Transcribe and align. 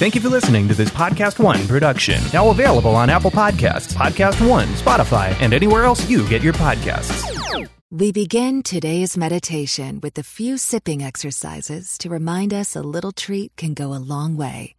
Thank 0.00 0.14
you 0.14 0.22
for 0.22 0.30
listening 0.30 0.66
to 0.68 0.72
this 0.72 0.88
Podcast 0.88 1.38
One 1.38 1.68
production. 1.68 2.22
Now 2.32 2.48
available 2.48 2.96
on 2.96 3.10
Apple 3.10 3.30
Podcasts, 3.30 3.92
Podcast 3.92 4.40
One, 4.48 4.66
Spotify, 4.68 5.36
and 5.42 5.52
anywhere 5.52 5.84
else 5.84 6.08
you 6.08 6.26
get 6.26 6.40
your 6.40 6.54
podcasts. 6.54 7.68
We 7.90 8.10
begin 8.10 8.62
today's 8.62 9.18
meditation 9.18 10.00
with 10.00 10.16
a 10.16 10.22
few 10.22 10.56
sipping 10.56 11.02
exercises 11.02 11.98
to 11.98 12.08
remind 12.08 12.54
us 12.54 12.74
a 12.74 12.80
little 12.80 13.12
treat 13.12 13.54
can 13.56 13.74
go 13.74 13.92
a 13.92 14.00
long 14.00 14.38
way. 14.38 14.74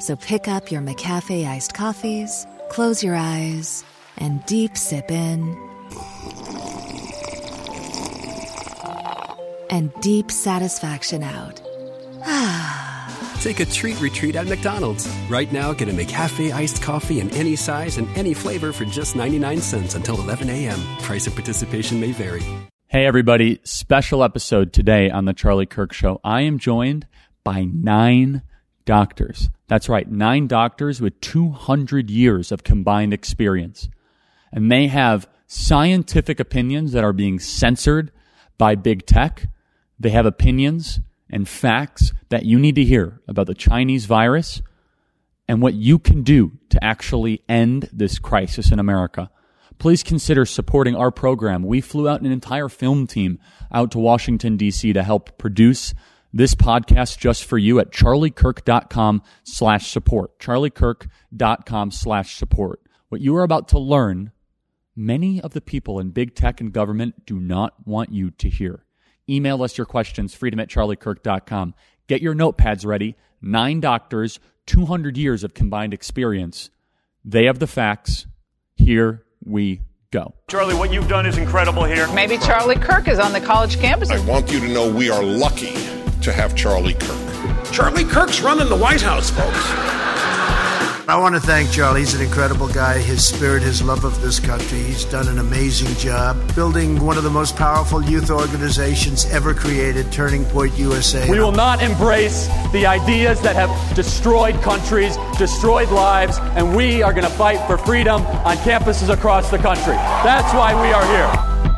So 0.00 0.14
pick 0.14 0.46
up 0.46 0.70
your 0.70 0.82
McCafe 0.82 1.48
iced 1.48 1.72
coffees, 1.72 2.46
close 2.68 3.02
your 3.02 3.14
eyes, 3.14 3.82
and 4.18 4.44
deep 4.44 4.76
sip 4.76 5.10
in. 5.10 5.56
And 9.70 9.90
deep 10.02 10.30
satisfaction 10.30 11.22
out. 11.22 11.62
Ah. 12.28 12.95
Take 13.46 13.60
a 13.60 13.64
treat 13.64 14.00
retreat 14.00 14.34
at 14.34 14.48
McDonald's. 14.48 15.06
Right 15.30 15.52
now, 15.52 15.72
get 15.72 15.88
a 15.88 15.92
McCafe 15.92 16.52
iced 16.52 16.82
coffee 16.82 17.20
in 17.20 17.30
any 17.30 17.54
size 17.54 17.96
and 17.96 18.08
any 18.18 18.34
flavor 18.34 18.72
for 18.72 18.84
just 18.84 19.14
99 19.14 19.60
cents 19.60 19.94
until 19.94 20.20
11 20.20 20.50
a.m. 20.50 20.80
Price 21.02 21.28
of 21.28 21.34
participation 21.34 22.00
may 22.00 22.10
vary. 22.10 22.42
Hey, 22.88 23.06
everybody. 23.06 23.60
Special 23.62 24.24
episode 24.24 24.72
today 24.72 25.10
on 25.10 25.26
The 25.26 25.32
Charlie 25.32 25.64
Kirk 25.64 25.92
Show. 25.92 26.20
I 26.24 26.40
am 26.40 26.58
joined 26.58 27.06
by 27.44 27.62
nine 27.62 28.42
doctors. 28.84 29.48
That's 29.68 29.88
right, 29.88 30.10
nine 30.10 30.48
doctors 30.48 31.00
with 31.00 31.20
200 31.20 32.10
years 32.10 32.50
of 32.50 32.64
combined 32.64 33.14
experience. 33.14 33.88
And 34.50 34.72
they 34.72 34.88
have 34.88 35.28
scientific 35.46 36.40
opinions 36.40 36.90
that 36.90 37.04
are 37.04 37.12
being 37.12 37.38
censored 37.38 38.10
by 38.58 38.74
big 38.74 39.06
tech. 39.06 39.48
They 40.00 40.10
have 40.10 40.26
opinions 40.26 40.98
and 41.30 41.48
facts 41.48 42.12
that 42.28 42.44
you 42.44 42.58
need 42.58 42.74
to 42.76 42.84
hear 42.84 43.20
about 43.26 43.46
the 43.46 43.54
Chinese 43.54 44.06
virus 44.06 44.62
and 45.48 45.62
what 45.62 45.74
you 45.74 45.98
can 45.98 46.22
do 46.22 46.52
to 46.70 46.82
actually 46.82 47.42
end 47.48 47.88
this 47.92 48.18
crisis 48.18 48.70
in 48.70 48.78
America. 48.78 49.30
Please 49.78 50.02
consider 50.02 50.46
supporting 50.46 50.96
our 50.96 51.10
program. 51.10 51.62
We 51.62 51.80
flew 51.80 52.08
out 52.08 52.20
an 52.20 52.32
entire 52.32 52.68
film 52.68 53.06
team 53.06 53.38
out 53.70 53.90
to 53.92 53.98
Washington, 53.98 54.56
D.C. 54.56 54.92
to 54.92 55.02
help 55.02 55.36
produce 55.38 55.94
this 56.32 56.54
podcast 56.54 57.18
just 57.18 57.44
for 57.44 57.58
you 57.58 57.78
at 57.78 57.92
charliekirk.com 57.92 59.22
slash 59.44 59.90
support. 59.90 60.38
charliekirk.com 60.38 61.90
slash 61.90 62.36
support. 62.36 62.80
What 63.08 63.20
you 63.20 63.36
are 63.36 63.42
about 63.42 63.68
to 63.68 63.78
learn, 63.78 64.32
many 64.94 65.40
of 65.40 65.52
the 65.52 65.60
people 65.60 66.00
in 66.00 66.10
big 66.10 66.34
tech 66.34 66.60
and 66.60 66.72
government 66.72 67.26
do 67.26 67.38
not 67.38 67.86
want 67.86 68.12
you 68.12 68.30
to 68.32 68.48
hear. 68.48 68.85
Email 69.28 69.62
us 69.62 69.76
your 69.76 69.86
questions, 69.86 70.34
freedom 70.34 70.60
at 70.60 70.68
charliekirk.com. 70.68 71.74
Get 72.06 72.22
your 72.22 72.34
notepads 72.34 72.86
ready. 72.86 73.16
Nine 73.42 73.80
doctors, 73.80 74.38
200 74.66 75.16
years 75.16 75.44
of 75.44 75.54
combined 75.54 75.92
experience. 75.92 76.70
They 77.24 77.46
have 77.46 77.58
the 77.58 77.66
facts. 77.66 78.26
Here 78.74 79.24
we 79.44 79.80
go. 80.12 80.34
Charlie, 80.48 80.74
what 80.74 80.92
you've 80.92 81.08
done 81.08 81.26
is 81.26 81.38
incredible 81.38 81.84
here. 81.84 82.06
Maybe 82.12 82.38
Charlie 82.38 82.76
Kirk 82.76 83.08
is 83.08 83.18
on 83.18 83.32
the 83.32 83.40
college 83.40 83.78
campus. 83.78 84.10
I 84.10 84.24
want 84.26 84.50
you 84.50 84.60
to 84.60 84.68
know 84.68 84.92
we 84.92 85.10
are 85.10 85.22
lucky 85.22 85.74
to 86.22 86.32
have 86.32 86.54
Charlie 86.54 86.94
Kirk. 86.94 87.72
Charlie 87.72 88.04
Kirk's 88.04 88.40
running 88.40 88.68
the 88.68 88.76
White 88.76 89.02
House, 89.02 89.30
folks. 89.30 90.05
I 91.08 91.16
want 91.20 91.36
to 91.36 91.40
thank 91.40 91.70
Charlie. 91.70 92.00
He's 92.00 92.14
an 92.14 92.20
incredible 92.20 92.66
guy. 92.66 92.98
His 92.98 93.24
spirit, 93.24 93.62
his 93.62 93.80
love 93.80 94.04
of 94.04 94.20
this 94.20 94.40
country. 94.40 94.78
He's 94.78 95.04
done 95.04 95.28
an 95.28 95.38
amazing 95.38 95.94
job 95.98 96.36
building 96.56 96.98
one 96.98 97.16
of 97.16 97.22
the 97.22 97.30
most 97.30 97.54
powerful 97.54 98.02
youth 98.02 98.28
organizations 98.28 99.24
ever 99.26 99.54
created, 99.54 100.10
Turning 100.10 100.44
Point 100.46 100.76
USA. 100.76 101.30
We 101.30 101.38
will 101.38 101.52
not 101.52 101.80
embrace 101.80 102.48
the 102.72 102.86
ideas 102.86 103.40
that 103.42 103.54
have 103.54 103.70
destroyed 103.94 104.60
countries, 104.62 105.16
destroyed 105.38 105.90
lives, 105.90 106.38
and 106.56 106.74
we 106.74 107.04
are 107.04 107.12
going 107.12 107.22
to 107.22 107.30
fight 107.30 107.64
for 107.68 107.78
freedom 107.78 108.22
on 108.44 108.56
campuses 108.56 109.08
across 109.08 109.48
the 109.52 109.58
country. 109.58 109.94
That's 109.94 110.52
why 110.54 110.74
we 110.74 110.92
are 110.92 111.06
here. 111.06 111.72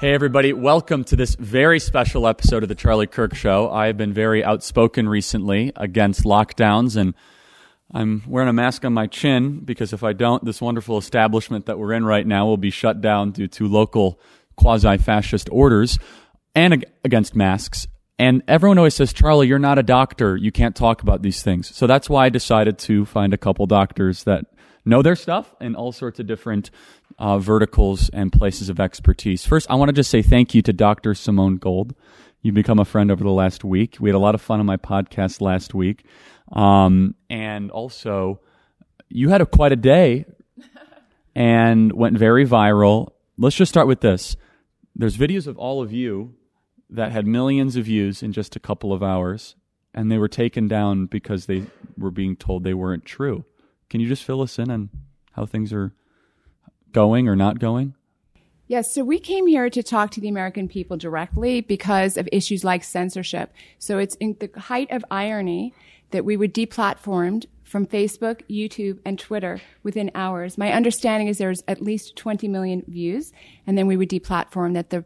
Hey, 0.00 0.14
everybody. 0.14 0.54
Welcome 0.54 1.04
to 1.04 1.16
this 1.16 1.34
very 1.34 1.80
special 1.80 2.26
episode 2.26 2.62
of 2.62 2.70
The 2.70 2.74
Charlie 2.74 3.08
Kirk 3.08 3.34
Show. 3.34 3.70
I 3.70 3.88
have 3.88 3.98
been 3.98 4.14
very 4.14 4.42
outspoken 4.42 5.06
recently 5.06 5.70
against 5.76 6.24
lockdowns 6.24 6.96
and 6.96 7.12
I'm 7.92 8.22
wearing 8.26 8.48
a 8.48 8.52
mask 8.52 8.84
on 8.84 8.92
my 8.92 9.06
chin 9.06 9.60
because 9.60 9.92
if 9.92 10.02
I 10.02 10.12
don't, 10.12 10.44
this 10.44 10.60
wonderful 10.60 10.98
establishment 10.98 11.66
that 11.66 11.78
we're 11.78 11.92
in 11.92 12.04
right 12.04 12.26
now 12.26 12.46
will 12.46 12.56
be 12.56 12.70
shut 12.70 13.00
down 13.00 13.32
due 13.32 13.48
to 13.48 13.68
local 13.68 14.20
quasi 14.56 14.98
fascist 14.98 15.48
orders 15.52 15.98
and 16.54 16.74
ag- 16.74 16.84
against 17.04 17.36
masks. 17.36 17.86
And 18.18 18.42
everyone 18.46 18.78
always 18.78 18.94
says, 18.94 19.12
Charlie, 19.12 19.48
you're 19.48 19.58
not 19.58 19.78
a 19.78 19.82
doctor. 19.82 20.36
You 20.36 20.52
can't 20.52 20.76
talk 20.76 21.02
about 21.02 21.22
these 21.22 21.42
things. 21.42 21.74
So 21.74 21.86
that's 21.86 22.08
why 22.08 22.26
I 22.26 22.28
decided 22.28 22.78
to 22.80 23.04
find 23.04 23.34
a 23.34 23.38
couple 23.38 23.66
doctors 23.66 24.24
that 24.24 24.46
know 24.84 25.02
their 25.02 25.16
stuff 25.16 25.54
in 25.60 25.74
all 25.74 25.92
sorts 25.92 26.20
of 26.20 26.26
different 26.26 26.70
uh, 27.18 27.38
verticals 27.38 28.08
and 28.10 28.32
places 28.32 28.68
of 28.68 28.78
expertise. 28.78 29.46
First, 29.46 29.70
I 29.70 29.74
want 29.74 29.88
to 29.88 29.92
just 29.92 30.10
say 30.10 30.22
thank 30.22 30.54
you 30.54 30.62
to 30.62 30.72
Dr. 30.72 31.14
Simone 31.14 31.56
Gold. 31.56 31.94
You've 32.44 32.54
become 32.54 32.78
a 32.78 32.84
friend 32.84 33.10
over 33.10 33.24
the 33.24 33.30
last 33.30 33.64
week. 33.64 33.96
We 33.98 34.10
had 34.10 34.14
a 34.14 34.18
lot 34.18 34.34
of 34.34 34.42
fun 34.42 34.60
on 34.60 34.66
my 34.66 34.76
podcast 34.76 35.40
last 35.40 35.72
week. 35.72 36.04
Um, 36.52 37.14
and 37.30 37.70
also, 37.70 38.38
you 39.08 39.30
had 39.30 39.40
a, 39.40 39.46
quite 39.46 39.72
a 39.72 39.76
day 39.76 40.26
and 41.34 41.90
went 41.94 42.18
very 42.18 42.46
viral. 42.46 43.12
Let's 43.38 43.56
just 43.56 43.70
start 43.70 43.86
with 43.86 44.02
this. 44.02 44.36
There's 44.94 45.16
videos 45.16 45.46
of 45.46 45.56
all 45.56 45.80
of 45.80 45.90
you 45.90 46.34
that 46.90 47.12
had 47.12 47.26
millions 47.26 47.76
of 47.76 47.86
views 47.86 48.22
in 48.22 48.34
just 48.34 48.56
a 48.56 48.60
couple 48.60 48.92
of 48.92 49.02
hours, 49.02 49.56
and 49.94 50.12
they 50.12 50.18
were 50.18 50.28
taken 50.28 50.68
down 50.68 51.06
because 51.06 51.46
they 51.46 51.64
were 51.96 52.10
being 52.10 52.36
told 52.36 52.62
they 52.62 52.74
weren't 52.74 53.06
true. 53.06 53.46
Can 53.88 54.02
you 54.02 54.06
just 54.06 54.22
fill 54.22 54.42
us 54.42 54.58
in 54.58 54.70
on 54.70 54.90
how 55.32 55.46
things 55.46 55.72
are 55.72 55.94
going 56.92 57.26
or 57.26 57.36
not 57.36 57.58
going? 57.58 57.94
Yes, 58.66 58.94
so 58.94 59.04
we 59.04 59.18
came 59.18 59.46
here 59.46 59.68
to 59.68 59.82
talk 59.82 60.10
to 60.12 60.20
the 60.22 60.28
American 60.28 60.68
people 60.68 60.96
directly 60.96 61.60
because 61.60 62.16
of 62.16 62.26
issues 62.32 62.64
like 62.64 62.82
censorship. 62.82 63.52
So 63.78 63.98
it's 63.98 64.14
in 64.16 64.36
the 64.40 64.50
height 64.58 64.90
of 64.90 65.04
irony 65.10 65.74
that 66.12 66.24
we 66.24 66.38
would 66.38 66.54
deplatformed 66.54 67.44
from 67.62 67.86
Facebook, 67.86 68.40
YouTube, 68.48 69.00
and 69.04 69.18
Twitter 69.18 69.60
within 69.82 70.10
hours. 70.14 70.56
My 70.56 70.72
understanding 70.72 71.28
is 71.28 71.36
there's 71.36 71.62
at 71.68 71.82
least 71.82 72.16
20 72.16 72.48
million 72.48 72.84
views, 72.88 73.32
and 73.66 73.76
then 73.76 73.86
we 73.86 73.98
would 73.98 74.08
deplatform 74.08 74.72
that 74.72 74.88
the 74.88 75.04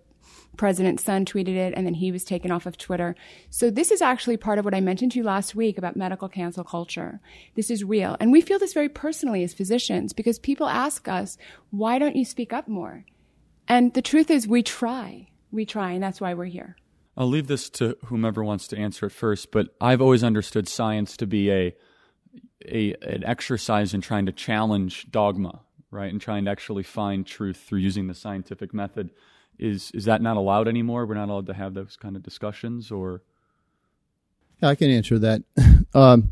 president's 0.56 1.02
son 1.02 1.24
tweeted 1.24 1.56
it, 1.56 1.74
and 1.76 1.84
then 1.84 1.94
he 1.94 2.12
was 2.12 2.22
taken 2.24 2.52
off 2.52 2.66
of 2.66 2.78
Twitter. 2.78 3.16
So 3.50 3.70
this 3.70 3.90
is 3.90 4.02
actually 4.02 4.36
part 4.36 4.58
of 4.58 4.64
what 4.64 4.74
I 4.74 4.80
mentioned 4.80 5.12
to 5.12 5.18
you 5.18 5.24
last 5.24 5.56
week 5.56 5.78
about 5.78 5.96
medical 5.96 6.28
cancel 6.28 6.62
culture. 6.62 7.20
This 7.56 7.70
is 7.70 7.82
real. 7.82 8.16
And 8.20 8.30
we 8.30 8.40
feel 8.40 8.58
this 8.60 8.74
very 8.74 8.88
personally 8.88 9.42
as 9.42 9.52
physicians 9.52 10.12
because 10.12 10.38
people 10.38 10.68
ask 10.68 11.08
us, 11.08 11.38
why 11.70 11.98
don't 11.98 12.16
you 12.16 12.24
speak 12.24 12.52
up 12.52 12.68
more? 12.68 13.04
And 13.68 13.92
the 13.92 14.02
truth 14.02 14.30
is 14.30 14.48
we 14.48 14.62
try. 14.62 15.28
We 15.52 15.66
try, 15.66 15.92
and 15.92 16.02
that's 16.02 16.20
why 16.20 16.34
we're 16.34 16.46
here. 16.46 16.76
I'll 17.16 17.28
leave 17.28 17.48
this 17.48 17.68
to 17.70 17.96
whomever 18.06 18.42
wants 18.42 18.68
to 18.68 18.78
answer 18.78 19.06
it 19.06 19.12
first, 19.12 19.50
but 19.50 19.74
I've 19.80 20.00
always 20.00 20.24
understood 20.24 20.68
science 20.68 21.16
to 21.18 21.26
be 21.26 21.50
a, 21.50 21.74
a 22.64 22.94
an 23.02 23.24
exercise 23.24 23.92
in 23.92 24.00
trying 24.00 24.26
to 24.26 24.32
challenge 24.32 25.10
dogma, 25.10 25.62
right, 25.90 26.10
and 26.10 26.20
trying 26.20 26.44
to 26.44 26.50
actually 26.50 26.84
find 26.84 27.26
truth 27.26 27.56
through 27.56 27.80
using 27.80 28.06
the 28.06 28.14
scientific 28.14 28.72
method. 28.72 29.10
Is 29.58 29.90
is 29.92 30.04
that 30.04 30.22
not 30.22 30.36
allowed 30.36 30.68
anymore? 30.68 31.06
We're 31.06 31.14
not 31.14 31.28
allowed 31.28 31.46
to 31.46 31.54
have 31.54 31.74
those 31.74 31.96
kind 31.96 32.14
of 32.14 32.22
discussions, 32.22 32.92
or 32.92 33.22
yeah, 34.62 34.68
I 34.68 34.76
can 34.76 34.90
answer 34.90 35.18
that. 35.18 35.42
um, 35.94 36.30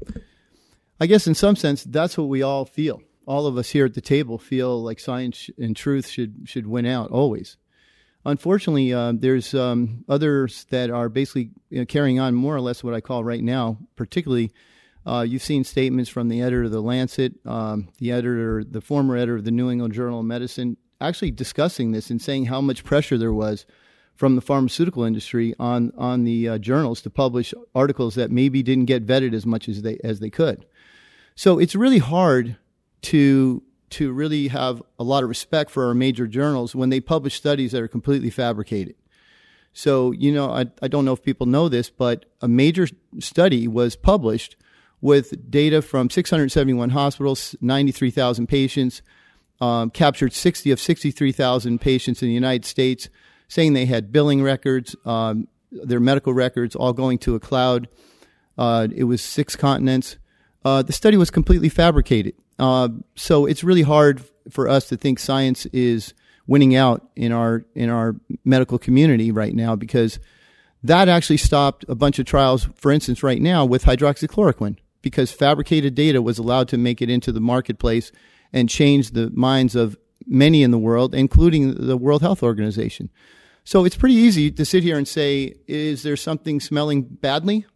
I 1.00 1.06
guess 1.06 1.26
in 1.26 1.34
some 1.34 1.56
sense, 1.56 1.82
that's 1.84 2.16
what 2.16 2.28
we 2.28 2.42
all 2.42 2.64
feel. 2.64 3.02
All 3.26 3.46
of 3.46 3.58
us 3.58 3.70
here 3.70 3.84
at 3.84 3.94
the 3.94 4.00
table 4.00 4.38
feel 4.38 4.82
like 4.82 5.00
science 5.00 5.50
and 5.58 5.76
truth 5.76 6.08
should 6.08 6.42
should 6.44 6.66
win 6.66 6.86
out 6.86 7.10
always. 7.10 7.56
Unfortunately, 8.24 8.92
uh, 8.92 9.12
there's 9.14 9.54
um, 9.54 10.04
others 10.08 10.66
that 10.70 10.90
are 10.90 11.08
basically 11.08 11.50
you 11.70 11.78
know, 11.78 11.86
carrying 11.86 12.18
on 12.18 12.34
more 12.34 12.56
or 12.56 12.60
less 12.60 12.82
what 12.82 12.94
I 12.94 13.00
call 13.00 13.22
right 13.22 13.42
now. 13.42 13.78
Particularly, 13.94 14.50
uh, 15.06 15.24
you've 15.26 15.44
seen 15.44 15.62
statements 15.62 16.10
from 16.10 16.28
the 16.28 16.42
editor 16.42 16.64
of 16.64 16.72
the 16.72 16.82
Lancet, 16.82 17.34
um, 17.46 17.88
the 17.98 18.10
editor, 18.10 18.64
the 18.64 18.80
former 18.80 19.16
editor 19.16 19.36
of 19.36 19.44
the 19.44 19.52
New 19.52 19.70
England 19.70 19.94
Journal 19.94 20.20
of 20.20 20.26
Medicine, 20.26 20.76
actually 21.00 21.30
discussing 21.30 21.92
this 21.92 22.10
and 22.10 22.20
saying 22.20 22.46
how 22.46 22.60
much 22.60 22.82
pressure 22.82 23.16
there 23.16 23.32
was 23.32 23.64
from 24.16 24.34
the 24.34 24.40
pharmaceutical 24.40 25.04
industry 25.04 25.54
on 25.60 25.92
on 25.96 26.24
the 26.24 26.48
uh, 26.48 26.58
journals 26.58 27.00
to 27.02 27.10
publish 27.10 27.54
articles 27.74 28.14
that 28.16 28.30
maybe 28.30 28.62
didn't 28.62 28.86
get 28.86 29.06
vetted 29.06 29.34
as 29.34 29.46
much 29.46 29.68
as 29.68 29.82
they 29.82 29.98
as 30.02 30.18
they 30.20 30.30
could. 30.30 30.66
So 31.36 31.58
it's 31.58 31.76
really 31.76 31.98
hard 31.98 32.56
to 33.06 33.62
to 33.88 34.12
really 34.12 34.48
have 34.48 34.82
a 34.98 35.04
lot 35.04 35.22
of 35.22 35.28
respect 35.28 35.70
for 35.70 35.86
our 35.86 35.94
major 35.94 36.26
journals 36.26 36.74
when 36.74 36.90
they 36.90 36.98
publish 36.98 37.36
studies 37.36 37.70
that 37.70 37.80
are 37.80 37.88
completely 37.88 38.30
fabricated. 38.30 38.96
So, 39.72 40.10
you 40.10 40.32
know, 40.32 40.50
I, 40.50 40.66
I 40.82 40.88
don't 40.88 41.04
know 41.04 41.12
if 41.12 41.22
people 41.22 41.46
know 41.46 41.68
this, 41.68 41.88
but 41.88 42.24
a 42.40 42.48
major 42.48 42.88
study 43.20 43.68
was 43.68 43.94
published 43.94 44.56
with 45.00 45.50
data 45.50 45.82
from 45.82 46.10
671 46.10 46.90
hospitals, 46.90 47.54
93,000 47.60 48.48
patients, 48.48 49.02
um, 49.60 49.90
captured 49.90 50.32
60 50.32 50.72
of 50.72 50.80
63,000 50.80 51.80
patients 51.80 52.22
in 52.22 52.28
the 52.28 52.34
United 52.34 52.64
States, 52.64 53.08
saying 53.46 53.74
they 53.74 53.86
had 53.86 54.10
billing 54.10 54.42
records, 54.42 54.96
um, 55.04 55.46
their 55.70 56.00
medical 56.00 56.34
records 56.34 56.74
all 56.74 56.92
going 56.92 57.18
to 57.18 57.36
a 57.36 57.40
cloud. 57.40 57.88
Uh, 58.58 58.88
it 58.92 59.04
was 59.04 59.22
six 59.22 59.54
continents 59.54 60.16
uh, 60.66 60.82
the 60.82 60.92
study 60.92 61.16
was 61.16 61.30
completely 61.30 61.68
fabricated. 61.68 62.34
Uh, 62.58 62.88
so 63.14 63.46
it's 63.46 63.62
really 63.62 63.82
hard 63.82 64.20
for 64.50 64.68
us 64.68 64.88
to 64.88 64.96
think 64.96 65.20
science 65.20 65.64
is 65.66 66.12
winning 66.48 66.74
out 66.74 67.08
in 67.14 67.30
our 67.30 67.64
in 67.76 67.88
our 67.88 68.16
medical 68.44 68.76
community 68.76 69.30
right 69.30 69.54
now 69.54 69.76
because 69.76 70.18
that 70.82 71.08
actually 71.08 71.36
stopped 71.36 71.84
a 71.88 71.94
bunch 71.94 72.18
of 72.18 72.26
trials. 72.26 72.68
For 72.74 72.90
instance, 72.90 73.22
right 73.22 73.40
now 73.40 73.64
with 73.64 73.84
hydroxychloroquine, 73.84 74.78
because 75.02 75.30
fabricated 75.30 75.94
data 75.94 76.20
was 76.20 76.36
allowed 76.36 76.66
to 76.70 76.78
make 76.78 77.00
it 77.00 77.08
into 77.08 77.30
the 77.30 77.40
marketplace 77.40 78.10
and 78.52 78.68
change 78.68 79.12
the 79.12 79.30
minds 79.30 79.76
of 79.76 79.96
many 80.26 80.64
in 80.64 80.72
the 80.72 80.78
world, 80.78 81.14
including 81.14 81.74
the 81.74 81.96
World 81.96 82.22
Health 82.22 82.42
Organization. 82.42 83.08
So 83.62 83.84
it's 83.84 83.96
pretty 83.96 84.16
easy 84.16 84.50
to 84.50 84.64
sit 84.64 84.82
here 84.82 84.98
and 84.98 85.06
say, 85.06 85.54
is 85.68 86.02
there 86.02 86.16
something 86.16 86.58
smelling 86.58 87.02
badly? 87.02 87.66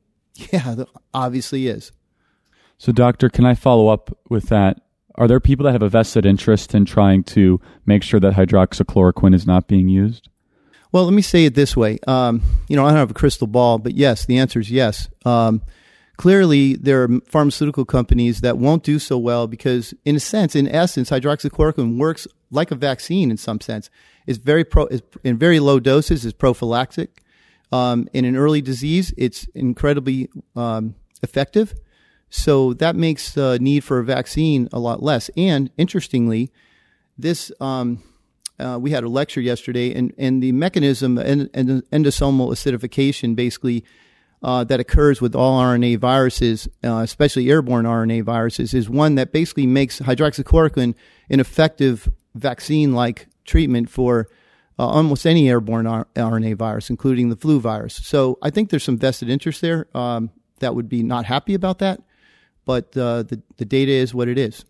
Yeah, 0.52 0.84
obviously 1.12 1.66
is. 1.66 1.92
So, 2.80 2.92
doctor, 2.92 3.28
can 3.28 3.44
I 3.44 3.54
follow 3.54 3.88
up 3.88 4.16
with 4.30 4.48
that? 4.48 4.80
Are 5.16 5.28
there 5.28 5.38
people 5.38 5.64
that 5.64 5.72
have 5.72 5.82
a 5.82 5.90
vested 5.90 6.24
interest 6.24 6.74
in 6.74 6.86
trying 6.86 7.24
to 7.24 7.60
make 7.84 8.02
sure 8.02 8.18
that 8.20 8.32
hydroxychloroquine 8.32 9.34
is 9.34 9.46
not 9.46 9.68
being 9.68 9.90
used? 9.90 10.30
Well, 10.90 11.04
let 11.04 11.12
me 11.12 11.20
say 11.20 11.44
it 11.44 11.54
this 11.54 11.76
way. 11.76 11.98
Um, 12.06 12.40
you 12.68 12.76
know, 12.76 12.86
I 12.86 12.88
don't 12.88 12.96
have 12.96 13.10
a 13.10 13.14
crystal 13.14 13.46
ball, 13.46 13.76
but 13.76 13.92
yes, 13.92 14.24
the 14.24 14.38
answer 14.38 14.60
is 14.60 14.70
yes. 14.70 15.10
Um, 15.26 15.60
clearly, 16.16 16.74
there 16.74 17.02
are 17.02 17.20
pharmaceutical 17.26 17.84
companies 17.84 18.40
that 18.40 18.56
won't 18.56 18.82
do 18.82 18.98
so 18.98 19.18
well 19.18 19.46
because, 19.46 19.92
in 20.06 20.16
a 20.16 20.20
sense, 20.20 20.56
in 20.56 20.66
essence, 20.66 21.10
hydroxychloroquine 21.10 21.98
works 21.98 22.26
like 22.50 22.70
a 22.70 22.76
vaccine 22.76 23.30
in 23.30 23.36
some 23.36 23.60
sense. 23.60 23.90
It's 24.26 24.38
very 24.38 24.64
pro, 24.64 24.84
it's 24.84 25.06
in 25.22 25.36
very 25.36 25.60
low 25.60 25.80
doses, 25.80 26.24
is 26.24 26.32
prophylactic. 26.32 27.22
Um, 27.72 28.08
in 28.14 28.24
an 28.24 28.36
early 28.36 28.62
disease, 28.62 29.12
it's 29.18 29.46
incredibly 29.54 30.30
um, 30.56 30.94
effective. 31.22 31.74
So 32.30 32.72
that 32.74 32.96
makes 32.96 33.32
the 33.32 33.58
need 33.60 33.84
for 33.84 33.98
a 33.98 34.04
vaccine 34.04 34.68
a 34.72 34.78
lot 34.78 35.02
less. 35.02 35.30
And 35.36 35.70
interestingly, 35.76 36.52
this 37.18 37.52
um, 37.60 38.02
uh, 38.60 38.78
we 38.78 38.90
had 38.90 39.04
a 39.04 39.08
lecture 39.08 39.40
yesterday, 39.40 39.94
and, 39.94 40.12
and 40.18 40.42
the 40.42 40.52
mechanism 40.52 41.18
and, 41.18 41.48
and 41.54 41.82
endosomal 41.90 42.50
acidification 42.50 43.34
basically 43.34 43.84
uh, 44.42 44.64
that 44.64 44.80
occurs 44.80 45.20
with 45.20 45.34
all 45.34 45.60
RNA 45.60 45.98
viruses, 45.98 46.68
uh, 46.84 46.98
especially 46.98 47.50
airborne 47.50 47.84
RNA 47.84 48.22
viruses, 48.24 48.74
is 48.74 48.88
one 48.88 49.14
that 49.16 49.32
basically 49.32 49.66
makes 49.66 50.00
hydroxychloroquine 50.00 50.94
an 51.30 51.40
effective 51.40 52.08
vaccine 52.34 52.94
like 52.94 53.28
treatment 53.44 53.90
for 53.90 54.28
uh, 54.78 54.86
almost 54.86 55.26
any 55.26 55.48
airborne 55.48 55.86
R- 55.86 56.06
RNA 56.14 56.56
virus, 56.56 56.90
including 56.90 57.28
the 57.28 57.36
flu 57.36 57.60
virus. 57.60 57.94
So 57.94 58.38
I 58.42 58.50
think 58.50 58.70
there's 58.70 58.84
some 58.84 58.98
vested 58.98 59.28
interest 59.28 59.60
there 59.60 59.86
um, 59.96 60.30
that 60.60 60.74
would 60.74 60.88
be 60.88 61.02
not 61.02 61.26
happy 61.26 61.54
about 61.54 61.78
that, 61.80 62.00
but 62.70 62.96
uh, 62.96 63.24
the 63.24 63.42
the 63.56 63.64
data 63.64 63.90
is 63.90 64.14
what 64.14 64.28
it 64.28 64.38
is. 64.38 64.64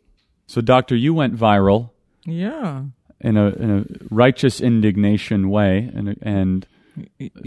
So, 0.46 0.62
doctor, 0.62 0.96
you 0.96 1.12
went 1.12 1.36
viral. 1.36 1.90
Yeah. 2.24 2.84
In 3.20 3.36
a 3.36 3.48
in 3.48 3.70
a 3.70 3.84
righteous 4.10 4.62
indignation 4.62 5.50
way, 5.50 5.90
and 5.94 6.16
and 6.22 6.66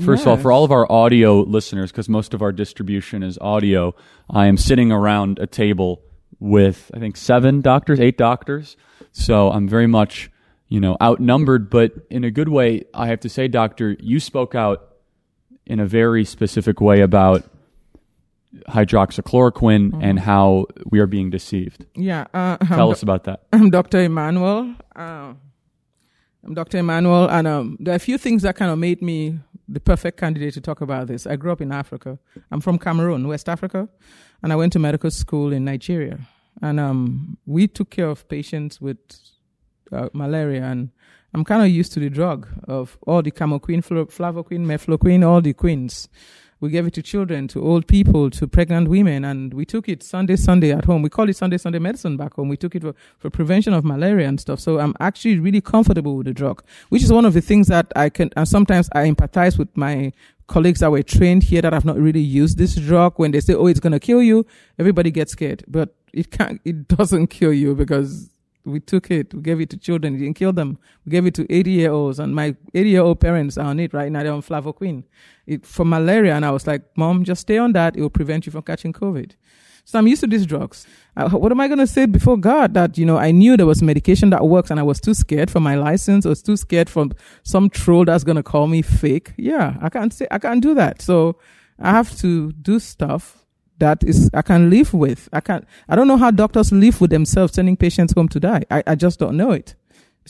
first 0.05 0.19
yes. 0.19 0.21
of 0.21 0.27
all, 0.27 0.37
for 0.37 0.51
all 0.51 0.63
of 0.63 0.71
our 0.71 0.85
audio 0.91 1.39
listeners, 1.39 1.91
because 1.91 2.07
most 2.07 2.35
of 2.35 2.43
our 2.43 2.51
distribution 2.51 3.23
is 3.23 3.39
audio, 3.41 3.95
I 4.29 4.45
am 4.45 4.57
sitting 4.57 4.91
around 4.91 5.39
a 5.39 5.47
table 5.47 6.03
with 6.39 6.91
I 6.93 6.99
think 6.99 7.17
seven 7.17 7.61
doctors, 7.61 7.99
eight 7.99 8.19
doctors. 8.19 8.77
So 9.11 9.49
I'm 9.49 9.67
very 9.67 9.87
much 9.87 10.29
you 10.69 10.79
know, 10.79 10.97
outnumbered, 11.01 11.69
but 11.69 11.93
in 12.09 12.23
a 12.23 12.31
good 12.31 12.49
way. 12.49 12.85
I 12.95 13.07
have 13.07 13.19
to 13.21 13.29
say, 13.29 13.47
Doctor, 13.47 13.95
you 13.99 14.19
spoke 14.19 14.55
out 14.55 14.95
in 15.67 15.79
a 15.79 15.85
very 15.85 16.25
specific 16.25 16.81
way 16.81 17.01
about 17.01 17.43
hydroxychloroquine 18.67 19.91
mm-hmm. 19.91 20.01
and 20.01 20.19
how 20.19 20.65
we 20.89 20.99
are 20.99 21.07
being 21.07 21.29
deceived. 21.29 21.85
Yeah. 21.95 22.27
Uh, 22.33 22.57
Tell 22.57 22.91
us 22.91 23.03
about 23.03 23.23
that. 23.25 23.43
I'm 23.51 23.69
Dr. 23.69 23.99
Immanuel. 23.99 24.75
Uh, 24.95 25.33
I'm 26.45 26.53
Dr. 26.53 26.79
Immanuel, 26.79 27.29
and 27.29 27.47
um, 27.47 27.77
there 27.79 27.93
are 27.93 27.95
a 27.95 27.99
few 27.99 28.17
things 28.17 28.41
that 28.41 28.57
kind 28.57 28.69
of 28.69 28.77
made 28.77 29.01
me 29.01 29.39
the 29.67 29.79
perfect 29.79 30.19
candidate 30.19 30.53
to 30.55 30.61
talk 30.61 30.81
about 30.81 31.07
this. 31.07 31.25
I 31.25 31.37
grew 31.37 31.51
up 31.51 31.61
in 31.61 31.71
Africa. 31.71 32.19
I'm 32.51 32.59
from 32.59 32.77
Cameroon, 32.77 33.27
West 33.27 33.47
Africa, 33.47 33.87
and 34.41 34.51
I 34.51 34.55
went 34.57 34.73
to 34.73 34.79
medical 34.79 35.09
school 35.09 35.53
in 35.53 35.63
Nigeria. 35.63 36.19
And 36.61 36.79
um, 36.79 37.37
we 37.45 37.67
took 37.67 37.89
care 37.89 38.09
of 38.09 38.27
patients 38.27 38.81
with 38.81 38.97
uh, 39.91 40.09
malaria, 40.13 40.63
and 40.63 40.91
I'm 41.33 41.45
kind 41.45 41.63
of 41.63 41.69
used 41.69 41.93
to 41.93 41.99
the 41.99 42.09
drug 42.09 42.47
of 42.67 42.97
all 43.07 43.21
the 43.21 43.31
camoquine, 43.31 43.81
flavoquine, 43.81 44.65
mefloquine, 44.65 45.25
all 45.25 45.41
the 45.41 45.53
queens. 45.53 46.09
We 46.63 46.69
gave 46.69 46.87
it 46.87 46.93
to 46.93 47.01
children, 47.01 47.49
to 47.49 47.61
old 47.61 47.87
people, 47.87 48.29
to 48.29 48.47
pregnant 48.47 48.87
women, 48.87 49.25
and 49.25 49.53
we 49.53 49.65
took 49.65 49.89
it 49.89 50.01
Sunday, 50.01 50.37
Sunday 50.37 50.71
at 50.71 50.85
home. 50.85 51.01
We 51.01 51.09
call 51.09 51.27
it 51.27 51.35
Sunday, 51.35 51.57
Sunday 51.57 51.77
medicine 51.77 52.15
back 52.15 52.35
home. 52.35 52.47
We 52.47 52.55
took 52.55 52.73
it 52.73 52.83
for, 52.83 52.95
for 53.17 53.29
prevention 53.29 53.73
of 53.73 53.83
malaria 53.83 54.29
and 54.29 54.39
stuff. 54.39 54.61
So 54.61 54.79
I'm 54.79 54.93
actually 55.01 55.39
really 55.39 55.59
comfortable 55.59 56.15
with 56.15 56.25
the 56.25 56.33
drug, 56.33 56.63
which 56.87 57.03
is 57.03 57.11
one 57.11 57.25
of 57.25 57.33
the 57.33 57.41
things 57.41 57.67
that 57.67 57.91
I 57.97 58.07
can, 58.07 58.29
and 58.37 58.47
sometimes 58.47 58.87
I 58.93 59.11
empathize 59.11 59.57
with 59.57 59.75
my 59.75 60.13
colleagues 60.47 60.79
that 60.79 60.89
were 60.89 61.03
trained 61.03 61.43
here 61.43 61.61
that 61.61 61.73
have 61.73 61.83
not 61.83 61.97
really 61.97 62.21
used 62.21 62.57
this 62.57 62.75
drug. 62.75 63.15
When 63.17 63.31
they 63.31 63.41
say, 63.41 63.55
oh, 63.55 63.67
it's 63.67 63.81
going 63.81 63.91
to 63.91 63.99
kill 63.99 64.21
you, 64.21 64.45
everybody 64.79 65.11
gets 65.11 65.33
scared. 65.33 65.65
But 65.67 65.93
it 66.13 66.31
can't, 66.31 66.61
it 66.63 66.87
doesn't 66.97 67.27
kill 67.27 67.51
you 67.51 67.75
because 67.75 68.29
we 68.65 68.79
took 68.79 69.11
it, 69.11 69.33
we 69.33 69.41
gave 69.41 69.59
it 69.59 69.69
to 69.71 69.77
children, 69.77 70.15
it 70.15 70.19
didn't 70.19 70.35
kill 70.35 70.53
them. 70.53 70.77
We 71.05 71.11
gave 71.11 71.25
it 71.25 71.33
to 71.35 71.51
80 71.53 71.71
year 71.71 71.91
olds, 71.91 72.19
and 72.19 72.33
my 72.35 72.55
80 72.73 72.89
year 72.89 73.01
old 73.01 73.19
parents 73.19 73.57
are 73.57 73.65
on 73.65 73.79
it 73.79 73.93
right 73.93 74.11
now. 74.11 74.23
They're 74.23 74.33
on 74.33 74.41
flavoquine 74.41 75.03
it, 75.45 75.65
for 75.65 75.85
malaria. 75.85 76.35
And 76.35 76.45
I 76.45 76.51
was 76.51 76.65
like, 76.65 76.83
Mom, 76.95 77.23
just 77.23 77.41
stay 77.41 77.57
on 77.57 77.73
that. 77.73 77.95
It 77.97 78.01
will 78.01 78.09
prevent 78.09 78.45
you 78.45 78.51
from 78.51 78.63
catching 78.63 78.93
COVID. 78.93 79.33
So 79.85 79.99
I'm 79.99 80.07
used 80.07 80.21
to 80.21 80.27
these 80.27 80.45
drugs. 80.45 80.87
Uh, 81.17 81.29
what 81.29 81.51
am 81.51 81.59
I 81.59 81.67
going 81.67 81.79
to 81.79 81.87
say 81.87 82.05
before 82.05 82.37
God 82.37 82.73
that, 82.73 82.97
you 82.97 83.05
know, 83.05 83.17
I 83.17 83.31
knew 83.31 83.57
there 83.57 83.65
was 83.65 83.83
medication 83.83 84.29
that 84.29 84.47
works 84.47 84.71
and 84.71 84.79
I 84.79 84.83
was 84.83 85.01
too 85.01 85.13
scared 85.13 85.51
for 85.51 85.59
my 85.59 85.75
license. 85.75 86.25
I 86.25 86.29
was 86.29 86.41
too 86.41 86.55
scared 86.55 86.89
from 86.89 87.11
some 87.43 87.69
troll 87.69 88.05
that's 88.05 88.23
going 88.23 88.37
to 88.37 88.43
call 88.43 88.67
me 88.67 88.81
fake. 88.81 89.33
Yeah, 89.37 89.75
I 89.81 89.89
can't 89.89 90.13
say, 90.13 90.25
I 90.31 90.39
can't 90.39 90.63
do 90.63 90.73
that. 90.75 91.01
So 91.01 91.37
I 91.79 91.91
have 91.91 92.17
to 92.19 92.53
do 92.53 92.79
stuff 92.79 93.42
that 93.83 94.03
is 94.03 94.29
I 94.33 94.41
can 94.41 94.69
live 94.69 94.93
with. 94.93 95.27
I 95.33 95.41
can 95.41 95.65
I 95.89 95.95
don't 95.95 96.07
know 96.07 96.17
how 96.17 96.31
doctors 96.31 96.71
live 96.71 97.01
with 97.01 97.11
themselves 97.11 97.53
sending 97.53 97.75
patients 97.75 98.13
home 98.13 98.29
to 98.29 98.39
die. 98.39 98.63
I, 98.71 98.83
I 98.87 98.95
just 98.95 99.19
don't 99.19 99.35
know 99.35 99.51
it. 99.51 99.75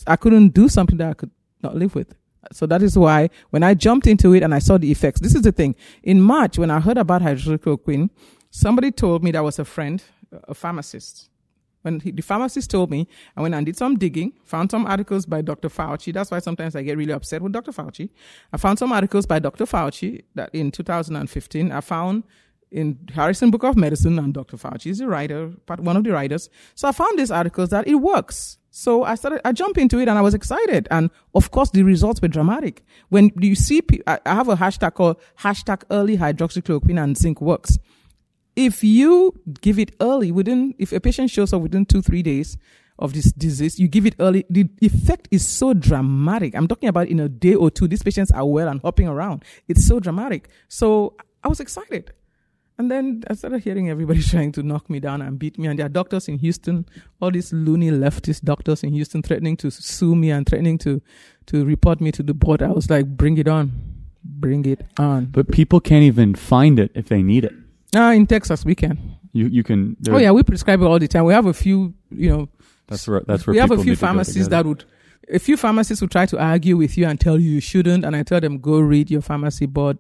I 0.08 0.16
couldn't 0.16 0.50
do 0.50 0.68
something 0.68 0.98
that 0.98 1.10
I 1.10 1.14
could 1.14 1.32
not 1.62 1.76
live 1.76 1.94
with. 1.94 2.16
So 2.52 2.66
that 2.66 2.82
is 2.82 2.98
why 2.98 3.30
when 3.52 3.64
I 3.64 3.74
jumped 3.76 4.08
into 4.08 4.34
it 4.34 4.44
and 4.44 4.54
I 4.54 4.60
saw 4.60 4.78
the 4.78 4.92
effects, 4.92 5.22
this 5.22 5.36
is 5.36 5.44
the 5.44 5.52
thing. 5.52 5.76
In 6.02 6.20
March, 6.20 6.58
when 6.58 6.72
I 6.72 6.80
heard 6.80 6.98
about 6.98 7.22
hydroxychloroquine, 7.22 8.10
somebody 8.50 8.92
told 8.92 9.24
me 9.24 9.32
that 9.32 9.44
was 9.44 9.60
a 9.60 9.66
friend, 9.66 10.04
a 10.48 10.54
pharmacist. 10.54 11.30
When 11.84 12.00
he, 12.00 12.12
the 12.12 12.22
pharmacist 12.24 12.72
told 12.72 12.90
me, 12.90 13.08
I 13.38 13.42
went 13.42 13.54
and 13.54 13.66
did 13.66 13.78
some 13.78 13.98
digging, 13.98 14.34
found 14.46 14.72
some 14.72 14.86
articles 14.86 15.26
by 15.26 15.42
Dr. 15.42 15.70
Fauci. 15.70 16.12
That's 16.14 16.32
why 16.32 16.40
sometimes 16.40 16.76
I 16.76 16.82
get 16.82 16.98
really 16.98 17.14
upset 17.14 17.42
with 17.42 17.52
Dr. 17.52 17.72
Fauci. 17.72 18.10
I 18.52 18.58
found 18.58 18.80
some 18.80 18.92
articles 18.92 19.26
by 19.26 19.40
Dr. 19.40 19.66
Fauci 19.66 20.24
that 20.36 20.50
in 20.54 20.72
2015, 20.72 21.72
I 21.72 21.82
found 21.82 22.24
in 22.74 22.98
Harrison 23.14 23.52
Book 23.52 23.64
of 23.64 23.78
Medicine, 23.78 24.18
and 24.20 24.34
Dr. 24.34 24.58
Fauci 24.58 24.88
is 24.88 25.00
a 25.00 25.08
writer, 25.08 25.52
part 25.66 25.80
one 25.80 25.96
of 25.96 26.04
the 26.04 26.12
writers. 26.12 26.50
So 26.76 26.88
I 26.88 26.92
found 26.92 27.18
these 27.18 27.32
articles 27.32 27.70
that 27.70 27.88
it 27.88 27.96
works. 27.96 28.58
So 28.72 29.04
I 29.04 29.14
started, 29.16 29.42
I 29.46 29.52
jumped 29.52 29.78
into 29.78 30.00
it 30.00 30.10
and 30.10 30.18
I 30.18 30.22
was 30.22 30.34
excited. 30.34 30.88
And 30.90 31.12
of 31.36 31.52
course, 31.52 31.70
the 31.70 31.84
results 31.84 32.22
were 32.22 32.28
dramatic. 32.28 32.84
When 33.10 33.32
you 33.40 33.54
see, 33.54 33.82
I 34.08 34.20
have 34.26 34.50
a 34.50 34.56
hashtag 34.56 34.96
called 34.96 35.18
hashtag 35.40 35.84
early 35.92 36.18
hydroxychloroquine 36.18 37.02
and 37.02 37.16
zinc 37.16 37.40
works. 37.40 37.78
If 38.56 38.84
you 38.84 39.40
give 39.62 39.78
it 39.78 39.96
early 40.02 40.32
within, 40.32 40.74
if 40.80 40.92
a 40.92 41.00
patient 41.00 41.30
shows 41.30 41.54
up 41.54 41.62
within 41.62 41.86
two, 41.86 42.02
three 42.02 42.24
days 42.24 42.58
of 42.98 43.14
this 43.14 43.32
disease, 43.32 43.80
you 43.80 43.88
give 43.88 44.08
it 44.08 44.16
early, 44.20 44.46
the 44.50 44.68
effect 44.82 45.28
is 45.30 45.48
so 45.48 45.74
dramatic. 45.76 46.56
I'm 46.56 46.68
talking 46.68 46.90
about 46.90 47.08
in 47.08 47.20
a 47.20 47.30
day 47.30 47.54
or 47.54 47.70
two, 47.70 47.88
these 47.88 48.04
patients 48.04 48.32
are 48.32 48.46
well 48.46 48.68
and 48.68 48.82
hopping 48.82 49.08
around. 49.08 49.44
It's 49.68 49.86
so 49.88 50.00
dramatic. 50.00 50.50
So 50.68 51.16
I 51.44 51.48
was 51.48 51.60
excited. 51.60 52.12
And 52.78 52.90
then 52.90 53.24
I 53.30 53.36
started 53.36 53.64
hearing 53.64 53.90
everybody 53.90 54.22
trying 54.24 54.52
to 54.54 54.64
knock 54.64 54.90
me 54.90 55.00
down 55.00 55.22
and 55.22 55.38
beat 55.38 55.58
me. 55.58 55.68
And 55.68 55.78
there 55.78 55.86
are 55.86 55.90
doctors 55.90 56.28
in 56.28 56.40
Houston, 56.40 56.86
all 57.22 57.32
these 57.32 57.54
loony 57.54 57.92
leftist 57.92 58.44
doctors 58.44 58.84
in 58.84 58.94
Houston 58.94 59.22
threatening 59.22 59.58
to 59.58 59.70
sue 59.70 60.16
me 60.16 60.32
and 60.32 60.48
threatening 60.48 60.78
to, 60.80 61.02
to 61.48 61.66
report 61.66 62.02
me 62.02 62.12
to 62.12 62.24
the 62.24 62.34
board. 62.34 62.62
I 62.62 62.70
was 62.70 62.90
like, 62.90 63.06
bring 63.06 63.38
it 63.38 63.48
on. 63.48 63.72
Bring 64.24 64.66
it 64.66 64.86
on. 64.98 65.26
But 65.26 65.52
people 65.52 65.80
can't 65.80 66.04
even 66.04 66.34
find 66.34 66.80
it 66.80 66.92
if 66.96 67.10
they 67.10 67.22
need 67.22 67.46
it. 67.46 67.54
Ah, 67.96 68.12
in 68.14 68.26
Texas, 68.26 68.66
we 68.66 68.74
can. 68.74 69.18
You, 69.34 69.48
you 69.48 69.64
can. 69.64 69.98
Oh, 70.10 70.18
yeah, 70.18 70.32
we 70.32 70.44
prescribe 70.44 70.82
it 70.82 70.86
all 70.86 71.00
the 71.00 71.08
time. 71.08 71.26
We 71.26 71.34
have 71.34 71.46
a 71.46 71.54
few, 71.54 71.94
you 72.10 72.30
know. 72.30 72.50
That's 72.88 73.08
where, 73.08 73.22
that's 73.22 73.46
where 73.46 73.54
we 73.54 73.60
have 73.60 73.72
a 73.72 73.82
few 73.82 73.96
pharmacies 73.96 74.50
that 74.50 74.66
would, 74.66 74.84
a 75.30 75.40
few 75.40 75.58
pharmacists 75.58 76.02
would 76.02 76.12
try 76.12 76.26
to 76.28 76.40
argue 76.40 76.78
with 76.78 76.98
you 76.98 77.06
and 77.06 77.20
tell 77.20 77.40
you 77.40 77.52
you 77.52 77.62
shouldn't. 77.62 78.06
And 78.06 78.16
I 78.16 78.24
tell 78.24 78.40
them, 78.40 78.60
go 78.60 78.80
read 78.80 79.10
your 79.12 79.22
pharmacy 79.22 79.66
board 79.66 79.98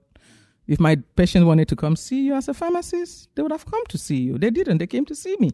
if 0.67 0.79
my 0.79 0.95
patient 1.15 1.45
wanted 1.45 1.67
to 1.69 1.75
come 1.75 1.95
see 1.95 2.25
you 2.25 2.35
as 2.35 2.47
a 2.47 2.53
pharmacist, 2.53 3.29
they 3.35 3.41
would 3.41 3.51
have 3.51 3.65
come 3.65 3.83
to 3.89 3.97
see 3.97 4.17
you. 4.17 4.37
They 4.37 4.49
didn't. 4.49 4.77
They 4.77 4.87
came 4.87 5.05
to 5.05 5.15
see 5.15 5.35
me. 5.39 5.51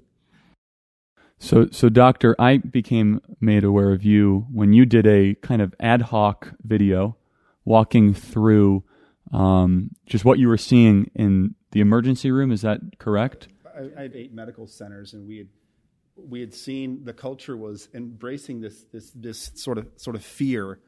So, 1.39 1.67
so 1.71 1.89
doctor, 1.89 2.35
I 2.37 2.57
became 2.57 3.21
made 3.39 3.63
aware 3.63 3.91
of 3.91 4.03
you 4.03 4.45
when 4.51 4.73
you 4.73 4.85
did 4.85 5.07
a 5.07 5.35
kind 5.35 5.61
of 5.61 5.73
ad 5.79 6.03
hoc 6.03 6.53
video 6.63 7.15
walking 7.63 8.13
through 8.13 8.83
um, 9.31 9.91
just 10.05 10.25
what 10.25 10.37
you 10.37 10.47
were 10.47 10.57
seeing 10.57 11.09
in 11.15 11.55
the 11.71 11.79
emergency 11.79 12.31
room. 12.31 12.51
Is 12.51 12.61
that 12.61 12.81
correct? 12.99 13.47
I, 13.65 13.89
I 13.97 14.01
have 14.03 14.15
eight 14.15 14.33
medical 14.33 14.67
centers, 14.67 15.13
and 15.13 15.27
we 15.27 15.37
had 15.37 15.47
we 16.17 16.41
had 16.41 16.53
seen 16.53 17.05
the 17.05 17.13
culture 17.13 17.55
was 17.55 17.87
embracing 17.93 18.59
this 18.59 18.83
this 18.91 19.11
this 19.15 19.51
sort 19.55 19.77
of 19.77 19.87
sort 19.95 20.17
of 20.17 20.23
fear, 20.23 20.79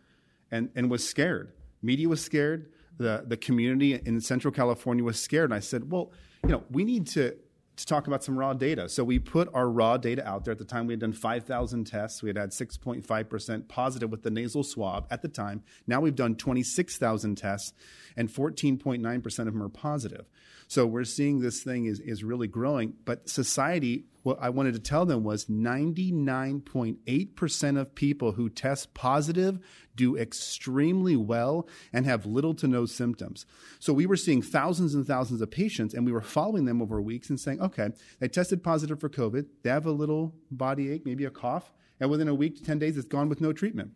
and 0.52 0.70
and 0.76 0.92
was 0.92 1.08
scared. 1.08 1.54
Media 1.82 2.10
was 2.10 2.22
scared. 2.22 2.72
The 3.02 3.24
the 3.26 3.38
community 3.38 3.94
in 3.94 4.22
Central 4.22 4.54
California 4.54 5.04
was 5.04 5.20
scared. 5.20 5.46
And 5.46 5.54
I 5.54 5.60
said, 5.60 5.92
well, 5.92 6.12
you 6.44 6.50
know, 6.50 6.64
we 6.70 6.84
need 6.84 7.08
to 7.08 7.36
to 7.78 7.86
talk 7.86 8.08
about 8.08 8.24
some 8.24 8.38
raw 8.38 8.54
data. 8.54 8.88
So 8.90 9.04
we 9.04 9.18
put 9.18 9.50
our 9.54 9.70
raw 9.70 9.98
data 9.98 10.28
out 10.28 10.46
there. 10.46 10.52
At 10.52 10.60
the 10.60 10.66
time, 10.66 10.88
we 10.88 10.94
had 10.94 11.00
done 11.00 11.14
5,000 11.14 11.86
tests. 11.86 12.22
We 12.22 12.30
had 12.30 12.38
had 12.38 12.52
6.5% 12.52 13.68
positive 13.68 14.12
with 14.12 14.24
the 14.24 14.30
nasal 14.30 14.64
swab 14.64 15.08
at 15.10 15.22
the 15.22 15.28
time. 15.28 15.64
Now 15.88 16.00
we've 16.00 16.16
done 16.16 16.36
26,000 16.36 17.36
tests, 17.36 17.74
and 18.16 18.30
14.9% 18.30 19.40
of 19.40 19.46
them 19.46 19.64
are 19.64 19.70
positive. 19.70 20.26
So 20.72 20.86
we're 20.86 21.04
seeing 21.04 21.42
this 21.42 21.62
thing 21.62 21.84
is, 21.84 22.00
is 22.00 22.24
really 22.24 22.48
growing. 22.48 22.94
But 23.04 23.28
society, 23.28 24.06
what 24.24 24.38
I 24.40 24.52
wanted 24.52 24.74
to 24.76 24.80
tell 24.80 25.06
them 25.06 25.26
was 25.26 25.48
99.8% 25.48 27.78
of 27.78 27.94
people 27.94 28.32
who 28.32 28.50
test 28.50 28.94
positive 28.94 29.60
do 29.98 30.16
extremely 30.16 31.18
well 31.18 31.68
and 31.92 32.06
have 32.06 32.26
little 32.26 32.54
to 32.54 32.70
no 32.70 32.86
symptoms. 32.86 33.46
So 33.80 33.92
we 33.92 34.06
were 34.06 34.16
seeing 34.16 34.42
thousands 34.42 34.96
and 34.96 35.06
thousands 35.06 35.42
of 35.42 35.52
patients 35.52 35.94
and 35.94 36.06
we 36.06 36.14
were 36.14 36.22
following 36.22 36.64
them 36.64 36.82
over 36.82 37.02
weeks 37.02 37.30
and 37.30 37.38
saying, 37.38 37.60
okay, 37.60 37.90
they 38.22 38.30
tested 38.30 38.64
positive 38.64 39.02
for 39.02 39.10
COVID, 39.10 39.48
they 39.64 39.70
have 39.70 39.86
a 39.86 39.92
little 39.92 40.34
body 40.52 40.90
ache, 40.90 41.06
maybe 41.06 41.26
a 41.26 41.30
cough, 41.30 41.74
and 42.00 42.10
within 42.10 42.30
a 42.30 42.34
week 42.34 42.56
to 42.56 42.64
10 42.64 42.80
days, 42.80 42.96
it's 42.96 43.06
gone 43.06 43.28
with 43.28 43.42
no 43.42 43.52
treatment. 43.52 43.92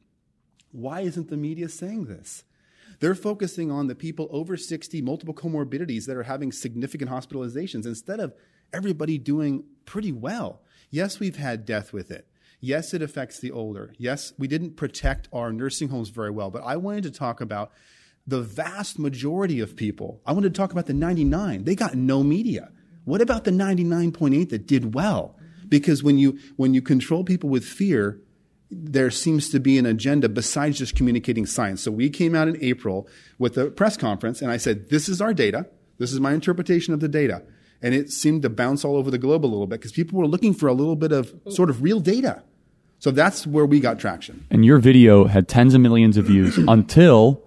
Why 0.73 0.99
isn't 0.99 1.29
the 1.29 1.37
media 1.37 1.69
saying 1.69 2.07
this? 2.07 2.43
They're 2.99 3.15
focusing 3.15 3.71
on 3.71 3.87
the 3.87 3.95
people 3.95 4.27
over 4.31 4.57
60, 4.57 5.01
multiple 5.01 5.33
comorbidities 5.33 6.05
that 6.05 6.17
are 6.17 6.23
having 6.23 6.51
significant 6.51 7.11
hospitalizations 7.11 7.85
instead 7.85 8.19
of 8.19 8.33
everybody 8.73 9.17
doing 9.17 9.63
pretty 9.85 10.11
well. 10.11 10.61
Yes, 10.89 11.19
we've 11.19 11.37
had 11.37 11.65
death 11.65 11.93
with 11.93 12.11
it. 12.11 12.27
Yes, 12.59 12.93
it 12.93 13.01
affects 13.01 13.39
the 13.39 13.51
older. 13.51 13.93
Yes, 13.97 14.33
we 14.37 14.47
didn't 14.47 14.75
protect 14.75 15.27
our 15.31 15.51
nursing 15.51 15.89
homes 15.89 16.09
very 16.09 16.31
well, 16.31 16.49
but 16.49 16.63
I 16.63 16.77
wanted 16.77 17.03
to 17.03 17.11
talk 17.11 17.41
about 17.41 17.71
the 18.25 18.41
vast 18.41 18.97
majority 18.97 19.59
of 19.59 19.75
people. 19.75 20.21
I 20.25 20.31
wanted 20.31 20.53
to 20.53 20.57
talk 20.57 20.71
about 20.71 20.87
the 20.87 20.93
99. 20.93 21.63
They 21.63 21.75
got 21.75 21.95
no 21.95 22.23
media. 22.23 22.71
What 23.03 23.21
about 23.21 23.43
the 23.43 23.51
99.8 23.51 24.49
that 24.49 24.65
did 24.65 24.95
well? 24.95 25.37
Because 25.67 26.03
when 26.03 26.17
you 26.17 26.39
when 26.55 26.73
you 26.73 26.81
control 26.81 27.23
people 27.23 27.49
with 27.49 27.65
fear, 27.65 28.19
there 28.71 29.11
seems 29.11 29.49
to 29.49 29.59
be 29.59 29.77
an 29.77 29.85
agenda 29.85 30.27
besides 30.27 30.79
just 30.79 30.95
communicating 30.95 31.45
science. 31.45 31.81
So 31.81 31.91
we 31.91 32.09
came 32.09 32.35
out 32.35 32.47
in 32.47 32.61
April 32.63 33.07
with 33.37 33.57
a 33.57 33.69
press 33.69 33.95
conference 33.97 34.41
and 34.41 34.51
I 34.51 34.57
said, 34.57 34.89
this 34.89 35.07
is 35.07 35.21
our 35.21 35.33
data. 35.33 35.67
This 35.97 36.11
is 36.11 36.19
my 36.19 36.33
interpretation 36.33 36.93
of 36.93 36.99
the 36.99 37.07
data. 37.07 37.43
And 37.81 37.93
it 37.93 38.09
seemed 38.11 38.41
to 38.41 38.49
bounce 38.49 38.83
all 38.83 38.95
over 38.95 39.11
the 39.11 39.17
globe 39.17 39.45
a 39.45 39.47
little 39.47 39.67
bit 39.67 39.79
because 39.79 39.91
people 39.91 40.19
were 40.19 40.27
looking 40.27 40.53
for 40.53 40.67
a 40.67 40.73
little 40.73 40.95
bit 40.95 41.11
of 41.11 41.33
sort 41.49 41.69
of 41.69 41.83
real 41.83 41.99
data. 41.99 42.43
So 42.99 43.11
that's 43.11 43.45
where 43.45 43.65
we 43.65 43.79
got 43.79 43.99
traction. 43.99 44.45
And 44.49 44.65
your 44.65 44.79
video 44.79 45.25
had 45.25 45.47
tens 45.47 45.73
of 45.75 45.81
millions 45.81 46.17
of 46.17 46.25
views 46.25 46.57
until 46.67 47.43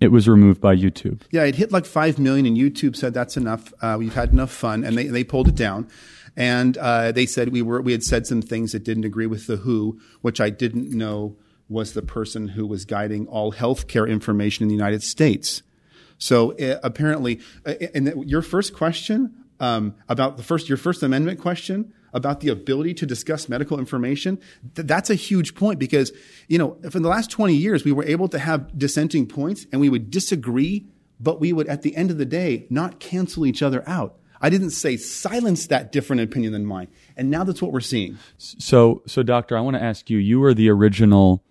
it 0.00 0.12
was 0.12 0.28
removed 0.28 0.60
by 0.60 0.76
YouTube. 0.76 1.22
Yeah, 1.30 1.44
it 1.44 1.56
hit 1.56 1.72
like 1.72 1.86
5 1.86 2.18
million 2.18 2.46
and 2.46 2.56
YouTube 2.56 2.94
said 2.94 3.14
that's 3.14 3.36
enough. 3.36 3.72
Uh, 3.80 3.96
we've 3.98 4.14
had 4.14 4.32
enough 4.32 4.52
fun 4.52 4.84
and 4.84 4.96
they, 4.96 5.06
they 5.06 5.24
pulled 5.24 5.48
it 5.48 5.56
down 5.56 5.88
and 6.36 6.76
uh, 6.76 7.12
they 7.12 7.26
said 7.26 7.48
we 7.48 7.62
were 7.62 7.80
we 7.80 7.92
had 7.92 8.04
said 8.04 8.26
some 8.26 8.42
things 8.42 8.72
that 8.72 8.84
didn't 8.84 9.04
agree 9.04 9.26
with 9.26 9.46
the 9.46 9.56
WHO, 9.56 9.98
which 10.20 10.40
I 10.40 10.50
didn't 10.50 10.90
know 10.90 11.36
was 11.68 11.94
the 11.94 12.02
person 12.02 12.48
who 12.48 12.66
was 12.66 12.84
guiding 12.84 13.26
all 13.26 13.52
healthcare 13.52 14.08
information 14.08 14.62
in 14.62 14.68
the 14.68 14.74
United 14.74 15.02
States. 15.02 15.62
So 16.18 16.52
uh, 16.58 16.78
apparently, 16.82 17.40
uh, 17.64 17.74
and 17.94 18.28
your 18.28 18.42
first 18.42 18.74
question 18.74 19.46
um, 19.60 19.94
about 20.08 20.36
the 20.36 20.42
first 20.42 20.68
your 20.68 20.78
First 20.78 21.02
Amendment 21.02 21.40
question 21.40 21.92
about 22.12 22.40
the 22.40 22.48
ability 22.48 22.94
to 22.94 23.04
discuss 23.04 23.48
medical 23.48 23.78
information, 23.78 24.38
th- 24.74 24.86
that's 24.86 25.10
a 25.10 25.14
huge 25.14 25.54
point 25.54 25.78
because 25.78 26.12
you 26.48 26.58
know 26.58 26.76
for 26.90 27.00
the 27.00 27.08
last 27.08 27.30
twenty 27.30 27.54
years 27.54 27.84
we 27.84 27.92
were 27.92 28.04
able 28.04 28.28
to 28.28 28.38
have 28.38 28.78
dissenting 28.78 29.26
points 29.26 29.66
and 29.72 29.80
we 29.80 29.88
would 29.88 30.10
disagree, 30.10 30.86
but 31.18 31.40
we 31.40 31.52
would 31.52 31.66
at 31.68 31.80
the 31.80 31.96
end 31.96 32.10
of 32.10 32.18
the 32.18 32.26
day 32.26 32.66
not 32.68 33.00
cancel 33.00 33.46
each 33.46 33.62
other 33.62 33.82
out. 33.88 34.18
I 34.46 34.48
didn't 34.48 34.70
say 34.70 34.96
silence 34.96 35.66
that 35.66 35.90
different 35.90 36.22
opinion 36.22 36.52
than 36.52 36.64
mine. 36.64 36.86
And 37.16 37.32
now 37.32 37.42
that's 37.42 37.60
what 37.60 37.72
we're 37.72 37.80
seeing. 37.80 38.16
So, 38.38 39.02
so 39.04 39.24
doctor, 39.24 39.58
I 39.58 39.60
want 39.60 39.76
to 39.76 39.82
ask 39.82 40.08
you. 40.08 40.18
You 40.18 40.38
were 40.38 40.54
the 40.54 40.70
original 40.70 41.42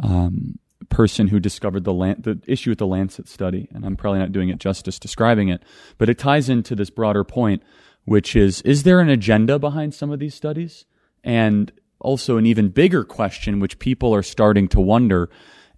um, 0.00 0.58
person 0.90 1.28
who 1.28 1.40
discovered 1.40 1.84
the 1.84 1.94
Lan- 1.94 2.20
the 2.20 2.38
issue 2.46 2.72
with 2.72 2.80
the 2.80 2.86
Lancet 2.86 3.28
study, 3.28 3.70
and 3.72 3.86
I'm 3.86 3.96
probably 3.96 4.18
not 4.18 4.30
doing 4.30 4.50
it 4.50 4.58
justice 4.58 4.98
describing 4.98 5.48
it, 5.48 5.62
but 5.96 6.10
it 6.10 6.18
ties 6.18 6.50
into 6.50 6.76
this 6.76 6.90
broader 6.90 7.24
point, 7.24 7.62
which 8.04 8.36
is: 8.36 8.60
is 8.60 8.82
there 8.82 9.00
an 9.00 9.08
agenda 9.08 9.58
behind 9.58 9.94
some 9.94 10.10
of 10.10 10.18
these 10.18 10.34
studies? 10.34 10.84
And 11.24 11.72
also 11.98 12.36
an 12.36 12.44
even 12.44 12.68
bigger 12.68 13.04
question, 13.04 13.58
which 13.58 13.78
people 13.78 14.14
are 14.14 14.22
starting 14.22 14.68
to 14.68 14.82
wonder. 14.82 15.30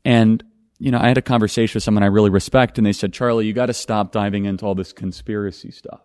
And 0.05 0.43
you 0.81 0.91
know, 0.91 0.99
I 0.99 1.07
had 1.07 1.17
a 1.17 1.23
conversation 1.23 1.77
with 1.77 1.85
someone 1.85 2.03
I 2.03 2.09
really 2.09 2.31
respect, 2.31 2.77
and 2.77 2.85
they 2.85 2.93
said, 2.93 3.13
"Charlie, 3.13 3.47
you 3.47 3.53
got 3.53 3.67
to 3.67 3.73
stop 3.73 4.11
diving 4.11 4.47
into 4.47 4.67
all 4.67 4.75
this 4.75 4.93
conspiracy 4.93 5.71
stuff." 5.71 6.01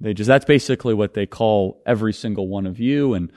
They 0.00 0.14
just 0.14 0.28
that's 0.28 0.44
basically 0.44 0.94
what 0.94 1.14
they 1.14 1.26
call 1.26 1.82
every 1.86 2.12
single 2.12 2.48
one 2.48 2.66
of 2.66 2.78
you 2.78 3.14
and 3.14 3.32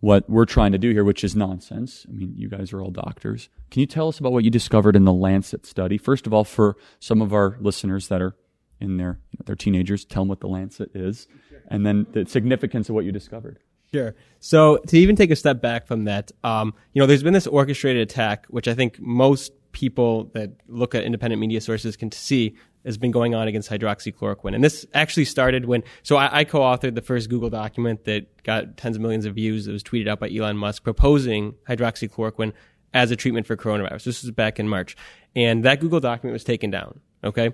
what 0.00 0.28
we're 0.28 0.44
trying 0.44 0.72
to 0.72 0.78
do 0.78 0.92
here, 0.92 1.04
which 1.04 1.24
is 1.24 1.34
nonsense. 1.34 2.06
I 2.08 2.12
mean, 2.12 2.34
you 2.36 2.48
guys 2.48 2.72
are 2.72 2.82
all 2.82 2.90
doctors. 2.90 3.48
Can 3.70 3.80
you 3.80 3.86
tell 3.86 4.08
us 4.08 4.20
about 4.20 4.32
what 4.32 4.44
you 4.44 4.50
discovered 4.50 4.94
in 4.94 5.04
the 5.04 5.12
Lancet 5.12 5.66
study? 5.66 5.98
First 5.98 6.26
of 6.26 6.34
all, 6.34 6.44
for 6.44 6.76
some 7.00 7.22
of 7.22 7.32
our 7.32 7.56
listeners 7.60 8.08
that 8.08 8.22
are 8.22 8.36
in 8.80 8.98
their 8.98 9.18
their 9.46 9.56
teenagers, 9.56 10.04
tell 10.04 10.22
them 10.22 10.28
what 10.28 10.40
the 10.40 10.48
Lancet 10.48 10.90
is, 10.94 11.26
and 11.68 11.84
then 11.84 12.06
the 12.12 12.26
significance 12.26 12.88
of 12.88 12.94
what 12.94 13.04
you 13.04 13.12
discovered. 13.12 13.58
Sure. 13.92 14.14
So 14.40 14.78
to 14.88 14.98
even 14.98 15.16
take 15.16 15.30
a 15.30 15.36
step 15.36 15.62
back 15.62 15.86
from 15.86 16.04
that, 16.04 16.32
um, 16.44 16.74
you 16.92 17.00
know, 17.00 17.06
there's 17.06 17.22
been 17.22 17.32
this 17.32 17.46
orchestrated 17.46 18.02
attack, 18.02 18.46
which 18.48 18.68
I 18.68 18.74
think 18.74 19.00
most 19.00 19.52
people 19.76 20.24
that 20.32 20.50
look 20.68 20.94
at 20.94 21.04
independent 21.04 21.38
media 21.38 21.60
sources 21.60 21.98
can 21.98 22.10
see 22.10 22.56
has 22.86 22.96
been 22.96 23.10
going 23.10 23.34
on 23.34 23.46
against 23.46 23.68
hydroxychloroquine. 23.68 24.54
And 24.54 24.64
this 24.64 24.86
actually 24.94 25.26
started 25.26 25.66
when, 25.66 25.84
so 26.02 26.16
I, 26.16 26.38
I, 26.38 26.44
co-authored 26.44 26.94
the 26.94 27.02
first 27.02 27.28
Google 27.28 27.50
document 27.50 28.06
that 28.06 28.42
got 28.42 28.78
tens 28.78 28.96
of 28.96 29.02
millions 29.02 29.26
of 29.26 29.34
views. 29.34 29.68
It 29.68 29.72
was 29.72 29.82
tweeted 29.82 30.08
out 30.08 30.18
by 30.18 30.30
Elon 30.30 30.56
Musk 30.56 30.82
proposing 30.82 31.56
hydroxychloroquine 31.68 32.54
as 32.94 33.10
a 33.10 33.16
treatment 33.16 33.46
for 33.46 33.54
coronavirus. 33.54 34.04
This 34.04 34.22
was 34.22 34.30
back 34.30 34.58
in 34.58 34.66
March. 34.66 34.96
And 35.34 35.62
that 35.66 35.80
Google 35.80 36.00
document 36.00 36.32
was 36.32 36.44
taken 36.44 36.70
down. 36.70 37.00
Okay. 37.22 37.50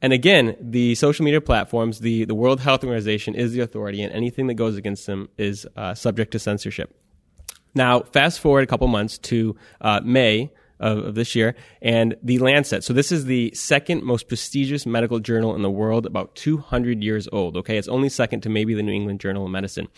And 0.00 0.12
again, 0.12 0.56
the 0.60 0.94
social 0.94 1.24
media 1.24 1.40
platforms, 1.40 1.98
the, 1.98 2.26
the 2.26 2.34
World 2.36 2.60
Health 2.60 2.84
Organization 2.84 3.34
is 3.34 3.52
the 3.52 3.60
authority, 3.60 4.02
and 4.02 4.12
anything 4.12 4.46
that 4.46 4.54
goes 4.54 4.76
against 4.76 5.06
them 5.06 5.30
is 5.36 5.66
uh, 5.76 5.94
subject 5.94 6.30
to 6.32 6.38
censorship. 6.38 6.94
Now, 7.74 8.02
fast 8.02 8.38
forward 8.38 8.62
a 8.62 8.66
couple 8.68 8.86
months 8.86 9.18
to 9.18 9.56
uh, 9.80 10.00
May 10.04 10.52
of, 10.80 10.98
of, 10.98 11.14
this 11.14 11.34
year, 11.34 11.54
and 11.80 12.16
the 12.22 12.38
Lancet. 12.38 12.84
So 12.84 12.92
this 12.92 13.12
is 13.12 13.24
the 13.24 13.52
second 13.54 14.02
most 14.02 14.28
prestigious 14.28 14.86
medical 14.86 15.20
journal 15.20 15.54
in 15.54 15.62
the 15.62 15.70
world, 15.70 16.06
about 16.06 16.34
200 16.34 17.02
years 17.02 17.28
old. 17.32 17.56
Okay, 17.56 17.76
it's 17.76 17.88
only 17.88 18.08
second 18.08 18.42
to 18.42 18.48
maybe 18.48 18.74
the 18.74 18.82
New 18.82 18.92
England 18.92 19.20
Journal 19.20 19.44
of 19.44 19.50
Medicine. 19.50 19.88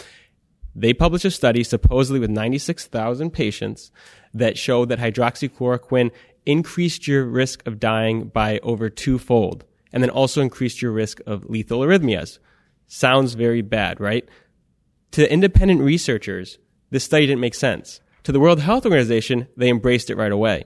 They 0.75 0.93
published 0.93 1.25
a 1.25 1.31
study, 1.31 1.65
supposedly 1.65 2.21
with 2.21 2.31
96,000 2.31 3.31
patients, 3.31 3.91
that 4.35 4.59
showed 4.59 4.91
that 4.91 4.99
hydroxychloroquine 4.99 6.11
increased 6.45 7.09
your 7.09 7.25
risk 7.25 7.67
of 7.67 7.81
dying 7.81 8.29
by 8.29 8.59
over 8.63 8.91
twofold, 8.91 9.65
and 9.93 10.03
then 10.03 10.11
also 10.11 10.43
increased 10.43 10.83
your 10.83 10.93
risk 10.93 11.21
of 11.27 11.47
lethal 11.47 11.81
arrhythmias. 11.81 12.39
Sounds 12.87 13.35
very 13.35 13.63
bad, 13.63 14.01
right? 14.01 14.29
To 15.13 15.33
independent 15.33 15.81
researchers, 15.81 16.59
this 16.91 17.05
study 17.05 17.27
didn't 17.27 17.41
make 17.41 17.55
sense. 17.55 18.01
To 18.27 18.33
the 18.33 18.41
World 18.41 18.59
Health 18.59 18.85
Organization, 18.85 19.47
they 19.57 19.69
embraced 19.69 20.11
it 20.11 20.17
right 20.17 20.33
away. 20.33 20.65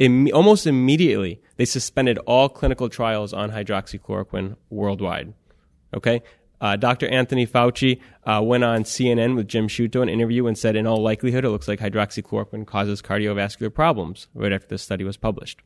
Im- 0.00 0.28
almost 0.34 0.66
immediately, 0.66 1.40
they 1.54 1.64
suspended 1.64 2.18
all 2.26 2.48
clinical 2.48 2.88
trials 2.88 3.32
on 3.32 3.52
hydroxychloroquine 3.52 4.56
worldwide. 4.70 5.32
Okay? 5.94 6.24
Uh, 6.60 6.74
Dr. 6.74 7.06
Anthony 7.06 7.46
Fauci 7.46 8.00
uh, 8.24 8.42
went 8.42 8.64
on 8.64 8.82
CNN 8.82 9.36
with 9.36 9.46
Jim 9.46 9.68
Sciutto 9.68 10.02
an 10.02 10.08
interview 10.08 10.48
and 10.48 10.58
said, 10.58 10.74
in 10.74 10.84
all 10.84 11.00
likelihood, 11.00 11.44
it 11.44 11.50
looks 11.50 11.68
like 11.68 11.78
hydroxychloroquine 11.78 12.66
causes 12.66 13.00
cardiovascular 13.02 13.72
problems 13.72 14.26
right 14.34 14.50
after 14.50 14.66
this 14.66 14.82
study 14.82 15.04
was 15.04 15.16
published. 15.16 15.60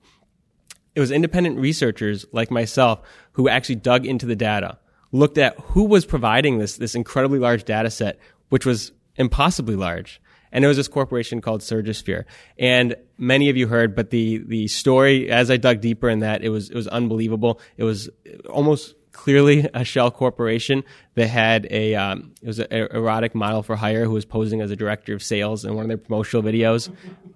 It 0.95 1.01
was 1.01 1.11
independent 1.11 1.59
researchers 1.59 2.27
like 2.33 2.51
myself 2.51 3.01
who 3.33 3.49
actually 3.49 3.77
dug 3.77 4.05
into 4.05 4.27
the 4.27 4.37
data, 4.37 4.79
looked 5.11 5.39
at 5.39 5.59
who 5.59 5.85
was 5.85 6.05
providing 6.05 6.59
this, 6.59 6.77
this 6.77 6.95
incredibly 6.95 7.39
large 7.39 7.65
data 7.65 7.91
set, 7.91 8.19
which 8.51 8.67
was 8.67 8.93
impossibly 9.17 9.75
large, 9.75 10.21
and 10.53 10.65
it 10.65 10.69
was 10.69 10.77
this 10.77 10.89
corporation 10.89 11.41
called 11.41 11.61
Surgisphere. 11.61 12.25
And 12.59 12.97
many 13.19 13.51
of 13.51 13.57
you 13.57 13.67
heard, 13.69 13.95
but 13.95 14.11
the 14.11 14.39
the 14.39 14.69
story, 14.69 15.31
as 15.31 15.51
I 15.51 15.57
dug 15.57 15.81
deeper 15.81 16.09
in 16.09 16.21
that, 16.21 16.43
it 16.43 16.49
was 16.49 16.71
it 16.71 16.75
was 16.75 16.89
unbelievable. 16.89 17.61
It 17.77 17.85
was 17.85 18.09
almost 18.49 18.95
clearly 19.13 19.69
a 19.75 19.85
shell 19.85 20.11
corporation 20.11 20.85
that 21.15 21.27
had 21.27 21.67
a 21.71 21.95
um, 21.95 22.33
it 22.43 22.47
was 22.47 22.59
an 22.59 22.73
erotic 22.73 23.35
model 23.35 23.63
for 23.63 23.77
hire 23.77 24.05
who 24.05 24.13
was 24.13 24.25
posing 24.25 24.61
as 24.61 24.71
a 24.71 24.77
director 24.77 25.15
of 25.15 25.23
sales 25.23 25.65
in 25.65 25.75
one 25.75 25.85
of 25.85 25.89
their 25.89 25.99
promotional 25.99 26.43
videos, 26.43 26.93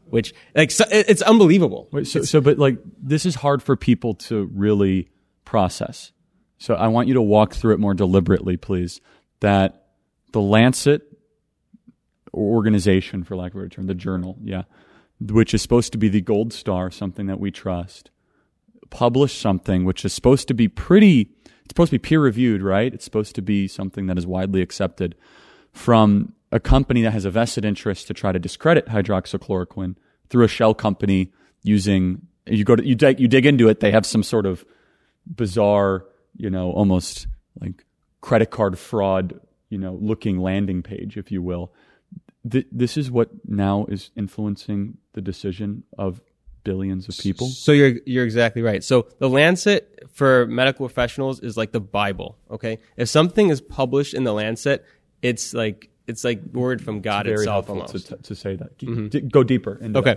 which 0.07 0.35
like 0.55 0.71
so, 0.71 0.85
it's 0.91 1.23
unbelievable. 1.23 1.89
Wait, 1.93 2.07
so, 2.07 2.23
so 2.23 2.41
but 2.41 2.59
like 2.59 2.79
this 3.03 3.27
is 3.27 3.35
hard 3.35 3.63
for 3.63 3.77
people 3.77 4.15
to 4.15 4.51
really 4.55 5.09
process. 5.45 6.13
So 6.59 6.75
I 6.75 6.89
want 6.89 7.09
you 7.09 7.15
to 7.15 7.23
walk 7.23 7.53
through 7.55 7.75
it 7.75 7.81
more 7.81 7.95
deliberately, 7.95 8.57
please 8.57 9.01
that 9.41 9.89
the 10.33 10.41
Lancet 10.41 11.03
organization, 12.35 13.25
for 13.25 13.37
lack 13.37 13.55
of 13.55 13.61
a 13.61 13.69
term, 13.69 13.87
the 13.87 13.95
journal, 13.95 14.37
yeah, 14.43 14.65
which 15.21 15.55
is 15.55 15.63
supposed 15.63 15.93
to 15.93 15.99
be 15.99 16.09
the 16.09 16.21
gold 16.21 16.53
star, 16.53 16.91
something 16.91 17.27
that 17.27 17.41
we 17.41 17.51
trust, 17.51 18.11
published 18.91 19.41
something 19.41 19.85
which 19.85 20.05
is 20.05 20.13
supposed 20.13 20.49
to 20.49 20.55
be 20.55 20.69
pretty, 20.69 21.31
it's 21.65 21.71
supposed 21.71 21.91
to 21.91 21.99
be 21.99 22.03
peer 22.03 22.21
reviewed, 22.21 22.63
right? 22.63 22.93
It's 22.93 23.05
supposed 23.05 23.35
to 23.37 23.43
be 23.43 23.69
something 23.69 24.07
that 24.07 24.19
is 24.19 24.27
widely 24.27 24.61
accepted 24.61 25.15
from 25.73 26.35
a 26.53 26.61
company 26.61 27.03
that 27.03 27.13
has 27.13 27.25
a 27.25 27.31
vested 27.31 27.65
interest 27.65 28.07
to 28.07 28.15
try 28.15 28.31
to 28.31 28.39
discredit 28.39 28.87
hydroxychloroquine 28.87 29.97
through 30.31 30.45
a 30.45 30.49
shell 30.49 30.73
company 30.73 31.33
using 31.63 32.27
you 32.47 32.65
go 32.65 32.77
to 32.77 32.87
you 32.87 32.95
dig, 32.95 33.19
you 33.19 33.27
dig 33.27 33.45
into 33.45 33.69
it 33.69 33.81
they 33.81 33.91
have 33.91 34.07
some 34.07 34.23
sort 34.23 34.47
of 34.47 34.65
bizarre 35.27 36.05
you 36.37 36.49
know 36.49 36.71
almost 36.71 37.27
like 37.61 37.85
credit 38.21 38.51
card 38.51 38.79
fraud 38.79 39.41
you 39.69 39.79
know 39.79 39.99
looking 40.01 40.39
landing 40.39 40.83
page 40.83 41.17
if 41.17 41.33
you 41.33 41.43
will 41.43 41.73
Th- 42.51 42.67
this 42.71 42.97
is 42.97 43.11
what 43.11 43.31
now 43.47 43.87
is 43.89 44.11
influencing 44.17 44.99
the 45.15 45.21
decision 45.23 45.85
of 45.97 46.21
billions 46.65 47.09
of 47.09 47.17
people 47.19 47.47
So 47.49 47.73
you're 47.73 47.95
you're 48.07 48.25
exactly 48.25 48.63
right. 48.63 48.83
So 48.83 49.07
the 49.19 49.29
Lancet 49.29 50.09
for 50.13 50.47
medical 50.47 50.87
professionals 50.87 51.41
is 51.41 51.57
like 51.57 51.73
the 51.73 51.81
Bible. 51.81 52.39
Okay, 52.51 52.79
if 52.97 53.09
something 53.09 53.51
is 53.51 53.61
published 53.61 54.15
in 54.15 54.25
the 54.25 54.33
Lancet, 54.33 54.85
it's 55.23 55.53
like 55.55 55.91
it's 56.07 56.25
like 56.25 56.41
word 56.53 56.83
from 56.83 57.01
God 57.01 57.27
It's 57.27 57.43
itself. 57.43 57.69
Almost. 57.71 58.09
to, 58.09 58.17
to 58.17 58.35
say 58.35 58.57
that 58.57 58.79
Mhm. 58.79 59.11
D- 59.11 59.21
go 59.21 59.43
deeper 59.43 59.79
Okay. 59.83 60.17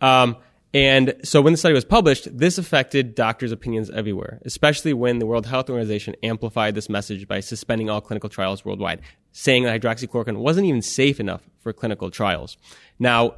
Um, 0.00 0.36
and 0.74 1.14
so 1.22 1.40
when 1.40 1.52
the 1.52 1.56
study 1.56 1.72
was 1.72 1.84
published, 1.84 2.36
this 2.36 2.58
affected 2.58 3.14
doctors' 3.14 3.52
opinions 3.52 3.90
everywhere, 3.90 4.40
especially 4.44 4.92
when 4.92 5.20
the 5.20 5.26
World 5.26 5.46
Health 5.46 5.70
Organization 5.70 6.16
amplified 6.24 6.74
this 6.74 6.88
message 6.88 7.28
by 7.28 7.38
suspending 7.38 7.88
all 7.88 8.00
clinical 8.00 8.28
trials 8.28 8.64
worldwide, 8.64 9.00
saying 9.30 9.62
that 9.62 9.80
hydroxychloroquine 9.80 10.38
wasn't 10.38 10.66
even 10.66 10.82
safe 10.82 11.20
enough 11.20 11.42
for 11.60 11.72
clinical 11.72 12.10
trials. 12.10 12.56
Now, 12.98 13.36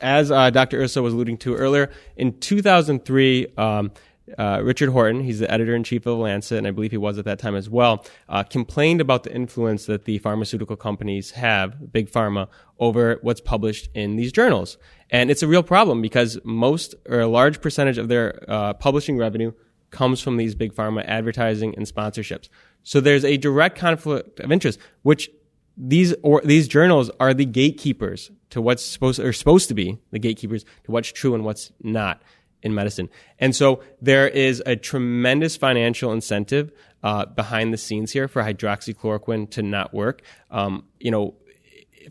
as 0.00 0.30
uh, 0.30 0.48
Dr. 0.48 0.80
Urso 0.80 1.02
was 1.02 1.12
alluding 1.12 1.36
to 1.38 1.54
earlier, 1.54 1.90
in 2.16 2.38
2003, 2.38 3.46
um, 3.58 3.92
uh, 4.36 4.60
Richard 4.62 4.90
Horton, 4.90 5.22
he's 5.22 5.38
the 5.40 5.50
editor 5.50 5.74
in 5.74 5.84
chief 5.84 6.06
of 6.06 6.18
Lancet, 6.18 6.58
and 6.58 6.66
I 6.66 6.70
believe 6.70 6.90
he 6.90 6.96
was 6.96 7.18
at 7.18 7.24
that 7.26 7.38
time 7.38 7.54
as 7.54 7.68
well, 7.68 8.04
uh, 8.28 8.42
complained 8.42 9.00
about 9.00 9.24
the 9.24 9.34
influence 9.34 9.86
that 9.86 10.04
the 10.04 10.18
pharmaceutical 10.18 10.76
companies 10.76 11.32
have, 11.32 11.92
big 11.92 12.10
pharma, 12.10 12.48
over 12.78 13.18
what's 13.22 13.40
published 13.40 13.88
in 13.94 14.16
these 14.16 14.32
journals. 14.32 14.78
And 15.10 15.30
it's 15.30 15.42
a 15.42 15.48
real 15.48 15.62
problem 15.62 16.02
because 16.02 16.38
most 16.44 16.94
or 17.08 17.20
a 17.20 17.26
large 17.26 17.60
percentage 17.60 17.98
of 17.98 18.08
their 18.08 18.44
uh, 18.48 18.74
publishing 18.74 19.16
revenue 19.16 19.52
comes 19.90 20.20
from 20.20 20.36
these 20.36 20.54
big 20.54 20.74
pharma 20.74 21.04
advertising 21.06 21.74
and 21.76 21.86
sponsorships. 21.86 22.48
So 22.82 23.00
there's 23.00 23.24
a 23.24 23.36
direct 23.36 23.78
conflict 23.78 24.40
of 24.40 24.52
interest, 24.52 24.78
which 25.02 25.30
these 25.76 26.14
or 26.22 26.42
these 26.44 26.68
journals 26.68 27.10
are 27.20 27.32
the 27.32 27.44
gatekeepers 27.44 28.30
to 28.50 28.60
what's 28.60 28.84
supposed 28.84 29.20
or 29.20 29.32
supposed 29.32 29.68
to 29.68 29.74
be 29.74 29.98
the 30.10 30.18
gatekeepers 30.18 30.64
to 30.84 30.90
what's 30.90 31.10
true 31.12 31.34
and 31.34 31.44
what's 31.44 31.72
not 31.82 32.20
in 32.62 32.74
medicine. 32.74 33.08
And 33.38 33.54
so 33.54 33.82
there 34.02 34.28
is 34.28 34.62
a 34.66 34.74
tremendous 34.74 35.56
financial 35.56 36.12
incentive 36.12 36.72
uh, 37.02 37.26
behind 37.26 37.72
the 37.72 37.78
scenes 37.78 38.12
here 38.12 38.26
for 38.26 38.42
hydroxychloroquine 38.42 39.50
to 39.52 39.62
not 39.62 39.94
work. 39.94 40.22
Um, 40.50 40.84
you 40.98 41.10
know, 41.10 41.34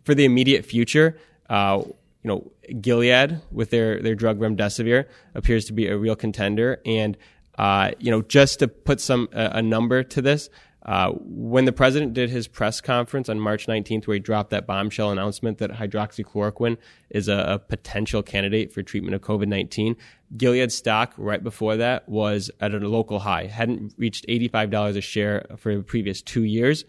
for 0.03 0.15
the 0.15 0.23
immediate 0.23 0.65
future, 0.65 1.17
uh, 1.49 1.83
you 2.27 2.33
know, 2.33 2.51
Gilead 2.81 3.41
with 3.51 3.69
their 3.69 4.01
their 4.01 4.15
drug 4.15 4.39
remdesivir 4.39 5.05
appears 5.33 5.65
to 5.65 5.73
be 5.73 5.87
a 5.87 5.97
real 5.97 6.15
contender. 6.15 6.81
And 6.85 7.17
uh, 7.57 7.91
you 7.99 8.11
know, 8.11 8.21
just 8.21 8.59
to 8.59 8.67
put 8.67 8.99
some 8.99 9.29
a, 9.31 9.61
number 9.61 10.03
to 10.03 10.21
this, 10.21 10.49
uh, 10.85 11.11
when 11.21 11.65
the 11.65 11.71
president 11.71 12.13
did 12.13 12.29
his 12.29 12.47
press 12.47 12.81
conference 12.81 13.29
on 13.29 13.39
March 13.39 13.65
19th, 13.65 14.05
where 14.05 14.15
he 14.15 14.19
dropped 14.19 14.51
that 14.51 14.67
bombshell 14.67 15.09
announcement 15.09 15.57
that 15.57 15.71
hydroxychloroquine 15.71 16.77
is 17.09 17.27
a, 17.29 17.37
a 17.37 17.59
potential 17.59 18.21
candidate 18.21 18.71
for 18.73 18.83
treatment 18.83 19.15
of 19.15 19.21
COVID 19.21 19.47
19, 19.47 19.95
Gilead 20.35 20.71
stock 20.71 21.13
right 21.17 21.43
before 21.43 21.77
that 21.77 22.07
was 22.09 22.51
at 22.59 22.75
a 22.75 22.79
local 22.79 23.19
high, 23.19 23.45
hadn't 23.47 23.93
reached 23.97 24.27
$85 24.27 24.97
a 24.97 25.01
share 25.01 25.45
for 25.57 25.77
the 25.77 25.83
previous 25.83 26.21
two 26.21 26.43
years. 26.43 26.83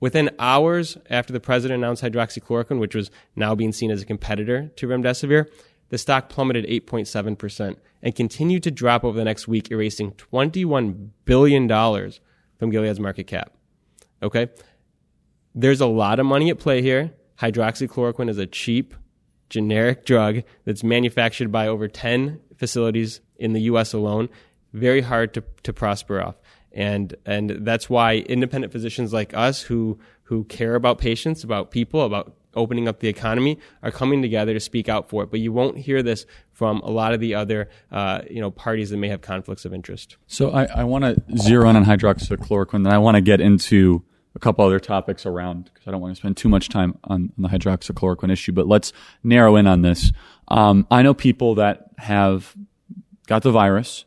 Within 0.00 0.30
hours 0.38 0.96
after 1.10 1.32
the 1.32 1.40
president 1.40 1.82
announced 1.82 2.02
hydroxychloroquine, 2.02 2.78
which 2.78 2.94
was 2.94 3.10
now 3.34 3.54
being 3.54 3.72
seen 3.72 3.90
as 3.90 4.02
a 4.02 4.06
competitor 4.06 4.70
to 4.76 4.86
remdesivir, 4.86 5.48
the 5.88 5.98
stock 5.98 6.28
plummeted 6.28 6.66
8.7% 6.66 7.76
and 8.02 8.14
continued 8.14 8.62
to 8.62 8.70
drop 8.70 9.04
over 9.04 9.18
the 9.18 9.24
next 9.24 9.48
week, 9.48 9.70
erasing 9.70 10.12
$21 10.12 11.08
billion 11.24 11.68
from 11.68 12.70
Gilead's 12.70 13.00
market 13.00 13.26
cap. 13.26 13.52
Okay? 14.22 14.48
There's 15.54 15.80
a 15.80 15.86
lot 15.86 16.20
of 16.20 16.26
money 16.26 16.50
at 16.50 16.58
play 16.58 16.82
here. 16.82 17.12
Hydroxychloroquine 17.40 18.28
is 18.28 18.38
a 18.38 18.46
cheap, 18.46 18.94
generic 19.48 20.04
drug 20.04 20.42
that's 20.64 20.84
manufactured 20.84 21.50
by 21.50 21.66
over 21.66 21.88
10 21.88 22.40
facilities 22.56 23.20
in 23.36 23.52
the 23.52 23.62
US 23.62 23.92
alone. 23.92 24.28
Very 24.72 25.00
hard 25.00 25.34
to, 25.34 25.42
to 25.62 25.72
prosper 25.72 26.20
off. 26.20 26.36
And, 26.72 27.14
and 27.24 27.50
that's 27.66 27.88
why 27.88 28.16
independent 28.16 28.72
physicians 28.72 29.12
like 29.12 29.34
us 29.34 29.62
who, 29.62 29.98
who 30.24 30.44
care 30.44 30.74
about 30.74 30.98
patients, 30.98 31.42
about 31.44 31.70
people, 31.70 32.02
about 32.02 32.34
opening 32.54 32.88
up 32.88 33.00
the 33.00 33.08
economy 33.08 33.58
are 33.82 33.90
coming 33.90 34.20
together 34.22 34.52
to 34.52 34.60
speak 34.60 34.88
out 34.88 35.08
for 35.08 35.22
it. 35.22 35.30
But 35.30 35.40
you 35.40 35.52
won't 35.52 35.78
hear 35.78 36.02
this 36.02 36.26
from 36.52 36.80
a 36.80 36.90
lot 36.90 37.14
of 37.14 37.20
the 37.20 37.34
other, 37.34 37.70
uh, 37.90 38.22
you 38.28 38.40
know, 38.40 38.50
parties 38.50 38.90
that 38.90 38.96
may 38.96 39.08
have 39.08 39.20
conflicts 39.20 39.64
of 39.64 39.72
interest. 39.72 40.16
So 40.26 40.50
I, 40.50 40.64
I 40.64 40.84
want 40.84 41.04
to 41.04 41.22
zero 41.38 41.68
in 41.70 41.76
on 41.76 41.84
hydroxychloroquine, 41.84 42.74
and 42.74 42.88
I 42.88 42.98
want 42.98 43.14
to 43.14 43.20
get 43.20 43.40
into 43.40 44.02
a 44.34 44.38
couple 44.38 44.64
other 44.64 44.80
topics 44.80 45.24
around 45.24 45.70
because 45.72 45.86
I 45.86 45.90
don't 45.90 46.00
want 46.00 46.14
to 46.14 46.20
spend 46.20 46.36
too 46.36 46.48
much 46.48 46.68
time 46.68 46.98
on, 47.04 47.32
on 47.36 47.42
the 47.42 47.48
hydroxychloroquine 47.48 48.30
issue. 48.30 48.52
But 48.52 48.66
let's 48.66 48.92
narrow 49.22 49.56
in 49.56 49.66
on 49.66 49.82
this. 49.82 50.12
Um, 50.48 50.86
I 50.90 51.02
know 51.02 51.14
people 51.14 51.54
that 51.56 51.90
have 51.98 52.54
got 53.26 53.42
the 53.42 53.52
virus. 53.52 54.04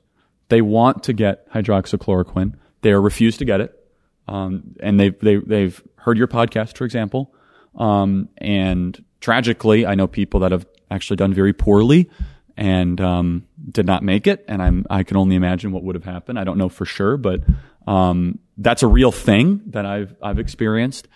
They 0.51 0.61
want 0.61 1.03
to 1.03 1.13
get 1.13 1.49
hydroxychloroquine. 1.51 2.55
They 2.81 2.91
are 2.91 3.01
refused 3.01 3.39
to 3.39 3.45
get 3.45 3.61
it, 3.61 3.87
um, 4.27 4.75
and 4.81 4.99
they've 4.99 5.17
they, 5.19 5.37
they've 5.37 5.81
heard 5.95 6.17
your 6.17 6.27
podcast, 6.27 6.75
for 6.75 6.83
example. 6.83 7.33
Um, 7.75 8.27
and 8.37 9.01
tragically, 9.21 9.85
I 9.85 9.95
know 9.95 10.07
people 10.07 10.41
that 10.41 10.51
have 10.51 10.65
actually 10.89 11.15
done 11.15 11.33
very 11.33 11.53
poorly 11.53 12.09
and 12.57 12.99
um, 12.99 13.47
did 13.71 13.85
not 13.85 14.03
make 14.03 14.27
it. 14.27 14.43
And 14.49 14.61
I'm 14.61 14.85
I 14.89 15.03
can 15.03 15.15
only 15.15 15.37
imagine 15.37 15.71
what 15.71 15.83
would 15.83 15.95
have 15.95 16.03
happened. 16.03 16.37
I 16.37 16.43
don't 16.43 16.57
know 16.57 16.67
for 16.67 16.83
sure, 16.83 17.15
but 17.15 17.43
um, 17.87 18.39
that's 18.57 18.83
a 18.83 18.87
real 18.87 19.13
thing 19.13 19.61
that 19.67 19.85
I've 19.85 20.13
I've 20.21 20.37
experienced. 20.37 21.07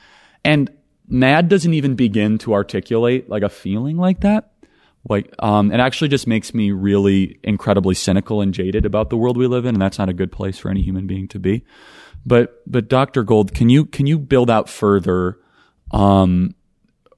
And 0.45 0.71
MAD 1.09 1.49
doesn't 1.49 1.73
even 1.73 1.95
begin 1.95 2.37
to 2.37 2.53
articulate 2.53 3.29
like 3.29 3.43
a 3.43 3.49
feeling 3.49 3.97
like 3.97 4.21
that. 4.21 4.51
Like 5.07 5.33
um, 5.39 5.71
it 5.71 5.79
actually 5.79 6.07
just 6.07 6.27
makes 6.27 6.53
me 6.53 6.71
really 6.71 7.39
incredibly 7.43 7.95
cynical 7.95 8.41
and 8.41 8.53
jaded 8.53 8.85
about 8.85 9.09
the 9.09 9.17
world 9.17 9.37
we 9.37 9.47
live 9.47 9.65
in, 9.65 9.75
and 9.75 9.81
that's 9.81 9.99
not 9.99 10.09
a 10.09 10.13
good 10.13 10.31
place 10.31 10.57
for 10.57 10.69
any 10.69 10.81
human 10.81 11.05
being 11.07 11.27
to 11.29 11.39
be. 11.39 11.63
But 12.25 12.61
but 12.65 12.87
Dr. 12.87 13.23
Gold, 13.23 13.53
can 13.53 13.69
you 13.69 13.85
can 13.85 14.07
you 14.07 14.17
build 14.17 14.49
out 14.49 14.69
further? 14.69 15.37
um, 15.91 16.55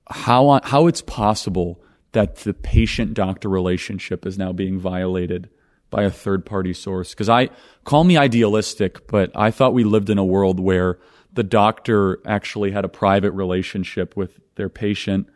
how 0.10 0.60
how 0.64 0.88
it's 0.88 1.02
possible 1.02 1.82
that 2.14 2.38
the 2.38 2.54
patient 2.54 3.14
doctor 3.14 3.50
relationship 3.50 4.26
is 4.26 4.38
now 4.38 4.54
being 4.54 4.80
violated 4.80 5.50
by 5.90 6.04
a 6.04 6.12
third 6.12 6.46
party 6.46 6.74
source. 6.74 7.12
Because 7.12 7.30
I 7.30 7.50
call 7.84 8.04
me 8.04 8.18
idealistic, 8.18 9.08
but 9.08 9.32
I 9.36 9.52
thought 9.52 9.74
we 9.74 9.84
lived 9.84 10.10
in 10.10 10.18
a 10.18 10.26
world 10.26 10.60
where 10.60 11.00
the 11.34 11.44
doctor 11.44 12.20
actually 12.26 12.72
had 12.72 12.86
a 12.86 12.90
private 12.90 13.32
relationship 13.32 14.16
with 14.16 14.40
their 14.56 14.70
patient, 14.70 15.28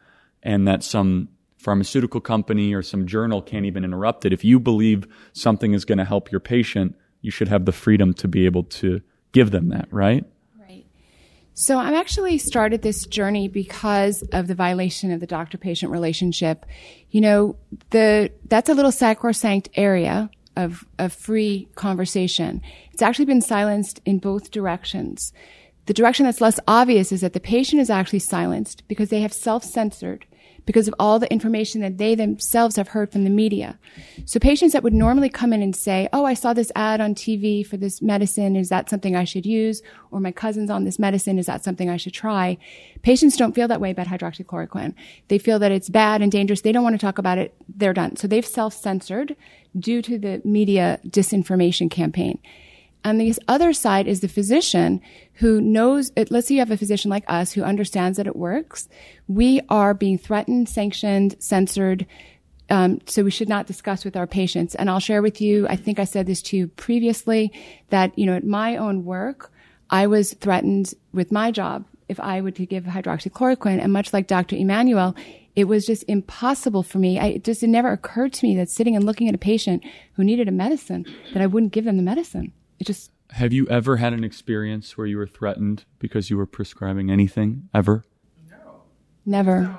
and 0.41 0.67
that 0.67 0.83
some 0.83 1.29
pharmaceutical 1.61 2.19
company 2.19 2.73
or 2.73 2.81
some 2.81 3.05
journal 3.05 3.41
can't 3.41 3.65
even 3.65 3.85
interrupt 3.85 4.25
it. 4.25 4.33
If 4.33 4.43
you 4.43 4.59
believe 4.59 5.07
something 5.33 5.73
is 5.73 5.85
going 5.85 5.99
to 5.99 6.05
help 6.05 6.31
your 6.31 6.39
patient, 6.39 6.95
you 7.21 7.29
should 7.29 7.47
have 7.47 7.65
the 7.65 7.71
freedom 7.71 8.13
to 8.15 8.27
be 8.27 8.45
able 8.45 8.63
to 8.63 9.01
give 9.31 9.51
them 9.51 9.69
that, 9.69 9.87
right? 9.91 10.25
Right. 10.59 10.85
So 11.53 11.77
I'm 11.77 11.93
actually 11.93 12.39
started 12.39 12.81
this 12.81 13.05
journey 13.05 13.47
because 13.47 14.23
of 14.33 14.47
the 14.47 14.55
violation 14.55 15.11
of 15.11 15.19
the 15.19 15.27
doctor-patient 15.27 15.91
relationship. 15.91 16.65
You 17.11 17.21
know, 17.21 17.55
the 17.91 18.31
that's 18.47 18.69
a 18.69 18.73
little 18.73 18.91
sacrosanct 18.91 19.69
area 19.75 20.31
of 20.57 20.83
of 20.97 21.13
free 21.13 21.69
conversation. 21.75 22.61
It's 22.91 23.03
actually 23.03 23.25
been 23.25 23.41
silenced 23.41 24.01
in 24.03 24.17
both 24.17 24.49
directions. 24.49 25.31
The 25.85 25.93
direction 25.93 26.25
that's 26.25 26.41
less 26.41 26.59
obvious 26.67 27.11
is 27.11 27.21
that 27.21 27.33
the 27.33 27.39
patient 27.39 27.81
is 27.81 27.89
actually 27.89 28.19
silenced 28.19 28.87
because 28.87 29.09
they 29.09 29.21
have 29.21 29.33
self-censored 29.33 30.25
because 30.65 30.87
of 30.87 30.95
all 30.99 31.19
the 31.19 31.31
information 31.31 31.81
that 31.81 31.97
they 31.97 32.15
themselves 32.15 32.75
have 32.75 32.89
heard 32.89 33.11
from 33.11 33.23
the 33.23 33.29
media. 33.29 33.79
So 34.25 34.39
patients 34.39 34.73
that 34.73 34.83
would 34.83 34.93
normally 34.93 35.29
come 35.29 35.53
in 35.53 35.61
and 35.61 35.75
say, 35.75 36.07
Oh, 36.13 36.25
I 36.25 36.33
saw 36.33 36.53
this 36.53 36.71
ad 36.75 37.01
on 37.01 37.15
TV 37.15 37.65
for 37.65 37.77
this 37.77 38.01
medicine. 38.01 38.55
Is 38.55 38.69
that 38.69 38.89
something 38.89 39.15
I 39.15 39.23
should 39.23 39.45
use? 39.45 39.81
Or 40.11 40.19
my 40.19 40.31
cousin's 40.31 40.69
on 40.69 40.83
this 40.83 40.99
medicine. 40.99 41.39
Is 41.39 41.47
that 41.47 41.63
something 41.63 41.89
I 41.89 41.97
should 41.97 42.13
try? 42.13 42.57
Patients 43.01 43.37
don't 43.37 43.55
feel 43.55 43.67
that 43.67 43.81
way 43.81 43.91
about 43.91 44.07
hydroxychloroquine. 44.07 44.93
They 45.27 45.37
feel 45.37 45.59
that 45.59 45.71
it's 45.71 45.89
bad 45.89 46.21
and 46.21 46.31
dangerous. 46.31 46.61
They 46.61 46.71
don't 46.71 46.83
want 46.83 46.99
to 46.99 47.05
talk 47.05 47.17
about 47.17 47.37
it. 47.37 47.55
They're 47.67 47.93
done. 47.93 48.15
So 48.15 48.27
they've 48.27 48.45
self-censored 48.45 49.35
due 49.77 50.01
to 50.01 50.19
the 50.19 50.41
media 50.43 50.99
disinformation 51.07 51.89
campaign. 51.89 52.39
On 53.03 53.17
the 53.17 53.33
other 53.47 53.73
side 53.73 54.07
is 54.07 54.19
the 54.19 54.27
physician 54.27 55.01
who 55.35 55.59
knows, 55.59 56.11
let's 56.29 56.47
say 56.47 56.55
you 56.55 56.59
have 56.59 56.71
a 56.71 56.77
physician 56.77 57.09
like 57.09 57.23
us 57.27 57.51
who 57.51 57.63
understands 57.63 58.17
that 58.17 58.27
it 58.27 58.35
works. 58.35 58.87
We 59.27 59.61
are 59.69 59.93
being 59.93 60.17
threatened, 60.17 60.69
sanctioned, 60.69 61.35
censored. 61.39 62.05
Um, 62.69 63.01
so 63.05 63.23
we 63.23 63.31
should 63.31 63.49
not 63.49 63.67
discuss 63.67 64.05
with 64.05 64.15
our 64.15 64.27
patients. 64.27 64.75
And 64.75 64.89
I'll 64.89 64.99
share 64.99 65.21
with 65.21 65.41
you, 65.41 65.67
I 65.67 65.75
think 65.75 65.99
I 65.99 66.03
said 66.03 66.27
this 66.27 66.41
to 66.43 66.57
you 66.57 66.67
previously, 66.67 67.51
that, 67.89 68.17
you 68.17 68.25
know, 68.25 68.35
at 68.35 68.45
my 68.45 68.77
own 68.77 69.03
work, 69.03 69.51
I 69.89 70.07
was 70.07 70.33
threatened 70.35 70.93
with 71.11 71.31
my 71.31 71.51
job 71.51 71.85
if 72.07 72.19
I 72.19 72.39
would 72.39 72.55
give 72.55 72.83
hydroxychloroquine. 72.85 73.81
And 73.81 73.91
much 73.91 74.13
like 74.13 74.27
Dr. 74.27 74.55
Immanuel, 74.55 75.15
it 75.55 75.65
was 75.65 75.85
just 75.85 76.05
impossible 76.07 76.83
for 76.83 76.99
me. 76.99 77.19
I, 77.19 77.25
it 77.27 77.43
just, 77.43 77.63
it 77.63 77.67
never 77.67 77.91
occurred 77.91 78.31
to 78.33 78.45
me 78.45 78.55
that 78.57 78.69
sitting 78.69 78.95
and 78.95 79.05
looking 79.05 79.27
at 79.27 79.35
a 79.35 79.39
patient 79.39 79.83
who 80.13 80.23
needed 80.23 80.47
a 80.47 80.51
medicine, 80.51 81.05
that 81.33 81.41
I 81.41 81.47
wouldn't 81.47 81.73
give 81.73 81.85
them 81.85 81.97
the 81.97 82.03
medicine. 82.03 82.53
It 82.81 82.87
just. 82.87 83.11
Have 83.29 83.53
you 83.53 83.67
ever 83.67 83.97
had 83.97 84.11
an 84.11 84.23
experience 84.23 84.97
where 84.97 85.05
you 85.05 85.15
were 85.17 85.27
threatened 85.27 85.85
because 85.99 86.31
you 86.31 86.35
were 86.35 86.47
prescribing 86.47 87.11
anything 87.11 87.69
ever? 87.75 88.03
No. 88.49 88.81
Never. 89.23 89.77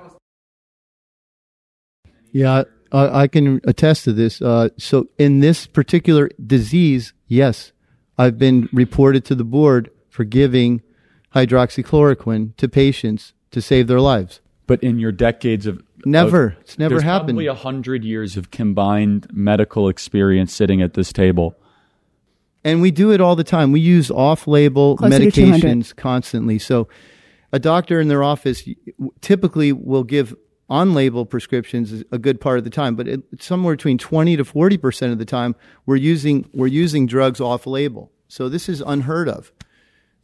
Yeah, 2.31 2.63
I 2.93 3.27
can 3.27 3.61
attest 3.65 4.05
to 4.05 4.13
this. 4.13 4.41
Uh, 4.41 4.69
so, 4.79 5.09
in 5.19 5.41
this 5.41 5.67
particular 5.67 6.31
disease, 6.47 7.13
yes, 7.27 7.73
I've 8.17 8.39
been 8.39 8.69
reported 8.73 9.25
to 9.27 9.35
the 9.35 9.45
board 9.45 9.91
for 10.09 10.23
giving 10.23 10.81
hydroxychloroquine 11.35 12.57
to 12.57 12.69
patients 12.69 13.35
to 13.51 13.61
save 13.61 13.89
their 13.89 14.01
lives. 14.01 14.41
But 14.69 14.81
in 14.81 15.01
your 15.01 15.13
decades 15.13 15.67
of 15.67 15.83
never, 16.05 16.47
of, 16.47 16.61
it's 16.61 16.79
never 16.79 17.01
happened. 17.01 17.31
Probably 17.31 17.47
a 17.49 17.55
hundred 17.55 18.05
years 18.05 18.37
of 18.37 18.53
combined 18.53 19.27
medical 19.33 19.89
experience 19.89 20.55
sitting 20.55 20.81
at 20.81 20.95
this 20.95 21.13
table. 21.13 21.57
And 22.65 22.81
we 22.81 22.91
do 22.91 23.11
it 23.13 23.21
all 23.21 23.35
the 23.35 23.45
time. 23.45 23.73
We 23.73 23.81
use 23.81 24.11
off-label 24.11 24.97
Closer 24.97 25.19
medications 25.19 25.95
constantly. 25.95 26.59
So, 26.59 26.89
a 27.53 27.59
doctor 27.59 28.01
in 28.01 28.09
their 28.09 28.23
office 28.23 28.67
typically 29.21 29.73
will 29.73 30.05
give 30.05 30.35
on-label 30.71 31.27
prescriptions 31.27 32.03
a 32.11 32.19
good 32.19 32.41
part 32.41 32.57
of 32.57 32.65
the 32.65 32.71
time, 32.71 32.95
but 32.95 33.07
it, 33.07 33.21
somewhere 33.41 33.77
between 33.77 33.99
20 33.99 34.39
to 34.39 34.45
40 34.45 34.79
percent 34.79 35.13
of 35.13 35.19
the 35.19 35.25
time, 35.25 35.55
we're 35.85 35.97
using 35.97 36.49
we're 36.55 36.67
using 36.67 37.07
drugs 37.07 37.41
off-label. 37.41 38.11
So 38.29 38.49
this 38.49 38.69
is 38.69 38.81
unheard 38.81 39.29
of. 39.29 39.53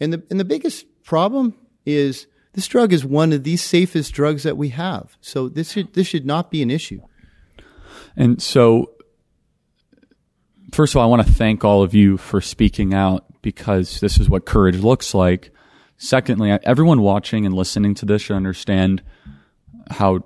And 0.01 0.13
the 0.13 0.23
and 0.31 0.41
the 0.41 0.45
biggest 0.45 0.87
problem 1.05 1.55
is 1.85 2.27
this 2.55 2.67
drug 2.67 2.93
is 2.93 3.05
one 3.05 3.33
of 3.33 3.45
the 3.45 3.57
safest 3.57 4.15
drugs 4.15 4.43
that 4.45 4.57
we 4.57 4.71
have. 4.71 5.19
So 5.21 5.49
this 5.49 5.73
should 5.73 5.93
this 5.93 6.07
should 6.07 6.25
not 6.25 6.51
be 6.51 6.63
an 6.63 6.71
issue. 6.71 7.03
And 8.17 8.41
so 8.43 8.93
first 10.73 10.95
of 10.95 10.99
all, 10.99 11.05
I 11.05 11.07
want 11.07 11.27
to 11.27 11.33
thank 11.33 11.65
all 11.65 11.83
of 11.83 11.95
you 11.95 12.17
for 12.17 12.41
speaking 12.41 12.95
out 12.95 13.25
because 13.43 14.01
this 14.01 14.19
is 14.19 14.29
what 14.29 14.47
courage 14.47 14.79
looks 14.79 15.15
like. 15.15 15.51
Secondly, 15.97 16.51
everyone 16.63 17.01
watching 17.03 17.45
and 17.45 17.55
listening 17.55 17.95
to 17.95 18.07
this 18.07 18.23
should 18.23 18.37
understand 18.37 19.03
how 19.91 20.25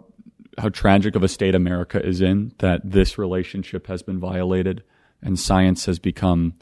how 0.59 0.69
tragic 0.69 1.17
of 1.17 1.23
a 1.23 1.29
state 1.29 1.55
America 1.55 2.05
is 2.05 2.21
in 2.21 2.53
that 2.59 2.83
this 2.85 3.17
relationship 3.17 3.87
has 3.87 4.03
been 4.03 4.21
violated 4.21 4.83
and 5.23 5.39
science 5.39 5.87
has 5.87 5.99
become 5.99 6.53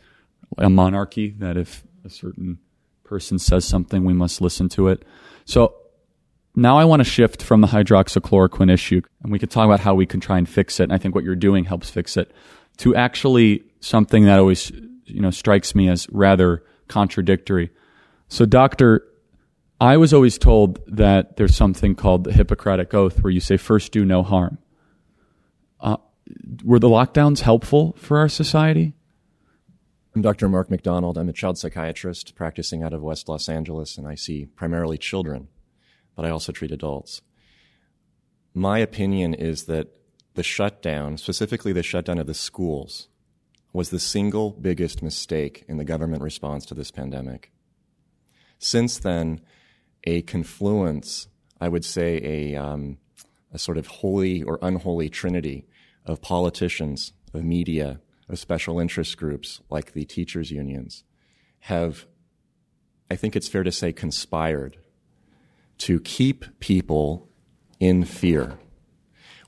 a 0.58 0.70
monarchy 0.70 1.30
that 1.38 1.56
if 1.56 1.82
a 2.04 2.10
certain 2.10 2.58
person 3.02 3.38
says 3.38 3.64
something 3.64 4.04
we 4.04 4.12
must 4.12 4.40
listen 4.40 4.68
to 4.68 4.86
it. 4.88 5.04
So 5.44 5.74
now 6.54 6.78
I 6.78 6.84
want 6.84 7.00
to 7.00 7.04
shift 7.04 7.42
from 7.42 7.60
the 7.60 7.66
hydroxychloroquine 7.68 8.72
issue, 8.72 9.02
and 9.22 9.32
we 9.32 9.38
could 9.38 9.50
talk 9.50 9.64
about 9.64 9.80
how 9.80 9.94
we 9.94 10.06
can 10.06 10.20
try 10.20 10.38
and 10.38 10.48
fix 10.48 10.80
it. 10.80 10.84
And 10.84 10.92
I 10.92 10.98
think 10.98 11.14
what 11.14 11.24
you're 11.24 11.36
doing 11.36 11.64
helps 11.64 11.90
fix 11.90 12.16
it. 12.16 12.32
To 12.78 12.94
actually 12.94 13.64
something 13.80 14.24
that 14.26 14.38
always, 14.38 14.70
you 15.04 15.20
know, 15.20 15.30
strikes 15.30 15.74
me 15.74 15.88
as 15.88 16.06
rather 16.10 16.62
contradictory. 16.88 17.70
So, 18.28 18.44
doctor, 18.44 19.06
I 19.80 19.96
was 19.96 20.12
always 20.12 20.38
told 20.38 20.80
that 20.86 21.36
there's 21.36 21.56
something 21.56 21.94
called 21.94 22.24
the 22.24 22.32
Hippocratic 22.32 22.92
Oath, 22.92 23.22
where 23.22 23.32
you 23.32 23.40
say 23.40 23.56
first 23.56 23.92
do 23.92 24.04
no 24.04 24.22
harm. 24.22 24.58
Uh, 25.80 25.96
were 26.62 26.78
the 26.78 26.88
lockdowns 26.88 27.40
helpful 27.40 27.94
for 27.98 28.18
our 28.18 28.28
society? 28.28 28.94
I'm 30.14 30.22
Dr. 30.22 30.48
Mark 30.48 30.70
McDonald. 30.70 31.16
I'm 31.16 31.28
a 31.28 31.32
child 31.32 31.56
psychiatrist 31.56 32.34
practicing 32.34 32.82
out 32.82 32.92
of 32.92 33.00
West 33.00 33.28
Los 33.28 33.48
Angeles, 33.48 33.96
and 33.96 34.06
I 34.06 34.16
see 34.16 34.44
primarily 34.44 34.98
children, 34.98 35.48
but 36.14 36.26
I 36.26 36.30
also 36.30 36.52
treat 36.52 36.72
adults. 36.72 37.22
My 38.52 38.80
opinion 38.80 39.32
is 39.34 39.64
that 39.64 39.88
the 40.34 40.42
shutdown, 40.42 41.16
specifically 41.16 41.72
the 41.72 41.82
shutdown 41.82 42.18
of 42.18 42.26
the 42.26 42.34
schools, 42.34 43.08
was 43.72 43.90
the 43.90 44.00
single 44.00 44.50
biggest 44.50 45.02
mistake 45.02 45.64
in 45.68 45.76
the 45.76 45.84
government 45.84 46.22
response 46.22 46.66
to 46.66 46.74
this 46.74 46.90
pandemic. 46.90 47.52
Since 48.58 48.98
then, 48.98 49.40
a 50.04 50.22
confluence, 50.22 51.28
I 51.60 51.68
would 51.68 51.84
say 51.84 52.20
a, 52.22 52.56
um, 52.56 52.98
a 53.52 53.58
sort 53.58 53.78
of 53.78 53.86
holy 53.86 54.42
or 54.42 54.58
unholy 54.60 55.08
trinity 55.08 55.66
of 56.04 56.20
politicians, 56.20 57.12
of 57.32 57.44
media, 57.44 58.00
of 58.28 58.38
special 58.38 58.80
interest 58.80 59.16
groups 59.16 59.60
like 59.70 59.92
the 59.92 60.04
teachers' 60.04 60.50
unions 60.50 61.04
have, 61.60 62.06
I 63.10 63.16
think 63.16 63.36
it's 63.36 63.48
fair 63.48 63.62
to 63.62 63.72
say, 63.72 63.92
conspired 63.92 64.78
to 65.78 66.00
keep 66.00 66.44
people 66.60 67.28
in 67.78 68.04
fear. 68.04 68.58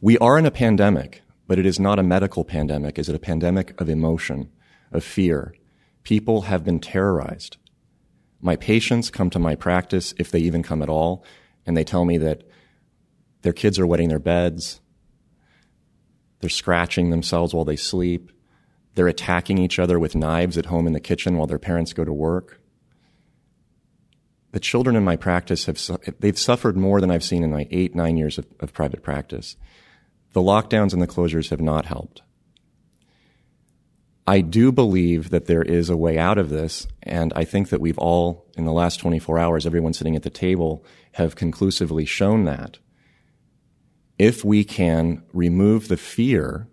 We 0.01 0.19
are 0.19 0.39
in 0.39 0.47
a 0.47 0.51
pandemic, 0.51 1.22
but 1.53 1.59
it 1.59 1.67
is 1.67 1.79
not 1.79 1.99
a 1.99 2.03
medical 2.03 2.47
pandemic. 2.47 2.99
Is 2.99 3.11
it 3.11 3.15
a 3.15 3.19
pandemic 3.19 3.79
of 3.79 3.91
emotion, 3.91 4.51
of 4.91 5.05
fear? 5.05 5.55
People 6.03 6.41
have 6.41 6.65
been 6.65 6.81
terrorized. 6.81 7.59
My 8.41 8.57
patients 8.57 9.11
come 9.11 9.29
to 9.29 9.39
my 9.39 9.55
practice, 9.55 10.15
if 10.17 10.31
they 10.31 10.39
even 10.39 10.63
come 10.63 10.81
at 10.81 10.89
all, 10.89 11.27
and 11.67 11.77
they 11.77 11.85
tell 11.85 12.07
me 12.07 12.17
that 12.17 12.45
their 13.43 13.53
kids 13.53 13.79
are 13.79 13.87
wetting 13.87 14.09
their 14.09 14.19
beds, 14.19 14.81
they're 16.41 16.49
scratching 16.49 17.11
themselves 17.11 17.53
while 17.53 17.67
they 17.67 17.77
sleep, 17.77 18.33
they're 18.95 19.07
attacking 19.07 19.59
each 19.59 19.79
other 19.79 19.99
with 19.99 20.15
knives 20.15 20.57
at 20.57 20.65
home 20.65 20.87
in 20.87 20.95
the 20.95 21.01
kitchen 21.01 21.37
while 21.37 21.47
their 21.47 21.59
parents 21.59 21.93
go 21.93 22.03
to 22.03 22.15
work. 22.15 22.63
The 24.53 24.61
children 24.61 24.97
in 24.97 25.05
my 25.05 25.17
practice 25.17 25.67
have 25.67 25.79
they've 26.19 26.39
suffered 26.39 26.79
more 26.79 27.03
than 27.03 27.11
I've 27.11 27.23
seen 27.23 27.45
in 27.45 27.51
my 27.51 27.69
eight 27.71 27.95
nine 27.95 28.17
years 28.17 28.39
of, 28.39 28.47
of 28.61 28.73
private 28.73 29.03
practice. 29.03 29.59
The 30.33 30.41
lockdowns 30.41 30.93
and 30.93 31.03
the 31.03 31.07
closures 31.07 31.51
have 31.51 31.61
not 31.61 31.87
helped. 31.87 32.23
I 34.27 34.41
do 34.41 34.71
believe 34.71 35.31
that 35.31 35.47
there 35.47 35.63
is 35.63 35.91
a 35.91 35.97
way 35.97 36.17
out 36.17 36.39
of 36.39 36.49
this, 36.49 36.87
and 37.03 37.33
I 37.35 37.45
think 37.45 37.71
that 37.71 37.81
we've 37.81 37.99
all, 37.99 38.47
in 38.57 38.65
the 38.65 38.73
last 38.73 38.99
24 39.01 39.39
hours, 39.39 39.67
everyone 39.67 39.93
sitting 39.93 40.15
at 40.15 40.23
the 40.23 40.31
table, 40.31 40.85
have 41.13 41.35
conclusively 41.35 42.05
shown 42.05 42.45
that. 42.45 42.79
If 44.19 44.45
we 44.45 44.63
can 44.63 45.25
remove 45.33 45.89
the 45.89 45.97
fear 45.97 46.69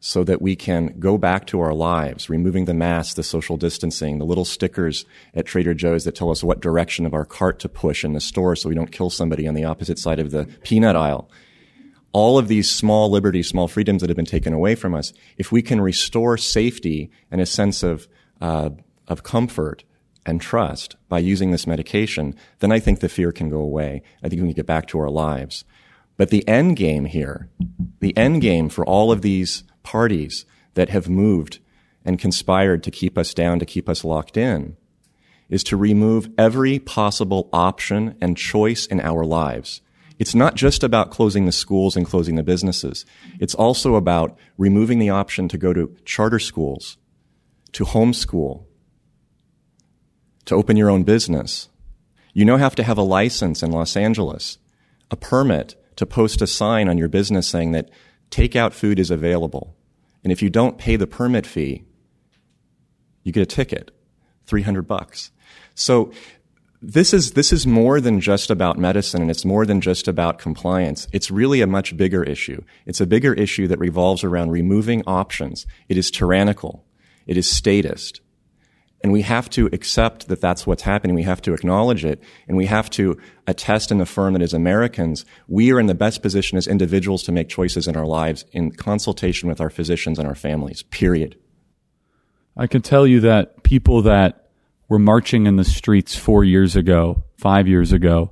so 0.00 0.22
that 0.24 0.42
we 0.42 0.54
can 0.54 1.00
go 1.00 1.16
back 1.16 1.46
to 1.46 1.60
our 1.60 1.72
lives, 1.72 2.28
removing 2.28 2.66
the 2.66 2.74
masks, 2.74 3.14
the 3.14 3.22
social 3.22 3.56
distancing, 3.56 4.18
the 4.18 4.26
little 4.26 4.44
stickers 4.44 5.06
at 5.34 5.46
Trader 5.46 5.72
Joe's 5.72 6.04
that 6.04 6.14
tell 6.14 6.30
us 6.30 6.44
what 6.44 6.60
direction 6.60 7.06
of 7.06 7.14
our 7.14 7.24
cart 7.24 7.58
to 7.60 7.68
push 7.68 8.04
in 8.04 8.12
the 8.12 8.20
store 8.20 8.54
so 8.54 8.68
we 8.68 8.74
don't 8.74 8.92
kill 8.92 9.08
somebody 9.08 9.48
on 9.48 9.54
the 9.54 9.64
opposite 9.64 9.98
side 9.98 10.18
of 10.18 10.30
the 10.30 10.44
peanut 10.62 10.94
aisle. 10.94 11.30
All 12.16 12.38
of 12.38 12.48
these 12.48 12.70
small 12.70 13.10
liberties, 13.10 13.46
small 13.46 13.68
freedoms 13.68 14.00
that 14.00 14.08
have 14.08 14.16
been 14.16 14.24
taken 14.24 14.54
away 14.54 14.74
from 14.74 14.94
us, 14.94 15.12
if 15.36 15.52
we 15.52 15.60
can 15.60 15.82
restore 15.82 16.38
safety 16.38 17.10
and 17.30 17.42
a 17.42 17.44
sense 17.44 17.82
of, 17.82 18.08
uh, 18.40 18.70
of 19.06 19.22
comfort 19.22 19.84
and 20.24 20.40
trust 20.40 20.96
by 21.10 21.18
using 21.18 21.50
this 21.50 21.66
medication, 21.66 22.34
then 22.60 22.72
I 22.72 22.80
think 22.80 23.00
the 23.00 23.10
fear 23.10 23.32
can 23.32 23.50
go 23.50 23.58
away. 23.58 24.02
I 24.22 24.30
think 24.30 24.40
we 24.40 24.48
can 24.48 24.56
get 24.56 24.64
back 24.64 24.86
to 24.88 24.98
our 24.98 25.10
lives. 25.10 25.66
But 26.16 26.30
the 26.30 26.48
end 26.48 26.76
game 26.76 27.04
here, 27.04 27.50
the 28.00 28.16
end 28.16 28.40
game 28.40 28.70
for 28.70 28.82
all 28.86 29.12
of 29.12 29.20
these 29.20 29.64
parties 29.82 30.46
that 30.72 30.88
have 30.88 31.10
moved 31.10 31.58
and 32.02 32.18
conspired 32.18 32.82
to 32.84 32.90
keep 32.90 33.18
us 33.18 33.34
down, 33.34 33.58
to 33.58 33.66
keep 33.66 33.90
us 33.90 34.04
locked 34.04 34.38
in, 34.38 34.78
is 35.50 35.62
to 35.64 35.76
remove 35.76 36.30
every 36.38 36.78
possible 36.78 37.50
option 37.52 38.16
and 38.22 38.38
choice 38.38 38.86
in 38.86 39.02
our 39.02 39.22
lives. 39.22 39.82
It's 40.18 40.34
not 40.34 40.54
just 40.54 40.82
about 40.82 41.10
closing 41.10 41.44
the 41.44 41.52
schools 41.52 41.96
and 41.96 42.06
closing 42.06 42.36
the 42.36 42.42
businesses. 42.42 43.04
It's 43.38 43.54
also 43.54 43.96
about 43.96 44.36
removing 44.56 44.98
the 44.98 45.10
option 45.10 45.48
to 45.48 45.58
go 45.58 45.72
to 45.72 45.94
charter 46.04 46.38
schools, 46.38 46.96
to 47.72 47.84
homeschool, 47.84 48.64
to 50.46 50.54
open 50.54 50.76
your 50.76 50.88
own 50.88 51.02
business. 51.02 51.68
You 52.32 52.44
now 52.44 52.56
have 52.56 52.74
to 52.76 52.82
have 52.82 52.98
a 52.98 53.02
license 53.02 53.62
in 53.62 53.70
Los 53.70 53.96
Angeles, 53.96 54.58
a 55.10 55.16
permit 55.16 55.74
to 55.96 56.06
post 56.06 56.40
a 56.40 56.46
sign 56.46 56.88
on 56.88 56.98
your 56.98 57.08
business 57.08 57.46
saying 57.46 57.72
that 57.72 57.90
takeout 58.30 58.72
food 58.72 58.98
is 58.98 59.10
available. 59.10 59.76
And 60.22 60.32
if 60.32 60.42
you 60.42 60.50
don't 60.50 60.78
pay 60.78 60.96
the 60.96 61.06
permit 61.06 61.46
fee, 61.46 61.84
you 63.22 63.32
get 63.32 63.42
a 63.42 63.46
ticket, 63.46 63.90
300 64.46 64.86
bucks. 64.86 65.30
So 65.74 66.12
this 66.88 67.12
is, 67.12 67.32
this 67.32 67.52
is 67.52 67.66
more 67.66 68.00
than 68.00 68.20
just 68.20 68.48
about 68.48 68.78
medicine 68.78 69.20
and 69.20 69.28
it's 69.28 69.44
more 69.44 69.66
than 69.66 69.80
just 69.80 70.06
about 70.06 70.38
compliance. 70.38 71.08
It's 71.12 71.32
really 71.32 71.60
a 71.60 71.66
much 71.66 71.96
bigger 71.96 72.22
issue. 72.22 72.62
It's 72.86 73.00
a 73.00 73.06
bigger 73.06 73.34
issue 73.34 73.66
that 73.66 73.80
revolves 73.80 74.22
around 74.22 74.52
removing 74.52 75.02
options. 75.04 75.66
It 75.88 75.96
is 75.96 76.12
tyrannical. 76.12 76.84
It 77.26 77.36
is 77.36 77.50
statist. 77.50 78.20
And 79.02 79.12
we 79.12 79.22
have 79.22 79.50
to 79.50 79.68
accept 79.72 80.28
that 80.28 80.40
that's 80.40 80.64
what's 80.64 80.84
happening. 80.84 81.16
We 81.16 81.24
have 81.24 81.42
to 81.42 81.54
acknowledge 81.54 82.04
it. 82.04 82.22
And 82.46 82.56
we 82.56 82.66
have 82.66 82.88
to 82.90 83.20
attest 83.48 83.90
and 83.90 84.00
affirm 84.00 84.34
that 84.34 84.42
as 84.42 84.54
Americans, 84.54 85.24
we 85.48 85.72
are 85.72 85.80
in 85.80 85.86
the 85.86 85.94
best 85.94 86.22
position 86.22 86.56
as 86.56 86.68
individuals 86.68 87.24
to 87.24 87.32
make 87.32 87.48
choices 87.48 87.88
in 87.88 87.96
our 87.96 88.06
lives 88.06 88.44
in 88.52 88.70
consultation 88.70 89.48
with 89.48 89.60
our 89.60 89.70
physicians 89.70 90.20
and 90.20 90.28
our 90.28 90.36
families, 90.36 90.84
period. 90.84 91.36
I 92.56 92.68
can 92.68 92.80
tell 92.80 93.08
you 93.08 93.20
that 93.20 93.64
people 93.64 94.02
that 94.02 94.45
were 94.88 94.98
marching 94.98 95.46
in 95.46 95.56
the 95.56 95.64
streets 95.64 96.16
four 96.16 96.44
years 96.44 96.76
ago, 96.76 97.24
five 97.36 97.66
years 97.68 97.92
ago, 97.92 98.30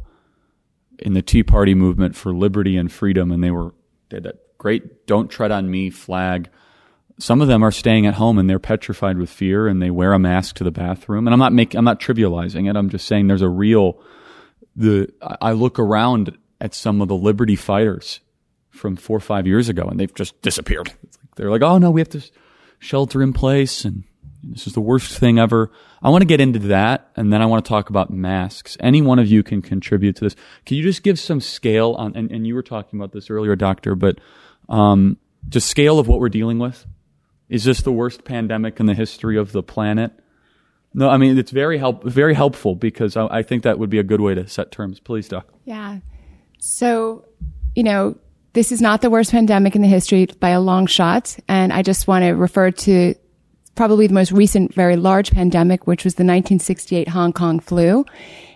in 0.98 1.14
the 1.14 1.22
Tea 1.22 1.42
Party 1.42 1.74
movement 1.74 2.14
for 2.14 2.34
liberty 2.34 2.76
and 2.76 2.90
freedom, 2.90 3.32
and 3.32 3.42
they 3.42 3.50
were 3.50 3.74
they 4.08 4.16
had 4.16 4.24
that 4.24 4.58
great 4.58 5.06
"Don't 5.06 5.30
Tread 5.30 5.50
on 5.50 5.70
Me" 5.70 5.90
flag. 5.90 6.48
Some 7.18 7.40
of 7.40 7.46
them 7.46 7.62
are 7.62 7.70
staying 7.70 8.06
at 8.06 8.14
home 8.14 8.38
and 8.38 8.50
they're 8.50 8.58
petrified 8.58 9.18
with 9.18 9.30
fear, 9.30 9.66
and 9.66 9.80
they 9.80 9.90
wear 9.90 10.12
a 10.12 10.18
mask 10.18 10.56
to 10.56 10.64
the 10.64 10.72
bathroom. 10.72 11.26
And 11.26 11.34
I'm 11.34 11.40
not 11.40 11.52
making, 11.52 11.78
I'm 11.78 11.84
not 11.84 12.00
trivializing 12.00 12.68
it. 12.68 12.76
I'm 12.76 12.90
just 12.90 13.06
saying 13.06 13.26
there's 13.26 13.42
a 13.42 13.48
real. 13.48 14.00
The 14.76 15.12
I 15.20 15.52
look 15.52 15.78
around 15.78 16.36
at 16.60 16.74
some 16.74 17.00
of 17.00 17.08
the 17.08 17.16
liberty 17.16 17.56
fighters 17.56 18.20
from 18.70 18.96
four 18.96 19.16
or 19.16 19.20
five 19.20 19.46
years 19.46 19.68
ago, 19.68 19.84
and 19.84 19.98
they've 19.98 20.14
just 20.14 20.40
disappeared. 20.42 20.88
Like 20.88 21.34
they're 21.36 21.50
like, 21.50 21.62
oh 21.62 21.78
no, 21.78 21.90
we 21.90 22.00
have 22.00 22.08
to 22.10 22.22
shelter 22.78 23.22
in 23.22 23.32
place, 23.32 23.84
and 23.84 24.04
this 24.50 24.66
is 24.66 24.72
the 24.74 24.80
worst 24.80 25.18
thing 25.18 25.38
ever. 25.38 25.70
I 26.02 26.11
want 26.11 26.22
to 26.22 26.26
get 26.26 26.40
into 26.40 26.59
that, 26.61 27.11
and 27.16 27.33
then 27.33 27.40
I 27.40 27.46
want 27.46 27.64
to 27.64 27.68
talk 27.68 27.90
about 27.90 28.11
masks. 28.11 28.76
Any 28.80 29.00
one 29.00 29.18
of 29.18 29.26
you 29.26 29.42
can 29.42 29.62
contribute 29.62 30.16
to 30.16 30.24
this. 30.24 30.37
Can 30.66 30.76
you 30.76 30.83
just 30.83 31.02
give 31.02 31.18
some 31.18 31.40
scale 31.40 31.94
on? 31.94 32.16
And, 32.16 32.30
and 32.30 32.46
you 32.46 32.54
were 32.54 32.62
talking 32.62 32.98
about 32.98 33.12
this 33.12 33.30
earlier, 33.30 33.57
Doctor, 33.57 33.94
but 33.94 34.18
um, 34.68 35.16
just 35.48 35.68
scale 35.68 35.98
of 35.98 36.09
what 36.09 36.20
we're 36.20 36.28
dealing 36.28 36.59
with. 36.59 36.87
Is 37.48 37.64
this 37.64 37.83
the 37.83 37.92
worst 37.92 38.24
pandemic 38.24 38.80
in 38.80 38.87
the 38.87 38.94
history 38.94 39.37
of 39.37 39.52
the 39.52 39.62
planet? 39.62 40.12
No, 40.94 41.09
I 41.09 41.16
mean 41.16 41.37
it's 41.37 41.50
very 41.50 41.78
help 41.78 42.04
very 42.04 42.35
helpful 42.35 42.76
because 42.76 43.16
I, 43.16 43.26
I 43.26 43.42
think 43.42 43.64
that 43.64 43.78
would 43.78 43.90
be 43.90 43.98
a 43.98 44.04
good 44.04 44.20
way 44.20 44.35
to 44.35 44.46
set 44.46 44.70
terms. 44.70 45.00
Please, 45.00 45.28
Doc. 45.28 45.48
Yeah. 45.64 45.98
So, 46.59 47.26
you 47.74 47.83
know, 47.83 48.16
this 48.52 48.70
is 48.70 48.80
not 48.80 49.02
the 49.02 49.11
worst 49.11 49.33
pandemic 49.33 49.74
in 49.74 49.83
the 49.83 49.88
history 49.88 50.26
by 50.26 50.50
a 50.50 50.61
long 50.61 50.87
shot, 50.87 51.37
and 51.48 51.72
I 51.72 51.83
just 51.83 52.07
want 52.07 52.22
to 52.22 52.30
refer 52.30 52.70
to 52.70 53.14
probably 53.74 54.06
the 54.06 54.14
most 54.14 54.32
recent 54.32 54.74
very 54.74 54.96
large 54.96 55.30
pandemic, 55.30 55.87
which 55.87 56.04
was 56.04 56.14
the 56.14 56.22
1968 56.22 57.08
Hong 57.08 57.32
Kong 57.32 57.60
flu. 57.60 58.04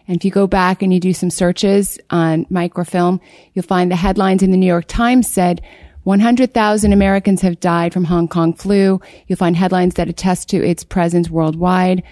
And 0.06 0.16
if 0.16 0.24
you 0.24 0.30
go 0.30 0.46
back 0.46 0.82
and 0.82 0.92
you 0.92 1.00
do 1.00 1.12
some 1.12 1.30
searches 1.30 1.98
on 2.10 2.46
microfilm, 2.48 3.20
you'll 3.52 3.64
find 3.64 3.90
the 3.90 3.96
headlines 3.96 4.42
in 4.42 4.50
the 4.50 4.56
New 4.56 4.66
York 4.66 4.86
Times 4.88 5.28
said 5.28 5.60
100,000 6.04 6.92
Americans 6.92 7.42
have 7.42 7.60
died 7.60 7.92
from 7.92 8.04
Hong 8.04 8.28
Kong 8.28 8.54
flu. 8.54 9.00
You'll 9.26 9.36
find 9.36 9.54
headlines 9.54 9.94
that 9.94 10.08
attest 10.08 10.48
to 10.48 10.64
its 10.64 10.82
presence 10.82 11.28
worldwide. 11.28 12.02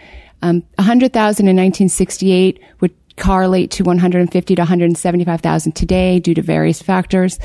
Um, 0.43 0.63
100,000 0.75 1.49
in 1.49 1.57
1968 1.57 2.61
would 2.81 2.95
correlate 3.17 3.71
to 3.71 3.85
150 3.85 4.55
to 4.55 4.61
175,000 4.61 5.73
today 5.73 6.21
due 6.21 6.35
to 6.35 6.43
various 6.43 6.83
factors. 6.83 7.39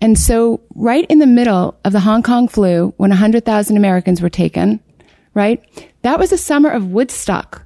And 0.00 0.18
so 0.18 0.62
right 0.74 1.04
in 1.10 1.18
the 1.18 1.26
middle 1.26 1.78
of 1.84 1.92
the 1.92 2.00
Hong 2.00 2.22
Kong 2.22 2.48
flu, 2.48 2.94
when 2.96 3.10
100,000 3.10 3.76
Americans 3.76 4.22
were 4.22 4.30
taken, 4.30 4.80
right? 5.34 5.92
That 6.02 6.18
was 6.18 6.30
the 6.30 6.38
summer 6.38 6.70
of 6.70 6.86
Woodstock. 6.86 7.62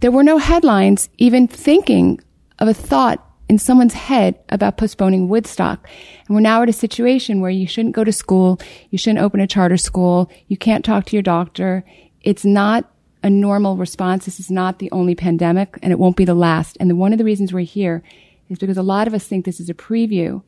There 0.00 0.10
were 0.10 0.24
no 0.24 0.38
headlines 0.38 1.08
even 1.18 1.46
thinking 1.46 2.20
of 2.58 2.68
a 2.68 2.74
thought 2.74 3.24
in 3.48 3.58
someone's 3.58 3.94
head 3.94 4.38
about 4.48 4.76
postponing 4.76 5.28
Woodstock. 5.28 5.86
And 6.26 6.34
we're 6.34 6.40
now 6.40 6.62
at 6.62 6.68
a 6.68 6.72
situation 6.72 7.40
where 7.40 7.50
you 7.50 7.66
shouldn't 7.66 7.94
go 7.94 8.02
to 8.02 8.12
school. 8.12 8.58
You 8.90 8.98
shouldn't 8.98 9.24
open 9.24 9.40
a 9.40 9.46
charter 9.46 9.76
school. 9.76 10.30
You 10.48 10.56
can't 10.56 10.84
talk 10.84 11.04
to 11.06 11.16
your 11.16 11.22
doctor. 11.22 11.84
It's 12.22 12.44
not 12.44 12.90
a 13.22 13.30
normal 13.30 13.76
response. 13.76 14.24
This 14.24 14.40
is 14.40 14.50
not 14.50 14.78
the 14.78 14.90
only 14.90 15.14
pandemic 15.14 15.78
and 15.82 15.92
it 15.92 15.98
won't 15.98 16.16
be 16.16 16.24
the 16.24 16.34
last. 16.34 16.76
And 16.80 16.90
the, 16.90 16.96
one 16.96 17.12
of 17.12 17.18
the 17.18 17.24
reasons 17.24 17.52
we're 17.52 17.60
here 17.60 18.02
is 18.48 18.58
because 18.58 18.76
a 18.76 18.82
lot 18.82 19.06
of 19.06 19.14
us 19.14 19.26
think 19.26 19.44
this 19.44 19.60
is 19.60 19.70
a 19.70 19.74
preview 19.74 20.42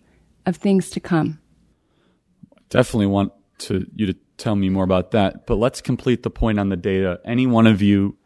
of 0.47 0.57
things 0.57 0.91
to 0.91 1.01
come. 1.01 1.39
Definitely 2.71 3.07
want 3.07 3.33
to 3.59 3.87
you 3.95 4.07
to 4.07 4.17
tell 4.37 4.57
me 4.57 4.69
more 4.69 4.85
about 4.85 5.13
that. 5.13 5.47
But 5.47 5.57
let's 5.57 5.81
complete 5.81 6.23
the 6.23 6.31
point 6.31 6.59
on 6.59 6.69
the 6.69 6.77
data. 6.77 7.21
Any 7.25 7.47
one 7.47 7.67
of 7.67 7.83
you, 7.83 8.17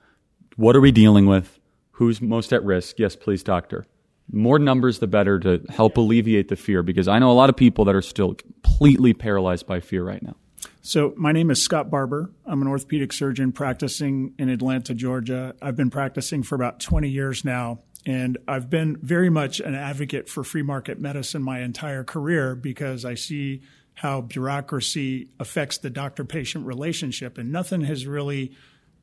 what 0.57 0.77
are 0.77 0.81
we 0.81 0.93
dealing 0.93 1.27
with? 1.27 1.59
Who's 1.93 2.21
most 2.21 2.53
at 2.53 2.65
risk? 2.65 2.99
Yes, 2.99 3.17
please, 3.17 3.43
doctor. 3.43 3.87
More 4.31 4.59
numbers, 4.59 4.99
the 4.99 5.07
better 5.07 5.39
to 5.41 5.63
help 5.71 5.97
alleviate 5.97 6.49
the 6.49 6.57
fear 6.57 6.83
because 6.83 7.09
I 7.09 7.19
know 7.19 7.31
a 7.31 7.33
lot 7.33 7.49
of 7.49 7.57
people 7.57 7.85
that 7.87 7.95
are 7.95 8.03
still 8.03 8.35
completely 8.35 9.15
paralyzed 9.15 9.67
by 9.67 9.81
fear 9.81 10.05
right 10.05 10.23
now. 10.23 10.37
So, 10.81 11.15
my 11.17 11.33
name 11.33 11.51
is 11.51 11.63
Scott 11.63 11.91
Barbour. 11.91 12.31
I'm 12.45 12.63
an 12.63 12.69
orthopedic 12.69 13.13
surgeon 13.13 13.53
practicing 13.53 14.35
in 14.39 14.49
Atlanta, 14.49 14.95
Georgia. 14.95 15.55
I've 15.63 15.77
been 15.77 15.91
practicing 15.91 16.43
for 16.43 16.55
about 16.55 16.81
20 16.81 17.09
years 17.09 17.45
now. 17.45 17.81
And 18.07 18.39
I've 18.47 18.71
been 18.71 18.97
very 19.03 19.29
much 19.29 19.61
an 19.61 19.75
advocate 19.75 20.29
for 20.29 20.43
free 20.43 20.63
market 20.63 20.99
medicine 20.99 21.43
my 21.43 21.61
entire 21.61 22.05
career 22.05 22.55
because 22.55 23.05
I 23.05 23.15
see 23.15 23.63
how 23.99 24.21
bureaucracy 24.21 25.27
affects 25.41 25.79
the 25.79 25.91
doctor 25.91 26.25
patient 26.25 26.65
relationship. 26.65 27.37
And 27.37 27.51
nothing 27.51 27.81
has 27.81 28.07
really 28.07 28.53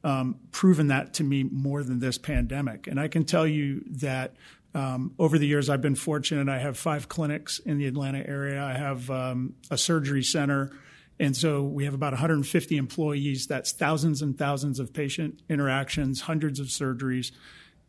um, 0.05 0.37
proven 0.51 0.87
that 0.87 1.15
to 1.15 1.23
me 1.25 1.43
more 1.43 1.83
than 1.83 1.99
this 1.99 2.17
pandemic. 2.17 2.87
And 2.87 2.97
I 2.97 3.09
can 3.09 3.25
tell 3.25 3.45
you 3.45 3.83
that 3.87 4.37
um, 4.73 5.13
over 5.19 5.37
the 5.37 5.47
years, 5.47 5.69
I've 5.69 5.81
been 5.81 5.95
fortunate. 5.95 6.47
I 6.47 6.59
have 6.59 6.77
five 6.77 7.09
clinics 7.09 7.59
in 7.59 7.77
the 7.77 7.87
Atlanta 7.87 8.25
area, 8.25 8.63
I 8.63 8.71
have 8.71 9.11
um, 9.11 9.55
a 9.69 9.77
surgery 9.77 10.23
center. 10.23 10.71
And 11.19 11.35
so 11.35 11.63
we 11.63 11.83
have 11.83 11.93
about 11.93 12.13
150 12.13 12.77
employees. 12.77 13.47
That's 13.47 13.73
thousands 13.73 14.21
and 14.21 14.37
thousands 14.37 14.79
of 14.79 14.93
patient 14.93 15.41
interactions, 15.49 16.21
hundreds 16.21 16.61
of 16.61 16.67
surgeries. 16.67 17.33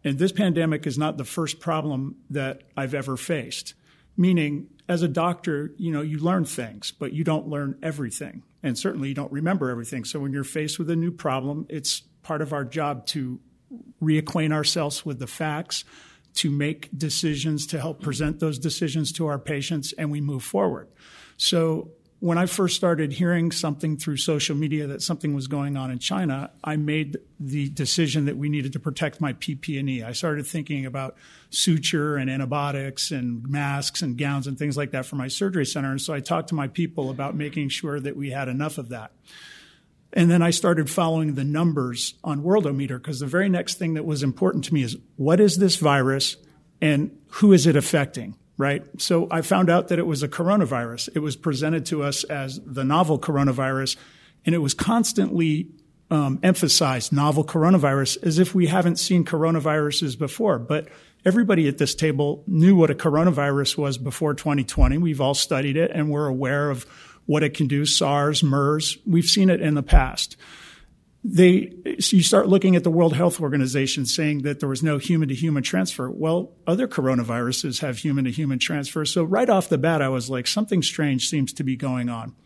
And 0.02 0.18
this 0.18 0.32
pandemic 0.32 0.88
is 0.88 0.98
not 0.98 1.18
the 1.18 1.24
first 1.24 1.60
problem 1.60 2.16
that 2.30 2.62
I've 2.76 2.94
ever 2.94 3.16
faced 3.16 3.74
meaning 4.16 4.68
as 4.88 5.02
a 5.02 5.08
doctor, 5.08 5.72
you 5.76 5.92
know, 5.92 6.00
you 6.00 6.18
learn 6.18 6.44
things, 6.44 6.92
but 6.92 7.12
you 7.12 7.24
don't 7.24 7.48
learn 7.48 7.78
everything. 7.82 8.42
And 8.62 8.78
certainly 8.78 9.08
you 9.08 9.14
don't 9.14 9.32
remember 9.32 9.70
everything. 9.70 10.04
So 10.04 10.20
when 10.20 10.32
you're 10.32 10.44
faced 10.44 10.78
with 10.78 10.90
a 10.90 10.96
new 10.96 11.10
problem, 11.10 11.66
it's 11.68 12.00
part 12.22 12.42
of 12.42 12.52
our 12.52 12.64
job 12.64 13.06
to 13.06 13.40
reacquaint 14.02 14.52
ourselves 14.52 15.04
with 15.04 15.18
the 15.18 15.26
facts, 15.26 15.84
to 16.34 16.50
make 16.50 16.88
decisions, 16.96 17.66
to 17.68 17.80
help 17.80 18.02
present 18.02 18.40
those 18.40 18.58
decisions 18.58 19.10
to 19.12 19.26
our 19.26 19.38
patients, 19.38 19.92
and 19.94 20.10
we 20.10 20.20
move 20.20 20.42
forward. 20.42 20.88
So 21.36 21.90
when 22.20 22.38
I 22.38 22.46
first 22.46 22.76
started 22.76 23.12
hearing 23.12 23.52
something 23.52 23.98
through 23.98 24.16
social 24.16 24.56
media 24.56 24.86
that 24.86 25.02
something 25.02 25.34
was 25.34 25.48
going 25.48 25.76
on 25.76 25.90
in 25.90 25.98
China, 25.98 26.50
I 26.64 26.76
made 26.76 27.18
the 27.38 27.68
decision 27.68 28.24
that 28.24 28.38
we 28.38 28.48
needed 28.48 28.72
to 28.72 28.80
protect 28.80 29.20
my 29.20 29.34
PP&E. 29.34 30.02
I 30.02 30.12
started 30.12 30.46
thinking 30.46 30.86
about 30.86 31.16
suture 31.50 32.16
and 32.16 32.30
antibiotics 32.30 33.10
and 33.10 33.46
masks 33.46 34.00
and 34.00 34.16
gowns 34.16 34.46
and 34.46 34.58
things 34.58 34.78
like 34.78 34.92
that 34.92 35.04
for 35.04 35.16
my 35.16 35.28
surgery 35.28 35.66
center. 35.66 35.90
And 35.90 36.00
so 36.00 36.14
I 36.14 36.20
talked 36.20 36.48
to 36.48 36.54
my 36.54 36.68
people 36.68 37.10
about 37.10 37.34
making 37.34 37.68
sure 37.68 38.00
that 38.00 38.16
we 38.16 38.30
had 38.30 38.48
enough 38.48 38.78
of 38.78 38.88
that. 38.88 39.12
And 40.14 40.30
then 40.30 40.40
I 40.40 40.50
started 40.50 40.88
following 40.88 41.34
the 41.34 41.44
numbers 41.44 42.14
on 42.24 42.42
Worldometer 42.42 42.96
because 42.96 43.20
the 43.20 43.26
very 43.26 43.50
next 43.50 43.74
thing 43.74 43.94
that 43.94 44.06
was 44.06 44.22
important 44.22 44.64
to 44.64 44.74
me 44.74 44.82
is 44.82 44.96
what 45.16 45.38
is 45.38 45.58
this 45.58 45.76
virus 45.76 46.38
and 46.80 47.14
who 47.28 47.52
is 47.52 47.66
it 47.66 47.76
affecting? 47.76 48.36
Right? 48.58 48.84
So 48.98 49.28
I 49.30 49.42
found 49.42 49.70
out 49.70 49.88
that 49.88 49.98
it 49.98 50.06
was 50.06 50.22
a 50.22 50.28
coronavirus. 50.28 51.10
It 51.14 51.20
was 51.20 51.36
presented 51.36 51.86
to 51.86 52.02
us 52.02 52.24
as 52.24 52.60
the 52.64 52.84
novel 52.84 53.18
coronavirus, 53.18 53.96
and 54.44 54.54
it 54.54 54.58
was 54.58 54.74
constantly 54.74 55.68
um, 56.10 56.38
emphasized 56.42 57.12
novel 57.12 57.44
coronavirus 57.44 58.22
as 58.22 58.38
if 58.38 58.54
we 58.54 58.66
haven't 58.66 58.96
seen 58.96 59.24
coronaviruses 59.24 60.18
before. 60.18 60.58
But 60.58 60.88
everybody 61.24 61.66
at 61.68 61.78
this 61.78 61.94
table 61.94 62.44
knew 62.46 62.76
what 62.76 62.90
a 62.90 62.94
coronavirus 62.94 63.76
was 63.76 63.98
before 63.98 64.34
2020. 64.34 64.98
We've 64.98 65.20
all 65.20 65.34
studied 65.34 65.76
it 65.76 65.90
and 65.92 66.10
we're 66.10 66.28
aware 66.28 66.70
of 66.70 66.84
what 67.26 67.42
it 67.42 67.54
can 67.54 67.66
do 67.66 67.84
SARS, 67.84 68.44
MERS. 68.44 68.98
We've 69.04 69.24
seen 69.24 69.50
it 69.50 69.60
in 69.60 69.74
the 69.74 69.82
past 69.82 70.36
they 71.28 71.72
you 71.84 72.22
start 72.22 72.48
looking 72.48 72.76
at 72.76 72.84
the 72.84 72.90
World 72.90 73.14
Health 73.14 73.40
Organization 73.40 74.06
saying 74.06 74.42
that 74.42 74.60
there 74.60 74.68
was 74.68 74.82
no 74.82 74.98
human 74.98 75.28
to 75.28 75.34
human 75.34 75.64
transfer. 75.64 76.08
Well, 76.08 76.52
other 76.66 76.86
coronaviruses 76.86 77.80
have 77.80 77.98
human 77.98 78.26
to 78.26 78.30
human 78.30 78.60
transfer. 78.60 79.04
So 79.04 79.24
right 79.24 79.48
off 79.48 79.68
the 79.68 79.78
bat, 79.78 80.02
I 80.02 80.08
was 80.08 80.30
like, 80.30 80.46
something 80.46 80.82
strange 80.82 81.28
seems 81.28 81.52
to 81.54 81.64
be 81.64 81.74
going 81.74 82.08
on. 82.08 82.36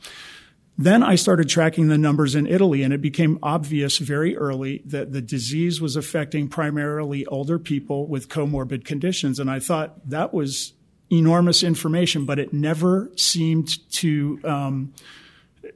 Then 0.79 1.03
I 1.03 1.17
started 1.17 1.51
tracking 1.51 1.89
the 1.89 1.99
numbers 1.99 2.35
in 2.35 2.47
Italy, 2.47 2.83
and 2.83 2.95
it 2.95 3.03
became 3.03 3.39
obvious 3.43 3.99
very 3.99 4.35
early 4.35 4.83
that 4.87 5.13
the 5.13 5.21
disease 5.21 5.79
was 5.79 5.95
affecting 5.95 6.49
primarily 6.49 7.27
older 7.27 7.59
people 7.59 8.07
with 8.07 8.31
comorbid 8.31 8.87
conditions. 8.87 9.39
And 9.39 9.51
I 9.51 9.59
thought 9.59 10.09
that 10.09 10.33
was 10.33 10.73
enormous 11.13 11.63
information, 11.63 12.25
but 12.25 12.39
it 12.39 12.55
never 12.55 13.11
seemed 13.15 13.69
to 13.93 14.41
um, 14.45 14.95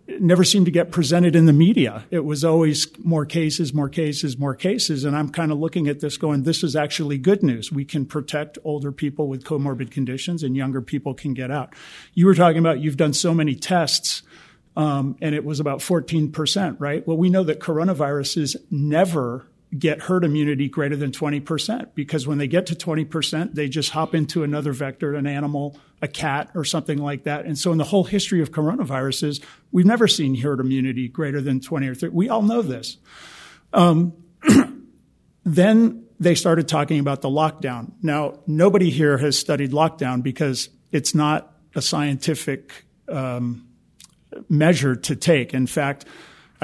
never 0.07 0.45
seemed 0.45 0.67
to 0.67 0.73
get 0.73 0.91
presented 0.91 1.35
in 1.35 1.47
the 1.47 1.53
media. 1.53 2.05
It 2.11 2.25
was 2.25 2.45
always 2.45 2.87
more 2.99 3.25
cases, 3.25 3.73
more 3.73 3.89
cases, 3.89 4.39
more 4.39 4.55
cases. 4.55 5.05
And 5.05 5.17
I'm 5.17 5.31
kind 5.31 5.51
of 5.51 5.59
looking 5.59 5.89
at 5.89 6.01
this 6.01 6.17
going, 6.17 6.43
this 6.43 6.63
is 6.63 6.77
actually 6.77 7.19
good 7.19 7.43
news. 7.43 7.73
We 7.73 7.85
can 7.85 8.05
protect 8.05 8.59
older 8.65 8.93
people 8.93 9.29
with 9.29 9.45
comorbid 9.45 9.91
conditions 9.91 10.43
and 10.43 10.57
younger 10.57 10.83
people 10.83 11.15
can 11.15 11.33
get 11.33 11.51
out. 11.51 11.75
You 12.13 12.27
were 12.27 12.35
talking 12.35 12.59
about 12.59 12.81
you've 12.81 12.97
done 12.97 13.15
so 13.15 13.33
many 13.33 13.55
tests. 13.55 14.23
Um, 14.77 15.17
and 15.23 15.37
it 15.37 15.45
was 15.45 15.61
about 15.61 15.79
14%, 15.79 16.77
right? 16.81 17.07
Well, 17.07 17.17
we 17.17 17.31
know 17.31 17.45
that 17.45 17.61
coronaviruses 17.61 18.57
never 18.73 19.47
get 19.77 20.03
herd 20.03 20.25
immunity 20.25 20.69
greater 20.69 20.97
than 20.97 21.11
20% 21.11 21.95
because 21.95 22.27
when 22.27 22.39
they 22.39 22.47
get 22.47 22.67
to 22.67 22.75
20%, 22.75 23.55
they 23.55 23.69
just 23.69 23.91
hop 23.91 24.15
into 24.15 24.43
another 24.43 24.73
vector, 24.73 25.15
an 25.15 25.27
animal, 25.27 25.77
a 26.01 26.09
cat, 26.09 26.51
or 26.55 26.65
something 26.65 26.99
like 26.99 27.25
that. 27.25 27.45
And 27.45 27.59
so, 27.59 27.73
in 27.73 27.79
the 27.79 27.85
whole 27.85 28.05
history 28.05 28.41
of 28.41 28.53
coronaviruses, 28.53 29.43
we've 29.73 29.87
never 29.87 30.07
seen 30.07 30.35
herd 30.37 30.61
immunity 30.61 31.09
greater 31.09 31.41
than 31.41 31.61
20 31.61 31.89
or 31.89 31.95
30. 31.95 32.15
We 32.15 32.29
all 32.29 32.43
know 32.43 32.63
this. 32.63 32.99
Um, 33.73 34.13
then 35.45 36.05
they 36.21 36.35
started 36.35 36.69
talking 36.69 37.01
about 37.01 37.23
the 37.23 37.29
lockdown. 37.29 37.93
Now, 38.03 38.39
nobody 38.47 38.91
here 38.91 39.19
has 39.19 39.39
studied 39.39 39.73
lockdown 39.73 40.23
because 40.23 40.69
it's 40.93 41.15
not 41.15 41.53
a 41.75 41.83
scientific 41.83 42.85
um, 43.09 43.67
measure 44.49 44.95
to 44.95 45.17
take. 45.17 45.53
In 45.55 45.67
fact, 45.67 46.05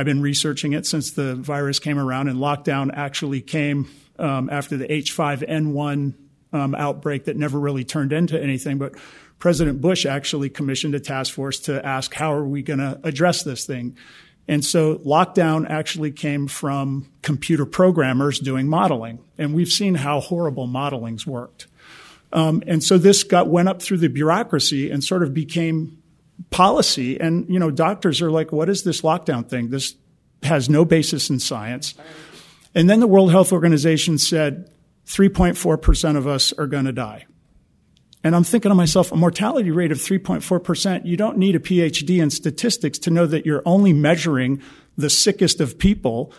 I've 0.01 0.07
been 0.07 0.23
researching 0.23 0.73
it 0.73 0.87
since 0.87 1.11
the 1.11 1.35
virus 1.35 1.79
came 1.79 1.99
around, 1.99 2.29
and 2.29 2.39
lockdown 2.39 2.91
actually 2.91 3.43
came 3.43 3.91
um, 4.19 4.49
after 4.49 4.79
the 4.79 4.87
H5N1 4.87 6.15
um, 6.55 6.75
outbreak 6.75 7.27
that 7.27 7.37
never 7.37 7.61
really 7.61 7.85
turned 7.85 8.11
into 8.11 8.43
anything. 8.43 8.79
But 8.79 8.95
President 9.39 9.83
Bush 9.83 10.07
actually 10.07 10.49
commissioned 10.49 10.95
a 10.95 11.01
task 11.01 11.35
force 11.35 11.61
to 11.61 11.85
ask 11.85 12.15
how 12.15 12.33
are 12.33 12.47
we 12.47 12.63
going 12.63 12.79
to 12.79 12.99
address 13.05 13.43
this 13.43 13.67
thing. 13.67 13.95
And 14.49 14.65
so 14.65 14.97
lockdown 15.01 15.69
actually 15.69 16.13
came 16.13 16.49
from 16.49 17.13
computer 17.21 17.67
programmers 17.67 18.39
doing 18.39 18.69
modeling, 18.69 19.19
and 19.37 19.53
we've 19.53 19.69
seen 19.69 19.97
how 19.97 20.21
horrible 20.21 20.67
modeling's 20.67 21.27
worked. 21.27 21.67
Um, 22.33 22.63
and 22.67 22.83
so 22.83 22.97
this 22.97 23.23
got 23.23 23.49
went 23.49 23.69
up 23.69 23.83
through 23.83 23.99
the 23.99 24.09
bureaucracy 24.09 24.91
and 24.91 25.05
sort 25.05 25.23
of 25.23 25.35
became 25.35 26.00
policy. 26.49 27.21
And, 27.21 27.49
you 27.49 27.59
know, 27.59 27.71
doctors 27.71 28.23
are 28.23 28.31
like, 28.31 28.53
what 28.53 28.69
is 28.69 28.83
this 28.83 29.03
lockdown 29.03 29.49
thing? 29.49 29.69
This 29.69 29.95
has 30.43 30.71
no 30.71 30.85
basis 30.85 31.29
in 31.29 31.39
science. 31.39 31.95
And 32.75 32.89
then 32.89 33.01
the 33.01 33.07
World 33.07 33.31
Health 33.31 33.53
Organization 33.53 34.17
said 34.17 34.71
3.4% 35.07 36.17
of 36.17 36.27
us 36.27 36.53
are 36.55 36.67
going 36.67 36.85
to 36.87 36.93
die. 36.93 37.27
And 38.23 38.37
I'm 38.37 38.45
thinking 38.45 38.69
to 38.71 38.75
myself, 38.75 39.13
a 39.13 39.17
mortality 39.17 39.71
rate 39.71 39.93
of 39.93 39.99
3.4%, 39.99 41.07
you 41.07 41.17
don't 41.17 41.39
need 41.39 41.57
a 41.57 41.59
PhD 41.59 42.23
in 42.23 42.31
statistics 42.31 42.99
to 43.01 43.11
know 43.11 43.27
that 43.27 43.47
you're 43.47 43.63
only 43.65 43.93
measuring 43.93 44.63
the 44.97 45.11
sickest 45.11 45.61
of 45.61 45.79
people 45.79 46.33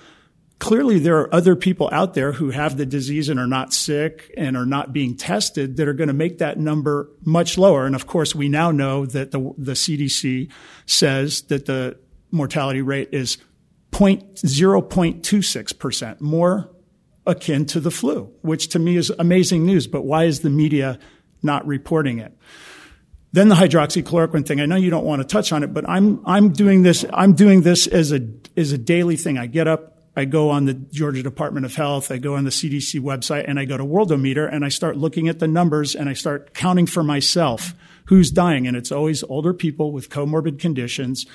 clearly 0.62 0.97
there 1.00 1.17
are 1.17 1.34
other 1.34 1.56
people 1.56 1.89
out 1.91 2.13
there 2.13 2.34
who 2.34 2.52
have 2.52 2.78
the 2.78 2.86
disease 2.86 3.30
and 3.30 3.39
are 3.39 3.47
not 3.47 3.74
sick 3.74 4.32
and 4.38 4.56
are 4.56 4.65
not 4.65 4.93
being 4.93 5.17
tested 5.17 5.78
that 5.78 5.88
are 5.88 5.93
going 5.93 6.08
to 6.08 6.13
make 6.13 6.38
that 6.38 6.60
number 6.60 7.10
much 7.26 7.58
lower. 7.58 7.88
And 7.88 7.95
of 7.95 8.06
course, 8.06 8.36
we 8.36 8.47
now 8.47 8.69
know 8.69 9.08
that 9.08 9.32
the, 9.32 9.39
the 9.58 9.71
CDC 9.71 10.52
says 10.86 11.41
that 11.43 11.65
the 11.65 11.97
mortality 12.30 12.84
rate 12.84 13.10
is 13.12 13.39
0.26%, 13.91 16.21
more 16.21 16.69
akin 17.26 17.65
to 17.65 17.80
the 17.80 17.91
flu, 17.91 18.32
which 18.41 18.67
to 18.69 18.78
me 18.78 18.97
is 18.97 19.12
amazing 19.17 19.65
news. 19.65 19.88
But 19.88 20.04
why 20.04 20.26
is 20.26 20.41
the 20.41 20.52
media 20.52 21.00
not 21.41 21.65
reporting 21.65 22.19
it? 22.19 22.38
Then 23.34 23.50
the 23.50 23.56
hydroxychloroquine 23.56 24.45
thing. 24.45 24.62
I 24.62 24.67
know 24.67 24.76
you 24.76 24.91
don't 24.91 25.06
want 25.06 25.24
to 25.24 25.28
touch 25.28 25.52
on 25.52 25.63
it, 25.63 25.74
but 25.74 25.89
I'm 25.89 26.21
I'm 26.26 26.52
doing 26.52 26.84
this. 26.84 27.04
I'm 27.13 27.34
doing 27.34 27.62
this 27.62 27.88
as 27.88 28.12
a 28.12 28.19
as 28.58 28.74
a 28.74 28.78
daily 28.78 29.15
thing. 29.15 29.39
I 29.39 29.47
get 29.47 29.67
up 29.67 29.90
I 30.15 30.26
go 30.26 30.50
on 30.50 30.65
the 30.65 30.74
Georgia 30.74 31.24
Department 31.24 31.65
of 31.65 31.76
Health, 31.76 32.12
I 32.12 32.17
go 32.17 32.36
on 32.36 32.43
the 32.43 32.50
CDC 32.50 33.00
website, 33.00 33.45
and 33.47 33.58
I 33.58 33.65
go 33.65 33.78
to 33.78 33.86
Worldometer 33.86 34.52
and 34.52 34.65
I 34.65 34.69
start 34.69 34.97
looking 34.97 35.30
at 35.30 35.39
the 35.39 35.47
numbers 35.47 35.95
and 35.95 36.10
I 36.10 36.13
start 36.13 36.54
counting 36.54 36.86
for 36.86 37.02
myself 37.02 37.74
who's 38.06 38.30
dying. 38.30 38.67
And 38.67 38.76
it's 38.76 38.91
always 38.91 39.24
older 39.24 39.54
people 39.54 39.93
with 39.93 40.10
comorbid 40.10 40.60
conditions. 40.60 41.26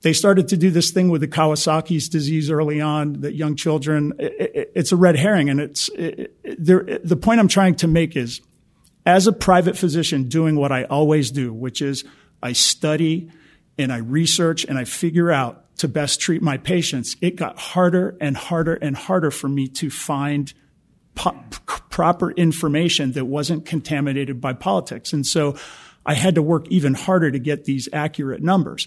They 0.00 0.14
started 0.14 0.48
to 0.48 0.56
do 0.56 0.70
this 0.70 0.90
thing 0.90 1.10
with 1.10 1.20
the 1.20 1.28
Kawasaki's 1.28 2.08
disease 2.08 2.50
early 2.50 2.80
on, 2.80 3.20
that 3.20 3.34
young 3.34 3.56
children, 3.56 4.14
it's 4.18 4.92
a 4.92 4.96
red 4.96 5.16
herring. 5.16 5.50
And 5.50 5.60
it's, 5.60 5.88
the 5.88 7.18
point 7.20 7.40
I'm 7.40 7.48
trying 7.48 7.74
to 7.76 7.88
make 7.88 8.16
is 8.16 8.40
as 9.04 9.26
a 9.26 9.32
private 9.32 9.76
physician 9.76 10.28
doing 10.28 10.56
what 10.56 10.72
I 10.72 10.84
always 10.84 11.30
do, 11.30 11.52
which 11.52 11.82
is 11.82 12.04
I 12.42 12.52
study 12.52 13.30
and 13.76 13.92
I 13.92 13.98
research 13.98 14.64
and 14.64 14.78
I 14.78 14.84
figure 14.84 15.30
out 15.30 15.63
to 15.78 15.88
best 15.88 16.20
treat 16.20 16.42
my 16.42 16.56
patients, 16.56 17.16
it 17.20 17.36
got 17.36 17.58
harder 17.58 18.16
and 18.20 18.36
harder 18.36 18.74
and 18.74 18.96
harder 18.96 19.30
for 19.30 19.48
me 19.48 19.68
to 19.68 19.90
find 19.90 20.52
po- 21.14 21.34
proper 21.90 22.30
information 22.32 23.12
that 23.12 23.24
wasn't 23.24 23.66
contaminated 23.66 24.40
by 24.40 24.52
politics. 24.52 25.12
And 25.12 25.26
so 25.26 25.56
I 26.06 26.14
had 26.14 26.34
to 26.36 26.42
work 26.42 26.66
even 26.68 26.94
harder 26.94 27.30
to 27.30 27.38
get 27.38 27.64
these 27.64 27.88
accurate 27.92 28.42
numbers. 28.42 28.86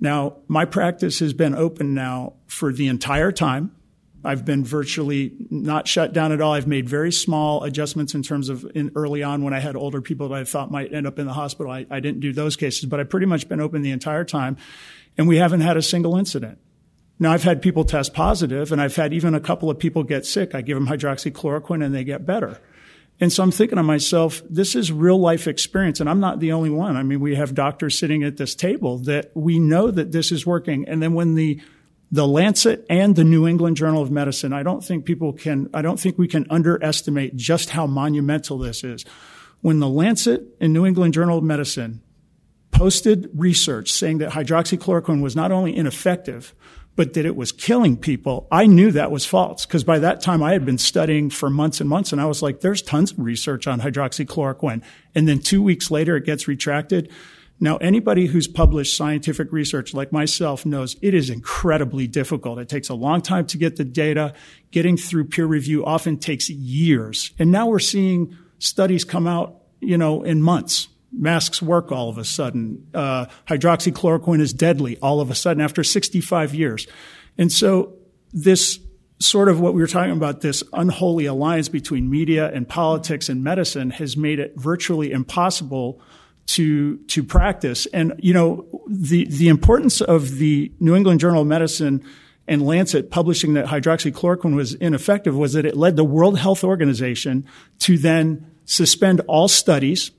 Now, 0.00 0.36
my 0.46 0.64
practice 0.64 1.18
has 1.20 1.32
been 1.32 1.54
open 1.54 1.94
now 1.94 2.34
for 2.46 2.72
the 2.72 2.88
entire 2.88 3.32
time. 3.32 3.72
I've 4.28 4.44
been 4.44 4.62
virtually 4.62 5.32
not 5.50 5.88
shut 5.88 6.12
down 6.12 6.32
at 6.32 6.40
all. 6.42 6.52
I've 6.52 6.66
made 6.66 6.86
very 6.86 7.10
small 7.10 7.64
adjustments 7.64 8.14
in 8.14 8.22
terms 8.22 8.50
of 8.50 8.70
in 8.74 8.92
early 8.94 9.22
on 9.22 9.42
when 9.42 9.54
I 9.54 9.58
had 9.58 9.74
older 9.74 10.02
people 10.02 10.28
that 10.28 10.34
I 10.34 10.44
thought 10.44 10.70
might 10.70 10.92
end 10.92 11.06
up 11.06 11.18
in 11.18 11.26
the 11.26 11.32
hospital. 11.32 11.72
I, 11.72 11.86
I 11.90 12.00
didn't 12.00 12.20
do 12.20 12.34
those 12.34 12.54
cases, 12.54 12.84
but 12.84 13.00
I've 13.00 13.08
pretty 13.08 13.24
much 13.26 13.48
been 13.48 13.58
open 13.60 13.80
the 13.80 13.90
entire 13.90 14.24
time 14.24 14.58
and 15.16 15.26
we 15.26 15.38
haven't 15.38 15.62
had 15.62 15.78
a 15.78 15.82
single 15.82 16.16
incident. 16.16 16.58
Now, 17.18 17.32
I've 17.32 17.42
had 17.42 17.60
people 17.60 17.84
test 17.84 18.14
positive, 18.14 18.70
and 18.70 18.80
I've 18.80 18.94
had 18.94 19.12
even 19.12 19.34
a 19.34 19.40
couple 19.40 19.70
of 19.70 19.78
people 19.78 20.04
get 20.04 20.24
sick. 20.24 20.54
I 20.54 20.60
give 20.60 20.76
them 20.76 20.86
hydroxychloroquine, 20.86 21.84
and 21.84 21.92
they 21.92 22.04
get 22.04 22.24
better. 22.24 22.60
And 23.20 23.32
so 23.32 23.42
I'm 23.42 23.50
thinking 23.50 23.76
to 23.76 23.82
myself, 23.82 24.40
this 24.48 24.76
is 24.76 24.92
real 24.92 25.18
life 25.18 25.48
experience, 25.48 25.98
and 25.98 26.08
I'm 26.08 26.20
not 26.20 26.38
the 26.38 26.52
only 26.52 26.70
one. 26.70 26.96
I 26.96 27.02
mean, 27.02 27.18
we 27.18 27.34
have 27.34 27.54
doctors 27.54 27.98
sitting 27.98 28.22
at 28.22 28.36
this 28.36 28.54
table 28.54 28.98
that 28.98 29.32
we 29.34 29.58
know 29.58 29.90
that 29.90 30.12
this 30.12 30.30
is 30.30 30.46
working. 30.46 30.86
And 30.86 31.02
then 31.02 31.14
when 31.14 31.34
the 31.34 31.60
the 32.10 32.26
Lancet 32.26 32.86
and 32.88 33.14
the 33.16 33.24
New 33.24 33.46
England 33.46 33.76
Journal 33.76 34.02
of 34.02 34.10
Medicine, 34.10 34.52
I 34.52 34.62
don't 34.62 34.82
think 34.82 35.04
people 35.04 35.32
can, 35.32 35.68
I 35.74 35.82
don't 35.82 36.00
think 36.00 36.16
we 36.16 36.28
can 36.28 36.46
underestimate 36.48 37.36
just 37.36 37.70
how 37.70 37.86
monumental 37.86 38.58
this 38.58 38.82
is. 38.82 39.04
When 39.60 39.80
the 39.80 39.88
Lancet 39.88 40.44
and 40.60 40.72
New 40.72 40.86
England 40.86 41.14
Journal 41.14 41.38
of 41.38 41.44
Medicine 41.44 42.02
posted 42.70 43.28
research 43.34 43.92
saying 43.92 44.18
that 44.18 44.32
hydroxychloroquine 44.32 45.20
was 45.20 45.36
not 45.36 45.52
only 45.52 45.76
ineffective, 45.76 46.54
but 46.96 47.12
that 47.14 47.26
it 47.26 47.36
was 47.36 47.52
killing 47.52 47.96
people, 47.96 48.48
I 48.50 48.66
knew 48.66 48.90
that 48.92 49.10
was 49.10 49.24
false 49.24 49.66
because 49.66 49.84
by 49.84 49.98
that 50.00 50.20
time 50.20 50.42
I 50.42 50.52
had 50.52 50.64
been 50.64 50.78
studying 50.78 51.30
for 51.30 51.50
months 51.50 51.80
and 51.80 51.88
months 51.88 52.12
and 52.12 52.20
I 52.20 52.24
was 52.24 52.42
like, 52.42 52.60
there's 52.60 52.82
tons 52.82 53.12
of 53.12 53.20
research 53.20 53.66
on 53.66 53.80
hydroxychloroquine. 53.80 54.82
And 55.14 55.28
then 55.28 55.40
two 55.40 55.62
weeks 55.62 55.90
later 55.90 56.16
it 56.16 56.24
gets 56.24 56.48
retracted. 56.48 57.12
Now, 57.60 57.76
anybody 57.78 58.26
who's 58.26 58.46
published 58.46 58.96
scientific 58.96 59.52
research 59.52 59.92
like 59.92 60.12
myself 60.12 60.64
knows 60.64 60.96
it 61.02 61.12
is 61.12 61.28
incredibly 61.28 62.06
difficult. 62.06 62.58
It 62.58 62.68
takes 62.68 62.88
a 62.88 62.94
long 62.94 63.20
time 63.20 63.46
to 63.46 63.58
get 63.58 63.76
the 63.76 63.84
data. 63.84 64.34
Getting 64.70 64.96
through 64.96 65.24
peer 65.24 65.46
review 65.46 65.84
often 65.84 66.18
takes 66.18 66.48
years. 66.48 67.32
And 67.38 67.50
now 67.50 67.66
we're 67.66 67.78
seeing 67.80 68.36
studies 68.58 69.04
come 69.04 69.26
out, 69.26 69.62
you 69.80 69.98
know, 69.98 70.22
in 70.22 70.42
months 70.42 70.88
masks 71.12 71.62
work 71.62 71.90
all 71.90 72.08
of 72.08 72.18
a 72.18 72.24
sudden. 72.24 72.86
Uh, 72.92 73.26
hydroxychloroquine 73.46 74.40
is 74.40 74.52
deadly 74.52 74.98
all 74.98 75.20
of 75.20 75.30
a 75.30 75.34
sudden 75.34 75.62
after 75.62 75.82
65 75.82 76.54
years. 76.54 76.86
And 77.36 77.50
so 77.50 77.94
this 78.32 78.78
sort 79.20 79.48
of 79.48 79.60
what 79.60 79.74
we 79.74 79.80
were 79.80 79.88
talking 79.88 80.12
about, 80.12 80.42
this 80.42 80.62
unholy 80.72 81.26
alliance 81.26 81.68
between 81.68 82.08
media 82.10 82.52
and 82.52 82.68
politics 82.68 83.28
and 83.28 83.42
medicine 83.42 83.90
has 83.90 84.16
made 84.16 84.38
it 84.38 84.52
virtually 84.56 85.10
impossible 85.10 86.00
to 86.48 86.96
to 86.96 87.22
practice. 87.22 87.86
And 87.86 88.14
you 88.18 88.34
know, 88.34 88.66
the 88.88 89.26
the 89.26 89.48
importance 89.48 90.00
of 90.00 90.36
the 90.36 90.72
New 90.80 90.96
England 90.96 91.20
Journal 91.20 91.42
of 91.42 91.46
Medicine 91.46 92.02
and 92.46 92.66
Lancet 92.66 93.10
publishing 93.10 93.54
that 93.54 93.66
hydroxychloroquine 93.66 94.56
was 94.56 94.74
ineffective 94.74 95.36
was 95.36 95.52
that 95.52 95.66
it 95.66 95.76
led 95.76 95.96
the 95.96 96.04
World 96.04 96.38
Health 96.38 96.64
Organization 96.64 97.46
to 97.80 97.98
then 97.98 98.50
suspend 98.64 99.20
all 99.28 99.48
studies 99.48 100.10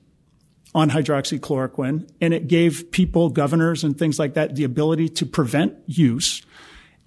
on 0.72 0.90
hydroxychloroquine, 0.90 2.08
and 2.20 2.32
it 2.32 2.46
gave 2.46 2.92
people, 2.92 3.28
governors 3.30 3.82
and 3.82 3.98
things 3.98 4.20
like 4.20 4.34
that, 4.34 4.54
the 4.54 4.62
ability 4.62 5.08
to 5.08 5.26
prevent 5.26 5.74
use. 5.86 6.42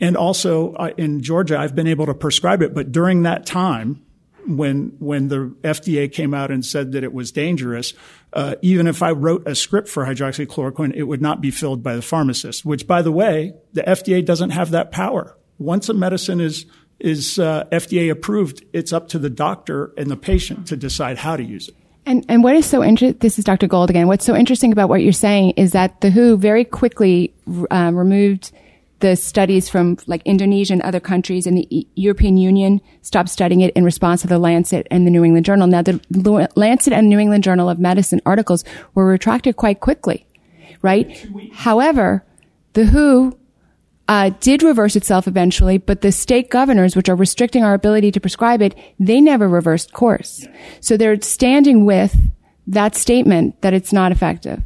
And 0.01 0.17
also 0.17 0.73
uh, 0.73 0.91
in 0.97 1.21
Georgia, 1.21 1.57
I've 1.57 1.73
been 1.73 1.87
able 1.87 2.07
to 2.07 2.13
prescribe 2.13 2.61
it, 2.61 2.73
but 2.73 2.91
during 2.91 3.23
that 3.23 3.45
time, 3.45 4.01
when 4.47 4.95
when 4.99 5.27
the 5.27 5.55
FDA 5.63 6.11
came 6.11 6.33
out 6.33 6.51
and 6.51 6.65
said 6.65 6.91
that 6.93 7.03
it 7.03 7.13
was 7.13 7.31
dangerous, 7.31 7.93
uh, 8.33 8.55
even 8.61 8.87
if 8.87 9.01
I 9.01 9.11
wrote 9.11 9.47
a 9.47 9.55
script 9.55 9.89
for 9.89 10.05
hydroxychloroquine, 10.05 10.93
it 10.95 11.03
would 11.03 11.21
not 11.21 11.41
be 11.41 11.51
filled 11.51 11.83
by 11.83 11.95
the 11.95 12.01
pharmacist. 12.01 12.65
Which, 12.65 12.87
by 12.87 13.01
the 13.01 13.11
way, 13.11 13.53
the 13.73 13.83
FDA 13.83 14.23
doesn't 14.25 14.51
have 14.51 14.71
that 14.71 14.91
power. 14.91 15.37
Once 15.59 15.89
a 15.89 15.93
medicine 15.93 16.41
is 16.41 16.65
is 16.99 17.39
uh, 17.39 17.65
FDA 17.71 18.11
approved, 18.11 18.63
it's 18.73 18.93
up 18.93 19.09
to 19.09 19.19
the 19.19 19.29
doctor 19.29 19.91
and 19.97 20.09
the 20.09 20.17
patient 20.17 20.67
to 20.67 20.77
decide 20.77 21.17
how 21.17 21.35
to 21.35 21.43
use 21.43 21.67
it. 21.67 21.75
And 22.05 22.25
and 22.27 22.43
what 22.43 22.55
is 22.55 22.65
so 22.65 22.83
interesting? 22.83 23.17
This 23.19 23.39
is 23.39 23.45
Dr. 23.45 23.67
Gold 23.67 23.89
again. 23.89 24.07
What's 24.07 24.25
so 24.25 24.35
interesting 24.35 24.71
about 24.71 24.89
what 24.89 25.01
you're 25.01 25.13
saying 25.13 25.51
is 25.51 25.71
that 25.71 26.01
the 26.01 26.11
WHO 26.11 26.37
very 26.37 26.65
quickly 26.65 27.33
uh, 27.71 27.91
removed 27.93 28.51
the 29.03 29.17
studies 29.17 29.67
from 29.67 29.97
like 30.07 30.21
Indonesia 30.23 30.71
and 30.71 30.81
other 30.81 31.01
countries, 31.01 31.45
and 31.45 31.57
the 31.57 31.67
e- 31.69 31.85
European 31.95 32.37
Union 32.37 32.79
stopped 33.01 33.27
studying 33.27 33.59
it 33.59 33.73
in 33.75 33.83
response 33.83 34.21
to 34.21 34.27
the 34.27 34.39
Lancet 34.39 34.87
and 34.89 35.05
the 35.05 35.11
New 35.11 35.25
England 35.25 35.45
Journal. 35.45 35.67
Now, 35.67 35.81
the 35.81 35.99
Lancet 36.55 36.93
and 36.93 37.09
New 37.09 37.19
England 37.19 37.43
Journal 37.43 37.69
of 37.69 37.79
Medicine 37.79 38.21
articles 38.25 38.63
were 38.95 39.05
retracted 39.05 39.57
quite 39.57 39.81
quickly, 39.81 40.25
right? 40.81 41.05
However, 41.51 42.23
the 42.71 42.85
WHO 42.85 43.37
uh, 44.07 44.31
did 44.39 44.63
reverse 44.63 44.95
itself 44.95 45.27
eventually, 45.27 45.77
but 45.77 45.99
the 45.99 46.13
state 46.13 46.49
governors, 46.49 46.95
which 46.95 47.09
are 47.09 47.15
restricting 47.15 47.61
our 47.61 47.73
ability 47.73 48.09
to 48.11 48.21
prescribe 48.21 48.61
it, 48.61 48.73
they 49.01 49.19
never 49.19 49.49
reversed 49.49 49.91
course. 49.91 50.47
So 50.79 50.95
they're 50.95 51.19
standing 51.21 51.83
with 51.83 52.15
that 52.67 52.95
statement 52.95 53.61
that 53.63 53.73
it's 53.73 53.91
not 53.91 54.13
effective 54.13 54.63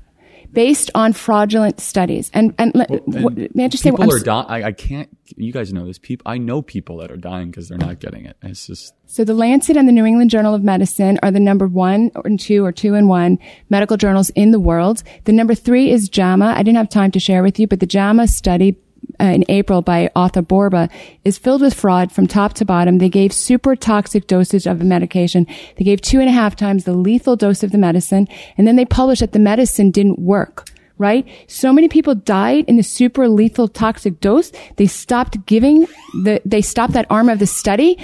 based 0.57 0.89
on 0.95 1.13
fraudulent 1.13 1.79
studies. 1.79 2.31
And, 2.33 2.51
and, 2.57 2.73
well, 2.73 3.27
and 3.27 3.47
may 3.53 3.65
I 3.65 3.67
just 3.67 3.83
say, 3.83 3.91
people 3.91 4.11
are 4.11 4.17
dying. 4.17 4.47
I, 4.49 4.63
I, 4.69 4.71
can't. 4.71 5.07
You 5.35 5.53
guys 5.53 5.71
know 5.71 5.85
this. 5.85 5.99
People, 5.99 6.23
I 6.25 6.39
know 6.39 6.63
people 6.63 6.97
that 6.97 7.11
are 7.11 7.15
dying 7.15 7.51
because 7.51 7.69
they're 7.69 7.77
not 7.77 7.99
getting 7.99 8.25
it. 8.25 8.37
It's 8.41 8.65
just 8.65 8.95
so 9.05 9.23
the 9.23 9.35
Lancet 9.35 9.77
and 9.77 9.87
the 9.87 9.91
New 9.91 10.03
England 10.03 10.31
Journal 10.31 10.55
of 10.55 10.63
Medicine 10.63 11.19
are 11.21 11.29
the 11.29 11.39
number 11.39 11.67
one 11.67 12.09
and 12.25 12.39
two 12.39 12.65
or 12.65 12.71
two 12.71 12.95
and 12.95 13.07
one 13.07 13.37
medical 13.69 13.97
journals 13.97 14.31
in 14.31 14.49
the 14.49 14.59
world. 14.59 15.03
The 15.25 15.31
number 15.31 15.53
three 15.53 15.91
is 15.91 16.09
JAMA. 16.09 16.55
I 16.57 16.63
didn't 16.63 16.77
have 16.77 16.89
time 16.89 17.11
to 17.11 17.19
share 17.19 17.43
with 17.43 17.59
you, 17.59 17.67
but 17.67 17.79
the 17.79 17.85
JAMA 17.85 18.27
study 18.27 18.79
uh, 19.19 19.25
in 19.25 19.43
April 19.49 19.81
by 19.81 20.09
author 20.15 20.41
Borba 20.41 20.89
is 21.23 21.37
filled 21.37 21.61
with 21.61 21.73
fraud 21.73 22.11
from 22.11 22.27
top 22.27 22.53
to 22.53 22.65
bottom. 22.65 22.97
They 22.97 23.09
gave 23.09 23.33
super 23.33 23.75
toxic 23.75 24.27
dosage 24.27 24.67
of 24.67 24.79
the 24.79 24.85
medication. 24.85 25.47
They 25.77 25.83
gave 25.83 26.01
two 26.01 26.19
and 26.19 26.29
a 26.29 26.31
half 26.31 26.55
times 26.55 26.83
the 26.83 26.93
lethal 26.93 27.35
dose 27.35 27.63
of 27.63 27.71
the 27.71 27.77
medicine. 27.77 28.27
And 28.57 28.67
then 28.67 28.75
they 28.75 28.85
published 28.85 29.21
that 29.21 29.31
the 29.31 29.39
medicine 29.39 29.91
didn't 29.91 30.19
work. 30.19 30.69
Right? 30.99 31.27
So 31.47 31.71
many 31.71 31.89
people 31.89 32.15
died 32.15 32.65
in 32.67 32.77
the 32.77 32.83
super 32.83 33.29
lethal 33.29 33.67
toxic 33.67 34.19
dose. 34.19 34.51
They 34.77 34.87
stopped 34.87 35.45
giving 35.45 35.85
the, 36.23 36.41
they 36.43 36.61
stopped 36.63 36.93
that 36.93 37.05
arm 37.11 37.29
of 37.29 37.37
the 37.37 37.45
study 37.45 37.99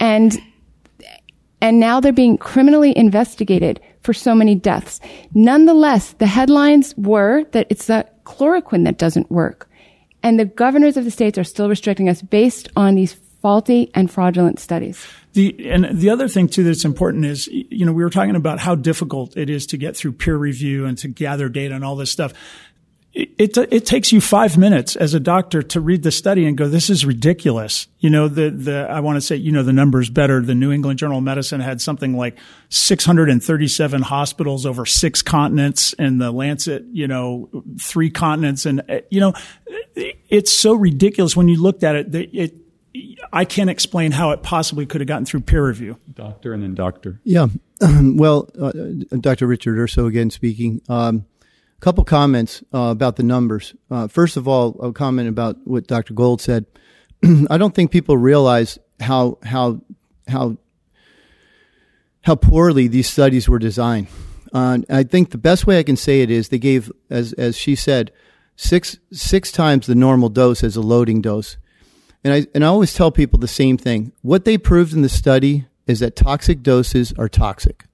and, 0.00 0.36
and 1.60 1.78
now 1.78 2.00
they're 2.00 2.12
being 2.12 2.36
criminally 2.36 2.96
investigated 2.96 3.80
for 4.02 4.12
so 4.12 4.34
many 4.34 4.56
deaths. 4.56 5.00
Nonetheless, 5.34 6.14
the 6.14 6.26
headlines 6.26 6.96
were 6.96 7.44
that 7.52 7.68
it's 7.70 7.86
the 7.86 8.06
chloroquine 8.24 8.84
that 8.84 8.98
doesn't 8.98 9.30
work. 9.30 9.68
And 10.22 10.38
the 10.38 10.44
governors 10.44 10.96
of 10.96 11.04
the 11.04 11.10
states 11.10 11.38
are 11.38 11.44
still 11.44 11.68
restricting 11.68 12.08
us 12.08 12.22
based 12.22 12.68
on 12.76 12.94
these 12.94 13.14
faulty 13.42 13.90
and 13.94 14.10
fraudulent 14.10 14.60
studies. 14.60 15.04
The, 15.32 15.70
and 15.70 15.98
the 15.98 16.10
other 16.10 16.28
thing 16.28 16.48
too 16.48 16.62
that's 16.62 16.84
important 16.84 17.24
is, 17.24 17.48
you 17.48 17.86
know, 17.86 17.92
we 17.92 18.04
were 18.04 18.10
talking 18.10 18.36
about 18.36 18.60
how 18.60 18.74
difficult 18.74 19.36
it 19.36 19.50
is 19.50 19.66
to 19.66 19.76
get 19.76 19.96
through 19.96 20.12
peer 20.12 20.36
review 20.36 20.84
and 20.84 20.96
to 20.98 21.08
gather 21.08 21.48
data 21.48 21.74
and 21.74 21.84
all 21.84 21.96
this 21.96 22.10
stuff 22.10 22.34
it, 23.14 23.30
it, 23.38 23.58
it 23.70 23.84
takes 23.84 24.10
you 24.10 24.22
five 24.22 24.56
minutes 24.56 24.96
as 24.96 25.12
a 25.12 25.20
doctor 25.20 25.62
to 25.62 25.80
read 25.80 26.02
the 26.02 26.10
study 26.10 26.46
and 26.46 26.56
go, 26.56 26.66
this 26.66 26.88
is 26.88 27.04
ridiculous. 27.04 27.86
You 27.98 28.08
know, 28.08 28.26
the, 28.26 28.48
the, 28.48 28.86
I 28.88 29.00
want 29.00 29.16
to 29.16 29.20
say, 29.20 29.36
you 29.36 29.52
know, 29.52 29.62
the 29.62 29.72
numbers 29.72 30.08
better. 30.08 30.40
The 30.40 30.54
New 30.54 30.72
England 30.72 30.98
Journal 30.98 31.18
of 31.18 31.24
Medicine 31.24 31.60
had 31.60 31.82
something 31.82 32.16
like 32.16 32.38
637 32.70 34.00
hospitals 34.00 34.64
over 34.64 34.86
six 34.86 35.20
continents 35.20 35.94
and 35.98 36.22
the 36.22 36.30
Lancet, 36.30 36.84
you 36.90 37.06
know, 37.06 37.50
three 37.78 38.08
continents. 38.08 38.64
And, 38.64 38.82
uh, 38.88 39.00
you 39.10 39.20
know, 39.20 39.34
it's 39.94 40.52
so 40.52 40.72
ridiculous 40.72 41.36
when 41.36 41.48
you 41.48 41.60
looked 41.60 41.84
at 41.84 41.96
it. 41.96 42.12
That 42.12 42.34
it 42.34 42.54
I 43.32 43.44
can't 43.44 43.70
explain 43.70 44.12
how 44.12 44.30
it 44.30 44.42
possibly 44.42 44.86
could 44.86 45.00
have 45.00 45.08
gotten 45.08 45.24
through 45.24 45.40
peer 45.40 45.66
review. 45.66 45.98
Doctor 46.12 46.52
and 46.52 46.62
then 46.62 46.74
doctor. 46.74 47.20
Yeah. 47.24 47.46
well, 47.80 48.48
uh, 48.60 48.72
Dr. 49.20 49.46
Richard 49.46 49.78
Urso 49.78 50.06
again 50.06 50.30
speaking. 50.30 50.82
Um, 50.88 51.26
couple 51.82 52.04
comments 52.04 52.62
uh, 52.72 52.78
about 52.78 53.16
the 53.16 53.24
numbers. 53.24 53.74
Uh, 53.90 54.06
first 54.06 54.36
of 54.36 54.46
all, 54.46 54.80
a 54.80 54.92
comment 54.92 55.28
about 55.28 55.56
what 55.64 55.88
Dr. 55.88 56.14
Gold 56.14 56.40
said. 56.40 56.64
I 57.50 57.58
don't 57.58 57.74
think 57.74 57.90
people 57.90 58.16
realize 58.16 58.78
how 59.00 59.38
how 59.42 59.82
how 60.28 60.56
how 62.22 62.36
poorly 62.36 62.86
these 62.86 63.10
studies 63.10 63.48
were 63.48 63.58
designed. 63.58 64.06
Uh, 64.52 64.78
I 64.88 65.02
think 65.02 65.30
the 65.30 65.38
best 65.38 65.66
way 65.66 65.78
I 65.78 65.82
can 65.82 65.96
say 65.96 66.20
it 66.22 66.30
is 66.30 66.48
they 66.48 66.58
gave, 66.58 66.90
as 67.10 67.32
as 67.32 67.56
she 67.56 67.74
said, 67.74 68.12
six 68.54 68.98
six 69.12 69.50
times 69.50 69.86
the 69.88 69.96
normal 69.96 70.28
dose 70.28 70.62
as 70.62 70.76
a 70.76 70.80
loading 70.80 71.20
dose. 71.20 71.56
And 72.22 72.32
I 72.32 72.46
and 72.54 72.64
I 72.64 72.68
always 72.68 72.94
tell 72.94 73.10
people 73.10 73.40
the 73.40 73.48
same 73.48 73.76
thing. 73.76 74.12
What 74.22 74.44
they 74.44 74.56
proved 74.56 74.94
in 74.94 75.02
the 75.02 75.08
study 75.08 75.66
is 75.88 75.98
that 75.98 76.14
toxic 76.14 76.62
doses 76.62 77.12
are 77.18 77.28
toxic. 77.28 77.86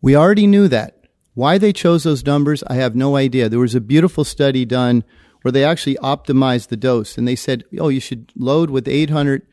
We 0.00 0.14
already 0.14 0.46
knew 0.46 0.68
that. 0.68 0.99
Why 1.34 1.58
they 1.58 1.72
chose 1.72 2.02
those 2.02 2.24
numbers, 2.24 2.62
I 2.66 2.74
have 2.74 2.96
no 2.96 3.16
idea. 3.16 3.48
There 3.48 3.58
was 3.58 3.74
a 3.74 3.80
beautiful 3.80 4.24
study 4.24 4.64
done 4.64 5.04
where 5.42 5.52
they 5.52 5.64
actually 5.64 5.96
optimized 5.96 6.68
the 6.68 6.76
dose 6.76 7.16
and 7.16 7.26
they 7.26 7.36
said, 7.36 7.64
oh, 7.78 7.88
you 7.88 8.00
should 8.00 8.32
load 8.36 8.70
with 8.70 8.88
800 8.88 9.46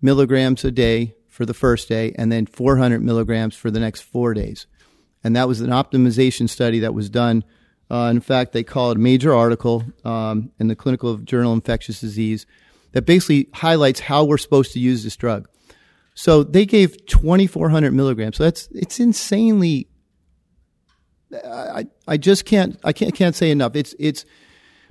milligrams 0.00 0.64
a 0.64 0.70
day 0.70 1.14
for 1.28 1.46
the 1.46 1.54
first 1.54 1.88
day 1.88 2.12
and 2.16 2.30
then 2.30 2.46
400 2.46 3.02
milligrams 3.02 3.56
for 3.56 3.70
the 3.70 3.80
next 3.80 4.02
four 4.02 4.34
days. 4.34 4.66
And 5.24 5.34
that 5.36 5.48
was 5.48 5.60
an 5.60 5.70
optimization 5.70 6.48
study 6.48 6.80
that 6.80 6.94
was 6.94 7.08
done. 7.08 7.44
Uh, 7.90 8.10
in 8.10 8.20
fact, 8.20 8.52
they 8.52 8.62
call 8.62 8.90
it 8.90 8.96
a 8.96 9.00
major 9.00 9.34
article 9.34 9.84
um, 10.04 10.50
in 10.58 10.68
the 10.68 10.76
Clinical 10.76 11.16
Journal 11.18 11.52
of 11.52 11.58
Infectious 11.58 12.00
Disease 12.00 12.46
that 12.92 13.06
basically 13.06 13.48
highlights 13.54 14.00
how 14.00 14.24
we're 14.24 14.38
supposed 14.38 14.72
to 14.72 14.80
use 14.80 15.04
this 15.04 15.16
drug. 15.16 15.48
So 16.14 16.42
they 16.42 16.66
gave 16.66 17.06
2,400 17.06 17.92
milligrams. 17.92 18.36
So 18.36 18.44
that's 18.44 18.68
it's 18.72 19.00
insanely 19.00 19.88
I, 21.34 21.86
I 22.06 22.16
just 22.16 22.44
can't 22.44 22.78
I 22.84 22.92
can't 22.92 23.14
can't 23.14 23.34
say 23.34 23.50
enough. 23.50 23.74
It's 23.74 23.94
it's 23.98 24.24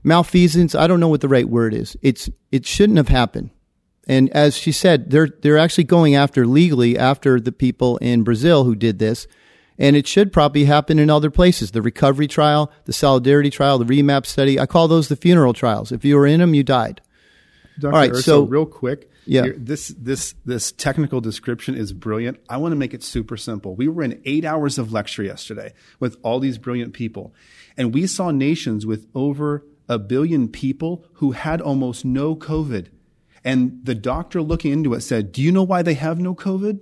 malfeasance. 0.03 0.75
I 0.75 0.87
don't 0.87 0.99
know 0.99 1.07
what 1.07 1.21
the 1.21 1.27
right 1.27 1.47
word 1.47 1.73
is. 1.73 1.95
It's 2.01 2.29
it 2.51 2.65
shouldn't 2.65 2.97
have 2.97 3.09
happened. 3.09 3.51
And 4.07 4.29
as 4.31 4.57
she 4.57 4.71
said, 4.71 5.11
they're 5.11 5.29
they're 5.41 5.57
actually 5.57 5.85
going 5.85 6.15
after 6.15 6.45
legally 6.45 6.97
after 6.97 7.39
the 7.39 7.51
people 7.51 7.97
in 7.97 8.23
Brazil 8.23 8.63
who 8.63 8.75
did 8.75 8.99
this. 8.99 9.27
And 9.77 9.95
it 9.95 10.05
should 10.05 10.31
probably 10.31 10.65
happen 10.65 10.99
in 10.99 11.09
other 11.09 11.31
places. 11.31 11.71
The 11.71 11.81
recovery 11.81 12.27
trial, 12.27 12.71
the 12.85 12.93
solidarity 12.93 13.49
trial, 13.49 13.79
the 13.79 13.85
remap 13.85 14.25
study. 14.27 14.59
I 14.59 14.67
call 14.67 14.87
those 14.87 15.07
the 15.07 15.15
funeral 15.15 15.53
trials. 15.53 15.91
If 15.91 16.05
you 16.05 16.17
were 16.17 16.27
in 16.27 16.39
them, 16.39 16.53
you 16.53 16.61
died. 16.61 17.01
Dr. 17.79 17.93
All 17.93 17.99
right, 17.99 18.15
so 18.15 18.43
real 18.43 18.65
quick, 18.65 19.09
yeah. 19.25 19.47
This 19.55 19.89
this 19.97 20.35
this 20.45 20.71
technical 20.71 21.21
description 21.21 21.75
is 21.75 21.93
brilliant. 21.93 22.39
I 22.49 22.57
want 22.57 22.71
to 22.71 22.75
make 22.75 22.93
it 22.93 23.03
super 23.03 23.37
simple. 23.37 23.75
We 23.75 23.87
were 23.87 24.03
in 24.03 24.21
8 24.25 24.45
hours 24.45 24.77
of 24.77 24.91
lecture 24.91 25.23
yesterday 25.23 25.73
with 25.99 26.17
all 26.23 26.39
these 26.39 26.57
brilliant 26.57 26.93
people, 26.93 27.33
and 27.77 27.93
we 27.93 28.07
saw 28.07 28.31
nations 28.31 28.85
with 28.85 29.07
over 29.13 29.65
a 29.87 29.99
billion 29.99 30.47
people 30.47 31.05
who 31.13 31.31
had 31.31 31.61
almost 31.61 32.05
no 32.05 32.35
COVID. 32.35 32.87
And 33.43 33.79
the 33.83 33.95
doctor 33.95 34.41
looking 34.41 34.71
into 34.71 34.93
it 34.93 35.01
said, 35.01 35.31
"Do 35.31 35.41
you 35.41 35.51
know 35.51 35.63
why 35.63 35.81
they 35.81 35.95
have 35.95 36.19
no 36.19 36.35
COVID?" 36.35 36.79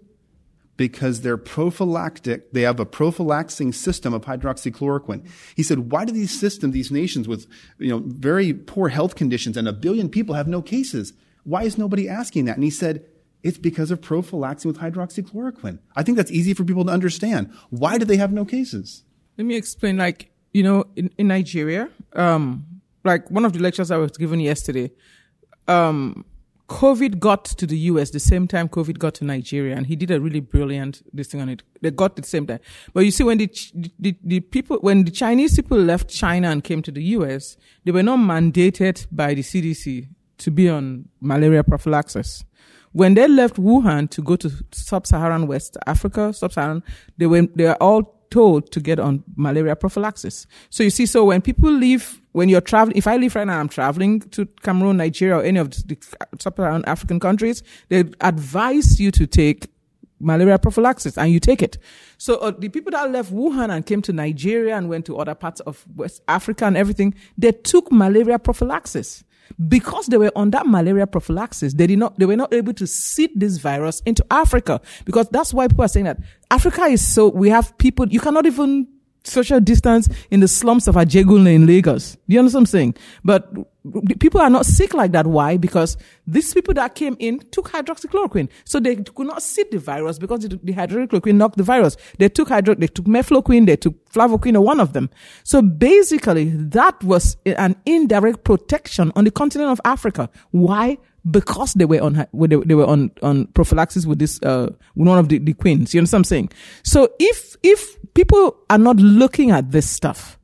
because 0.79 1.19
they're 1.21 1.35
prophylactic. 1.35 2.53
They 2.53 2.61
have 2.61 2.79
a 2.79 2.85
prophylaxing 2.85 3.73
system 3.73 4.13
of 4.13 4.23
hydroxychloroquine. 4.23 5.27
He 5.53 5.61
said, 5.61 5.91
why 5.91 6.05
do 6.05 6.13
these 6.13 6.39
systems, 6.39 6.73
these 6.73 6.89
nations 6.89 7.27
with, 7.27 7.47
you 7.79 7.89
know, 7.89 8.01
very 8.05 8.53
poor 8.53 8.87
health 8.87 9.15
conditions 9.15 9.57
and 9.57 9.67
a 9.67 9.73
billion 9.73 10.07
people 10.07 10.35
have 10.35 10.47
no 10.47 10.61
cases? 10.61 11.11
Why 11.43 11.63
is 11.63 11.77
nobody 11.77 12.07
asking 12.07 12.45
that? 12.45 12.55
And 12.55 12.63
he 12.63 12.69
said, 12.69 13.05
it's 13.43 13.57
because 13.57 13.91
of 13.91 14.01
prophylaxis 14.01 14.65
with 14.65 14.77
hydroxychloroquine. 14.79 15.79
I 15.95 16.03
think 16.03 16.17
that's 16.17 16.31
easy 16.31 16.53
for 16.53 16.63
people 16.63 16.85
to 16.85 16.91
understand. 16.91 17.51
Why 17.69 17.97
do 17.97 18.05
they 18.05 18.17
have 18.17 18.33
no 18.33 18.45
cases? 18.45 19.03
Let 19.37 19.45
me 19.45 19.55
explain. 19.55 19.97
Like, 19.97 20.31
you 20.53 20.63
know, 20.63 20.85
in, 20.95 21.09
in 21.17 21.27
Nigeria, 21.27 21.89
um, 22.13 22.65
like 23.05 23.29
one 23.31 23.45
of 23.45 23.53
the 23.53 23.59
lectures 23.59 23.91
I 23.91 23.97
was 23.97 24.11
given 24.11 24.41
yesterday, 24.41 24.91
um, 25.67 26.25
COVID 26.67 27.19
got 27.19 27.45
to 27.45 27.65
the 27.65 27.77
US 27.77 28.11
the 28.11 28.19
same 28.19 28.47
time 28.47 28.69
COVID 28.69 28.99
got 28.99 29.15
to 29.15 29.25
Nigeria, 29.25 29.75
and 29.75 29.87
he 29.87 29.95
did 29.95 30.11
a 30.11 30.19
really 30.19 30.39
brilliant 30.39 31.01
this 31.11 31.27
thing 31.27 31.41
on 31.41 31.49
it. 31.49 31.63
They 31.81 31.91
got 31.91 32.15
the 32.15 32.23
same 32.23 32.45
time. 32.45 32.59
But 32.93 33.05
you 33.05 33.11
see, 33.11 33.23
when 33.23 33.39
the, 33.39 33.49
the, 33.97 34.15
the 34.23 34.39
people, 34.41 34.77
when 34.81 35.05
the 35.05 35.11
Chinese 35.11 35.55
people 35.55 35.79
left 35.79 36.09
China 36.09 36.49
and 36.51 36.63
came 36.63 36.81
to 36.83 36.91
the 36.91 37.03
US, 37.15 37.57
they 37.85 37.91
were 37.91 38.03
not 38.03 38.19
mandated 38.19 39.07
by 39.11 39.33
the 39.33 39.41
CDC 39.41 40.09
to 40.39 40.51
be 40.51 40.69
on 40.69 41.07
malaria 41.21 41.63
prophylaxis. 41.63 42.43
When 42.91 43.13
they 43.13 43.27
left 43.27 43.57
Wuhan 43.57 44.09
to 44.11 44.21
go 44.21 44.35
to 44.37 44.51
sub-Saharan 44.71 45.45
West 45.47 45.77
Africa, 45.85 46.33
sub-Saharan, 46.33 46.83
they 47.17 47.27
were, 47.27 47.43
they 47.55 47.67
are 47.67 47.77
all 47.79 48.15
told 48.31 48.71
to 48.71 48.79
get 48.79 48.99
on 48.99 49.23
malaria 49.35 49.75
prophylaxis. 49.75 50.47
So 50.69 50.83
you 50.83 50.89
see, 50.89 51.05
so 51.05 51.25
when 51.25 51.41
people 51.41 51.71
leave, 51.71 52.21
when 52.31 52.49
you're 52.49 52.61
traveling, 52.61 52.97
if 52.97 53.05
I 53.07 53.17
leave 53.17 53.35
right 53.35 53.45
now, 53.45 53.59
I'm 53.59 53.69
traveling 53.69 54.21
to 54.31 54.45
Cameroon, 54.63 54.97
Nigeria, 54.97 55.37
or 55.37 55.43
any 55.43 55.59
of 55.59 55.69
the 55.71 55.97
sub-Saharan 56.39 56.83
African 56.85 57.19
countries, 57.19 57.63
they 57.89 58.05
advise 58.21 58.99
you 58.99 59.11
to 59.11 59.27
take 59.27 59.67
malaria 60.19 60.59
prophylaxis 60.59 61.17
and 61.17 61.31
you 61.31 61.39
take 61.39 61.61
it. 61.61 61.77
So 62.17 62.37
uh, 62.37 62.51
the 62.51 62.69
people 62.69 62.91
that 62.91 63.09
left 63.11 63.31
Wuhan 63.31 63.73
and 63.73 63.85
came 63.85 64.01
to 64.03 64.13
Nigeria 64.13 64.75
and 64.75 64.89
went 64.89 65.05
to 65.05 65.17
other 65.17 65.35
parts 65.35 65.61
of 65.61 65.85
West 65.95 66.21
Africa 66.27 66.65
and 66.65 66.75
everything, 66.75 67.15
they 67.37 67.51
took 67.51 67.91
malaria 67.91 68.37
prophylaxis 68.37 69.23
because 69.67 70.07
they 70.07 70.17
were 70.17 70.31
on 70.35 70.51
that 70.51 70.67
malaria 70.67 71.07
prophylaxis, 71.07 71.73
they 71.73 71.87
did 71.87 71.99
not, 71.99 72.17
they 72.19 72.25
were 72.25 72.35
not 72.35 72.53
able 72.53 72.73
to 72.73 72.87
seed 72.87 73.31
this 73.35 73.57
virus 73.57 74.01
into 74.05 74.25
Africa. 74.31 74.81
Because 75.05 75.27
that's 75.29 75.53
why 75.53 75.67
people 75.67 75.85
are 75.85 75.89
saying 75.89 76.05
that 76.05 76.19
Africa 76.51 76.83
is 76.83 77.05
so, 77.05 77.29
we 77.29 77.49
have 77.49 77.77
people, 77.77 78.07
you 78.07 78.19
cannot 78.19 78.45
even 78.45 78.87
social 79.23 79.59
distance 79.59 80.07
in 80.31 80.39
the 80.39 80.47
slums 80.47 80.87
of 80.87 80.95
Ajegunle 80.95 81.53
in 81.53 81.67
Lagos. 81.67 82.13
Do 82.13 82.19
you 82.27 82.39
understand 82.39 82.61
what 82.61 82.61
I'm 82.61 82.65
saying? 82.71 82.95
But 83.23 83.51
people 84.19 84.41
are 84.41 84.49
not 84.49 84.65
sick 84.65 84.93
like 84.93 85.11
that. 85.11 85.27
Why? 85.27 85.57
Because 85.57 85.97
these 86.25 86.53
people 86.53 86.73
that 86.75 86.95
came 86.95 87.15
in 87.19 87.39
took 87.51 87.69
hydroxychloroquine. 87.69 88.49
So 88.65 88.79
they 88.79 88.95
could 88.95 89.27
not 89.27 89.41
see 89.41 89.63
the 89.71 89.79
virus 89.79 90.19
because 90.19 90.41
the, 90.41 90.59
the 90.63 90.73
hydroxychloroquine 90.73 91.35
knocked 91.35 91.57
the 91.57 91.63
virus. 91.63 91.97
They 92.17 92.29
took 92.29 92.49
hydro, 92.49 92.75
they 92.75 92.87
took 92.87 93.05
mefloquine, 93.05 93.65
they 93.65 93.75
took 93.75 94.09
flavoquine 94.09 94.55
or 94.55 94.61
one 94.61 94.79
of 94.79 94.93
them. 94.93 95.09
So 95.43 95.61
basically 95.61 96.49
that 96.49 97.03
was 97.03 97.37
an 97.45 97.75
indirect 97.85 98.43
protection 98.43 99.11
on 99.15 99.23
the 99.23 99.31
continent 99.31 99.71
of 99.71 99.81
Africa. 99.85 100.29
Why? 100.51 100.97
Because 101.29 101.73
they 101.73 101.85
were 101.85 102.01
on, 102.01 102.25
they 102.33 102.75
were 102.75 102.85
on, 102.85 103.11
on 103.21 103.47
prophylaxis 103.47 104.05
with 104.05 104.19
this, 104.19 104.41
uh, 104.41 104.71
one 104.95 105.19
of 105.19 105.29
the, 105.29 105.37
the 105.39 105.53
queens. 105.53 105.93
You 105.93 105.99
understand 105.99 106.19
what 106.19 106.19
I'm 106.19 106.23
saying? 106.25 106.51
So 106.83 107.09
if, 107.19 107.55
if 107.61 107.97
people 108.13 108.57
are 108.69 108.77
not 108.77 108.95
looking 108.97 109.51
at 109.51 109.71
this 109.71 109.89
stuff, 109.89 110.39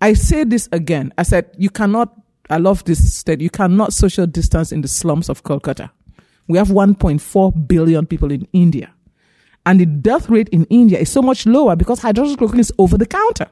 I 0.00 0.14
say 0.14 0.44
this 0.44 0.68
again. 0.72 1.12
I 1.18 1.24
said, 1.24 1.50
you 1.58 1.68
cannot 1.68 2.16
I 2.50 2.58
love 2.58 2.84
this 2.84 3.14
state. 3.14 3.40
You 3.40 3.48
cannot 3.50 3.92
social 3.92 4.26
distance 4.26 4.72
in 4.72 4.80
the 4.80 4.88
slums 4.88 5.28
of 5.28 5.44
Kolkata. 5.44 5.90
We 6.48 6.58
have 6.58 6.68
1.4 6.68 7.68
billion 7.68 8.06
people 8.06 8.32
in 8.32 8.46
India. 8.52 8.92
And 9.64 9.78
the 9.78 9.86
death 9.86 10.28
rate 10.28 10.48
in 10.48 10.64
India 10.64 10.98
is 10.98 11.10
so 11.10 11.22
much 11.22 11.46
lower 11.46 11.76
because 11.76 12.00
hydroxychloroquine 12.00 12.58
is 12.58 12.72
over 12.78 12.98
the 12.98 13.06
counter. 13.06 13.46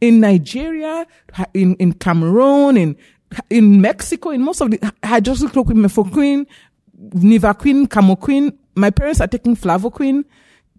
In 0.00 0.20
Nigeria, 0.20 1.06
in, 1.52 1.74
in 1.76 1.92
Cameroon, 1.92 2.76
in, 2.78 2.96
in 3.50 3.80
Mexico, 3.80 4.30
in 4.30 4.40
most 4.42 4.62
of 4.62 4.70
the 4.70 4.78
hydroxychloroquine, 5.02 5.84
mefloquine, 5.84 6.46
nivaquine, 7.10 7.88
camoquine, 7.88 8.56
my 8.74 8.90
parents 8.90 9.20
are 9.20 9.26
taking 9.26 9.54
flavoquine. 9.54 10.24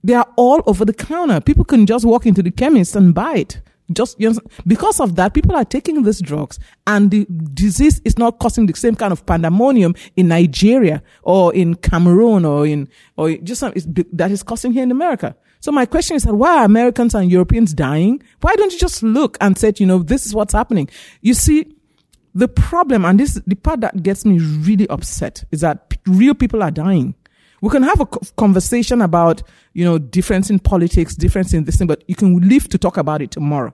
They 0.04 0.14
are 0.14 0.28
all 0.36 0.64
over 0.66 0.84
the 0.84 0.94
counter. 0.94 1.42
People 1.42 1.66
can 1.66 1.86
just 1.86 2.06
walk 2.06 2.26
into 2.26 2.42
the 2.42 2.52
chemist 2.52 2.96
and 2.96 3.14
buy 3.14 3.36
it. 3.38 3.62
Just 3.94 4.20
you 4.20 4.32
know, 4.32 4.40
because 4.66 5.00
of 5.00 5.16
that, 5.16 5.34
people 5.34 5.56
are 5.56 5.64
taking 5.64 6.02
these 6.04 6.20
drugs, 6.20 6.60
and 6.88 7.12
the 7.12 7.28
disease 7.54 8.02
is 8.04 8.18
not 8.18 8.40
causing 8.40 8.66
the 8.66 8.76
same 8.76 8.96
kind 8.96 9.14
of 9.14 9.26
pandemonium 9.26 9.94
in 10.16 10.28
Nigeria 10.28 11.04
or 11.22 11.54
in 11.54 11.76
Cameroon 11.76 12.46
or 12.46 12.66
in 12.66 12.90
or 13.16 13.32
just 13.38 13.60
some, 13.60 13.74
that 14.14 14.32
is 14.32 14.42
causing 14.42 14.72
here 14.72 14.84
in 14.84 14.92
America. 14.92 15.36
So 15.60 15.72
my 15.72 15.86
question 15.86 16.16
is 16.16 16.24
that 16.24 16.34
why 16.34 16.60
are 16.60 16.66
Americans 16.66 17.16
and 17.16 17.32
Europeans 17.32 17.74
dying? 17.74 18.22
Why 18.42 18.56
don't 18.56 18.72
you 18.72 18.80
just 18.80 19.04
look 19.04 19.38
and 19.42 19.58
say, 19.58 19.74
you 19.78 19.86
know, 19.86 20.00
this 20.00 20.26
is 20.26 20.34
what's 20.34 20.54
happening? 20.54 20.90
You 21.22 21.34
see, 21.34 21.76
the 22.34 22.48
problem, 22.48 23.06
and 23.06 23.20
this 23.20 23.40
the 23.48 23.56
part 23.56 23.82
that 23.82 24.04
gets 24.04 24.26
me 24.26 24.40
really 24.40 24.88
upset, 24.90 25.44
is 25.52 25.62
that 25.62 25.96
real 26.06 26.34
people 26.34 26.62
are 26.64 26.72
dying. 26.72 27.16
We 27.66 27.72
can 27.72 27.82
have 27.82 28.00
a 28.00 28.06
conversation 28.06 29.02
about, 29.02 29.42
you 29.74 29.84
know, 29.84 29.98
difference 29.98 30.52
in 30.52 30.60
politics, 30.60 31.16
difference 31.16 31.52
in 31.52 31.64
this 31.64 31.78
thing, 31.78 31.88
but 31.88 32.04
you 32.08 32.14
can 32.14 32.48
live 32.48 32.70
to 32.70 32.78
talk 32.78 32.96
about 32.96 33.24
it 33.24 33.32
tomorrow. 33.32 33.74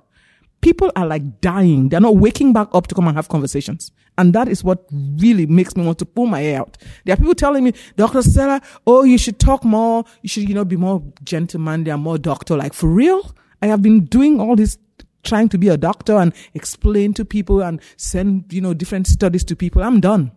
People 0.61 0.93
are 0.95 1.05
like 1.05 1.41
dying. 1.41 1.89
They're 1.89 1.99
not 1.99 2.15
waking 2.15 2.53
back 2.53 2.69
up 2.71 2.87
to 2.87 2.95
come 2.95 3.09
and 3.09 3.17
have 3.17 3.27
conversations. 3.27 3.91
And 4.17 4.31
that 4.31 4.47
is 4.47 4.63
what 4.63 4.85
really 5.17 5.45
makes 5.45 5.75
me 5.75 5.85
want 5.85 5.99
to 5.99 6.05
pull 6.05 6.25
my 6.25 6.39
hair 6.39 6.61
out. 6.61 6.77
There 7.03 7.11
are 7.11 7.17
people 7.17 7.35
telling 7.35 7.65
me, 7.65 7.73
Dr. 7.97 8.21
Stella, 8.21 8.61
oh, 8.87 9.03
you 9.03 9.17
should 9.17 9.39
talk 9.39 9.65
more. 9.65 10.05
You 10.21 10.29
should, 10.29 10.47
you 10.47 10.55
know, 10.55 10.63
be 10.63 10.77
more 10.77 11.03
gentleman. 11.25 11.83
They 11.83 11.91
are 11.91 11.97
more 11.97 12.17
doctor. 12.17 12.55
Like 12.55 12.71
for 12.71 12.87
real? 12.87 13.35
I 13.61 13.67
have 13.67 13.81
been 13.81 14.05
doing 14.05 14.39
all 14.39 14.55
this 14.55 14.77
trying 15.23 15.49
to 15.49 15.57
be 15.57 15.67
a 15.67 15.75
doctor 15.75 16.15
and 16.15 16.33
explain 16.53 17.13
to 17.15 17.25
people 17.25 17.61
and 17.61 17.81
send, 17.97 18.53
you 18.53 18.61
know, 18.61 18.73
different 18.73 19.07
studies 19.07 19.43
to 19.43 19.55
people. 19.57 19.83
I'm 19.83 19.99
done. 19.99 20.31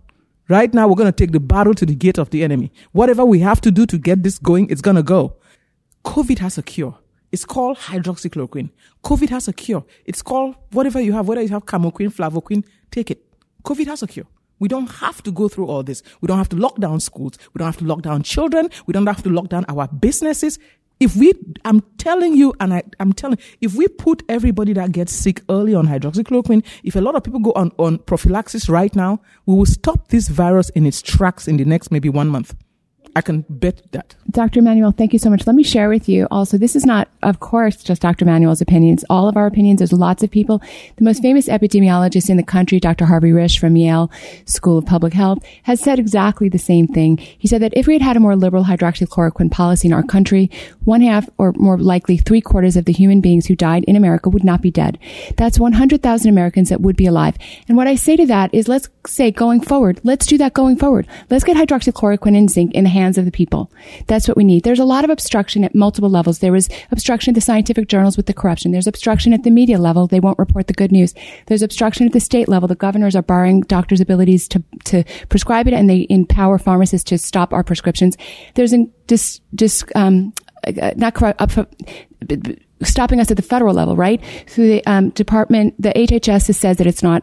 Right 0.48 0.74
now, 0.74 0.86
we're 0.88 0.94
going 0.96 1.10
to 1.10 1.12
take 1.12 1.32
the 1.32 1.40
battle 1.40 1.72
to 1.74 1.86
the 1.86 1.94
gate 1.94 2.18
of 2.18 2.28
the 2.28 2.44
enemy. 2.44 2.70
Whatever 2.92 3.24
we 3.24 3.38
have 3.40 3.62
to 3.62 3.70
do 3.70 3.86
to 3.86 3.96
get 3.96 4.22
this 4.22 4.38
going, 4.38 4.68
it's 4.68 4.82
going 4.82 4.96
to 4.96 5.02
go. 5.02 5.36
COVID 6.04 6.38
has 6.40 6.58
a 6.58 6.62
cure. 6.62 6.98
It's 7.32 7.46
called 7.46 7.78
hydroxychloroquine. 7.78 8.70
COVID 9.02 9.30
has 9.30 9.48
a 9.48 9.54
cure. 9.54 9.84
It's 10.04 10.20
called 10.20 10.54
whatever 10.72 11.00
you 11.00 11.12
have, 11.14 11.28
whether 11.28 11.40
you 11.40 11.48
have 11.48 11.64
camoquine, 11.64 12.10
flavoquine, 12.10 12.62
take 12.90 13.10
it. 13.10 13.24
COVID 13.64 13.86
has 13.86 14.02
a 14.02 14.06
cure. 14.06 14.26
We 14.58 14.68
don't 14.68 14.86
have 14.86 15.22
to 15.22 15.32
go 15.32 15.48
through 15.48 15.66
all 15.66 15.82
this. 15.82 16.02
We 16.20 16.26
don't 16.26 16.38
have 16.38 16.50
to 16.50 16.56
lock 16.56 16.76
down 16.78 17.00
schools. 17.00 17.38
We 17.54 17.58
don't 17.58 17.66
have 17.66 17.78
to 17.78 17.84
lock 17.84 18.02
down 18.02 18.22
children. 18.22 18.68
We 18.86 18.92
don't 18.92 19.06
have 19.06 19.22
to 19.22 19.30
lock 19.30 19.48
down 19.48 19.64
our 19.68 19.88
businesses. 19.88 20.58
If 21.00 21.16
we, 21.16 21.32
I'm 21.64 21.80
telling 21.98 22.34
you, 22.34 22.54
and 22.60 22.72
I, 22.72 22.82
I'm 23.00 23.12
telling, 23.12 23.38
if 23.60 23.74
we 23.74 23.88
put 23.88 24.22
everybody 24.28 24.72
that 24.74 24.92
gets 24.92 25.12
sick 25.12 25.42
early 25.48 25.74
on 25.74 25.88
hydroxychloroquine, 25.88 26.64
if 26.82 26.94
a 26.94 27.00
lot 27.00 27.14
of 27.16 27.24
people 27.24 27.40
go 27.40 27.52
on, 27.52 27.72
on 27.78 27.98
prophylaxis 27.98 28.68
right 28.68 28.94
now, 28.94 29.20
we 29.44 29.54
will 29.54 29.66
stop 29.66 30.08
this 30.08 30.28
virus 30.28 30.70
in 30.70 30.86
its 30.86 31.02
tracks 31.02 31.48
in 31.48 31.56
the 31.56 31.64
next 31.64 31.90
maybe 31.90 32.08
one 32.08 32.28
month. 32.28 32.54
I 33.16 33.20
can 33.20 33.44
bet 33.48 33.80
that. 33.92 34.14
Dr. 34.30 34.58
Immanuel, 34.58 34.90
thank 34.90 35.12
you 35.12 35.18
so 35.20 35.30
much. 35.30 35.46
Let 35.46 35.54
me 35.54 35.62
share 35.62 35.88
with 35.88 36.08
you 36.08 36.26
also, 36.30 36.58
this 36.58 36.74
is 36.74 36.84
not, 36.84 37.08
of 37.22 37.38
course, 37.38 37.82
just 37.82 38.02
Dr. 38.02 38.24
Immanuel's 38.24 38.60
opinions. 38.60 39.04
All 39.08 39.28
of 39.28 39.36
our 39.36 39.46
opinions, 39.46 39.78
there's 39.78 39.92
lots 39.92 40.24
of 40.24 40.30
people. 40.30 40.60
The 40.96 41.04
most 41.04 41.22
famous 41.22 41.46
epidemiologist 41.46 42.28
in 42.28 42.36
the 42.36 42.42
country, 42.42 42.80
Dr. 42.80 43.04
Harvey 43.04 43.30
Risch 43.30 43.58
from 43.58 43.76
Yale 43.76 44.10
School 44.46 44.78
of 44.78 44.86
Public 44.86 45.12
Health, 45.12 45.38
has 45.62 45.80
said 45.80 46.00
exactly 46.00 46.48
the 46.48 46.58
same 46.58 46.88
thing. 46.88 47.16
He 47.18 47.46
said 47.46 47.62
that 47.62 47.72
if 47.76 47.86
we 47.86 47.92
had 47.92 48.02
had 48.02 48.16
a 48.16 48.20
more 48.20 48.34
liberal 48.34 48.64
hydroxychloroquine 48.64 49.52
policy 49.52 49.86
in 49.86 49.94
our 49.94 50.02
country, 50.02 50.50
one 50.82 51.00
half 51.00 51.28
or 51.38 51.52
more 51.52 51.78
likely 51.78 52.16
three 52.16 52.40
quarters 52.40 52.76
of 52.76 52.86
the 52.86 52.92
human 52.92 53.20
beings 53.20 53.46
who 53.46 53.54
died 53.54 53.84
in 53.84 53.94
America 53.94 54.28
would 54.28 54.44
not 54.44 54.60
be 54.60 54.72
dead. 54.72 54.98
That's 55.36 55.60
100,000 55.60 56.28
Americans 56.28 56.70
that 56.70 56.80
would 56.80 56.96
be 56.96 57.06
alive. 57.06 57.36
And 57.68 57.76
what 57.76 57.86
I 57.86 57.94
say 57.94 58.16
to 58.16 58.26
that 58.26 58.52
is 58.52 58.66
let's 58.66 58.88
say 59.06 59.30
going 59.30 59.60
forward, 59.60 60.00
let's 60.02 60.26
do 60.26 60.36
that 60.38 60.54
going 60.54 60.76
forward. 60.76 61.06
Let's 61.30 61.44
get 61.44 61.56
hydroxychloroquine 61.56 62.36
and 62.36 62.50
zinc 62.50 62.72
in 62.72 62.84
the 62.84 62.90
hands 62.90 63.03
hands 63.04 63.18
of 63.18 63.24
the 63.24 63.30
people. 63.30 63.70
That's 64.06 64.26
what 64.26 64.36
we 64.36 64.44
need. 64.44 64.64
There's 64.64 64.78
a 64.78 64.84
lot 64.84 65.04
of 65.04 65.10
obstruction 65.10 65.62
at 65.64 65.74
multiple 65.74 66.10
levels. 66.10 66.38
There 66.38 66.52
was 66.52 66.68
obstruction 66.90 67.32
at 67.32 67.34
the 67.34 67.40
scientific 67.40 67.88
journals 67.88 68.16
with 68.16 68.26
the 68.26 68.32
corruption. 68.32 68.72
There's 68.72 68.86
obstruction 68.86 69.32
at 69.32 69.42
the 69.42 69.50
media 69.50 69.78
level. 69.78 70.06
They 70.06 70.20
won't 70.20 70.38
report 70.38 70.66
the 70.66 70.72
good 70.72 70.90
news. 70.90 71.14
There's 71.46 71.62
obstruction 71.62 72.06
at 72.06 72.12
the 72.12 72.20
state 72.20 72.48
level. 72.48 72.66
The 72.66 72.74
governors 72.74 73.14
are 73.14 73.22
barring 73.22 73.60
doctors' 73.60 74.00
abilities 74.00 74.48
to, 74.48 74.62
to 74.84 75.04
prescribe 75.28 75.68
it 75.68 75.74
and 75.74 75.88
they 75.88 76.06
empower 76.08 76.58
pharmacists 76.58 77.08
to 77.10 77.18
stop 77.18 77.52
our 77.52 77.62
prescriptions. 77.62 78.16
There's 78.54 78.72
in, 78.72 78.90
dis, 79.06 79.40
dis, 79.54 79.84
um, 79.94 80.32
not 80.96 81.14
corrupt, 81.14 81.40
up, 81.40 81.50
stopping 82.82 83.20
us 83.20 83.30
at 83.30 83.36
the 83.36 83.42
federal 83.42 83.74
level, 83.74 83.96
right? 83.96 84.22
So 84.46 84.62
the 84.62 84.84
um, 84.86 85.10
department, 85.10 85.74
the 85.80 85.90
HHS 85.90 86.54
says 86.54 86.78
that 86.78 86.86
it's 86.86 87.02
not 87.02 87.22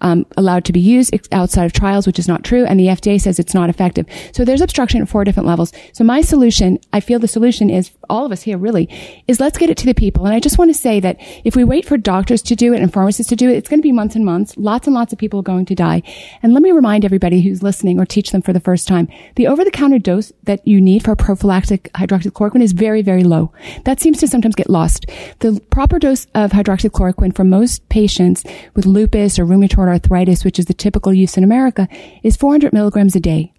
um, 0.00 0.26
allowed 0.36 0.64
to 0.66 0.72
be 0.72 0.80
used 0.80 1.14
outside 1.32 1.64
of 1.64 1.72
trials, 1.72 2.06
which 2.06 2.18
is 2.18 2.28
not 2.28 2.44
true, 2.44 2.64
and 2.64 2.78
the 2.78 2.86
FDA 2.86 3.20
says 3.20 3.38
it's 3.38 3.54
not 3.54 3.70
effective. 3.70 4.06
So 4.32 4.44
there's 4.44 4.60
obstruction 4.60 5.02
at 5.02 5.08
four 5.08 5.24
different 5.24 5.46
levels. 5.46 5.72
So 5.92 6.04
my 6.04 6.20
solution, 6.20 6.78
I 6.92 7.00
feel 7.00 7.18
the 7.18 7.28
solution 7.28 7.70
is 7.70 7.90
all 8.08 8.26
of 8.26 8.32
us 8.32 8.42
here 8.42 8.58
really, 8.58 8.88
is 9.26 9.40
let's 9.40 9.58
get 9.58 9.70
it 9.70 9.76
to 9.78 9.86
the 9.86 9.94
people. 9.94 10.26
And 10.26 10.34
I 10.34 10.40
just 10.40 10.58
want 10.58 10.70
to 10.70 10.78
say 10.78 11.00
that 11.00 11.16
if 11.44 11.56
we 11.56 11.64
wait 11.64 11.86
for 11.86 11.96
doctors 11.96 12.42
to 12.42 12.56
do 12.56 12.74
it 12.74 12.80
and 12.80 12.92
pharmacists 12.92 13.30
to 13.30 13.36
do 13.36 13.48
it, 13.48 13.56
it's 13.56 13.68
going 13.68 13.80
to 13.80 13.82
be 13.82 13.92
months 13.92 14.14
and 14.14 14.24
months. 14.24 14.56
Lots 14.56 14.86
and 14.86 14.94
lots 14.94 15.12
of 15.12 15.18
people 15.18 15.40
are 15.40 15.44
going 15.44 15.66
to 15.66 15.74
die. 15.74 16.02
And 16.42 16.52
let 16.52 16.62
me 16.62 16.72
remind 16.72 17.04
everybody 17.04 17.40
who's 17.40 17.62
listening 17.62 17.98
or 17.98 18.06
teach 18.06 18.32
them 18.32 18.42
for 18.42 18.52
the 18.52 18.60
first 18.60 18.86
time, 18.86 19.08
the 19.36 19.46
over-the-counter 19.46 19.98
dose 19.98 20.32
that 20.44 20.66
you 20.66 20.80
need 20.80 21.04
for 21.04 21.16
prophylactic 21.16 21.90
hydroxychloroquine 21.94 22.62
is 22.62 22.72
very, 22.72 23.02
very 23.02 23.24
low. 23.24 23.52
That 23.84 24.00
seems 24.00 24.18
to 24.20 24.28
sometimes 24.28 24.54
get 24.54 24.70
lost. 24.70 25.06
The 25.40 25.60
proper 25.70 25.98
dose 25.98 26.26
of 26.34 26.50
hydroxychloroquine 26.52 27.34
for 27.34 27.44
most 27.44 27.88
patients 27.88 28.44
with 28.74 28.86
lupus 28.86 29.38
or 29.38 29.44
rheumatoid 29.44 29.85
arthritis, 29.88 30.44
which 30.44 30.58
is 30.58 30.66
the 30.66 30.74
typical 30.74 31.12
use 31.12 31.36
in 31.36 31.44
America, 31.44 31.88
is 32.22 32.36
400 32.36 32.72
milligrams 32.72 33.16
a 33.16 33.20
day. 33.20 33.52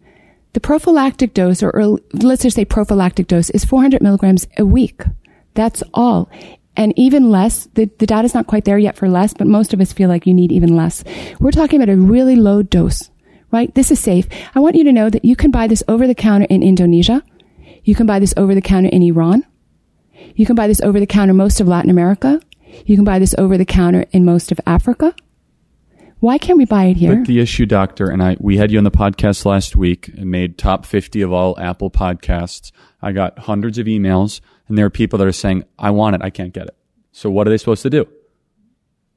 The 0.54 0.60
prophylactic 0.60 1.34
dose, 1.34 1.62
or, 1.62 1.70
or 1.70 2.00
let's 2.14 2.44
just 2.44 2.56
say 2.56 2.66
prophylactic 2.66 3.28
dose, 3.28 3.50
is 3.52 3.66
400 3.66 4.02
milligrams 4.02 4.48
a 4.58 4.66
week. 4.66 5.04
That's 5.54 5.84
all. 5.94 6.30
And 6.76 6.94
even 6.98 7.32
less, 7.32 7.68
the, 7.74 7.90
the 7.98 8.06
data's 8.06 8.34
not 8.36 8.48
quite 8.48 8.66
there 8.66 8.78
yet 8.78 8.96
for 8.96 9.10
less, 9.10 9.34
but 9.34 9.48
most 9.48 9.74
of 9.74 9.82
us 9.82 9.92
feel 9.92 10.10
like 10.10 10.28
you 10.28 10.34
need 10.34 10.52
even 10.52 10.76
less. 10.76 11.04
We're 11.40 11.52
talking 11.52 11.82
about 11.82 11.94
a 11.94 11.98
really 11.98 12.36
low 12.36 12.62
dose, 12.62 13.10
right? 13.52 13.74
This 13.74 13.92
is 13.92 14.00
safe. 14.00 14.28
I 14.54 14.60
want 14.60 14.76
you 14.76 14.84
to 14.84 14.94
know 14.94 15.10
that 15.10 15.26
you 15.26 15.36
can 15.36 15.50
buy 15.50 15.68
this 15.68 15.84
over 15.88 16.06
the 16.06 16.16
counter 16.16 16.46
in 16.50 16.62
Indonesia. 16.62 17.24
You 17.84 17.96
can 17.96 18.06
buy 18.06 18.20
this 18.20 18.34
over 18.38 18.54
the 18.54 18.62
counter 18.62 18.90
in 18.90 19.02
Iran. 19.02 19.44
You 20.36 20.46
can 20.46 20.56
buy 20.56 20.68
this 20.68 20.82
over 20.82 21.00
the 21.00 21.08
counter 21.08 21.34
most 21.34 21.60
of 21.60 21.68
Latin 21.68 21.90
America. 21.90 22.40
You 22.86 22.96
can 22.96 23.06
buy 23.06 23.18
this 23.18 23.34
over 23.38 23.58
the 23.58 23.66
counter 23.66 24.06
in 24.12 24.24
most 24.24 24.52
of 24.52 24.60
Africa. 24.68 25.16
Why 26.20 26.40
can't 26.40 26.58
we 26.58 26.66
buy 26.66 26.86
it 26.86 26.98
here? 26.98 27.16
But 27.16 27.28
the 27.28 27.40
issue, 27.40 27.66
doctor, 27.66 28.10
and 28.10 28.24
I, 28.24 28.38
we 28.40 28.58
had 28.58 28.72
you 28.72 28.80
on 28.80 28.84
the 28.84 28.92
podcast 28.92 29.46
last 29.46 29.76
week 29.76 30.08
and 30.08 30.32
made 30.32 30.58
top 30.58 30.86
50 30.86 31.22
of 31.22 31.32
all 31.32 31.60
Apple 31.60 31.92
podcasts. 31.92 32.72
I 33.02 33.12
got 33.12 33.38
hundreds 33.38 33.78
of 33.78 33.86
emails 33.86 34.42
and 34.68 34.78
there 34.78 34.86
are 34.86 34.90
people 34.90 35.20
that 35.20 35.28
are 35.28 35.32
saying, 35.32 35.64
I 35.78 35.92
want 35.92 36.16
it. 36.16 36.22
I 36.24 36.32
can't 36.32 36.54
get 36.54 36.68
it. 36.68 36.76
So 37.12 37.30
what 37.30 37.48
are 37.48 37.52
they 37.52 37.58
supposed 37.58 37.84
to 37.84 37.90
do? 37.90 38.08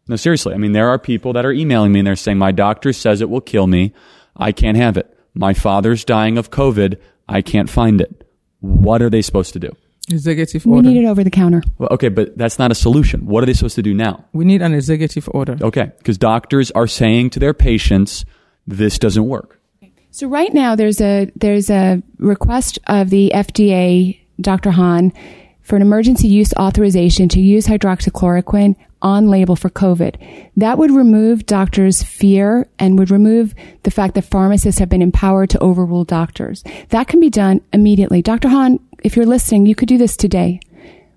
No, 0.09 0.17
seriously. 0.17 0.55
I 0.55 0.59
mean, 0.59 0.73
there 0.73 0.89
are 0.89 0.99
people 0.99 1.33
that 1.33 1.47
are 1.47 1.53
emailing 1.53 1.93
me 1.93 2.01
and 2.01 2.07
they're 2.07 2.17
saying, 2.17 2.39
my 2.39 2.53
doctor 2.53 2.93
says 2.93 3.21
it 3.21 3.31
will 3.31 3.41
kill 3.41 3.67
me. 3.67 3.95
I 4.37 4.53
can't 4.53 4.77
have 4.77 4.97
it. 4.97 5.17
My 5.35 5.55
father's 5.55 6.05
dying 6.05 6.37
of 6.37 6.51
COVID. 6.51 6.99
I 7.29 7.41
can't 7.41 7.71
find 7.71 8.01
it. 8.01 8.29
What 8.61 9.01
are 9.01 9.11
they 9.11 9.23
supposed 9.23 9.53
to 9.55 9.59
do? 9.59 9.75
Executive 10.09 10.67
we 10.67 10.81
need 10.81 11.05
it 11.05 11.07
over 11.07 11.23
the 11.23 11.31
counter. 11.31 11.63
Well, 11.79 11.89
okay, 11.93 12.09
but 12.09 12.37
that's 12.37 12.59
not 12.59 12.73
a 12.73 12.75
solution. 12.75 13.27
What 13.27 13.43
are 13.43 13.47
they 13.47 13.53
supposed 13.53 13.77
to 13.77 13.83
do 13.83 13.95
now? 13.95 14.25
We 14.33 14.45
need 14.45 14.63
an 14.63 14.75
executive 14.75 15.29
order. 15.33 15.57
Okay, 15.61 15.93
because 15.99 16.19
doctors 16.19 16.71
are 16.73 16.87
saying 16.87 17.31
to 17.31 17.39
their 17.39 17.55
patients, 17.55 18.25
this 18.67 18.99
doesn't 18.99 19.27
work. 19.27 19.61
So 20.11 20.27
right 20.27 20.53
now 20.53 20.75
there's 20.75 21.01
a 21.01 21.31
there's 21.37 21.71
a 21.71 22.03
request 22.19 22.79
of 22.87 23.11
the 23.11 23.31
FDA, 23.33 24.19
Dr. 24.41 24.73
Hahn, 24.73 25.13
for 25.63 25.77
an 25.77 25.83
emergency 25.83 26.27
use 26.27 26.53
authorization 26.55 27.29
to 27.29 27.41
use 27.41 27.67
hydroxychloroquine 27.67 28.75
on 29.03 29.29
label 29.29 29.57
for 29.57 29.71
COVID. 29.71 30.17
That 30.57 30.79
would 30.79 30.91
remove 30.91 31.47
doctors' 31.47 32.03
fear 32.03 32.69
and 32.79 32.99
would 32.99 33.11
remove 33.11 33.55
the 33.83 33.91
fact 33.91 34.15
that 34.15 34.25
pharmacists 34.25 34.79
have 34.79 34.89
been 34.89 35.03
empowered 35.03 35.51
to 35.51 35.59
overrule 35.59 36.05
doctors. 36.05 36.63
That 36.91 37.09
can 37.09 37.21
be 37.21 37.31
done 37.31 37.61
immediately. 37.73 38.23
Dr. 38.23 38.49
Hahn, 38.49 38.79
if 39.03 39.17
you're 39.17 39.27
listening, 39.27 39.67
you 39.67 39.75
could 39.75 39.89
do 39.89 39.99
this 39.99 40.17
today. 40.17 40.61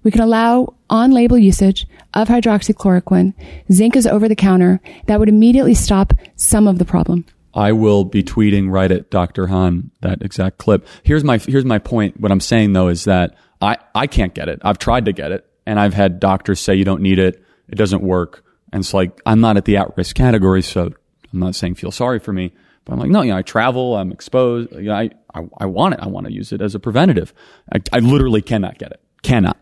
We 0.04 0.12
can 0.12 0.22
allow 0.22 0.74
on 0.90 1.12
label 1.12 1.38
usage 1.38 1.88
of 2.14 2.28
hydroxychloroquine. 2.28 3.34
Zinc 3.72 3.96
is 3.96 4.06
over 4.06 4.28
the 4.28 4.36
counter. 4.36 4.80
That 5.08 5.20
would 5.20 5.30
immediately 5.30 5.74
stop 5.74 6.14
some 6.36 6.68
of 6.68 6.78
the 6.78 6.86
problem. 6.86 7.26
I 7.54 7.72
will 7.72 8.04
be 8.04 8.24
tweeting 8.24 8.72
right 8.72 8.92
at 8.92 9.12
Dr. 9.12 9.48
Hahn 9.48 9.92
that 10.02 10.22
exact 10.22 10.58
clip. 10.58 10.88
Here's 11.04 11.24
my 11.24 11.38
here's 11.38 11.66
my 11.66 11.80
point. 11.80 12.20
What 12.20 12.32
I'm 12.32 12.40
saying 12.40 12.74
though 12.74 12.88
is 12.88 13.04
that 13.06 13.36
I, 13.62 13.78
I 13.94 14.08
can't 14.08 14.34
get 14.34 14.50
it. 14.50 14.60
I've 14.64 14.80
tried 14.80 15.06
to 15.06 15.14
get 15.14 15.32
it 15.32 15.46
and 15.66 15.80
I've 15.80 15.94
had 15.94 16.20
doctors 16.20 16.60
say 16.60 16.76
you 16.76 16.86
don't 16.86 17.02
need 17.02 17.20
it. 17.20 17.44
It 17.74 17.78
doesn't 17.78 18.04
work. 18.04 18.46
And 18.72 18.82
it's 18.82 18.94
like 18.94 19.20
I'm 19.26 19.42
not 19.42 19.58
at 19.58 19.66
the 19.66 19.78
at 19.78 19.98
risk 19.98 20.16
category, 20.16 20.62
so 20.62 20.92
I'm 21.34 21.40
not 21.40 21.56
saying 21.56 21.74
feel 21.74 21.90
sorry 21.90 22.20
for 22.20 22.32
me. 22.32 22.54
But 22.86 22.94
I'm 22.94 23.00
like, 23.00 23.10
no, 23.10 23.24
you 23.24 23.32
know, 23.32 23.38
I 23.38 23.42
travel, 23.42 23.96
I'm 23.96 24.12
exposed. 24.12 24.72
You 24.74 24.84
know, 24.84 24.94
I, 24.94 25.10
I, 25.34 25.42
I 25.58 25.66
want 25.66 25.96
it. 25.96 26.02
I 26.02 26.08
want 26.08 26.28
to 26.28 26.32
use 26.32 26.52
it 26.52 26.62
as 26.62 26.76
a 26.76 26.80
preventative. 26.80 27.34
I, 27.74 27.80
I 27.92 27.98
literally 27.98 28.44
cannot 28.44 28.78
get 28.78 28.92
it. 28.92 29.02
Cannot. 29.24 29.58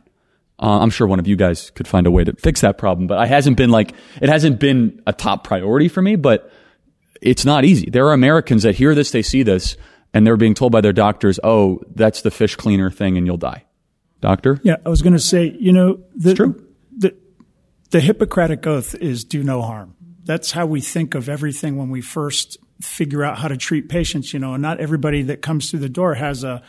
Uh, 0.59 0.79
I'm 0.79 0.89
sure 0.89 1.07
one 1.07 1.19
of 1.19 1.27
you 1.27 1.37
guys 1.37 1.69
could 1.69 1.87
find 1.87 2.05
a 2.05 2.11
way 2.11 2.25
to 2.25 2.33
fix 2.33 2.59
that 2.61 2.77
problem, 2.77 3.07
but 3.07 3.23
it 3.23 3.29
hasn't 3.29 3.55
been 3.55 3.69
like, 3.69 3.93
it 4.21 4.27
hasn't 4.27 4.59
been 4.59 5.01
a 5.07 5.13
top 5.13 5.45
priority 5.45 5.87
for 5.87 6.01
me, 6.01 6.17
but 6.17 6.51
it's 7.21 7.45
not 7.45 7.63
easy. 7.63 7.89
There 7.89 8.07
are 8.07 8.13
Americans 8.13 8.63
that 8.63 8.75
hear 8.75 8.93
this, 8.93 9.11
they 9.11 9.21
see 9.21 9.43
this, 9.43 9.77
and 10.13 10.27
they're 10.27 10.35
being 10.35 10.53
told 10.53 10.73
by 10.73 10.81
their 10.81 10.91
doctors, 10.91 11.39
oh, 11.45 11.79
that's 11.95 12.23
the 12.23 12.31
fish 12.31 12.57
cleaner 12.57 12.91
thing 12.91 13.17
and 13.17 13.25
you'll 13.25 13.37
die. 13.37 13.63
Doctor? 14.19 14.59
Yeah, 14.63 14.75
I 14.85 14.89
was 14.89 15.01
going 15.01 15.13
to 15.13 15.19
say, 15.19 15.55
you 15.59 15.71
know, 15.71 16.03
the, 16.15 16.33
the, 16.33 16.65
the 17.91 17.99
Hippocratic 17.99 18.65
Oath 18.65 18.95
is 18.95 19.23
do 19.23 19.43
no 19.43 19.61
harm. 19.61 19.95
That's 20.23 20.51
how 20.51 20.65
we 20.65 20.81
think 20.81 21.13
of 21.13 21.29
everything 21.29 21.77
when 21.77 21.89
we 21.89 22.01
first 22.01 22.57
figure 22.81 23.23
out 23.23 23.37
how 23.37 23.47
to 23.47 23.57
treat 23.57 23.89
patients, 23.89 24.33
you 24.33 24.39
know, 24.39 24.53
and 24.53 24.61
not 24.61 24.79
everybody 24.79 25.23
that 25.23 25.41
comes 25.41 25.69
through 25.69 25.81
the 25.81 25.89
door 25.89 26.15
has 26.15 26.43
a, 26.43 26.63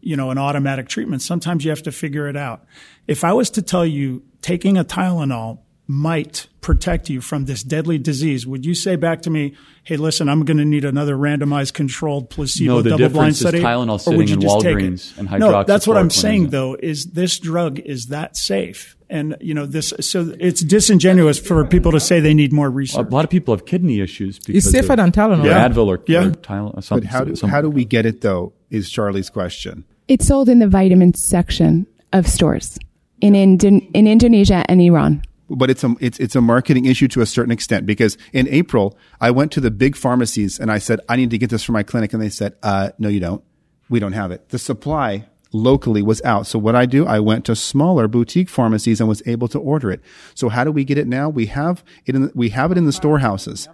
you 0.00 0.16
know, 0.16 0.30
an 0.30 0.38
automatic 0.38 0.88
treatment. 0.88 1.20
Sometimes 1.20 1.64
you 1.64 1.70
have 1.70 1.82
to 1.82 1.92
figure 1.92 2.28
it 2.28 2.36
out. 2.36 2.64
If 3.06 3.24
I 3.24 3.32
was 3.32 3.50
to 3.50 3.62
tell 3.62 3.84
you 3.84 4.22
taking 4.40 4.78
a 4.78 4.84
Tylenol 4.84 5.58
might 5.90 6.46
protect 6.60 7.08
you 7.08 7.20
from 7.22 7.46
this 7.46 7.62
deadly 7.62 7.96
disease, 7.98 8.46
would 8.46 8.66
you 8.66 8.74
say 8.74 8.94
back 8.94 9.22
to 9.22 9.30
me, 9.30 9.54
"Hey, 9.84 9.96
listen, 9.96 10.28
I'm 10.28 10.44
going 10.44 10.58
to 10.58 10.64
need 10.66 10.84
another 10.84 11.16
randomized, 11.16 11.72
controlled, 11.72 12.28
placebo, 12.28 12.74
no, 12.74 12.82
the 12.82 12.90
double-blind 12.90 13.34
difference 13.34 13.38
study"? 13.38 13.58
is 13.58 13.64
Tylenol 13.64 13.98
sitting 14.00 14.28
in 14.28 14.38
Walgreens 14.40 15.12
it? 15.12 15.18
and 15.30 15.40
No, 15.40 15.64
that's 15.64 15.86
what 15.86 15.96
I'm 15.96 16.10
saying 16.10 16.42
isn't. 16.42 16.50
though. 16.50 16.76
Is 16.80 17.06
this 17.06 17.38
drug 17.38 17.78
is 17.80 18.06
that 18.06 18.36
safe? 18.36 18.96
And 19.10 19.36
you 19.40 19.54
know 19.54 19.64
this, 19.64 19.94
so 20.00 20.34
it's 20.38 20.60
disingenuous 20.62 21.38
for 21.38 21.64
people 21.64 21.92
to 21.92 22.00
say 22.00 22.20
they 22.20 22.34
need 22.34 22.52
more 22.52 22.70
research. 22.70 23.06
A 23.06 23.08
lot 23.08 23.24
of 23.24 23.30
people 23.30 23.54
have 23.54 23.64
kidney 23.64 24.00
issues 24.00 24.38
because 24.38 24.66
It's 24.66 24.70
safer 24.70 24.92
of 24.92 24.98
than 24.98 25.10
Tylenol. 25.12 25.46
Yeah. 25.46 25.52
Yeah. 25.56 25.68
Advil 25.70 25.86
or, 25.86 26.00
Yeah. 26.06 26.26
or 26.26 26.30
Tylenol. 26.32 26.76
Or 26.76 26.82
something, 26.82 27.06
But 27.06 27.10
how 27.12 27.24
do, 27.24 27.34
some- 27.34 27.48
how 27.48 27.62
do 27.62 27.70
we 27.70 27.86
get 27.86 28.04
it 28.04 28.20
though? 28.20 28.52
Is 28.70 28.90
Charlie's 28.90 29.30
question. 29.30 29.84
It's 30.08 30.26
sold 30.26 30.50
in 30.50 30.58
the 30.58 30.68
vitamins 30.68 31.24
section 31.24 31.86
of 32.12 32.26
stores 32.28 32.78
in, 33.22 33.32
Indon- 33.32 33.88
in 33.94 34.06
Indonesia 34.06 34.62
and 34.68 34.82
Iran. 34.82 35.22
But 35.48 35.70
it's 35.70 35.84
a 35.84 35.94
it's 36.00 36.18
it's 36.18 36.36
a 36.36 36.40
marketing 36.40 36.84
issue 36.84 37.08
to 37.08 37.20
a 37.20 37.26
certain 37.26 37.50
extent 37.50 37.86
because 37.86 38.16
in 38.32 38.48
April 38.48 38.96
I 39.20 39.30
went 39.30 39.52
to 39.52 39.60
the 39.60 39.70
big 39.70 39.96
pharmacies 39.96 40.58
and 40.58 40.70
I 40.70 40.78
said 40.78 41.00
I 41.08 41.16
need 41.16 41.30
to 41.30 41.38
get 41.38 41.50
this 41.50 41.64
for 41.64 41.72
my 41.72 41.82
clinic. 41.82 42.12
And 42.12 42.22
they 42.22 42.28
said 42.28 42.54
uh, 42.62 42.90
no 42.98 43.08
you 43.08 43.20
don't. 43.20 43.42
We 43.88 44.00
don't 44.00 44.12
have 44.12 44.30
it. 44.30 44.50
The 44.50 44.58
supply 44.58 45.26
locally 45.52 46.02
was 46.02 46.20
out. 46.22 46.46
So 46.46 46.58
what 46.58 46.74
I 46.74 46.84
do 46.84 47.06
I 47.06 47.20
went 47.20 47.46
to 47.46 47.56
smaller 47.56 48.06
boutique 48.08 48.48
pharmacies 48.48 49.00
and 49.00 49.08
was 49.08 49.22
able 49.26 49.48
to 49.48 49.58
order 49.58 49.90
it. 49.90 50.02
So 50.34 50.48
how 50.48 50.64
do 50.64 50.72
we 50.72 50.84
get 50.84 50.98
it 50.98 51.06
now? 51.06 51.28
We 51.28 51.46
have 51.46 51.82
it 52.06 52.14
in 52.14 52.30
we 52.34 52.50
have 52.50 52.70
it 52.70 52.78
in 52.78 52.84
the 52.84 52.92
storehouses 52.92 53.68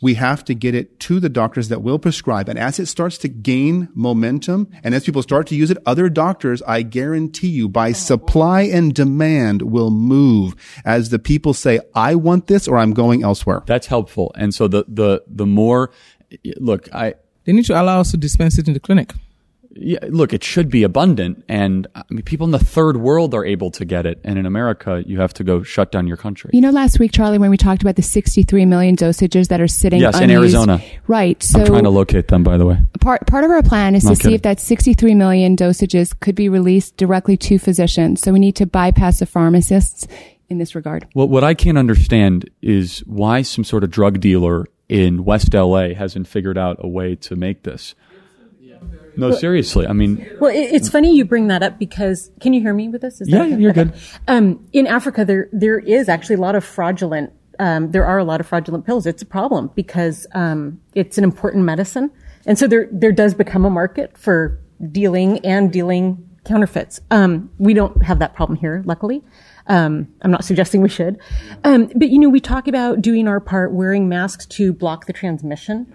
we 0.00 0.14
have 0.14 0.44
to 0.44 0.54
get 0.54 0.74
it 0.74 1.00
to 1.00 1.20
the 1.20 1.28
doctors 1.28 1.68
that 1.68 1.82
will 1.82 1.98
prescribe. 1.98 2.48
And 2.48 2.58
as 2.58 2.78
it 2.78 2.86
starts 2.86 3.18
to 3.18 3.28
gain 3.28 3.88
momentum 3.94 4.68
and 4.84 4.94
as 4.94 5.04
people 5.04 5.22
start 5.22 5.46
to 5.48 5.56
use 5.56 5.70
it, 5.70 5.78
other 5.86 6.08
doctors, 6.08 6.62
I 6.62 6.82
guarantee 6.82 7.48
you, 7.48 7.68
by 7.68 7.92
supply 7.92 8.62
and 8.62 8.94
demand 8.94 9.62
will 9.62 9.90
move 9.90 10.54
as 10.84 11.10
the 11.10 11.18
people 11.18 11.54
say, 11.54 11.80
I 11.94 12.14
want 12.14 12.46
this 12.46 12.68
or 12.68 12.78
I'm 12.78 12.92
going 12.92 13.22
elsewhere. 13.22 13.62
That's 13.66 13.88
helpful. 13.88 14.32
And 14.36 14.54
so 14.54 14.68
the, 14.68 14.84
the, 14.86 15.22
the 15.26 15.46
more, 15.46 15.90
look, 16.58 16.88
I, 16.94 17.14
They 17.44 17.52
need 17.52 17.64
to 17.66 17.80
allow 17.80 18.00
us 18.00 18.10
to 18.10 18.18
dispense 18.18 18.58
it 18.58 18.68
in 18.68 18.74
the 18.74 18.80
clinic. 18.80 19.14
Yeah, 19.80 19.98
look, 20.08 20.32
it 20.32 20.42
should 20.44 20.70
be 20.70 20.82
abundant. 20.82 21.44
And 21.48 21.86
I 21.94 22.02
mean, 22.10 22.22
people 22.22 22.44
in 22.46 22.50
the 22.50 22.58
third 22.58 22.98
world 22.98 23.34
are 23.34 23.44
able 23.44 23.70
to 23.72 23.84
get 23.84 24.06
it. 24.06 24.20
And 24.24 24.38
in 24.38 24.46
America, 24.46 25.02
you 25.06 25.20
have 25.20 25.32
to 25.34 25.44
go 25.44 25.62
shut 25.62 25.92
down 25.92 26.06
your 26.06 26.16
country. 26.16 26.50
You 26.52 26.60
know, 26.60 26.70
last 26.70 26.98
week, 26.98 27.12
Charlie, 27.12 27.38
when 27.38 27.50
we 27.50 27.56
talked 27.56 27.82
about 27.82 27.96
the 27.96 28.02
63 28.02 28.66
million 28.66 28.96
dosages 28.96 29.48
that 29.48 29.60
are 29.60 29.68
sitting 29.68 30.00
Yes, 30.00 30.20
in 30.20 30.30
Arizona. 30.30 30.82
Right. 31.06 31.42
So 31.42 31.60
I'm 31.60 31.66
trying 31.66 31.84
to 31.84 31.90
locate 31.90 32.28
them, 32.28 32.42
by 32.42 32.56
the 32.56 32.66
way. 32.66 32.78
part 33.00 33.26
part 33.26 33.44
of 33.44 33.50
our 33.50 33.62
plan 33.62 33.94
is 33.94 34.04
to 34.04 34.16
see 34.16 34.34
if 34.34 34.42
that 34.42 34.60
63 34.60 35.14
million 35.14 35.56
dosages 35.56 36.18
could 36.18 36.34
be 36.34 36.48
released 36.48 36.96
directly 36.96 37.36
to 37.38 37.58
physicians. 37.58 38.20
So 38.20 38.32
we 38.32 38.38
need 38.38 38.56
to 38.56 38.66
bypass 38.66 39.20
the 39.20 39.26
pharmacists 39.26 40.06
in 40.48 40.58
this 40.58 40.74
regard. 40.74 41.06
Well, 41.14 41.28
what 41.28 41.44
I 41.44 41.54
can't 41.54 41.78
understand 41.78 42.50
is 42.62 43.00
why 43.00 43.42
some 43.42 43.64
sort 43.64 43.84
of 43.84 43.90
drug 43.90 44.20
dealer 44.20 44.66
in 44.88 45.24
West 45.24 45.52
LA 45.52 45.90
hasn't 45.94 46.26
figured 46.26 46.56
out 46.56 46.76
a 46.80 46.88
way 46.88 47.14
to 47.16 47.36
make 47.36 47.62
this. 47.62 47.94
No, 49.18 49.32
seriously. 49.32 49.86
I 49.86 49.92
mean, 49.92 50.26
Well, 50.40 50.50
it, 50.50 50.72
it's 50.72 50.88
funny 50.88 51.14
you 51.14 51.24
bring 51.24 51.48
that 51.48 51.62
up 51.62 51.78
because 51.78 52.30
can 52.40 52.52
you 52.52 52.60
hear 52.60 52.72
me 52.72 52.88
with 52.88 53.02
this? 53.02 53.20
Is 53.20 53.28
Yeah, 53.28 53.46
that 53.48 53.60
you're 53.60 53.72
okay. 53.72 53.84
good. 53.84 53.94
Um, 54.28 54.66
in 54.72 54.86
Africa, 54.86 55.24
there 55.24 55.48
there 55.52 55.78
is 55.78 56.08
actually 56.08 56.36
a 56.36 56.40
lot 56.40 56.54
of 56.54 56.64
fraudulent. 56.64 57.32
Um, 57.58 57.90
there 57.90 58.06
are 58.06 58.18
a 58.18 58.24
lot 58.24 58.40
of 58.40 58.46
fraudulent 58.46 58.86
pills. 58.86 59.04
It's 59.06 59.20
a 59.22 59.26
problem 59.26 59.70
because 59.74 60.26
um, 60.32 60.80
it's 60.94 61.18
an 61.18 61.24
important 61.24 61.64
medicine, 61.64 62.10
and 62.46 62.56
so 62.58 62.66
there 62.68 62.88
there 62.92 63.12
does 63.12 63.34
become 63.34 63.64
a 63.64 63.70
market 63.70 64.16
for 64.16 64.60
dealing 64.92 65.44
and 65.44 65.72
dealing 65.72 66.24
counterfeits. 66.44 67.00
Um, 67.10 67.50
we 67.58 67.74
don't 67.74 68.02
have 68.04 68.20
that 68.20 68.34
problem 68.34 68.58
here, 68.58 68.82
luckily. 68.86 69.22
Um, 69.66 70.08
I'm 70.22 70.30
not 70.30 70.44
suggesting 70.44 70.80
we 70.80 70.88
should, 70.88 71.18
um, 71.64 71.90
but 71.94 72.08
you 72.08 72.18
know, 72.18 72.30
we 72.30 72.40
talk 72.40 72.68
about 72.68 73.02
doing 73.02 73.28
our 73.28 73.38
part, 73.40 73.72
wearing 73.72 74.08
masks 74.08 74.46
to 74.46 74.72
block 74.72 75.04
the 75.06 75.12
transmission, 75.12 75.86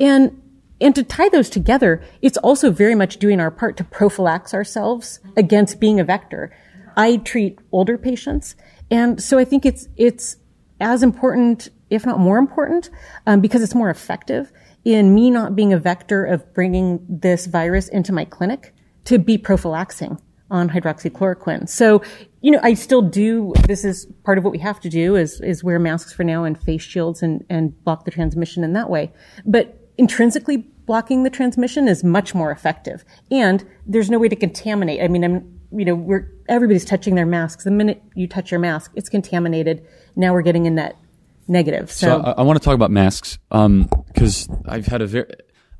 and 0.00 0.40
and 0.84 0.94
to 0.94 1.02
tie 1.02 1.30
those 1.30 1.48
together, 1.48 2.02
it's 2.20 2.36
also 2.36 2.70
very 2.70 2.94
much 2.94 3.16
doing 3.16 3.40
our 3.40 3.50
part 3.50 3.78
to 3.78 3.84
prophylax 3.84 4.52
ourselves 4.52 5.18
against 5.34 5.80
being 5.80 5.98
a 5.98 6.04
vector. 6.04 6.54
I 6.94 7.16
treat 7.16 7.58
older 7.72 7.96
patients, 7.96 8.54
and 8.90 9.20
so 9.20 9.38
I 9.38 9.46
think 9.46 9.64
it's 9.64 9.88
it's 9.96 10.36
as 10.80 11.02
important, 11.02 11.70
if 11.88 12.04
not 12.04 12.20
more 12.20 12.36
important, 12.36 12.90
um, 13.26 13.40
because 13.40 13.62
it's 13.62 13.74
more 13.74 13.88
effective 13.88 14.52
in 14.84 15.14
me 15.14 15.30
not 15.30 15.56
being 15.56 15.72
a 15.72 15.78
vector 15.78 16.22
of 16.26 16.52
bringing 16.52 17.04
this 17.08 17.46
virus 17.46 17.88
into 17.88 18.12
my 18.12 18.26
clinic 18.26 18.74
to 19.04 19.18
be 19.18 19.38
prophylaxing 19.38 20.20
on 20.50 20.68
hydroxychloroquine. 20.68 21.66
So, 21.66 22.02
you 22.42 22.50
know, 22.50 22.60
I 22.62 22.74
still 22.74 23.00
do, 23.00 23.54
this 23.66 23.86
is 23.86 24.06
part 24.24 24.36
of 24.36 24.44
what 24.44 24.50
we 24.50 24.58
have 24.58 24.78
to 24.80 24.90
do 24.90 25.16
is, 25.16 25.40
is 25.40 25.64
wear 25.64 25.78
masks 25.78 26.12
for 26.12 26.24
now 26.24 26.44
and 26.44 26.60
face 26.60 26.82
shields 26.82 27.22
and, 27.22 27.42
and 27.48 27.82
block 27.84 28.04
the 28.04 28.10
transmission 28.10 28.62
in 28.62 28.74
that 28.74 28.90
way. 28.90 29.10
But 29.46 29.80
intrinsically 29.96 30.66
blocking 30.86 31.22
the 31.22 31.30
transmission 31.30 31.88
is 31.88 32.04
much 32.04 32.34
more 32.34 32.50
effective. 32.50 33.04
And 33.30 33.64
there's 33.86 34.10
no 34.10 34.18
way 34.18 34.28
to 34.28 34.36
contaminate. 34.36 35.00
I 35.00 35.08
mean, 35.08 35.24
I'm, 35.24 35.60
you 35.72 35.84
know, 35.84 35.94
we're, 35.94 36.30
everybody's 36.48 36.84
touching 36.84 37.14
their 37.14 37.26
masks. 37.26 37.64
The 37.64 37.70
minute 37.70 38.02
you 38.14 38.28
touch 38.28 38.50
your 38.50 38.60
mask, 38.60 38.92
it's 38.94 39.08
contaminated. 39.08 39.86
Now 40.16 40.32
we're 40.32 40.42
getting 40.42 40.66
a 40.66 40.70
net 40.70 40.96
negative. 41.48 41.90
So 41.90 42.06
So, 42.06 42.20
I, 42.22 42.30
I 42.32 42.42
want 42.42 42.60
to 42.60 42.64
talk 42.64 42.74
about 42.74 42.90
masks 42.90 43.38
um, 43.50 43.88
because 44.08 44.48
I've 44.66 44.86
had 44.86 45.02
a 45.02 45.06
very. 45.06 45.26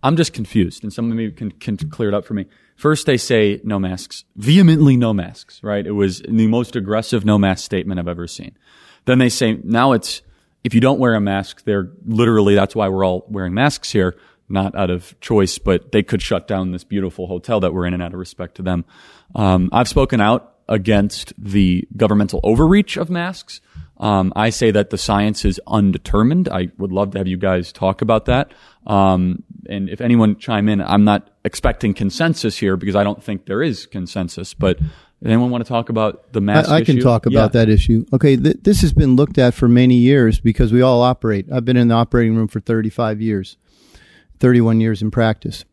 I'm 0.03 0.17
just 0.17 0.35
confused, 0.35 0.85
and 0.85 1.09
maybe 1.09 1.33
can, 1.33 1.51
can 1.53 1.79
clear 1.79 2.11
it 2.11 2.15
up 2.15 2.27
for 2.27 2.35
me. 2.35 2.45
First, 2.77 3.07
they 3.07 3.17
say 3.17 3.63
no 3.65 3.79
masks, 3.79 4.25
vehemently 4.37 4.99
no 4.99 5.15
masks. 5.15 5.63
Right? 5.63 5.87
It 5.87 5.93
was 5.93 6.21
the 6.29 6.47
most 6.47 6.77
aggressive 6.77 7.25
no 7.25 7.39
mask 7.39 7.65
statement 7.65 7.99
I've 7.99 8.09
ever 8.09 8.27
seen. 8.27 8.57
Then 9.07 9.19
they 9.19 9.31
say 9.31 9.61
now 9.63 9.93
it's 9.93 10.21
if 10.63 10.75
you 10.75 10.81
don't 10.81 10.99
wear 10.99 11.15
a 11.15 11.21
mask, 11.21 11.65
they're 11.65 11.91
literally 12.07 12.55
that's 12.55 12.75
why 12.75 12.89
we're 12.89 13.05
all 13.05 13.25
wearing 13.29 13.55
masks 13.55 13.93
here, 13.93 14.17
not 14.55 14.75
out 14.75 14.89
of 14.89 15.19
choice, 15.21 15.59
but 15.59 15.93
they 15.93 16.03
could 16.03 16.23
shut 16.23 16.49
down 16.49 16.73
this 16.73 16.85
beautiful 16.85 17.27
hotel 17.27 17.61
that 17.61 17.75
we're 17.75 17.85
in, 17.85 17.93
and 17.93 18.03
out 18.03 18.15
of 18.15 18.19
respect 18.19 18.55
to 18.57 18.63
them. 18.63 18.87
Um, 19.35 19.69
I've 19.73 19.89
spoken 19.89 20.21
out 20.23 20.55
against 20.67 21.35
the 21.37 21.87
governmental 21.97 22.41
overreach 22.43 22.97
of 22.97 23.11
masks. 23.11 23.61
Um, 23.99 24.33
I 24.35 24.49
say 24.51 24.71
that 24.71 24.89
the 24.91 24.99
science 24.99 25.45
is 25.45 25.61
undetermined. 25.67 26.49
I 26.49 26.69
would 26.79 26.91
love 26.91 27.11
to 27.13 27.19
have 27.19 27.29
you 27.29 27.37
guys 27.37 27.71
talk 27.73 28.01
about 28.03 28.25
that. 28.25 28.53
Um, 28.87 29.43
and 29.69 29.89
if 29.89 30.01
anyone 30.01 30.37
chime 30.39 30.69
in, 30.69 30.81
I'm 30.81 31.05
not 31.05 31.31
expecting 31.45 31.95
consensus 31.95 32.57
here 32.57 32.77
because 32.77 32.97
I 32.97 33.05
don't 33.05 33.23
think 33.23 33.47
there 33.47 33.63
is 33.63 33.87
consensus. 33.87 34.53
But 34.55 34.79
does 34.79 34.89
anyone 35.23 35.51
want 35.51 35.65
to 35.65 35.69
talk 35.69 35.91
about 35.91 36.33
the 36.33 36.41
mask 36.41 36.71
I, 36.71 36.77
I 36.79 36.85
can 36.85 36.99
talk 36.99 37.27
about 37.27 37.55
Yeah. 37.55 37.61
that 37.61 37.69
issue. 37.69 38.05
Okay, 38.13 38.37
th- 38.37 38.57
this 38.63 38.81
has 38.81 38.93
been 38.93 39.17
looked 39.17 39.39
at 39.39 39.55
for 39.55 39.69
many 39.69 39.97
years 39.97 40.41
because 40.41 40.73
we 40.73 40.83
all 40.83 41.01
operate. 41.03 41.47
I've 41.53 41.65
been 41.65 41.77
in 41.77 41.89
the 41.89 41.95
operating 41.95 42.37
room 42.37 42.49
for 42.49 42.61
35 42.61 43.21
years, 43.23 43.57
31 44.41 44.81
years 44.81 45.03
in 45.03 45.11
practice. 45.11 45.65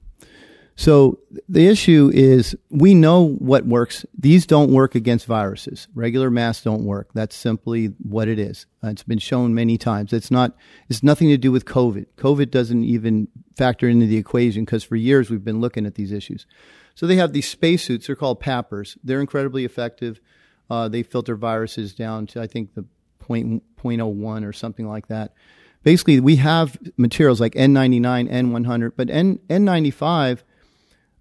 So 0.76 1.20
the 1.47 1.68
issue 1.68 2.09
is 2.14 2.55
we 2.70 2.95
know 2.95 3.36
what 3.36 3.66
works. 3.66 4.05
These 4.18 4.45
don't 4.47 4.72
work 4.72 4.95
against 4.95 5.28
viruses. 5.28 5.88
Regular 5.93 6.32
masks 6.32 6.64
don't 6.64 6.86
work. 6.86 7.09
That's 7.14 7.36
simply 7.36 7.88
what 8.01 8.28
it 8.28 8.39
is. 8.39 8.66
Uh, 8.84 8.88
it's 8.88 9.03
been 9.03 9.20
shown 9.20 9.53
many 9.53 9.78
times. 9.78 10.12
It's 10.12 10.32
not, 10.32 10.55
it's 10.89 11.03
nothing 11.03 11.28
to 11.30 11.38
do 11.38 11.51
with 11.51 11.66
COVID. 11.66 12.07
COVID 12.18 12.49
doesn't 12.49 12.84
even 12.84 13.28
factor 13.55 13.88
into 13.88 14.07
the 14.07 14.18
equation 14.18 14.66
because 14.66 14.84
for 14.84 14.95
years 14.95 15.30
we've 15.30 15.43
been 15.43 15.62
looking 15.62 15.86
at 15.86 15.95
these 15.95 16.12
issues. 16.12 16.47
So 16.95 17.05
they 17.05 17.18
have 17.18 17.34
these 17.34 17.47
spacesuits. 17.47 18.07
They're 18.07 18.16
called 18.16 18.41
PAPRs. 18.41 18.97
They're 19.03 19.22
incredibly 19.22 19.66
effective. 19.66 20.20
Uh, 20.70 20.88
they 20.88 21.03
filter 21.03 21.36
viruses 21.36 21.93
down 21.93 22.26
to, 22.28 22.41
I 22.41 22.47
think, 22.47 22.74
the 22.74 22.86
point, 23.20 23.62
0.01 23.78 24.47
or 24.47 24.53
something 24.53 24.88
like 24.88 25.07
that. 25.07 25.34
Basically, 25.84 26.19
we 26.19 26.36
have 26.38 26.77
materials 26.97 27.41
like 27.41 27.53
N99, 27.53 28.29
N100, 28.32 28.93
but 28.95 29.09
N, 29.09 29.39
N95 29.49 30.41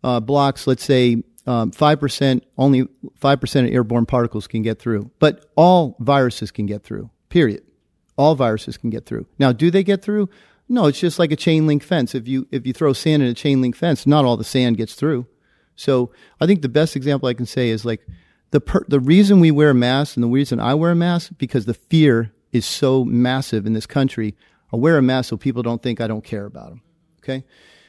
uh, 0.05 0.21
blocks, 0.21 0.67
let's 0.67 0.85
say, 0.85 1.23
um, 1.47 1.71
5%, 1.71 2.43
only 2.59 2.87
5% 3.21 3.67
of 3.67 3.73
airborne 3.73 4.07
particles 4.07 4.47
can 4.47 4.63
get 4.63 4.79
through. 4.79 5.11
But 5.19 5.47
all 5.57 5.97
viruses 6.01 6.51
can 6.51 6.67
get 6.67 6.85
through, 6.85 7.11
period. 7.29 7.63
All 8.17 8.35
viruses 8.35 8.77
can 8.77 8.91
get 8.91 9.07
through. 9.07 9.27
Now, 9.39 9.53
do 9.53 9.71
they 9.71 9.83
get 9.83 10.03
through? 10.03 10.29
No, 10.69 10.87
it's 10.87 11.01
just 11.01 11.19
like 11.19 11.33
a 11.33 11.37
chain 11.37 11.67
link 11.67 11.83
fence. 11.83 12.15
If 12.15 12.29
you, 12.29 12.47
if 12.51 12.67
you 12.67 12.73
throw 12.73 12.93
sand 12.93 13.23
in 13.23 13.29
a 13.29 13.35
chain 13.35 13.63
link 13.63 13.75
fence, 13.75 14.07
not 14.07 14.25
all 14.25 14.37
the 14.37 14.45
sand 14.45 14.77
gets 14.77 14.95
through. 14.95 15.27
So 15.75 16.13
I 16.41 16.47
think 16.47 16.61
the 16.61 16.69
best 16.69 16.95
example 16.95 17.29
I 17.29 17.35
can 17.35 17.47
say 17.47 17.71
is 17.71 17.87
like 17.87 18.07
the, 18.51 18.61
per, 18.61 18.85
the 18.87 19.01
reason 19.01 19.41
we 19.41 19.51
wear 19.51 19.73
masks 19.73 20.17
and 20.17 20.23
the 20.23 20.29
reason 20.29 20.61
I 20.61 20.75
wear 20.75 20.91
a 20.91 20.95
mask, 20.95 21.33
because 21.39 21.65
the 21.65 21.75
fear 21.75 22.33
is 22.53 22.67
so 22.67 23.05
massive 23.05 23.67
in 23.67 23.73
this 23.73 23.87
country. 23.87 24.37
I 24.73 24.77
wear 24.77 24.99
a 24.99 25.03
mask 25.03 25.31
so 25.31 25.37
people 25.37 25.63
don't 25.63 25.83
think 25.83 26.01
I 26.01 26.07
don't 26.07 26.25
care 26.25 26.47
about 26.47 26.71
them. 26.71 26.83
Okay. 27.23 27.45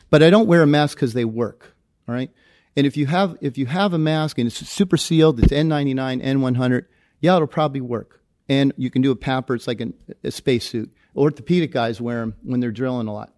But 0.09 0.21
I 0.21 0.29
don't 0.29 0.47
wear 0.47 0.61
a 0.61 0.67
mask 0.67 0.97
because 0.97 1.13
they 1.13 1.25
work. 1.25 1.75
All 2.07 2.15
right. 2.15 2.31
And 2.75 2.87
if 2.87 2.95
you 2.95 3.05
have 3.07 3.37
if 3.41 3.57
you 3.57 3.65
have 3.65 3.93
a 3.93 3.97
mask 3.97 4.37
and 4.37 4.47
it's 4.47 4.67
super 4.67 4.97
sealed, 4.97 5.39
it's 5.39 5.51
N99, 5.51 6.23
N100, 6.23 6.85
yeah, 7.19 7.35
it'll 7.35 7.47
probably 7.47 7.81
work. 7.81 8.21
And 8.47 8.73
you 8.77 8.89
can 8.89 9.01
do 9.01 9.11
a 9.11 9.15
PAPR. 9.15 9.55
It's 9.55 9.67
like 9.67 9.81
an, 9.81 9.93
a 10.23 10.31
spacesuit. 10.31 10.91
Orthopedic 11.15 11.71
guys 11.71 12.01
wear 12.01 12.21
them 12.21 12.35
when 12.43 12.59
they're 12.59 12.71
drilling 12.71 13.07
a 13.07 13.13
lot, 13.13 13.33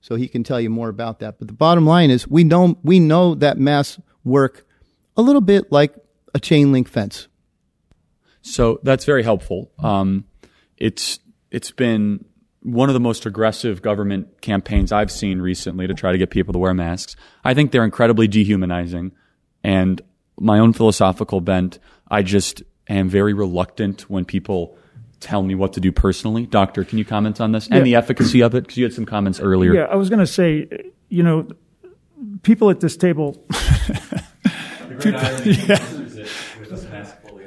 so 0.00 0.14
he 0.14 0.28
can 0.28 0.44
tell 0.44 0.60
you 0.60 0.70
more 0.70 0.88
about 0.88 1.18
that. 1.20 1.38
But 1.38 1.48
the 1.48 1.54
bottom 1.54 1.86
line 1.86 2.10
is, 2.10 2.26
we 2.28 2.44
know 2.44 2.78
we 2.82 3.00
know 3.00 3.34
that 3.36 3.58
masks 3.58 4.00
work 4.24 4.66
a 5.16 5.22
little 5.22 5.40
bit 5.40 5.70
like 5.72 5.94
a 6.34 6.40
chain 6.40 6.72
link 6.72 6.88
fence. 6.88 7.28
So 8.42 8.80
that's 8.82 9.04
very 9.04 9.22
helpful. 9.22 9.70
Um, 9.80 10.24
it's 10.78 11.18
it's 11.50 11.70
been 11.70 12.24
one 12.62 12.88
of 12.88 12.94
the 12.94 13.00
most 13.00 13.26
aggressive 13.26 13.82
government 13.82 14.40
campaigns 14.40 14.92
I've 14.92 15.10
seen 15.10 15.40
recently 15.40 15.86
to 15.86 15.94
try 15.94 16.12
to 16.12 16.18
get 16.18 16.30
people 16.30 16.52
to 16.52 16.58
wear 16.58 16.74
masks. 16.74 17.16
I 17.44 17.54
think 17.54 17.70
they're 17.70 17.84
incredibly 17.84 18.28
dehumanizing. 18.28 19.12
And 19.62 20.00
my 20.38 20.58
own 20.58 20.72
philosophical 20.72 21.40
bent, 21.40 21.78
I 22.08 22.22
just 22.22 22.62
am 22.88 23.08
very 23.08 23.32
reluctant 23.32 24.08
when 24.10 24.24
people 24.24 24.76
tell 25.20 25.42
me 25.42 25.54
what 25.54 25.72
to 25.74 25.80
do 25.80 25.92
personally. 25.92 26.46
Doctor, 26.46 26.84
can 26.84 26.98
you 26.98 27.04
comment 27.04 27.40
on 27.40 27.52
this 27.52 27.68
yeah. 27.68 27.78
and 27.78 27.86
the 27.86 27.94
efficacy 27.94 28.42
of 28.42 28.54
it? 28.54 28.62
Because 28.62 28.76
you 28.76 28.84
had 28.84 28.92
some 28.92 29.06
comments 29.06 29.40
earlier. 29.40 29.74
Yeah, 29.74 29.84
I 29.84 29.96
was 29.96 30.08
going 30.08 30.20
to 30.20 30.26
say, 30.26 30.68
you 31.08 31.22
know, 31.22 31.48
people 32.42 32.70
at 32.70 32.80
this 32.80 32.96
table. 32.96 33.32
people, 35.00 35.12
yeah. 35.44 35.97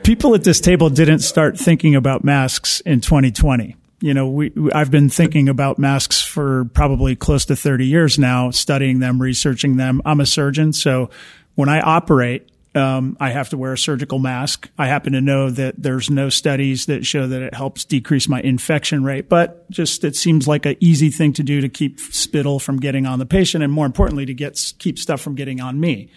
People 0.03 0.35
at 0.35 0.43
this 0.43 0.59
table 0.59 0.89
didn't 0.89 1.19
start 1.19 1.57
thinking 1.57 1.95
about 1.95 2.23
masks 2.23 2.79
in 2.81 3.01
2020 3.01 3.75
you 4.01 4.15
know, 4.15 4.27
we, 4.27 4.51
I've 4.73 4.89
been 4.89 5.09
thinking 5.09 5.47
about 5.47 5.77
masks 5.77 6.21
for 6.21 6.65
probably 6.73 7.15
close 7.15 7.45
to 7.45 7.55
30 7.55 7.85
years 7.85 8.17
now, 8.17 8.49
studying 8.49 8.99
them, 8.99 9.21
researching 9.21 9.77
them. 9.77 10.01
I'm 10.03 10.19
a 10.19 10.25
surgeon, 10.25 10.73
so 10.73 11.11
when 11.53 11.69
I 11.69 11.81
operate, 11.81 12.49
um, 12.73 13.15
I 13.19 13.29
have 13.29 13.49
to 13.49 13.57
wear 13.57 13.73
a 13.73 13.77
surgical 13.77 14.17
mask. 14.17 14.69
I 14.77 14.87
happen 14.87 15.13
to 15.13 15.21
know 15.21 15.49
that 15.51 15.75
there's 15.77 16.09
no 16.09 16.29
studies 16.29 16.87
that 16.87 17.05
show 17.05 17.27
that 17.27 17.41
it 17.41 17.53
helps 17.53 17.85
decrease 17.85 18.27
my 18.27 18.41
infection 18.41 19.03
rate, 19.03 19.29
but 19.29 19.69
just 19.69 20.03
it 20.03 20.15
seems 20.15 20.47
like 20.47 20.65
an 20.65 20.77
easy 20.79 21.11
thing 21.11 21.33
to 21.33 21.43
do 21.43 21.61
to 21.61 21.69
keep 21.69 21.99
spittle 21.99 22.59
from 22.59 22.79
getting 22.79 23.05
on 23.05 23.19
the 23.19 23.25
patient, 23.25 23.63
and 23.63 23.71
more 23.71 23.85
importantly, 23.85 24.25
to 24.25 24.33
get 24.33 24.73
keep 24.79 24.97
stuff 24.97 25.21
from 25.21 25.35
getting 25.35 25.61
on 25.61 25.79
me. 25.79 26.09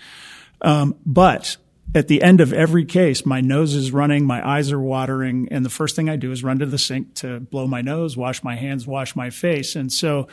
Um, 0.62 0.96
but 1.04 1.56
at 1.94 2.08
the 2.08 2.22
end 2.22 2.40
of 2.40 2.52
every 2.52 2.84
case, 2.84 3.24
my 3.24 3.40
nose 3.40 3.74
is 3.74 3.92
running, 3.92 4.26
my 4.26 4.46
eyes 4.46 4.72
are 4.72 4.80
watering, 4.80 5.48
and 5.50 5.64
the 5.64 5.70
first 5.70 5.94
thing 5.96 6.08
I 6.08 6.16
do 6.16 6.32
is 6.32 6.42
run 6.42 6.58
to 6.58 6.66
the 6.66 6.78
sink 6.78 7.14
to 7.16 7.40
blow 7.40 7.66
my 7.66 7.82
nose, 7.82 8.16
wash 8.16 8.42
my 8.42 8.56
hands, 8.56 8.86
wash 8.86 9.14
my 9.14 9.30
face. 9.30 9.76
And 9.76 9.92
so 9.92 10.28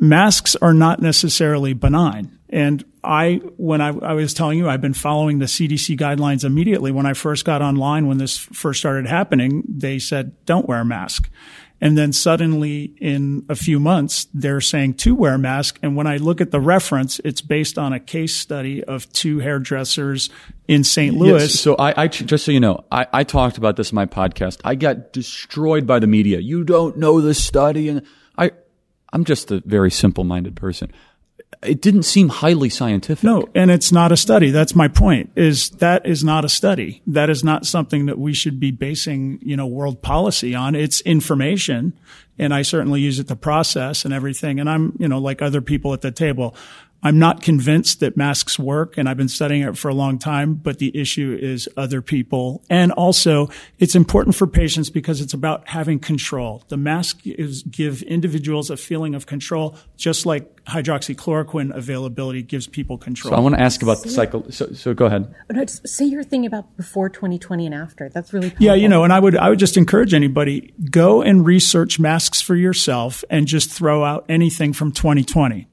masks 0.00 0.56
are 0.56 0.74
not 0.74 1.00
necessarily 1.00 1.72
benign. 1.72 2.38
And 2.50 2.84
I, 3.04 3.40
when 3.56 3.80
I, 3.80 3.88
I, 3.88 4.14
was 4.14 4.32
telling 4.32 4.58
you, 4.58 4.68
I've 4.68 4.80
been 4.80 4.94
following 4.94 5.38
the 5.38 5.46
CDC 5.46 5.98
guidelines 5.98 6.44
immediately. 6.44 6.92
When 6.92 7.06
I 7.06 7.12
first 7.12 7.44
got 7.44 7.60
online, 7.60 8.06
when 8.06 8.18
this 8.18 8.38
first 8.38 8.80
started 8.80 9.06
happening, 9.06 9.64
they 9.68 9.98
said, 9.98 10.32
don't 10.46 10.66
wear 10.66 10.80
a 10.80 10.84
mask. 10.84 11.28
And 11.80 11.96
then 11.96 12.12
suddenly 12.12 12.92
in 13.00 13.44
a 13.48 13.54
few 13.54 13.78
months, 13.78 14.26
they're 14.34 14.60
saying 14.60 14.94
to 14.94 15.14
wear 15.14 15.34
a 15.34 15.38
mask. 15.38 15.78
And 15.82 15.94
when 15.94 16.06
I 16.06 16.16
look 16.16 16.40
at 16.40 16.50
the 16.50 16.60
reference, 16.60 17.20
it's 17.20 17.40
based 17.40 17.78
on 17.78 17.92
a 17.92 18.00
case 18.00 18.34
study 18.34 18.82
of 18.82 19.10
two 19.12 19.38
hairdressers 19.38 20.28
in 20.66 20.82
St. 20.82 21.16
Louis. 21.16 21.42
Yes, 21.42 21.54
so 21.54 21.76
I, 21.76 22.02
I, 22.02 22.08
just 22.08 22.44
so 22.44 22.50
you 22.50 22.60
know, 22.60 22.84
I, 22.90 23.06
I 23.12 23.24
talked 23.24 23.58
about 23.58 23.76
this 23.76 23.92
in 23.92 23.96
my 23.96 24.06
podcast. 24.06 24.60
I 24.64 24.74
got 24.74 25.12
destroyed 25.12 25.86
by 25.86 26.00
the 26.00 26.08
media. 26.08 26.40
You 26.40 26.64
don't 26.64 26.96
know 26.96 27.20
the 27.20 27.34
study. 27.34 27.88
And 27.88 28.02
I, 28.36 28.50
I'm 29.12 29.24
just 29.24 29.50
a 29.52 29.62
very 29.64 29.90
simple 29.90 30.24
minded 30.24 30.56
person 30.56 30.90
it 31.62 31.80
didn't 31.80 32.04
seem 32.04 32.28
highly 32.28 32.68
scientific. 32.68 33.24
No, 33.24 33.48
and 33.54 33.70
it's 33.70 33.90
not 33.90 34.12
a 34.12 34.16
study. 34.16 34.50
That's 34.50 34.74
my 34.74 34.88
point. 34.88 35.30
Is 35.34 35.70
that 35.70 36.06
is 36.06 36.22
not 36.22 36.44
a 36.44 36.48
study. 36.48 37.02
That 37.06 37.30
is 37.30 37.42
not 37.42 37.66
something 37.66 38.06
that 38.06 38.18
we 38.18 38.32
should 38.32 38.60
be 38.60 38.70
basing, 38.70 39.40
you 39.42 39.56
know, 39.56 39.66
world 39.66 40.00
policy 40.00 40.54
on. 40.54 40.74
It's 40.74 41.00
information, 41.00 41.98
and 42.38 42.54
I 42.54 42.62
certainly 42.62 43.00
use 43.00 43.18
it 43.18 43.28
to 43.28 43.36
process 43.36 44.04
and 44.04 44.14
everything. 44.14 44.60
And 44.60 44.70
I'm, 44.70 44.96
you 44.98 45.08
know, 45.08 45.18
like 45.18 45.42
other 45.42 45.60
people 45.60 45.92
at 45.92 46.00
the 46.00 46.12
table, 46.12 46.54
I'm 47.00 47.18
not 47.18 47.42
convinced 47.42 48.00
that 48.00 48.16
masks 48.16 48.58
work, 48.58 48.98
and 48.98 49.08
I've 49.08 49.16
been 49.16 49.28
studying 49.28 49.62
it 49.62 49.78
for 49.78 49.88
a 49.88 49.94
long 49.94 50.18
time, 50.18 50.54
but 50.54 50.78
the 50.78 50.96
issue 50.98 51.36
is 51.40 51.68
other 51.76 52.02
people. 52.02 52.64
And 52.68 52.90
also, 52.92 53.48
it's 53.78 53.94
important 53.94 54.34
for 54.34 54.48
patients 54.48 54.90
because 54.90 55.20
it's 55.20 55.32
about 55.32 55.68
having 55.68 56.00
control. 56.00 56.64
The 56.68 56.76
mask 56.76 57.20
is 57.24 57.62
give 57.62 58.02
individuals 58.02 58.68
a 58.68 58.76
feeling 58.76 59.14
of 59.14 59.26
control, 59.26 59.76
just 59.96 60.26
like 60.26 60.64
hydroxychloroquine 60.64 61.74
availability 61.74 62.42
gives 62.42 62.66
people 62.66 62.98
control. 62.98 63.30
So 63.30 63.36
I 63.36 63.40
want 63.40 63.54
to 63.54 63.60
ask 63.60 63.80
about 63.80 64.02
the 64.02 64.10
cycle. 64.10 64.50
So, 64.50 64.72
so 64.72 64.92
go 64.92 65.06
ahead. 65.06 65.32
Oh, 65.50 65.54
no, 65.54 65.64
say 65.66 66.04
your 66.04 66.24
thing 66.24 66.46
about 66.46 66.76
before 66.76 67.08
2020 67.08 67.66
and 67.66 67.74
after. 67.76 68.08
That's 68.08 68.32
really 68.32 68.50
powerful. 68.50 68.66
Yeah, 68.66 68.74
you 68.74 68.88
know, 68.88 69.04
and 69.04 69.12
I 69.12 69.20
would 69.20 69.36
I 69.36 69.50
would 69.50 69.60
just 69.60 69.76
encourage 69.76 70.14
anybody 70.14 70.74
go 70.90 71.22
and 71.22 71.46
research 71.46 72.00
masks 72.00 72.40
for 72.40 72.56
yourself 72.56 73.22
and 73.30 73.46
just 73.46 73.70
throw 73.70 74.04
out 74.04 74.24
anything 74.28 74.72
from 74.72 74.90
2020 74.90 75.68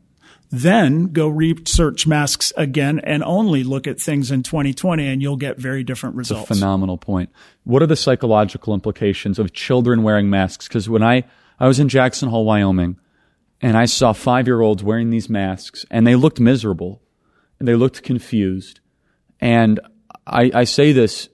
then 0.52 1.08
go 1.08 1.28
research 1.28 2.08
masks 2.08 2.54
again 2.56 3.00
and 3.00 3.24
only 3.24 3.64
look 3.64 3.88
at 3.88 4.00
things 4.00 4.32
in 4.32 4.44
2020 4.44 5.08
and 5.08 5.22
you'll 5.22 5.38
get 5.38 5.58
very 5.58 5.84
different 5.84 6.16
results. 6.16 6.50
It's 6.50 6.52
a 6.52 6.54
phenomenal 6.56 6.98
point. 6.98 7.30
What 7.64 7.82
are 7.82 7.88
the 7.88 7.96
psychological 7.96 8.74
implications 8.74 9.40
of 9.40 9.54
children 9.54 10.04
wearing 10.04 10.30
masks? 10.30 10.68
Because 10.68 10.88
when 10.88 11.04
I, 11.04 11.24
I 11.60 11.68
was 11.68 11.80
in 11.80 11.90
Jackson 11.90 12.30
Hole, 12.30 12.46
Wyoming, 12.46 13.00
and 13.62 13.78
I 13.78 13.86
saw 13.86 14.14
five 14.14 14.48
year 14.48 14.62
olds 14.62 14.84
wearing 14.84 15.10
these 15.10 15.30
masks 15.30 15.86
and 15.90 16.06
they 16.06 16.16
looked 16.16 16.40
miserable 16.40 17.02
and 17.60 17.68
they 17.68 17.76
looked 17.76 18.04
confused. 18.04 18.80
And 19.40 19.80
I, 20.28 20.52
I 20.54 20.64
say 20.66 20.92
this 20.92 21.30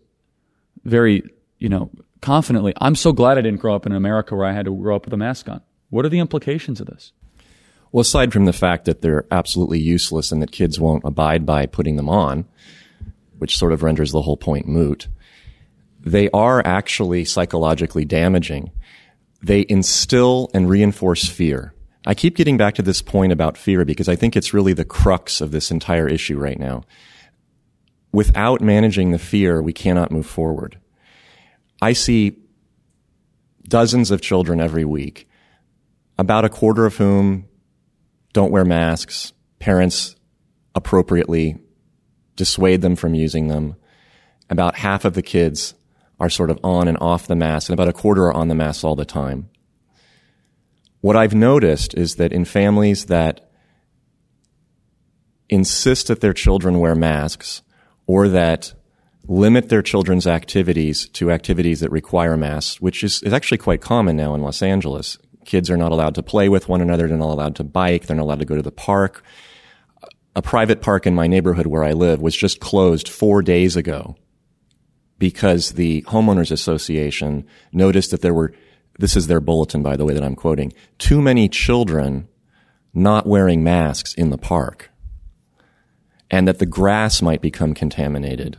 very, 0.83 1.23
you 1.59 1.69
know, 1.69 1.91
confidently. 2.21 2.73
I'm 2.77 2.95
so 2.95 3.11
glad 3.11 3.37
I 3.37 3.41
didn't 3.41 3.59
grow 3.59 3.75
up 3.75 3.85
in 3.85 3.91
America 3.91 4.35
where 4.35 4.45
I 4.45 4.53
had 4.53 4.65
to 4.65 4.75
grow 4.75 4.95
up 4.95 5.05
with 5.05 5.13
a 5.13 5.17
mask 5.17 5.49
on. 5.49 5.61
What 5.89 6.05
are 6.05 6.09
the 6.09 6.19
implications 6.19 6.79
of 6.79 6.87
this? 6.87 7.11
Well, 7.91 8.01
aside 8.01 8.31
from 8.31 8.45
the 8.45 8.53
fact 8.53 8.85
that 8.85 9.01
they're 9.01 9.25
absolutely 9.31 9.79
useless 9.79 10.31
and 10.31 10.41
that 10.41 10.51
kids 10.51 10.79
won't 10.79 11.03
abide 11.03 11.45
by 11.45 11.65
putting 11.65 11.97
them 11.97 12.07
on, 12.07 12.45
which 13.37 13.57
sort 13.57 13.73
of 13.73 13.83
renders 13.83 14.11
the 14.11 14.21
whole 14.21 14.37
point 14.37 14.67
moot, 14.67 15.07
they 15.99 16.29
are 16.29 16.65
actually 16.65 17.25
psychologically 17.25 18.05
damaging. 18.05 18.71
They 19.43 19.65
instill 19.67 20.49
and 20.53 20.69
reinforce 20.69 21.27
fear. 21.27 21.73
I 22.05 22.13
keep 22.13 22.35
getting 22.35 22.57
back 22.57 22.75
to 22.75 22.81
this 22.81 23.01
point 23.01 23.31
about 23.31 23.57
fear 23.57 23.85
because 23.85 24.09
I 24.09 24.15
think 24.15 24.35
it's 24.35 24.53
really 24.53 24.73
the 24.73 24.85
crux 24.85 25.41
of 25.41 25.51
this 25.51 25.69
entire 25.69 26.07
issue 26.07 26.37
right 26.37 26.57
now. 26.57 26.83
Without 28.11 28.61
managing 28.61 29.11
the 29.11 29.19
fear, 29.19 29.61
we 29.61 29.73
cannot 29.73 30.11
move 30.11 30.25
forward. 30.25 30.79
I 31.81 31.93
see 31.93 32.37
dozens 33.67 34.11
of 34.11 34.21
children 34.21 34.59
every 34.59 34.85
week, 34.85 35.27
about 36.17 36.45
a 36.45 36.49
quarter 36.49 36.85
of 36.85 36.97
whom 36.97 37.45
don't 38.33 38.51
wear 38.51 38.65
masks. 38.65 39.33
Parents 39.59 40.15
appropriately 40.75 41.57
dissuade 42.35 42.81
them 42.81 42.95
from 42.95 43.13
using 43.13 43.47
them. 43.47 43.75
About 44.49 44.75
half 44.75 45.05
of 45.05 45.13
the 45.13 45.21
kids 45.21 45.75
are 46.19 46.29
sort 46.29 46.49
of 46.49 46.59
on 46.63 46.87
and 46.87 46.97
off 47.01 47.27
the 47.27 47.35
mask, 47.35 47.69
and 47.69 47.73
about 47.73 47.89
a 47.89 47.93
quarter 47.93 48.25
are 48.25 48.33
on 48.33 48.47
the 48.47 48.55
mask 48.55 48.83
all 48.83 48.95
the 48.95 49.05
time. 49.05 49.49
What 51.01 51.15
I've 51.15 51.33
noticed 51.33 51.95
is 51.95 52.15
that 52.15 52.31
in 52.31 52.45
families 52.45 53.07
that 53.07 53.49
insist 55.49 56.07
that 56.07 56.21
their 56.21 56.33
children 56.33 56.79
wear 56.79 56.95
masks 56.95 57.61
or 58.05 58.27
that 58.29 58.73
limit 59.27 59.69
their 59.69 59.81
children's 59.81 60.27
activities 60.27 61.07
to 61.09 61.31
activities 61.31 61.79
that 61.79 61.91
require 61.91 62.37
masks, 62.37 62.79
which 62.79 63.03
is, 63.03 63.21
is 63.23 63.33
actually 63.33 63.57
quite 63.57 63.81
common 63.81 64.15
now 64.15 64.33
in 64.35 64.41
Los 64.41 64.61
Angeles. 64.61 65.17
Kids 65.51 65.69
are 65.69 65.75
not 65.75 65.91
allowed 65.91 66.15
to 66.15 66.23
play 66.23 66.47
with 66.47 66.69
one 66.69 66.79
another. 66.79 67.09
They're 67.09 67.17
not 67.17 67.33
allowed 67.33 67.57
to 67.57 67.65
bike. 67.65 68.05
They're 68.05 68.15
not 68.15 68.23
allowed 68.23 68.39
to 68.39 68.45
go 68.45 68.55
to 68.55 68.61
the 68.61 68.71
park. 68.71 69.21
A 70.33 70.41
private 70.41 70.81
park 70.81 71.05
in 71.05 71.13
my 71.13 71.27
neighborhood 71.27 71.67
where 71.67 71.83
I 71.83 71.91
live 71.91 72.21
was 72.21 72.37
just 72.37 72.61
closed 72.61 73.09
four 73.09 73.41
days 73.41 73.75
ago 73.75 74.15
because 75.19 75.71
the 75.71 76.03
homeowners 76.03 76.53
association 76.53 77.45
noticed 77.73 78.11
that 78.11 78.21
there 78.21 78.33
were, 78.33 78.53
this 78.97 79.17
is 79.17 79.27
their 79.27 79.41
bulletin, 79.41 79.83
by 79.83 79.97
the 79.97 80.05
way, 80.05 80.13
that 80.13 80.23
I'm 80.23 80.37
quoting, 80.37 80.71
too 80.99 81.21
many 81.21 81.49
children 81.49 82.29
not 82.93 83.27
wearing 83.27 83.61
masks 83.61 84.13
in 84.13 84.29
the 84.29 84.37
park 84.37 84.89
and 86.29 86.47
that 86.47 86.59
the 86.59 86.65
grass 86.65 87.21
might 87.21 87.41
become 87.41 87.73
contaminated 87.73 88.57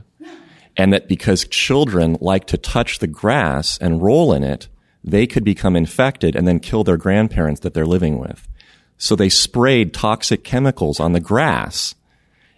and 0.76 0.93
that 0.93 1.09
because 1.09 1.47
children 1.47 2.18
like 2.20 2.49
to 2.49 2.59
touch 2.59 2.99
the 2.99 3.07
grass 3.07 3.78
and 3.78 4.03
roll 4.03 4.34
in 4.34 4.45
it, 4.45 4.68
they 5.05 5.27
could 5.27 5.45
become 5.45 5.77
infected 5.77 6.37
and 6.37 6.47
then 6.47 6.61
kill 6.61 6.85
their 6.85 6.97
grandparents 6.97 7.61
that 7.61 7.75
they're 7.75 7.87
living 7.87 8.19
with. 8.19 8.49
So 8.97 9.17
they 9.17 9.29
sprayed 9.29 9.93
toxic 9.93 10.45
chemicals 10.45 11.01
on 11.01 11.13
the 11.13 11.21
grass 11.21 11.95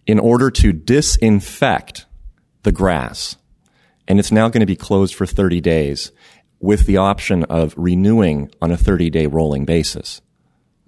in 0.07 0.19
order 0.19 0.51
to 0.51 0.73
disinfect 0.73 2.07
the 2.63 2.73
grass. 2.73 3.37
And 4.07 4.19
it's 4.19 4.33
now 4.33 4.49
going 4.49 4.61
to 4.61 4.67
be 4.67 4.77
closed 4.77 5.15
for 5.15 5.27
30 5.27 5.61
days 5.61 6.13
with 6.61 6.87
the 6.87 6.99
option 6.99 7.45
of 7.45 7.75
renewing 7.77 8.51
on 8.61 8.71
a 8.71 8.77
30 8.77 9.11
day 9.11 9.27
rolling 9.27 9.65
basis. 9.65 10.21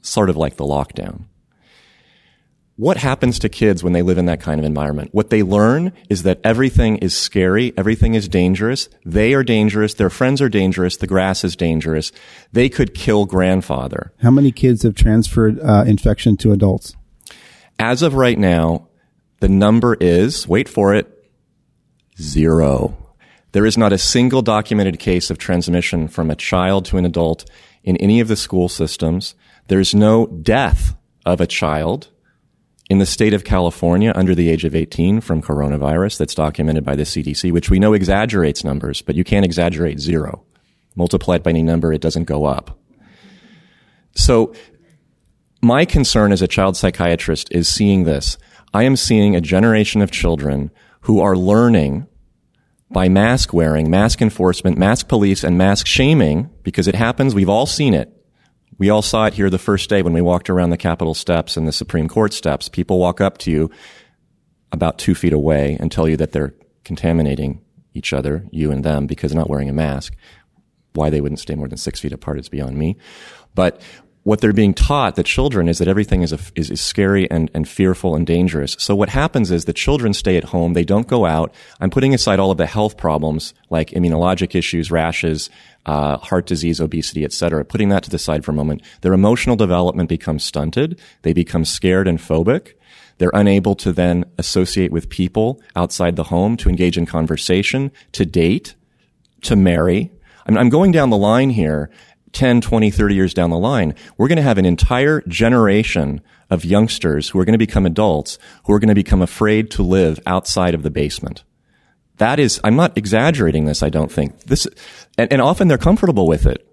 Sort 0.03 0.31
of 0.31 0.37
like 0.37 0.57
the 0.57 0.65
lockdown. 0.65 1.25
What 2.79 2.99
happens 2.99 3.39
to 3.39 3.49
kids 3.49 3.83
when 3.83 3.95
they 3.95 4.03
live 4.03 4.19
in 4.19 4.27
that 4.27 4.41
kind 4.41 4.61
of 4.61 4.67
environment? 4.67 5.09
What 5.13 5.31
they 5.31 5.43
learn 5.43 5.95
is 6.11 6.25
that 6.25 6.41
everything 6.45 6.99
is 6.99 7.17
scary, 7.17 7.73
everything 7.75 8.15
is 8.15 8.29
dangerous, 8.29 8.91
they 9.03 9.33
are 9.33 9.43
dangerous, 9.43 9.95
their 9.95 10.11
friends 10.11 10.43
are 10.43 10.51
dangerous, 10.51 10.99
the 10.99 11.07
grass 11.07 11.43
is 11.43 11.57
dangerous. 11.57 12.13
They 12.53 12.69
could 12.69 12.93
kill 12.93 13.25
grandfather. 13.25 14.13
How 14.21 14.31
many 14.31 14.53
kids 14.53 14.83
have 14.83 14.95
transferred 14.95 15.59
uh, 15.61 15.85
infection 15.87 16.37
to 16.39 16.53
adults? 16.53 16.95
As 17.79 18.03
of 18.03 18.13
right 18.13 18.39
now, 18.39 18.89
the 19.41 19.49
number 19.49 19.97
is, 19.99 20.47
wait 20.47 20.69
for 20.69 20.95
it, 20.95 21.31
zero. 22.21 22.95
There 23.53 23.65
is 23.65 23.79
not 23.79 23.95
a 23.95 23.99
single 23.99 24.43
documented 24.43 24.99
case 24.99 25.31
of 25.31 25.39
transmission 25.39 26.09
from 26.09 26.31
a 26.31 26.37
child 26.37 26.85
to 26.87 26.99
an 26.99 27.07
adult 27.07 27.51
in 27.85 27.97
any 27.97 28.21
of 28.21 28.29
the 28.29 28.37
school 28.37 28.69
systems. 28.69 29.35
There's 29.69 29.95
no 29.95 30.27
death 30.27 30.95
of 31.25 31.41
a 31.41 31.47
child 31.47 32.09
in 32.89 32.99
the 32.99 33.07
state 33.07 33.35
of 33.35 33.45
California 33.45 34.13
under 34.15 34.35
the 34.35 34.49
age 34.49 34.65
of 34.65 34.75
18 34.75 35.21
from 35.21 35.43
coronavirus 35.43 36.19
that's 36.19 36.35
documented 36.35 36.85
by 36.85 36.95
the 36.95 37.03
CDC, 37.03 37.53
which 37.53 37.69
we 37.69 37.79
know 37.79 37.95
exaggerates 37.95 38.65
numbers, 38.65 39.03
but 39.03 39.17
you 39.17 39.25
can't 39.25 39.45
exaggerate 39.45 39.99
zero. 39.99 40.45
Multiply 40.95 41.37
it 41.37 41.43
by 41.43 41.51
any 41.51 41.63
number, 41.63 41.93
it 41.93 42.01
doesn't 42.01 42.25
go 42.25 42.45
up. 42.45 42.79
So 44.15 44.55
my 45.61 45.85
concern 45.85 46.33
as 46.33 46.43
a 46.43 46.49
child 46.49 46.77
psychiatrist 46.77 47.49
is 47.51 47.69
seeing 47.69 48.05
this. 48.05 48.39
I 48.73 48.85
am 48.85 48.97
seeing 48.97 49.35
a 49.35 49.41
generation 49.41 50.01
of 50.01 50.11
children 50.11 50.71
who 51.03 51.21
are 51.21 51.37
learning 51.37 52.07
by 52.91 53.09
mask 53.09 53.53
wearing, 53.53 53.91
mask 53.91 54.23
enforcement, 54.23 54.79
mask 54.79 55.09
police, 55.09 55.43
and 55.43 55.59
mask 55.59 55.87
shaming, 55.87 56.51
because 56.63 56.87
it 56.87 56.95
happens, 56.95 57.35
we've 57.35 57.49
all 57.49 57.67
seen 57.67 57.95
it. 57.95 58.16
We 58.79 58.91
all 58.91 59.03
saw 59.03 59.27
it 59.27 59.35
here 59.35 59.49
the 59.49 59.59
first 59.59 59.89
day 59.89 60.03
when 60.03 60.13
we 60.13 60.21
walked 60.21 60.51
around 60.51 60.71
the 60.71 60.77
Capitol 60.77 61.15
steps 61.15 61.57
and 61.57 61.67
the 61.67 61.73
Supreme 61.73 62.09
Court 62.09 62.33
steps. 62.33 62.69
People 62.69 62.99
walk 62.99 63.21
up 63.21 63.39
to 63.39 63.51
you 63.51 63.71
about 64.73 64.99
two 64.99 65.15
feet 65.15 65.33
away 65.33 65.77
and 65.81 65.91
tell 65.91 66.09
you 66.09 66.17
that 66.19 66.33
they're 66.33 66.55
contaminating 66.85 67.63
each 67.95 68.13
other, 68.13 68.45
you 68.51 68.71
and 68.71 68.85
them, 68.85 69.07
because 69.07 69.33
they're 69.33 69.41
not 69.41 69.49
wearing 69.49 69.71
a 69.71 69.73
mask. 69.73 70.15
Why 70.93 71.09
they 71.09 71.21
wouldn't 71.21 71.41
stay 71.41 71.55
more 71.55 71.69
than 71.69 71.79
six 71.79 72.01
feet 72.01 72.13
apart 72.13 72.39
is 72.39 72.49
beyond 72.49 72.77
me. 72.77 72.97
But 73.55 73.81
what 74.27 74.41
they're 74.41 74.53
being 74.53 74.75
taught, 74.75 75.15
the 75.15 75.23
children, 75.23 75.69
is 75.69 75.79
that 75.79 75.87
everything 75.87 76.23
is, 76.23 76.33
a, 76.33 76.39
is, 76.57 76.69
is, 76.69 76.81
scary 76.81 77.31
and, 77.31 77.49
and 77.55 77.69
fearful 77.69 78.17
and 78.17 78.27
dangerous. 78.27 78.77
So 78.79 78.97
what 78.97 79.09
happens 79.09 79.53
is 79.53 79.67
the 79.67 79.73
children 79.73 80.13
stay 80.13 80.37
at 80.37 80.43
home. 80.43 80.73
They 80.73 80.85
don't 80.85 81.07
go 81.07 81.27
out. 81.27 81.55
I'm 81.81 81.91
putting 81.91 82.13
aside 82.13 82.41
all 82.41 82.51
of 82.51 82.59
the 82.59 82.67
health 82.67 82.97
problems 82.97 83.55
like 83.71 83.91
immunologic 83.91 84.57
issues, 84.57 84.91
rashes, 84.91 85.49
uh, 85.87 86.19
heart 86.19 86.47
disease, 86.47 86.81
obesity, 86.81 87.25
etc. 87.25 87.65
Putting 87.65 87.89
that 87.89 88.03
to 88.03 88.11
the 88.11 88.19
side 88.19 88.45
for 88.45 88.51
a 88.51 88.55
moment. 88.55 88.83
Their 89.01 89.15
emotional 89.15 89.57
development 89.57 90.09
becomes 90.09 90.45
stunted. 90.45 91.01
They 91.23 91.33
become 91.33 91.65
scared 91.65 92.07
and 92.09 92.19
phobic. 92.19 92.75
They're 93.19 93.31
unable 93.33 93.75
to 93.77 93.93
then 93.93 94.27
associate 94.37 94.93
with 94.93 95.09
people 95.09 95.63
outside 95.75 96.17
the 96.17 96.25
home, 96.25 96.57
to 96.59 96.69
engage 96.69 96.99
in 96.99 97.07
conversation, 97.07 97.91
to 98.13 98.27
date, 98.27 98.75
to 99.43 99.57
marry. 99.57 100.13
I'm, 100.47 100.59
I'm 100.59 100.69
going 100.69 100.93
down 100.93 101.11
the 101.11 101.17
line 101.17 101.51
here 101.51 101.91
10, 102.33 102.61
20, 102.61 102.91
30 102.91 103.15
years 103.15 103.33
down 103.33 103.49
the 103.49 103.59
line, 103.59 103.95
we're 104.19 104.29
going 104.29 104.37
to 104.37 104.43
have 104.43 104.59
an 104.59 104.67
entire 104.67 105.23
generation 105.23 106.21
of 106.51 106.67
youngsters 106.67 107.31
who 107.31 107.39
are 107.39 107.47
going 107.47 107.55
to 107.55 107.59
become 107.59 107.87
adults 107.87 108.39
who 108.65 108.75
are 108.75 108.79
going 108.79 108.91
to 108.91 108.95
become 108.95 109.23
afraid 109.23 109.71
to 109.71 109.83
live 109.83 110.21
outside 110.27 110.75
of 110.75 110.83
the 110.83 110.91
basement. 110.91 111.45
That 112.19 112.39
is, 112.39 112.61
I'm 112.65 112.77
not 112.77 112.97
exaggerating 112.97 113.67
this, 113.67 113.83
I 113.83 113.91
don't 113.91 114.11
think. 114.11 114.45
This, 114.45 114.67
and, 115.19 115.31
and 115.33 115.43
often 115.43 115.69
they're 115.69 115.79
comfortable 115.79 116.27
with 116.27 116.47
it. 116.47 116.67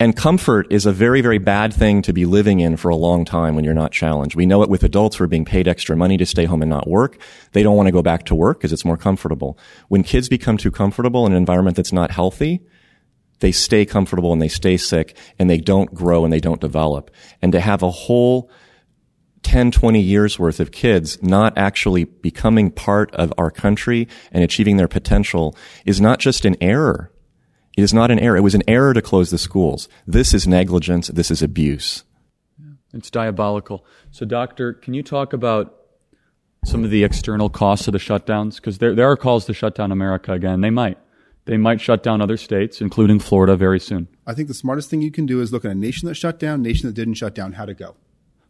And 0.00 0.16
comfort 0.16 0.66
is 0.70 0.86
a 0.86 0.92
very, 0.92 1.20
very 1.20 1.36
bad 1.36 1.74
thing 1.74 2.00
to 2.02 2.14
be 2.14 2.24
living 2.24 2.60
in 2.60 2.78
for 2.78 2.88
a 2.88 2.96
long 2.96 3.26
time 3.26 3.54
when 3.54 3.66
you're 3.66 3.74
not 3.74 3.92
challenged. 3.92 4.34
We 4.34 4.46
know 4.46 4.62
it 4.62 4.70
with 4.70 4.82
adults 4.82 5.16
who 5.16 5.24
are 5.24 5.28
being 5.28 5.44
paid 5.44 5.68
extra 5.68 5.94
money 5.94 6.16
to 6.16 6.24
stay 6.24 6.46
home 6.46 6.62
and 6.62 6.70
not 6.70 6.88
work. 6.88 7.20
They 7.52 7.62
don't 7.62 7.76
want 7.76 7.88
to 7.88 7.92
go 7.92 8.00
back 8.00 8.24
to 8.24 8.34
work 8.34 8.58
because 8.58 8.72
it's 8.72 8.84
more 8.84 8.96
comfortable. 8.96 9.58
When 9.88 10.02
kids 10.02 10.30
become 10.30 10.56
too 10.56 10.70
comfortable 10.70 11.26
in 11.26 11.32
an 11.32 11.38
environment 11.38 11.76
that's 11.76 11.92
not 11.92 12.10
healthy, 12.10 12.62
they 13.40 13.52
stay 13.52 13.84
comfortable 13.84 14.32
and 14.32 14.40
they 14.40 14.48
stay 14.48 14.78
sick 14.78 15.16
and 15.38 15.50
they 15.50 15.58
don't 15.58 15.92
grow 15.92 16.24
and 16.24 16.32
they 16.32 16.40
don't 16.40 16.62
develop. 16.62 17.10
And 17.42 17.52
to 17.52 17.60
have 17.60 17.82
a 17.82 17.90
whole 17.90 18.50
10, 19.42 19.70
20 19.70 20.00
years 20.00 20.38
worth 20.38 20.60
of 20.60 20.70
kids 20.70 21.22
not 21.22 21.56
actually 21.56 22.04
becoming 22.04 22.70
part 22.70 23.14
of 23.14 23.32
our 23.38 23.50
country 23.50 24.06
and 24.32 24.44
achieving 24.44 24.76
their 24.76 24.88
potential 24.88 25.56
is 25.84 26.00
not 26.00 26.18
just 26.18 26.44
an 26.44 26.56
error. 26.60 27.10
It 27.76 27.82
is 27.82 27.94
not 27.94 28.10
an 28.10 28.18
error. 28.18 28.36
It 28.36 28.42
was 28.42 28.54
an 28.54 28.62
error 28.68 28.92
to 28.92 29.00
close 29.00 29.30
the 29.30 29.38
schools. 29.38 29.88
This 30.06 30.34
is 30.34 30.46
negligence. 30.46 31.08
This 31.08 31.30
is 31.30 31.42
abuse. 31.42 32.04
It's 32.92 33.10
diabolical. 33.10 33.84
So, 34.10 34.26
doctor, 34.26 34.72
can 34.72 34.94
you 34.94 35.02
talk 35.02 35.32
about 35.32 35.76
some 36.64 36.84
of 36.84 36.90
the 36.90 37.04
external 37.04 37.48
costs 37.48 37.86
of 37.86 37.92
the 37.92 37.98
shutdowns? 37.98 38.56
Because 38.56 38.78
there, 38.78 38.94
there 38.94 39.08
are 39.10 39.16
calls 39.16 39.46
to 39.46 39.54
shut 39.54 39.74
down 39.74 39.92
America 39.92 40.32
again. 40.32 40.60
They 40.60 40.70
might. 40.70 40.98
They 41.46 41.56
might 41.56 41.80
shut 41.80 42.02
down 42.02 42.20
other 42.20 42.36
states, 42.36 42.80
including 42.80 43.18
Florida, 43.18 43.56
very 43.56 43.80
soon. 43.80 44.08
I 44.26 44.34
think 44.34 44.48
the 44.48 44.54
smartest 44.54 44.90
thing 44.90 45.00
you 45.00 45.10
can 45.10 45.26
do 45.26 45.40
is 45.40 45.52
look 45.52 45.64
at 45.64 45.70
a 45.70 45.74
nation 45.74 46.06
that 46.08 46.14
shut 46.14 46.38
down, 46.38 46.62
nation 46.62 46.88
that 46.88 46.94
didn't 46.94 47.14
shut 47.14 47.34
down, 47.34 47.52
how 47.52 47.64
to 47.64 47.74
go. 47.74 47.96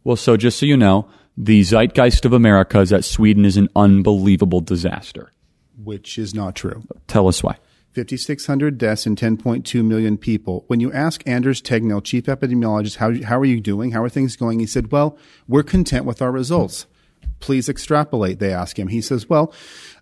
Well, 0.03 0.15
so 0.15 0.37
just 0.37 0.59
so 0.59 0.65
you 0.65 0.77
know, 0.77 1.07
the 1.37 1.63
zeitgeist 1.63 2.25
of 2.25 2.33
America 2.33 2.79
is 2.79 2.89
that 2.89 3.05
Sweden 3.05 3.45
is 3.45 3.57
an 3.57 3.69
unbelievable 3.75 4.61
disaster. 4.61 5.31
Which 5.83 6.17
is 6.17 6.33
not 6.33 6.55
true. 6.55 6.83
Tell 7.07 7.27
us 7.27 7.41
why. 7.43 7.57
5,600 7.93 8.77
deaths 8.77 9.05
and 9.05 9.17
10.2 9.17 9.83
million 9.83 10.17
people. 10.17 10.63
When 10.67 10.79
you 10.79 10.93
ask 10.93 11.27
Anders 11.27 11.61
Tegnell, 11.61 12.03
chief 12.03 12.25
epidemiologist, 12.25 12.97
how, 12.97 13.21
how 13.23 13.37
are 13.37 13.45
you 13.45 13.59
doing? 13.59 13.91
How 13.91 14.01
are 14.03 14.09
things 14.09 14.37
going? 14.37 14.59
He 14.59 14.65
said, 14.65 14.91
well, 14.91 15.17
we're 15.47 15.63
content 15.63 16.05
with 16.05 16.21
our 16.21 16.31
results. 16.31 16.85
Please 17.39 17.67
extrapolate, 17.67 18.39
they 18.39 18.53
ask 18.53 18.79
him. 18.79 18.87
He 18.87 19.01
says, 19.01 19.27
well, 19.27 19.53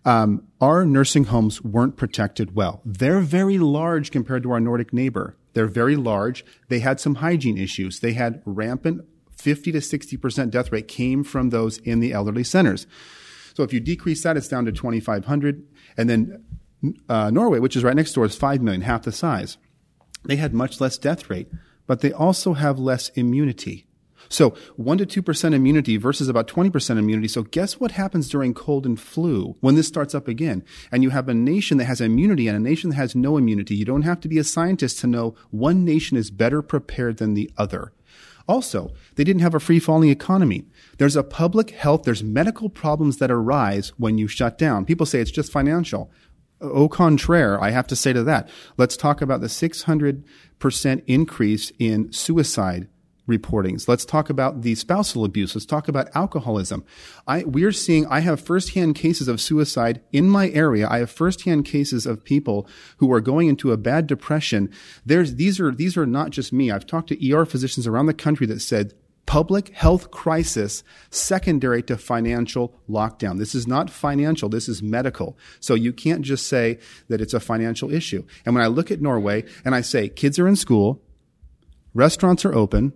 um, 0.05 0.43
our 0.61 0.85
nursing 0.85 1.25
homes 1.25 1.63
weren't 1.63 1.97
protected 1.97 2.55
well. 2.55 2.81
They're 2.85 3.21
very 3.21 3.57
large 3.57 4.11
compared 4.11 4.43
to 4.43 4.51
our 4.51 4.59
Nordic 4.59 4.93
neighbor. 4.93 5.35
They're 5.53 5.65
very 5.65 5.95
large. 5.95 6.45
They 6.67 6.79
had 6.79 6.99
some 6.99 7.15
hygiene 7.15 7.57
issues. 7.57 8.01
They 8.01 8.13
had 8.13 8.41
rampant 8.45 9.05
50 9.39 9.71
to 9.71 9.79
60% 9.79 10.51
death 10.51 10.71
rate 10.71 10.87
came 10.87 11.23
from 11.23 11.49
those 11.49 11.77
in 11.79 11.99
the 11.99 12.13
elderly 12.13 12.43
centers. 12.43 12.85
So 13.55 13.63
if 13.63 13.73
you 13.73 13.79
decrease 13.79 14.23
that, 14.23 14.37
it's 14.37 14.47
down 14.47 14.65
to 14.65 14.71
2,500. 14.71 15.65
And 15.97 16.09
then 16.09 16.43
uh, 17.07 17.29
Norway, 17.29 17.59
which 17.59 17.75
is 17.75 17.83
right 17.83 17.95
next 17.95 18.13
door, 18.13 18.25
is 18.25 18.35
5 18.35 18.61
million, 18.61 18.81
half 18.81 19.03
the 19.03 19.11
size. 19.11 19.57
They 20.25 20.35
had 20.35 20.53
much 20.53 20.81
less 20.81 20.97
death 20.97 21.29
rate, 21.29 21.47
but 21.87 22.01
they 22.01 22.11
also 22.11 22.53
have 22.53 22.79
less 22.79 23.09
immunity. 23.09 23.85
So 24.27 24.51
1 24.75 24.97
to 24.99 25.05
2% 25.05 25.53
immunity 25.53 25.97
versus 25.97 26.27
about 26.27 26.47
20% 26.47 26.97
immunity. 26.97 27.27
So 27.27 27.43
guess 27.43 27.79
what 27.79 27.91
happens 27.91 28.29
during 28.29 28.53
cold 28.53 28.85
and 28.85 28.99
flu 28.99 29.55
when 29.61 29.75
this 29.75 29.87
starts 29.87 30.13
up 30.13 30.27
again? 30.27 30.63
And 30.91 31.01
you 31.01 31.09
have 31.11 31.29
a 31.29 31.33
nation 31.33 31.77
that 31.77 31.85
has 31.85 32.01
immunity 32.01 32.47
and 32.47 32.57
a 32.57 32.59
nation 32.59 32.89
that 32.89 32.97
has 32.97 33.15
no 33.15 33.37
immunity. 33.37 33.75
You 33.75 33.85
don't 33.85 34.03
have 34.03 34.19
to 34.21 34.27
be 34.27 34.37
a 34.37 34.43
scientist 34.43 34.99
to 34.99 35.07
know 35.07 35.35
one 35.49 35.85
nation 35.85 36.17
is 36.17 36.29
better 36.29 36.61
prepared 36.61 37.17
than 37.17 37.33
the 37.33 37.49
other. 37.57 37.93
Also, 38.49 38.91
they 39.13 39.23
didn't 39.23 39.43
have 39.43 39.53
a 39.53 39.59
free 39.59 39.77
falling 39.77 40.09
economy. 40.09 40.65
There's 40.97 41.15
a 41.15 41.21
public 41.21 41.69
health, 41.69 42.01
there's 42.01 42.23
medical 42.23 42.67
problems 42.67 43.17
that 43.17 43.29
arise 43.29 43.89
when 43.97 44.17
you 44.17 44.27
shut 44.27 44.57
down. 44.57 44.85
People 44.85 45.05
say 45.05 45.21
it's 45.21 45.29
just 45.29 45.51
financial. 45.51 46.11
Au 46.59 46.89
contraire, 46.89 47.61
I 47.61 47.69
have 47.69 47.85
to 47.87 47.95
say 47.95 48.11
to 48.11 48.23
that. 48.23 48.49
Let's 48.75 48.97
talk 48.97 49.21
about 49.21 49.41
the 49.41 49.47
600% 49.47 51.03
increase 51.05 51.71
in 51.77 52.11
suicide 52.11 52.87
reportings. 53.29 53.87
Let's 53.87 54.03
talk 54.03 54.29
about 54.29 54.63
the 54.63 54.75
spousal 54.75 55.23
abuse. 55.23 55.55
Let's 55.55 55.65
talk 55.65 55.87
about 55.87 56.09
alcoholism. 56.13 56.83
I, 57.27 57.43
we're 57.43 57.71
seeing, 57.71 58.05
I 58.07 58.19
have 58.21 58.41
firsthand 58.41 58.95
cases 58.95 59.27
of 59.27 59.39
suicide 59.39 60.01
in 60.11 60.29
my 60.29 60.49
area. 60.49 60.87
I 60.89 60.99
have 60.99 61.11
firsthand 61.11 61.65
cases 61.65 62.05
of 62.05 62.23
people 62.23 62.67
who 62.97 63.13
are 63.13 63.21
going 63.21 63.47
into 63.47 63.71
a 63.71 63.77
bad 63.77 64.07
depression. 64.07 64.69
There's, 65.05 65.35
these 65.35 65.59
are, 65.59 65.71
these 65.71 65.95
are 65.95 66.05
not 66.05 66.31
just 66.31 66.51
me. 66.51 66.71
I've 66.71 66.87
talked 66.87 67.09
to 67.09 67.33
ER 67.33 67.45
physicians 67.45 67.87
around 67.87 68.07
the 68.07 68.13
country 68.13 68.47
that 68.47 68.61
said 68.61 68.93
public 69.29 69.69
health 69.75 70.09
crisis 70.09 70.83
secondary 71.11 71.83
to 71.83 71.95
financial 71.95 72.73
lockdown. 72.89 73.37
This 73.37 73.53
is 73.53 73.67
not 73.67 73.91
financial, 73.91 74.49
this 74.49 74.67
is 74.67 74.81
medical. 74.81 75.37
So 75.59 75.75
you 75.75 75.93
can't 75.93 76.23
just 76.23 76.47
say 76.47 76.79
that 77.09 77.21
it's 77.21 77.35
a 77.35 77.39
financial 77.39 77.93
issue. 77.93 78.25
And 78.43 78.55
when 78.55 78.63
I 78.63 78.67
look 78.67 78.89
at 78.89 79.01
Norway 79.01 79.45
and 79.63 79.75
I 79.75 79.81
say 79.81 80.09
kids 80.09 80.39
are 80.39 80.47
in 80.47 80.55
school, 80.55 81.03
restaurants 81.93 82.43
are 82.43 82.55
open, 82.55 82.91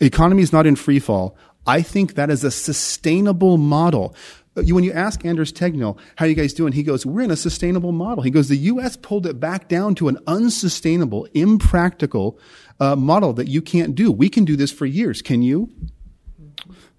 economy 0.00 0.42
is 0.42 0.52
not 0.52 0.66
in 0.66 0.76
free 0.76 0.98
fall, 0.98 1.36
I 1.66 1.82
think 1.82 2.14
that 2.14 2.30
is 2.30 2.44
a 2.44 2.50
sustainable 2.50 3.58
model. 3.58 4.14
When 4.54 4.84
you 4.84 4.92
ask 4.92 5.24
Anders 5.24 5.52
Tegnell, 5.52 5.98
how 6.16 6.26
are 6.26 6.28
you 6.28 6.34
guys 6.34 6.52
doing? 6.52 6.74
He 6.74 6.82
goes, 6.82 7.06
we're 7.06 7.22
in 7.22 7.30
a 7.30 7.36
sustainable 7.36 7.92
model. 7.92 8.22
He 8.22 8.30
goes, 8.30 8.48
the 8.48 8.56
U.S. 8.56 8.96
pulled 8.96 9.26
it 9.26 9.40
back 9.40 9.68
down 9.68 9.94
to 9.94 10.08
an 10.08 10.18
unsustainable, 10.26 11.26
impractical 11.32 12.38
uh, 12.78 12.96
model 12.96 13.32
that 13.34 13.48
you 13.48 13.62
can't 13.62 13.94
do. 13.94 14.12
We 14.12 14.28
can 14.28 14.44
do 14.44 14.56
this 14.56 14.70
for 14.70 14.84
years. 14.84 15.22
Can 15.22 15.42
you? 15.42 15.70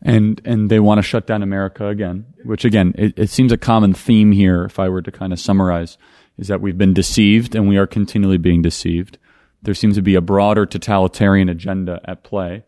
And 0.01 0.41
and 0.43 0.69
they 0.69 0.79
want 0.79 0.97
to 0.97 1.03
shut 1.03 1.27
down 1.27 1.43
America 1.43 1.87
again, 1.87 2.25
which 2.43 2.65
again, 2.65 2.93
it, 2.97 3.17
it 3.17 3.29
seems 3.29 3.51
a 3.51 3.57
common 3.57 3.93
theme 3.93 4.31
here. 4.31 4.65
If 4.65 4.79
I 4.79 4.89
were 4.89 5.01
to 5.01 5.11
kind 5.11 5.31
of 5.31 5.39
summarize, 5.39 5.97
is 6.37 6.47
that 6.47 6.61
we've 6.61 6.77
been 6.77 6.93
deceived 6.93 7.55
and 7.55 7.69
we 7.69 7.77
are 7.77 7.87
continually 7.87 8.37
being 8.37 8.61
deceived. 8.61 9.17
There 9.61 9.73
seems 9.73 9.95
to 9.95 10.01
be 10.01 10.15
a 10.15 10.21
broader 10.21 10.65
totalitarian 10.65 11.47
agenda 11.47 12.01
at 12.05 12.23
play, 12.23 12.63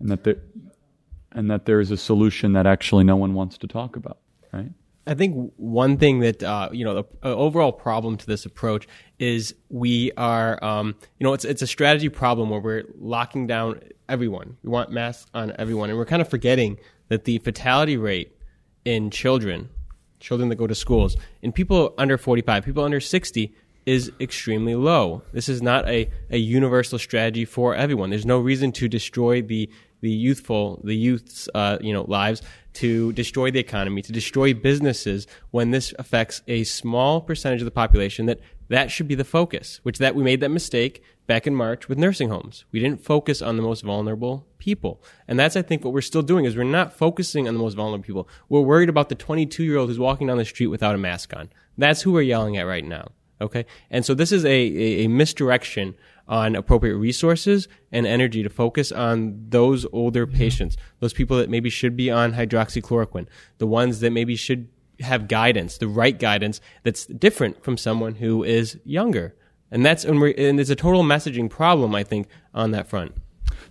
and 0.00 0.10
that 0.10 0.24
there, 0.24 0.36
and 1.32 1.50
that 1.50 1.66
there 1.66 1.80
is 1.80 1.90
a 1.90 1.96
solution 1.96 2.54
that 2.54 2.66
actually 2.66 3.04
no 3.04 3.16
one 3.16 3.34
wants 3.34 3.58
to 3.58 3.66
talk 3.66 3.96
about. 3.96 4.18
Right. 4.52 4.70
I 5.06 5.14
think 5.14 5.52
one 5.56 5.96
thing 5.96 6.20
that 6.20 6.42
uh, 6.42 6.68
you 6.72 6.84
know 6.84 6.94
the 6.94 7.04
uh, 7.22 7.34
overall 7.34 7.72
problem 7.72 8.16
to 8.16 8.26
this 8.26 8.44
approach 8.44 8.86
is 9.18 9.54
we 9.68 10.12
are 10.16 10.62
um, 10.62 10.94
you 11.18 11.24
know 11.24 11.32
it's 11.32 11.44
it's 11.44 11.62
a 11.62 11.66
strategy 11.66 12.08
problem 12.08 12.50
where 12.50 12.60
we're 12.60 12.84
locking 12.98 13.46
down 13.46 13.80
everyone. 14.08 14.56
We 14.62 14.70
want 14.70 14.90
masks 14.90 15.26
on 15.34 15.52
everyone, 15.58 15.90
and 15.90 15.98
we're 15.98 16.06
kind 16.06 16.22
of 16.22 16.28
forgetting 16.28 16.78
that 17.08 17.24
the 17.24 17.38
fatality 17.38 17.96
rate 17.96 18.36
in 18.84 19.10
children, 19.10 19.70
children 20.20 20.48
that 20.50 20.56
go 20.56 20.66
to 20.66 20.74
schools, 20.74 21.16
in 21.42 21.52
people 21.52 21.94
under 21.96 22.18
forty 22.18 22.42
five, 22.42 22.64
people 22.64 22.84
under 22.84 23.00
sixty, 23.00 23.54
is 23.86 24.12
extremely 24.20 24.74
low. 24.74 25.22
This 25.32 25.48
is 25.48 25.62
not 25.62 25.88
a, 25.88 26.10
a 26.30 26.36
universal 26.36 26.98
strategy 26.98 27.44
for 27.44 27.74
everyone. 27.74 28.10
There's 28.10 28.26
no 28.26 28.38
reason 28.38 28.70
to 28.72 28.88
destroy 28.88 29.42
the 29.42 29.70
the 30.00 30.10
youthful, 30.10 30.80
the 30.84 30.94
youth's, 30.94 31.48
uh, 31.54 31.78
you 31.80 31.92
know, 31.92 32.04
lives 32.08 32.42
to 32.74 33.12
destroy 33.12 33.50
the 33.50 33.58
economy, 33.58 34.02
to 34.02 34.12
destroy 34.12 34.54
businesses 34.54 35.26
when 35.50 35.70
this 35.70 35.92
affects 35.98 36.42
a 36.46 36.64
small 36.64 37.20
percentage 37.20 37.60
of 37.60 37.64
the 37.64 37.70
population 37.70 38.26
that 38.26 38.40
that 38.68 38.90
should 38.90 39.08
be 39.08 39.16
the 39.16 39.24
focus, 39.24 39.80
which 39.82 39.98
that 39.98 40.14
we 40.14 40.22
made 40.22 40.40
that 40.40 40.50
mistake 40.50 41.02
back 41.26 41.46
in 41.46 41.54
March 41.54 41.88
with 41.88 41.98
nursing 41.98 42.28
homes. 42.28 42.64
We 42.70 42.78
didn't 42.78 43.04
focus 43.04 43.42
on 43.42 43.56
the 43.56 43.62
most 43.62 43.82
vulnerable 43.82 44.46
people. 44.58 45.02
And 45.26 45.38
that's, 45.38 45.56
I 45.56 45.62
think, 45.62 45.84
what 45.84 45.92
we're 45.92 46.00
still 46.02 46.22
doing 46.22 46.44
is 46.44 46.56
we're 46.56 46.64
not 46.64 46.92
focusing 46.92 47.48
on 47.48 47.54
the 47.54 47.60
most 47.60 47.74
vulnerable 47.74 48.04
people. 48.04 48.28
We're 48.48 48.60
worried 48.60 48.88
about 48.88 49.08
the 49.08 49.16
22 49.16 49.64
year 49.64 49.76
old 49.76 49.88
who's 49.88 49.98
walking 49.98 50.28
down 50.28 50.38
the 50.38 50.44
street 50.44 50.68
without 50.68 50.94
a 50.94 50.98
mask 50.98 51.34
on. 51.34 51.50
That's 51.76 52.02
who 52.02 52.12
we're 52.12 52.22
yelling 52.22 52.56
at 52.56 52.66
right 52.66 52.84
now. 52.84 53.08
Okay. 53.40 53.66
And 53.90 54.04
so 54.04 54.14
this 54.14 54.32
is 54.32 54.44
a, 54.44 54.48
a, 54.48 55.04
a 55.04 55.08
misdirection 55.08 55.94
on 56.30 56.54
appropriate 56.54 56.96
resources 56.96 57.66
and 57.90 58.06
energy 58.06 58.42
to 58.44 58.48
focus 58.48 58.92
on 58.92 59.44
those 59.48 59.84
older 59.92 60.26
mm-hmm. 60.26 60.36
patients, 60.36 60.76
those 61.00 61.12
people 61.12 61.36
that 61.36 61.50
maybe 61.50 61.68
should 61.68 61.96
be 61.96 62.10
on 62.10 62.32
hydroxychloroquine, 62.34 63.26
the 63.58 63.66
ones 63.66 63.98
that 63.98 64.12
maybe 64.12 64.36
should 64.36 64.68
have 65.00 65.26
guidance, 65.26 65.76
the 65.78 65.88
right 65.88 66.18
guidance 66.18 66.60
that's 66.84 67.04
different 67.06 67.64
from 67.64 67.76
someone 67.76 68.14
who 68.14 68.44
is 68.44 68.78
younger. 68.84 69.34
And 69.72 69.84
that's, 69.84 70.04
and, 70.04 70.22
and 70.22 70.58
there's 70.58 70.70
a 70.70 70.76
total 70.76 71.02
messaging 71.02 71.50
problem, 71.50 71.94
I 71.94 72.04
think, 72.04 72.28
on 72.54 72.70
that 72.70 72.88
front. 72.88 73.14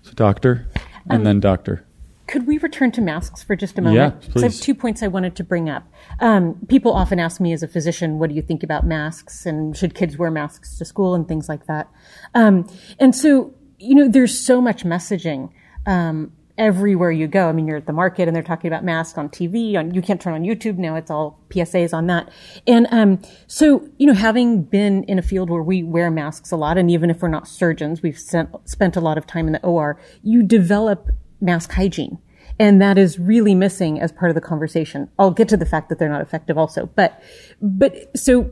So, 0.02 0.12
doctor, 0.12 0.68
and 1.10 1.20
um, 1.20 1.24
then 1.24 1.40
doctor. 1.40 1.86
Could 2.30 2.46
we 2.46 2.60
return 2.60 2.92
to 2.92 3.02
masks 3.02 3.42
for 3.42 3.56
just 3.56 3.80
a 3.80 3.82
moment? 3.82 4.22
Yeah, 4.22 4.30
please. 4.32 4.44
I 4.44 4.46
have 4.46 4.56
two 4.56 4.76
points 4.76 5.02
I 5.02 5.08
wanted 5.08 5.36
to 5.38 5.44
bring 5.44 5.68
up. 5.68 5.92
Um, 6.20 6.60
people 6.68 6.94
often 6.94 7.20
ask 7.20 7.42
me 7.42 7.54
as 7.54 7.64
a 7.64 7.68
physician, 7.68 8.20
what 8.20 8.30
do 8.30 8.36
you 8.36 8.44
think 8.44 8.62
about 8.62 8.86
masks 8.86 9.48
and 9.48 9.76
should 9.76 9.96
kids 9.96 10.16
wear 10.16 10.30
masks 10.30 10.78
to 10.78 10.86
school 10.86 11.16
and 11.16 11.28
things 11.28 11.50
like 11.50 11.66
that? 11.66 11.90
Um, 12.36 12.70
and 13.00 13.16
so, 13.16 13.56
you 13.80 13.96
know, 13.96 14.08
there's 14.08 14.40
so 14.40 14.62
much 14.62 14.84
messaging. 14.84 15.50
Um, 15.88 16.32
everywhere 16.60 17.10
you 17.10 17.26
go. 17.26 17.48
I 17.48 17.54
mean, 17.54 17.68
you're 17.68 17.78
at 17.78 17.88
the 17.88 17.94
market 17.94 18.28
and 18.28 18.36
they're 18.36 18.44
talking 18.44 18.68
about 18.68 18.84
masks 18.84 19.18
on 19.18 19.30
TV. 19.30 19.76
On 19.76 19.94
you 19.94 20.02
can't 20.02 20.22
turn 20.22 20.34
on 20.34 20.44
YouTube 20.44 20.78
now; 20.78 20.96
it's 20.96 21.10
all 21.10 21.40
PSAs 21.50 21.94
on 21.94 22.06
that. 22.08 22.30
And 22.68 22.86
um, 22.92 23.22
so, 23.48 23.90
you 23.98 24.06
know, 24.06 24.14
having 24.14 24.64
been 24.64 25.04
in 25.06 25.18
a 25.18 25.22
field 25.24 25.50
where 25.50 25.64
we 25.64 25.82
wear 25.82 26.12
masks 26.12 26.52
a 26.52 26.58
lot, 26.58 26.78
and 26.78 26.92
even 26.92 27.10
if 27.10 27.22
we're 27.22 27.30
not 27.30 27.48
surgeons, 27.48 28.04
we've 28.04 28.20
sent, 28.20 28.50
spent 28.70 28.96
a 28.96 29.02
lot 29.02 29.18
of 29.18 29.26
time 29.26 29.48
in 29.48 29.54
the 29.54 29.64
OR. 29.64 30.00
You 30.22 30.44
develop 30.44 31.10
mask 31.42 31.72
hygiene. 31.72 32.20
And 32.60 32.82
that 32.82 32.98
is 32.98 33.18
really 33.18 33.56
missing 33.56 34.02
as 34.02 34.12
part 34.12 34.30
of 34.30 34.36
the 34.36 34.42
conversation. 34.42 35.10
I'll 35.18 35.32
get 35.32 35.48
to 35.50 35.58
the 35.58 35.66
fact 35.66 35.90
that 35.90 35.98
they're 35.98 36.10
not 36.10 36.22
effective 36.22 36.58
also. 36.58 36.88
But, 36.88 37.24
but 37.62 38.18
so 38.18 38.52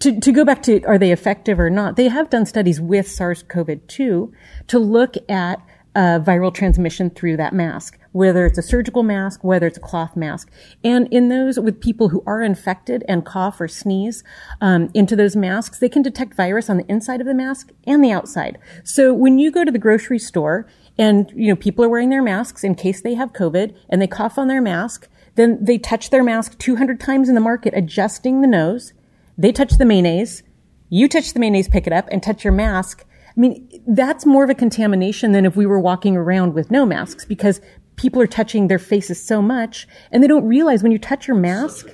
to, 0.00 0.20
to 0.20 0.32
go 0.32 0.44
back 0.44 0.62
to 0.64 0.82
are 0.82 0.98
they 0.98 1.12
effective 1.12 1.60
or 1.60 1.70
not, 1.70 1.96
they 1.96 2.08
have 2.08 2.28
done 2.28 2.44
studies 2.44 2.80
with 2.80 3.08
SARS-CoV-2 3.08 4.32
to 4.66 4.78
look 4.78 5.14
at 5.28 5.62
uh, 5.96 6.20
viral 6.20 6.52
transmission 6.52 7.08
through 7.08 7.38
that 7.38 7.54
mask, 7.54 7.98
whether 8.12 8.44
it's 8.44 8.58
a 8.58 8.62
surgical 8.62 9.02
mask, 9.02 9.42
whether 9.42 9.66
it's 9.66 9.78
a 9.78 9.80
cloth 9.80 10.14
mask. 10.14 10.50
And 10.84 11.08
in 11.10 11.30
those 11.30 11.58
with 11.58 11.80
people 11.80 12.10
who 12.10 12.22
are 12.26 12.42
infected 12.42 13.02
and 13.08 13.24
cough 13.24 13.58
or 13.58 13.66
sneeze 13.66 14.22
um, 14.60 14.90
into 14.92 15.16
those 15.16 15.34
masks, 15.34 15.78
they 15.78 15.88
can 15.88 16.02
detect 16.02 16.34
virus 16.34 16.68
on 16.68 16.76
the 16.76 16.84
inside 16.86 17.22
of 17.22 17.26
the 17.26 17.32
mask 17.32 17.70
and 17.86 18.04
the 18.04 18.12
outside. 18.12 18.58
So 18.84 19.14
when 19.14 19.38
you 19.38 19.50
go 19.50 19.64
to 19.64 19.72
the 19.72 19.78
grocery 19.78 20.18
store 20.18 20.68
and, 20.98 21.30
you 21.34 21.48
know, 21.48 21.56
people 21.56 21.84
are 21.84 21.88
wearing 21.88 22.10
their 22.10 22.22
masks 22.22 22.64
in 22.64 22.74
case 22.74 23.02
they 23.02 23.14
have 23.14 23.32
COVID 23.32 23.76
and 23.88 24.00
they 24.00 24.06
cough 24.06 24.38
on 24.38 24.48
their 24.48 24.62
mask. 24.62 25.08
Then 25.34 25.62
they 25.62 25.76
touch 25.76 26.10
their 26.10 26.24
mask 26.24 26.58
200 26.58 26.98
times 26.98 27.28
in 27.28 27.34
the 27.34 27.40
market, 27.40 27.74
adjusting 27.76 28.40
the 28.40 28.46
nose. 28.46 28.94
They 29.36 29.52
touch 29.52 29.72
the 29.72 29.84
mayonnaise. 29.84 30.42
You 30.88 31.08
touch 31.08 31.34
the 31.34 31.40
mayonnaise, 31.40 31.68
pick 31.68 31.86
it 31.86 31.92
up 31.92 32.08
and 32.10 32.22
touch 32.22 32.44
your 32.44 32.52
mask. 32.52 33.04
I 33.36 33.40
mean, 33.40 33.68
that's 33.86 34.24
more 34.24 34.44
of 34.44 34.50
a 34.50 34.54
contamination 34.54 35.32
than 35.32 35.44
if 35.44 35.56
we 35.56 35.66
were 35.66 35.80
walking 35.80 36.16
around 36.16 36.54
with 36.54 36.70
no 36.70 36.86
masks 36.86 37.26
because 37.26 37.60
people 37.96 38.22
are 38.22 38.26
touching 38.26 38.68
their 38.68 38.78
faces 38.78 39.22
so 39.22 39.42
much 39.42 39.86
and 40.10 40.22
they 40.22 40.28
don't 40.28 40.46
realize 40.46 40.82
when 40.82 40.92
you 40.92 40.98
touch 40.98 41.28
your 41.28 41.36
mask. 41.36 41.88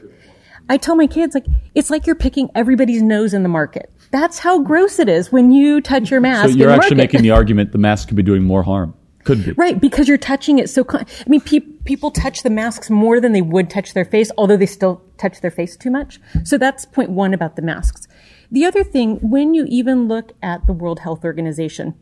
I 0.68 0.76
tell 0.76 0.94
my 0.94 1.08
kids, 1.08 1.34
like, 1.34 1.46
it's 1.74 1.90
like 1.90 2.06
you're 2.06 2.14
picking 2.14 2.48
everybody's 2.54 3.02
nose 3.02 3.34
in 3.34 3.42
the 3.42 3.48
market. 3.48 3.92
That's 4.12 4.38
how 4.38 4.60
gross 4.60 4.98
it 4.98 5.08
is 5.08 5.32
when 5.32 5.50
you 5.52 5.80
touch 5.80 6.10
your 6.10 6.20
mask. 6.20 6.50
So 6.50 6.56
you're 6.56 6.70
actually 6.70 6.96
making 6.96 7.22
the 7.22 7.30
argument 7.30 7.72
the 7.72 7.78
mask 7.78 8.08
could 8.08 8.16
be 8.16 8.22
doing 8.22 8.44
more 8.44 8.62
harm. 8.62 8.94
Could 9.24 9.44
be. 9.44 9.52
Right, 9.52 9.80
because 9.80 10.08
you're 10.08 10.18
touching 10.18 10.58
it 10.58 10.68
so, 10.68 10.84
con- 10.84 11.06
I 11.20 11.28
mean, 11.28 11.40
pe- 11.40 11.60
people 11.60 12.10
touch 12.10 12.42
the 12.42 12.50
masks 12.50 12.90
more 12.90 13.20
than 13.20 13.32
they 13.32 13.40
would 13.40 13.70
touch 13.70 13.94
their 13.94 14.04
face, 14.04 14.30
although 14.36 14.56
they 14.56 14.66
still 14.66 15.02
touch 15.16 15.40
their 15.40 15.50
face 15.50 15.76
too 15.76 15.90
much. 15.90 16.20
So 16.44 16.58
that's 16.58 16.84
point 16.84 17.10
one 17.10 17.32
about 17.32 17.56
the 17.56 17.62
masks. 17.62 18.06
The 18.50 18.64
other 18.64 18.84
thing, 18.84 19.16
when 19.22 19.54
you 19.54 19.64
even 19.68 20.08
look 20.08 20.32
at 20.42 20.66
the 20.66 20.72
World 20.72 21.00
Health 21.00 21.24
Organization, 21.24 21.94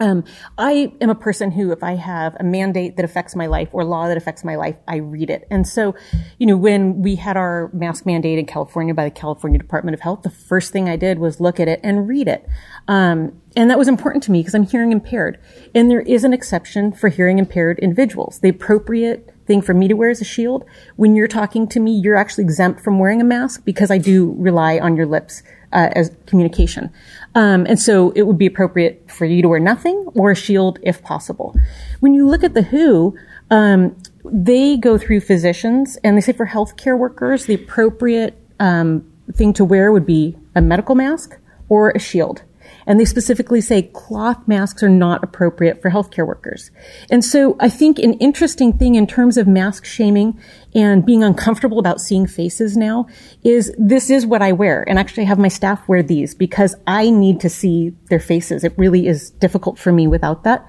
um, 0.00 0.24
I 0.58 0.92
am 1.00 1.10
a 1.10 1.14
person 1.14 1.50
who, 1.50 1.70
if 1.70 1.82
I 1.82 1.94
have 1.94 2.36
a 2.40 2.44
mandate 2.44 2.96
that 2.96 3.04
affects 3.04 3.36
my 3.36 3.46
life 3.46 3.68
or 3.72 3.84
law 3.84 4.08
that 4.08 4.16
affects 4.16 4.44
my 4.44 4.56
life, 4.56 4.76
I 4.88 4.96
read 4.96 5.30
it. 5.30 5.46
And 5.50 5.66
so, 5.66 5.94
you 6.38 6.46
know, 6.46 6.56
when 6.56 7.02
we 7.02 7.16
had 7.16 7.36
our 7.36 7.70
mask 7.72 8.06
mandate 8.06 8.38
in 8.38 8.46
California 8.46 8.94
by 8.94 9.04
the 9.04 9.10
California 9.10 9.58
Department 9.58 9.94
of 9.94 10.00
Health, 10.00 10.22
the 10.22 10.30
first 10.30 10.72
thing 10.72 10.88
I 10.88 10.96
did 10.96 11.18
was 11.18 11.40
look 11.40 11.60
at 11.60 11.68
it 11.68 11.80
and 11.82 12.08
read 12.08 12.28
it. 12.28 12.46
Um, 12.88 13.40
and 13.56 13.70
that 13.70 13.78
was 13.78 13.88
important 13.88 14.24
to 14.24 14.32
me 14.32 14.40
because 14.40 14.54
I'm 14.54 14.64
hearing 14.64 14.90
impaired. 14.90 15.38
And 15.74 15.90
there 15.90 16.00
is 16.00 16.24
an 16.24 16.32
exception 16.32 16.92
for 16.92 17.08
hearing 17.08 17.38
impaired 17.38 17.78
individuals. 17.78 18.40
The 18.40 18.48
appropriate 18.48 19.33
thing 19.46 19.62
for 19.62 19.74
me 19.74 19.88
to 19.88 19.94
wear 19.94 20.10
is 20.10 20.20
a 20.20 20.24
shield. 20.24 20.64
When 20.96 21.14
you're 21.14 21.28
talking 21.28 21.66
to 21.68 21.80
me, 21.80 21.92
you're 21.92 22.16
actually 22.16 22.44
exempt 22.44 22.80
from 22.80 22.98
wearing 22.98 23.20
a 23.20 23.24
mask 23.24 23.64
because 23.64 23.90
I 23.90 23.98
do 23.98 24.34
rely 24.38 24.78
on 24.78 24.96
your 24.96 25.06
lips 25.06 25.42
uh, 25.72 25.90
as 25.92 26.10
communication. 26.26 26.90
Um, 27.34 27.66
and 27.66 27.80
so 27.80 28.10
it 28.12 28.22
would 28.22 28.38
be 28.38 28.46
appropriate 28.46 29.10
for 29.10 29.24
you 29.24 29.42
to 29.42 29.48
wear 29.48 29.60
nothing 29.60 30.06
or 30.14 30.30
a 30.30 30.36
shield 30.36 30.78
if 30.82 31.02
possible. 31.02 31.54
When 32.00 32.14
you 32.14 32.26
look 32.26 32.44
at 32.44 32.54
the 32.54 32.62
WHO, 32.62 33.16
um, 33.50 33.96
they 34.24 34.76
go 34.76 34.96
through 34.96 35.20
physicians 35.20 35.98
and 36.02 36.16
they 36.16 36.20
say 36.20 36.32
for 36.32 36.46
healthcare 36.46 36.96
workers, 36.96 37.46
the 37.46 37.54
appropriate 37.54 38.40
um, 38.60 39.04
thing 39.32 39.52
to 39.54 39.64
wear 39.64 39.92
would 39.92 40.06
be 40.06 40.36
a 40.54 40.60
medical 40.60 40.94
mask 40.94 41.38
or 41.68 41.90
a 41.90 41.98
shield. 41.98 42.42
And 42.86 43.00
they 43.00 43.04
specifically 43.04 43.60
say 43.60 43.82
cloth 43.82 44.46
masks 44.46 44.82
are 44.82 44.88
not 44.88 45.24
appropriate 45.24 45.80
for 45.80 45.90
healthcare 45.90 46.26
workers. 46.26 46.70
And 47.10 47.24
so 47.24 47.56
I 47.60 47.68
think 47.68 47.98
an 47.98 48.14
interesting 48.14 48.72
thing 48.72 48.94
in 48.94 49.06
terms 49.06 49.36
of 49.36 49.46
mask 49.46 49.84
shaming 49.84 50.38
and 50.74 51.04
being 51.04 51.22
uncomfortable 51.22 51.78
about 51.78 52.00
seeing 52.00 52.26
faces 52.26 52.76
now 52.76 53.06
is 53.42 53.74
this 53.78 54.10
is 54.10 54.26
what 54.26 54.42
I 54.42 54.52
wear. 54.52 54.84
And 54.88 54.98
actually 54.98 55.24
I 55.24 55.26
have 55.26 55.38
my 55.38 55.48
staff 55.48 55.86
wear 55.88 56.02
these 56.02 56.34
because 56.34 56.74
I 56.86 57.10
need 57.10 57.40
to 57.40 57.48
see 57.48 57.90
their 58.10 58.20
faces. 58.20 58.64
It 58.64 58.74
really 58.76 59.06
is 59.06 59.30
difficult 59.30 59.78
for 59.78 59.92
me 59.92 60.06
without 60.06 60.44
that. 60.44 60.66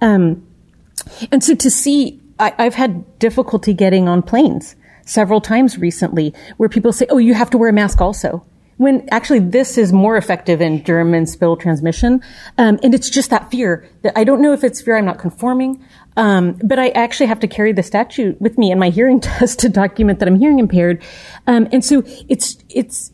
Um, 0.00 0.46
and 1.30 1.42
so 1.42 1.54
to 1.54 1.70
see, 1.70 2.20
I, 2.38 2.54
I've 2.58 2.74
had 2.74 3.18
difficulty 3.18 3.74
getting 3.74 4.08
on 4.08 4.22
planes 4.22 4.76
several 5.04 5.40
times 5.40 5.78
recently 5.78 6.34
where 6.58 6.68
people 6.68 6.92
say, 6.92 7.06
oh, 7.10 7.18
you 7.18 7.34
have 7.34 7.50
to 7.50 7.58
wear 7.58 7.70
a 7.70 7.72
mask 7.72 8.00
also. 8.00 8.44
When 8.78 9.06
actually 9.10 9.40
this 9.40 9.76
is 9.76 9.92
more 9.92 10.16
effective 10.16 10.60
in 10.60 10.82
germ 10.82 11.14
and 11.14 11.28
spill 11.28 11.56
transmission. 11.56 12.22
Um, 12.56 12.78
and 12.82 12.94
it's 12.94 13.10
just 13.10 13.30
that 13.30 13.50
fear 13.50 13.88
that 14.02 14.16
I 14.16 14.24
don't 14.24 14.40
know 14.40 14.52
if 14.52 14.64
it's 14.64 14.80
fear 14.80 14.96
I'm 14.96 15.04
not 15.04 15.18
conforming. 15.18 15.84
Um, 16.16 16.58
but 16.64 16.80
I 16.80 16.88
actually 16.90 17.26
have 17.26 17.38
to 17.40 17.46
carry 17.46 17.72
the 17.72 17.82
statute 17.82 18.40
with 18.40 18.58
me 18.58 18.72
in 18.72 18.78
my 18.78 18.90
hearing 18.90 19.20
test 19.38 19.60
to 19.60 19.68
document 19.68 20.18
that 20.18 20.28
I'm 20.28 20.38
hearing 20.38 20.58
impaired. 20.58 21.02
Um, 21.46 21.68
and 21.70 21.84
so 21.84 22.02
it's, 22.28 22.58
it's, 22.68 23.12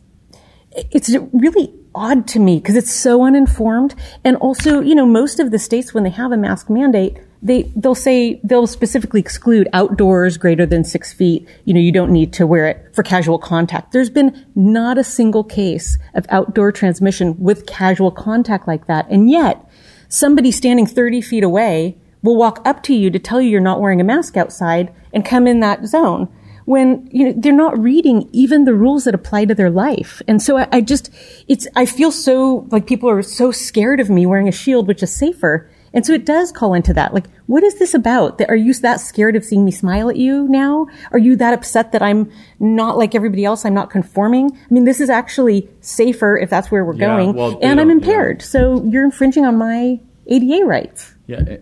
it's 0.71 1.15
really 1.31 1.73
odd 1.93 2.27
to 2.27 2.39
me 2.39 2.57
because 2.57 2.75
it's 2.75 2.91
so 2.91 3.23
uninformed. 3.23 3.95
And 4.23 4.37
also, 4.37 4.81
you 4.81 4.95
know, 4.95 5.05
most 5.05 5.39
of 5.39 5.51
the 5.51 5.59
states, 5.59 5.93
when 5.93 6.03
they 6.03 6.09
have 6.09 6.31
a 6.31 6.37
mask 6.37 6.69
mandate, 6.69 7.17
they 7.45 7.71
they'll 7.75 7.93
say 7.93 8.41
they'll 8.43 8.65
specifically 8.65 9.19
exclude 9.19 9.67
outdoors 9.71 10.35
greater 10.35 10.65
than 10.65 10.83
six 10.83 11.13
feet. 11.13 11.47
You 11.63 11.75
know, 11.75 11.79
you 11.79 11.91
don't 11.91 12.11
need 12.11 12.33
to 12.33 12.47
wear 12.47 12.67
it 12.67 12.93
for 12.93 13.03
casual 13.03 13.37
contact. 13.37 13.91
There's 13.91 14.09
been 14.09 14.45
not 14.55 14.97
a 14.97 15.03
single 15.03 15.43
case 15.43 15.99
of 16.15 16.25
outdoor 16.29 16.71
transmission 16.71 17.39
with 17.39 17.67
casual 17.67 18.09
contact 18.09 18.67
like 18.67 18.87
that, 18.87 19.05
and 19.11 19.29
yet 19.29 19.63
somebody 20.09 20.51
standing 20.51 20.87
30 20.87 21.21
feet 21.21 21.43
away 21.43 21.97
will 22.23 22.35
walk 22.35 22.61
up 22.65 22.81
to 22.83 22.95
you 22.95 23.11
to 23.11 23.19
tell 23.19 23.39
you 23.39 23.49
you're 23.49 23.61
not 23.61 23.79
wearing 23.79 24.01
a 24.01 24.03
mask 24.03 24.35
outside 24.35 24.91
and 25.13 25.23
come 25.23 25.45
in 25.45 25.59
that 25.59 25.85
zone 25.85 26.27
when 26.65 27.07
you 27.11 27.25
know 27.25 27.33
they're 27.37 27.53
not 27.53 27.77
reading 27.77 28.27
even 28.31 28.65
the 28.65 28.73
rules 28.73 29.03
that 29.03 29.13
apply 29.13 29.45
to 29.45 29.53
their 29.53 29.69
life. 29.69 30.19
And 30.27 30.41
so 30.41 30.57
I, 30.57 30.67
I, 30.71 30.81
just 30.81 31.11
it's 31.47 31.67
I 31.75 31.85
feel 31.85 32.11
so 32.11 32.67
like 32.71 32.87
people 32.87 33.07
are 33.07 33.21
so 33.21 33.51
scared 33.51 33.99
of 33.99 34.09
me 34.09 34.25
wearing 34.25 34.47
a 34.47 34.51
shield, 34.51 34.87
which 34.87 35.03
is 35.03 35.13
safer. 35.13 35.69
And 35.95 36.05
so 36.05 36.13
it 36.13 36.25
does 36.25 36.51
call 36.51 36.73
into 36.73 36.93
that. 36.93 37.13
Like, 37.13 37.27
what 37.45 37.63
is 37.63 37.79
this 37.79 37.93
about? 37.93 38.41
Are 38.49 38.55
you 38.55 38.73
that 38.73 38.99
scared 38.99 39.37
of 39.37 39.45
seeing 39.45 39.63
me 39.63 39.71
smile 39.71 40.09
at 40.09 40.17
you 40.17 40.45
now? 40.49 40.87
Are 41.11 41.17
you 41.17 41.37
that 41.37 41.53
upset 41.53 41.93
that 41.93 42.01
I'm 42.01 42.29
not 42.59 42.97
like 42.97 43.15
everybody 43.15 43.45
else? 43.45 43.63
I'm 43.63 43.73
not 43.73 43.89
conforming? 43.89 44.51
I 44.51 44.73
mean, 44.73 44.83
this 44.83 44.99
is 44.99 45.09
actually 45.09 45.69
safer 45.79 46.37
if 46.37 46.49
that's 46.49 46.69
where 46.69 46.83
we're 46.83 46.95
yeah, 46.95 47.07
going. 47.07 47.33
Well, 47.33 47.57
and 47.61 47.79
I'm 47.79 47.89
impaired. 47.89 48.41
Yeah. 48.41 48.45
So 48.45 48.83
you're 48.83 49.05
infringing 49.05 49.45
on 49.45 49.57
my 49.57 50.01
ADA 50.27 50.65
rights. 50.65 51.15
Yeah, 51.27 51.43
eh, 51.47 51.57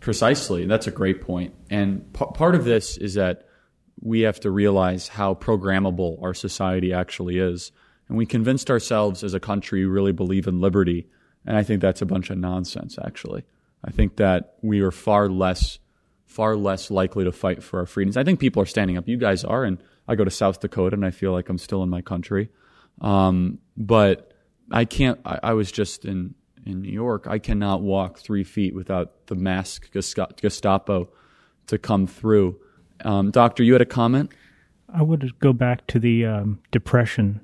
precisely. 0.00 0.66
That's 0.66 0.88
a 0.88 0.90
great 0.90 1.22
point. 1.22 1.54
And 1.70 2.12
p- 2.12 2.26
part 2.34 2.56
of 2.56 2.64
this 2.64 2.96
is 2.96 3.14
that 3.14 3.46
we 4.00 4.22
have 4.22 4.40
to 4.40 4.50
realize 4.50 5.06
how 5.06 5.34
programmable 5.34 6.20
our 6.20 6.34
society 6.34 6.92
actually 6.92 7.38
is. 7.38 7.70
And 8.08 8.18
we 8.18 8.26
convinced 8.26 8.70
ourselves 8.70 9.22
as 9.22 9.34
a 9.34 9.40
country 9.40 9.80
we 9.80 9.86
really 9.86 10.12
believe 10.12 10.48
in 10.48 10.60
liberty. 10.60 11.06
And 11.46 11.56
I 11.56 11.62
think 11.62 11.80
that's 11.80 12.02
a 12.02 12.06
bunch 12.06 12.30
of 12.30 12.38
nonsense, 12.38 12.98
actually. 13.04 13.44
I 13.84 13.90
think 13.90 14.16
that 14.16 14.54
we 14.62 14.80
are 14.80 14.90
far 14.90 15.28
less 15.28 15.78
far 16.26 16.56
less 16.56 16.90
likely 16.90 17.24
to 17.24 17.32
fight 17.32 17.62
for 17.62 17.80
our 17.80 17.86
freedoms. 17.86 18.16
I 18.16 18.22
think 18.22 18.38
people 18.38 18.62
are 18.62 18.66
standing 18.66 18.98
up. 18.98 19.08
You 19.08 19.16
guys 19.16 19.44
are, 19.44 19.64
and 19.64 19.82
I 20.06 20.14
go 20.14 20.24
to 20.24 20.30
South 20.30 20.60
Dakota 20.60 20.94
and 20.94 21.04
I 21.04 21.10
feel 21.10 21.32
like 21.32 21.48
I'm 21.48 21.58
still 21.58 21.82
in 21.82 21.88
my 21.88 22.02
country. 22.02 22.50
Um, 23.00 23.58
but 23.76 24.32
I 24.70 24.84
can't. 24.84 25.18
I, 25.24 25.40
I, 25.42 25.52
was 25.54 25.72
just 25.72 26.04
in 26.04 26.34
in 26.66 26.82
New 26.82 26.92
York. 26.92 27.26
I 27.26 27.38
cannot 27.38 27.82
walk 27.82 28.18
three 28.18 28.44
feet 28.44 28.74
without 28.74 29.26
the 29.26 29.34
mask 29.34 29.90
Gestapo 29.92 31.08
to 31.66 31.78
come 31.78 32.06
through. 32.06 32.58
Um, 33.04 33.30
doctor, 33.30 33.62
you 33.62 33.72
had 33.72 33.82
a 33.82 33.86
comment. 33.86 34.32
I 34.92 35.02
would 35.02 35.38
go 35.38 35.52
back 35.52 35.86
to 35.88 35.98
the 35.98 36.26
um, 36.26 36.60
depression 36.70 37.40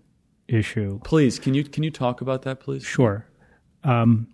issue. 0.49 1.01
Please, 1.05 1.39
can 1.39 1.55
you 1.55 1.65
can 1.65 1.83
you 1.83 1.91
talk 1.91 2.21
about 2.21 2.43
that, 2.43 2.61
please? 2.61 2.85
Sure. 2.85 3.27
Um, 3.83 4.29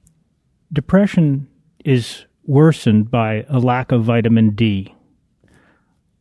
depression 0.73 1.49
is 1.85 2.27
worsened 2.45 3.11
by 3.11 3.45
a 3.49 3.59
lack 3.59 3.93
of 3.93 4.05
vitamin 4.05 4.51
D, 4.51 4.95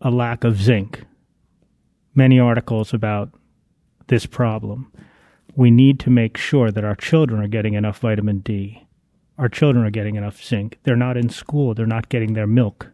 a 0.01 0.11
lack 0.11 0.43
of 0.43 0.61
zinc. 0.61 1.05
Many 2.15 2.39
articles 2.39 2.93
about 2.93 3.31
this 4.07 4.25
problem. 4.25 4.91
We 5.55 5.71
need 5.71 5.99
to 6.01 6.09
make 6.09 6.37
sure 6.37 6.71
that 6.71 6.83
our 6.83 6.95
children 6.95 7.41
are 7.41 7.47
getting 7.47 7.73
enough 7.73 7.99
vitamin 7.99 8.39
D. 8.39 8.87
Our 9.37 9.49
children 9.49 9.85
are 9.85 9.91
getting 9.91 10.15
enough 10.15 10.43
zinc. 10.43 10.79
They're 10.83 10.95
not 10.95 11.17
in 11.17 11.29
school, 11.29 11.73
they're 11.73 11.85
not 11.85 12.09
getting 12.09 12.33
their 12.33 12.47
milk. 12.47 12.87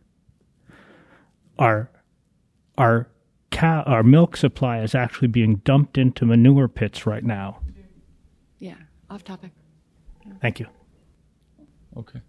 Our 1.57 1.89
our 2.77 3.07
cow, 3.51 3.83
our 3.83 4.03
milk 4.03 4.35
supply 4.35 4.81
is 4.81 4.93
actually 4.93 5.29
being 5.29 5.57
dumped 5.57 5.97
into 5.97 6.25
manure 6.25 6.67
pits 6.67 7.05
right 7.05 7.23
now. 7.23 7.61
Yeah, 8.59 8.75
off 9.09 9.23
topic. 9.23 9.51
Thank 10.41 10.59
you. 10.59 10.67
Okay. 11.97 12.19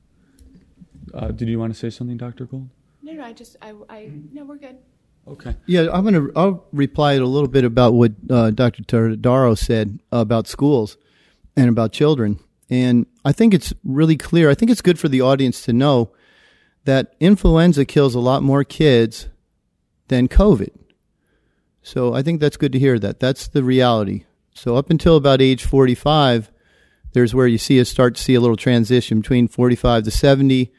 Uh, 1.14 1.28
did 1.28 1.48
you 1.48 1.58
want 1.58 1.72
to 1.72 1.78
say 1.78 1.90
something, 1.90 2.16
Dr. 2.16 2.46
Gold? 2.46 2.68
No, 3.02 3.12
no, 3.12 3.24
I 3.24 3.32
just, 3.32 3.56
I, 3.62 3.74
I, 3.88 4.10
no, 4.32 4.44
we're 4.44 4.56
good. 4.56 4.78
Okay. 5.28 5.56
Yeah, 5.66 5.88
I'm 5.92 6.04
gonna. 6.04 6.28
I'll 6.36 6.64
reply 6.72 7.14
a 7.14 7.24
little 7.24 7.48
bit 7.48 7.64
about 7.64 7.94
what 7.94 8.12
uh, 8.30 8.50
Dr. 8.50 8.84
Todaro 8.84 9.58
said 9.58 9.98
about 10.12 10.46
schools 10.46 10.96
and 11.56 11.68
about 11.68 11.90
children, 11.90 12.38
and 12.70 13.06
I 13.24 13.32
think 13.32 13.52
it's 13.52 13.74
really 13.82 14.16
clear. 14.16 14.48
I 14.48 14.54
think 14.54 14.70
it's 14.70 14.82
good 14.82 15.00
for 15.00 15.08
the 15.08 15.20
audience 15.20 15.62
to 15.62 15.72
know 15.72 16.12
that 16.84 17.16
influenza 17.18 17.84
kills 17.84 18.14
a 18.14 18.20
lot 18.20 18.44
more 18.44 18.62
kids 18.62 19.28
than 20.06 20.28
COVID. 20.28 20.70
So 21.82 22.14
I 22.14 22.22
think 22.22 22.40
that's 22.40 22.56
good 22.56 22.72
to 22.72 22.78
hear 22.78 22.98
that. 23.00 23.18
That's 23.18 23.48
the 23.48 23.64
reality. 23.64 24.24
So 24.54 24.76
up 24.76 24.90
until 24.90 25.16
about 25.16 25.42
age 25.42 25.64
45, 25.64 26.50
there's 27.12 27.34
where 27.34 27.46
you 27.46 27.58
see 27.58 27.80
us 27.80 27.88
start 27.88 28.14
to 28.14 28.22
see 28.22 28.34
a 28.34 28.40
little 28.40 28.56
transition 28.56 29.20
between 29.20 29.48
45 29.48 30.04
to 30.04 30.10
70 30.10 30.72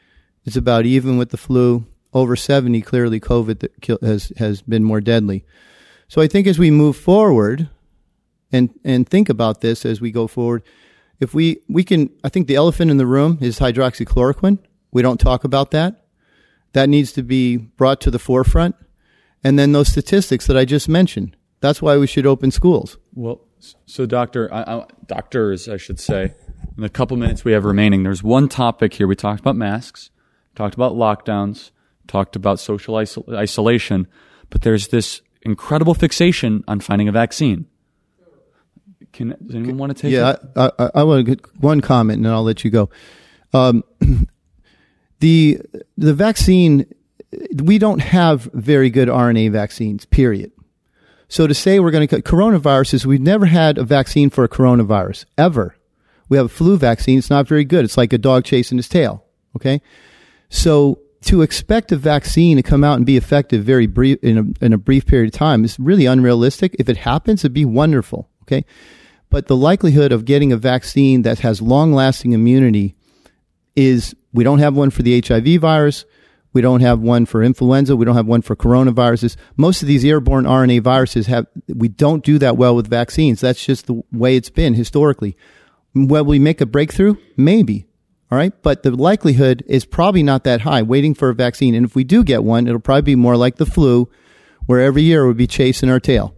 it's 0.44 0.56
about 0.56 0.86
even 0.86 1.18
with 1.18 1.30
the 1.30 1.36
flu. 1.36 1.86
Over 2.14 2.36
70, 2.36 2.80
clearly 2.82 3.20
COVID 3.20 4.00
has, 4.02 4.32
has 4.38 4.62
been 4.62 4.82
more 4.82 5.00
deadly. 5.00 5.44
So 6.08 6.22
I 6.22 6.26
think 6.26 6.46
as 6.46 6.58
we 6.58 6.70
move 6.70 6.96
forward 6.96 7.68
and, 8.50 8.70
and 8.82 9.06
think 9.06 9.28
about 9.28 9.60
this 9.60 9.84
as 9.84 10.00
we 10.00 10.10
go 10.10 10.26
forward, 10.26 10.62
if 11.20 11.34
we, 11.34 11.60
we 11.68 11.84
can, 11.84 12.10
I 12.24 12.30
think 12.30 12.46
the 12.46 12.54
elephant 12.54 12.90
in 12.90 12.96
the 12.96 13.06
room 13.06 13.38
is 13.42 13.58
hydroxychloroquine. 13.58 14.58
We 14.90 15.02
don't 15.02 15.20
talk 15.20 15.44
about 15.44 15.70
that. 15.72 16.06
That 16.72 16.88
needs 16.88 17.12
to 17.12 17.22
be 17.22 17.56
brought 17.56 18.00
to 18.02 18.10
the 18.10 18.18
forefront. 18.18 18.74
And 19.44 19.58
then 19.58 19.72
those 19.72 19.88
statistics 19.88 20.46
that 20.46 20.56
I 20.56 20.64
just 20.64 20.88
mentioned. 20.88 21.36
That's 21.60 21.82
why 21.82 21.98
we 21.98 22.06
should 22.06 22.26
open 22.26 22.50
schools. 22.50 22.96
Well, 23.14 23.42
so 23.86 24.06
doctor, 24.06 24.52
I, 24.52 24.62
I, 24.62 24.86
doctors, 25.06 25.68
I 25.68 25.76
should 25.76 26.00
say, 26.00 26.32
in 26.76 26.82
the 26.82 26.88
couple 26.88 27.16
minutes 27.16 27.44
we 27.44 27.52
have 27.52 27.64
remaining, 27.64 28.02
there's 28.02 28.22
one 28.22 28.48
topic 28.48 28.94
here. 28.94 29.06
We 29.06 29.16
talked 29.16 29.40
about 29.40 29.56
masks 29.56 30.10
talked 30.58 30.74
about 30.74 30.94
lockdowns, 30.94 31.70
talked 32.08 32.34
about 32.34 32.58
social 32.58 32.96
isol- 32.96 33.32
isolation, 33.32 34.08
but 34.50 34.62
there's 34.62 34.88
this 34.88 35.22
incredible 35.42 35.94
fixation 35.94 36.64
on 36.66 36.80
finding 36.80 37.06
a 37.06 37.12
vaccine. 37.12 37.66
Can 39.12 39.36
does 39.46 39.54
anyone 39.54 39.78
want 39.78 39.96
to 39.96 40.02
take? 40.02 40.12
It? 40.12 40.16
Yeah, 40.16 40.34
I, 40.56 40.70
I, 40.78 40.90
I, 40.96 41.02
want 41.04 41.24
to 41.24 41.36
get 41.36 41.60
one 41.60 41.80
comment, 41.80 42.16
and 42.16 42.26
then 42.26 42.32
I'll 42.32 42.42
let 42.42 42.64
you 42.64 42.70
go. 42.72 42.90
Um, 43.52 43.84
the 45.20 45.60
the 45.96 46.12
vaccine, 46.12 46.92
we 47.62 47.78
don't 47.78 48.00
have 48.00 48.42
very 48.52 48.90
good 48.90 49.08
RNA 49.08 49.52
vaccines. 49.52 50.06
Period. 50.06 50.50
So 51.28 51.46
to 51.46 51.54
say 51.54 51.78
we're 51.78 51.92
going 51.92 52.08
to 52.08 52.22
coronaviruses, 52.22 53.06
we've 53.06 53.20
never 53.20 53.46
had 53.46 53.78
a 53.78 53.84
vaccine 53.84 54.28
for 54.28 54.42
a 54.42 54.48
coronavirus 54.48 55.24
ever. 55.36 55.76
We 56.28 56.36
have 56.36 56.46
a 56.46 56.50
flu 56.50 56.76
vaccine. 56.76 57.18
It's 57.18 57.30
not 57.30 57.46
very 57.46 57.64
good. 57.64 57.84
It's 57.84 57.96
like 57.96 58.12
a 58.12 58.18
dog 58.18 58.44
chasing 58.44 58.78
his 58.78 58.88
tail. 58.88 59.24
Okay. 59.54 59.80
So 60.48 61.00
to 61.22 61.42
expect 61.42 61.92
a 61.92 61.96
vaccine 61.96 62.56
to 62.56 62.62
come 62.62 62.84
out 62.84 62.96
and 62.96 63.06
be 63.06 63.16
effective 63.16 63.64
very 63.64 63.86
brief 63.86 64.22
in 64.22 64.38
a, 64.38 64.64
in 64.64 64.72
a 64.72 64.78
brief 64.78 65.06
period 65.06 65.34
of 65.34 65.38
time 65.38 65.64
is 65.64 65.78
really 65.78 66.06
unrealistic. 66.06 66.76
If 66.78 66.88
it 66.88 66.98
happens, 66.98 67.40
it'd 67.40 67.52
be 67.52 67.64
wonderful. 67.64 68.28
Okay. 68.42 68.64
But 69.30 69.46
the 69.46 69.56
likelihood 69.56 70.12
of 70.12 70.24
getting 70.24 70.52
a 70.52 70.56
vaccine 70.56 71.22
that 71.22 71.40
has 71.40 71.60
long 71.60 71.92
lasting 71.92 72.32
immunity 72.32 72.94
is 73.76 74.14
we 74.32 74.44
don't 74.44 74.60
have 74.60 74.74
one 74.74 74.90
for 74.90 75.02
the 75.02 75.20
HIV 75.20 75.60
virus. 75.60 76.04
We 76.54 76.62
don't 76.62 76.80
have 76.80 77.00
one 77.00 77.26
for 77.26 77.42
influenza. 77.42 77.94
We 77.94 78.06
don't 78.06 78.16
have 78.16 78.26
one 78.26 78.40
for 78.40 78.56
coronaviruses. 78.56 79.36
Most 79.56 79.82
of 79.82 79.88
these 79.88 80.04
airborne 80.04 80.44
RNA 80.44 80.82
viruses 80.82 81.26
have, 81.26 81.46
we 81.68 81.88
don't 81.88 82.24
do 82.24 82.38
that 82.38 82.56
well 82.56 82.74
with 82.74 82.88
vaccines. 82.88 83.40
That's 83.40 83.64
just 83.64 83.86
the 83.86 84.02
way 84.12 84.34
it's 84.34 84.50
been 84.50 84.74
historically. 84.74 85.36
Will 85.94 86.24
we 86.24 86.38
make 86.38 86.60
a 86.60 86.66
breakthrough? 86.66 87.16
Maybe. 87.36 87.87
All 88.30 88.38
right. 88.38 88.52
But 88.62 88.82
the 88.82 88.90
likelihood 88.90 89.64
is 89.66 89.84
probably 89.84 90.22
not 90.22 90.44
that 90.44 90.62
high 90.62 90.82
waiting 90.82 91.14
for 91.14 91.30
a 91.30 91.34
vaccine. 91.34 91.74
And 91.74 91.86
if 91.86 91.94
we 91.94 92.04
do 92.04 92.22
get 92.22 92.44
one, 92.44 92.66
it'll 92.66 92.80
probably 92.80 93.02
be 93.02 93.16
more 93.16 93.36
like 93.36 93.56
the 93.56 93.66
flu, 93.66 94.08
where 94.66 94.80
every 94.80 95.02
year 95.02 95.24
we'll 95.24 95.34
be 95.34 95.46
chasing 95.46 95.90
our 95.90 96.00
tail. 96.00 96.34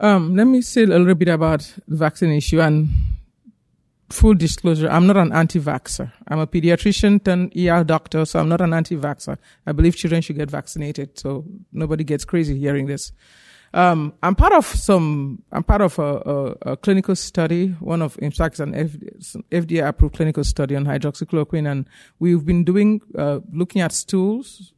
Um, 0.00 0.36
let 0.36 0.46
me 0.46 0.60
say 0.62 0.84
a 0.84 0.86
little 0.86 1.14
bit 1.14 1.28
about 1.28 1.60
the 1.86 1.96
vaccine 1.96 2.30
issue. 2.30 2.60
And 2.60 2.88
full 4.10 4.34
disclosure, 4.34 4.88
I'm 4.88 5.06
not 5.06 5.16
an 5.16 5.32
anti-vaxxer. 5.32 6.12
I'm 6.28 6.38
a 6.38 6.46
pediatrician 6.46 7.22
turned 7.24 7.56
ER 7.56 7.84
doctor, 7.84 8.24
so 8.24 8.38
I'm 8.38 8.48
not 8.48 8.60
an 8.60 8.72
anti-vaxxer. 8.72 9.38
I 9.66 9.72
believe 9.72 9.96
children 9.96 10.22
should 10.22 10.36
get 10.36 10.50
vaccinated, 10.50 11.18
so 11.18 11.44
nobody 11.72 12.04
gets 12.04 12.24
crazy 12.24 12.58
hearing 12.58 12.86
this. 12.86 13.12
Um, 13.74 14.14
I'm 14.22 14.34
part 14.34 14.52
of 14.52 14.66
some. 14.66 15.42
I'm 15.52 15.62
part 15.62 15.82
of 15.82 15.98
a, 15.98 16.02
a, 16.02 16.72
a 16.72 16.76
clinical 16.76 17.14
study. 17.14 17.68
One 17.80 18.02
of, 18.02 18.18
in 18.20 18.30
fact, 18.30 18.60
an 18.60 18.72
FDA 18.72 19.86
approved 19.86 20.16
clinical 20.16 20.44
study 20.44 20.74
on 20.74 20.84
hydroxychloroquine, 20.86 21.70
and 21.70 21.88
we've 22.18 22.44
been 22.44 22.64
doing 22.64 23.00
uh, 23.16 23.40
looking 23.52 23.82
at 23.82 23.92
stools, 23.92 24.72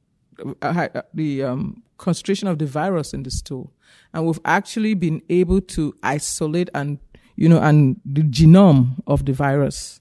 uh, 0.44 0.88
uh, 0.94 1.02
the 1.14 1.44
um, 1.44 1.82
concentration 1.98 2.48
of 2.48 2.58
the 2.58 2.66
virus 2.66 3.14
in 3.14 3.22
the 3.22 3.30
stool, 3.30 3.72
and 4.12 4.26
we've 4.26 4.40
actually 4.44 4.94
been 4.94 5.22
able 5.28 5.60
to 5.60 5.94
isolate 6.02 6.68
and 6.74 6.98
you 7.36 7.48
know 7.48 7.60
and 7.60 8.00
the 8.04 8.22
genome 8.22 9.00
of 9.06 9.24
the 9.24 9.32
virus 9.32 9.99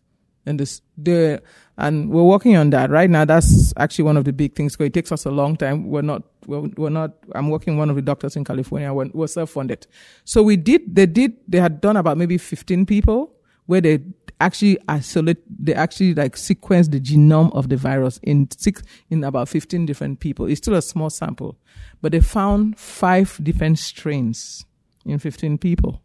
and 0.50 0.60
this 0.60 0.82
the 0.98 1.42
and 1.78 2.10
we're 2.10 2.24
working 2.24 2.58
on 2.58 2.72
that 2.72 2.90
right 2.90 3.10
now. 3.10 3.24
That's 3.24 3.74
actually 3.78 4.04
one 4.04 4.18
of 4.18 4.26
the 4.26 4.34
big 4.34 4.56
things. 4.56 4.76
Because 4.76 4.88
it 4.88 4.94
takes 4.94 5.12
us 5.14 5.26
a 5.26 5.32
long 5.32 5.56
time. 5.56 5.88
We're 5.88 6.02
not. 6.02 6.24
We're, 6.46 6.68
we're 6.76 6.90
not. 6.90 7.12
I'm 7.34 7.50
working 7.50 7.78
one 7.78 7.90
of 7.90 7.96
the 7.96 8.02
doctors 8.02 8.36
in 8.36 8.44
California. 8.44 8.92
We're, 8.92 9.10
we're 9.14 9.28
self-funded. 9.28 9.88
So 10.26 10.44
we 10.44 10.58
did. 10.58 10.94
They 10.94 11.06
did. 11.06 11.38
They 11.48 11.60
had 11.60 11.80
done 11.80 11.96
about 11.96 12.18
maybe 12.18 12.38
15 12.38 12.86
people 12.86 13.34
where 13.68 13.80
they 13.80 14.00
actually 14.42 14.78
isolate. 14.90 15.38
They 15.64 15.74
actually 15.74 16.16
like 16.16 16.36
sequence 16.36 16.90
the 16.90 17.00
genome 17.00 17.56
of 17.56 17.70
the 17.70 17.78
virus 17.78 18.20
in 18.24 18.50
six 18.52 18.82
in 19.10 19.24
about 19.24 19.48
15 19.48 19.86
different 19.86 20.20
people. 20.20 20.48
It's 20.48 20.58
still 20.58 20.76
a 20.76 20.82
small 20.82 21.10
sample, 21.10 21.56
but 22.02 22.12
they 22.12 22.20
found 22.20 22.78
five 22.78 23.40
different 23.42 23.80
strains 23.80 24.66
in 25.06 25.20
15 25.20 25.60
people 25.60 26.02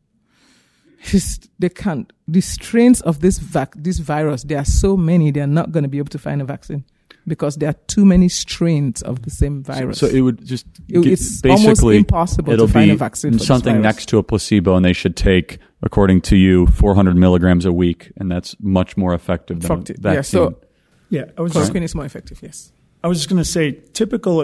they 1.59 1.69
can't. 1.69 2.13
The 2.27 2.41
strains 2.41 3.01
of 3.03 3.21
this 3.21 3.39
vac- 3.39 3.75
this 3.77 3.99
virus, 3.99 4.43
there 4.45 4.59
are 4.59 4.65
so 4.65 4.97
many, 4.97 5.31
they 5.31 5.41
are 5.41 5.47
not 5.47 5.73
going 5.73 5.83
to 5.83 5.89
be 5.89 5.99
able 5.99 6.09
to 6.11 6.19
find 6.19 6.41
a 6.41 6.45
vaccine 6.45 6.85
because 7.27 7.57
there 7.57 7.71
are 7.71 7.77
too 7.87 8.05
many 8.05 8.29
strains 8.29 9.03
of 9.03 9.23
the 9.23 9.31
same 9.31 9.63
virus. 9.63 9.99
So, 9.99 10.09
so 10.09 10.15
it 10.15 10.21
would 10.21 10.45
just 10.45 10.67
it, 10.89 11.07
it's 11.07 11.41
basically 11.41 11.99
impossible 11.99 12.53
it'll 12.53 12.67
to 12.67 12.73
find 12.73 12.89
be 12.89 12.95
a 12.95 12.97
vaccine. 12.97 13.39
something 13.39 13.81
next 13.81 14.07
to 14.11 14.19
a 14.19 14.23
placebo, 14.23 14.77
and 14.77 14.85
they 14.85 14.93
should 14.93 15.17
take, 15.17 15.59
according 15.83 16.21
to 16.23 16.37
you, 16.37 16.67
400 16.67 17.17
milligrams 17.17 17.65
a 17.65 17.73
week, 17.73 18.13
and 18.17 18.31
that's 18.31 18.57
much 18.61 18.97
more 18.97 19.15
effective 19.15 19.61
than 19.61 19.73
Effective. 19.73 19.97
a 19.99 20.01
vaccine. 20.01 20.41
Yeah, 20.41 20.49
so 20.49 20.59
Yeah, 21.11 21.25
I 21.39 21.43
was 21.43 21.53
just 21.53 21.73
chloroquine 21.73 21.83
is 21.83 21.95
more 21.95 22.05
effective. 22.05 22.41
Yes. 22.43 22.73
I 23.05 23.07
was 23.07 23.19
just 23.19 23.29
going 23.29 23.37
to 23.37 23.45
say, 23.45 23.73
typical 23.93 24.41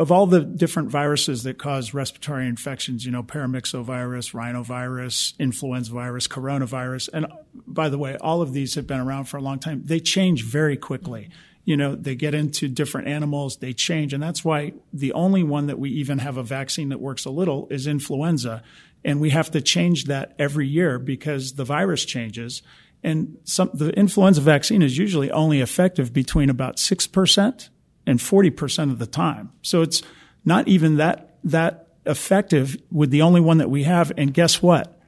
of 0.00 0.10
all 0.10 0.26
the 0.26 0.40
different 0.40 0.88
viruses 0.88 1.44
that 1.44 1.58
cause 1.58 1.94
respiratory 1.94 2.48
infections, 2.48 3.06
you 3.06 3.12
know, 3.12 3.22
paramyxovirus, 3.22 4.34
rhinovirus, 4.34 5.38
influenza 5.38 5.92
virus, 5.92 6.26
coronavirus, 6.26 7.10
and 7.12 7.26
by 7.68 7.88
the 7.88 7.98
way, 7.98 8.16
all 8.16 8.42
of 8.42 8.52
these 8.52 8.74
have 8.74 8.88
been 8.88 8.98
around 8.98 9.26
for 9.26 9.36
a 9.36 9.40
long 9.40 9.60
time. 9.60 9.82
They 9.84 10.00
change 10.00 10.42
very 10.42 10.76
quickly. 10.76 11.30
You 11.64 11.76
know, 11.76 11.94
they 11.94 12.16
get 12.16 12.34
into 12.34 12.66
different 12.66 13.06
animals, 13.06 13.58
they 13.58 13.72
change, 13.72 14.12
and 14.12 14.20
that's 14.20 14.44
why 14.44 14.72
the 14.92 15.12
only 15.12 15.44
one 15.44 15.68
that 15.68 15.78
we 15.78 15.90
even 15.90 16.18
have 16.18 16.36
a 16.36 16.42
vaccine 16.42 16.88
that 16.88 16.98
works 16.98 17.26
a 17.26 17.30
little 17.30 17.68
is 17.70 17.86
influenza. 17.86 18.64
And 19.04 19.20
we 19.20 19.30
have 19.30 19.52
to 19.52 19.60
change 19.60 20.06
that 20.06 20.34
every 20.36 20.66
year 20.66 20.98
because 20.98 21.52
the 21.52 21.64
virus 21.64 22.04
changes. 22.04 22.62
And 23.04 23.36
some, 23.44 23.70
the 23.72 23.90
influenza 23.90 24.40
vaccine 24.40 24.82
is 24.82 24.98
usually 24.98 25.30
only 25.30 25.60
effective 25.60 26.12
between 26.12 26.50
about 26.50 26.78
6% 26.78 27.68
and 28.06 28.18
40% 28.18 28.90
of 28.90 28.98
the 28.98 29.06
time. 29.06 29.52
So 29.62 29.82
it's 29.82 30.02
not 30.44 30.68
even 30.68 30.96
that, 30.96 31.36
that 31.44 31.88
effective 32.06 32.76
with 32.90 33.10
the 33.10 33.22
only 33.22 33.40
one 33.40 33.58
that 33.58 33.70
we 33.70 33.84
have. 33.84 34.12
And 34.16 34.32
guess 34.32 34.62
what? 34.62 34.98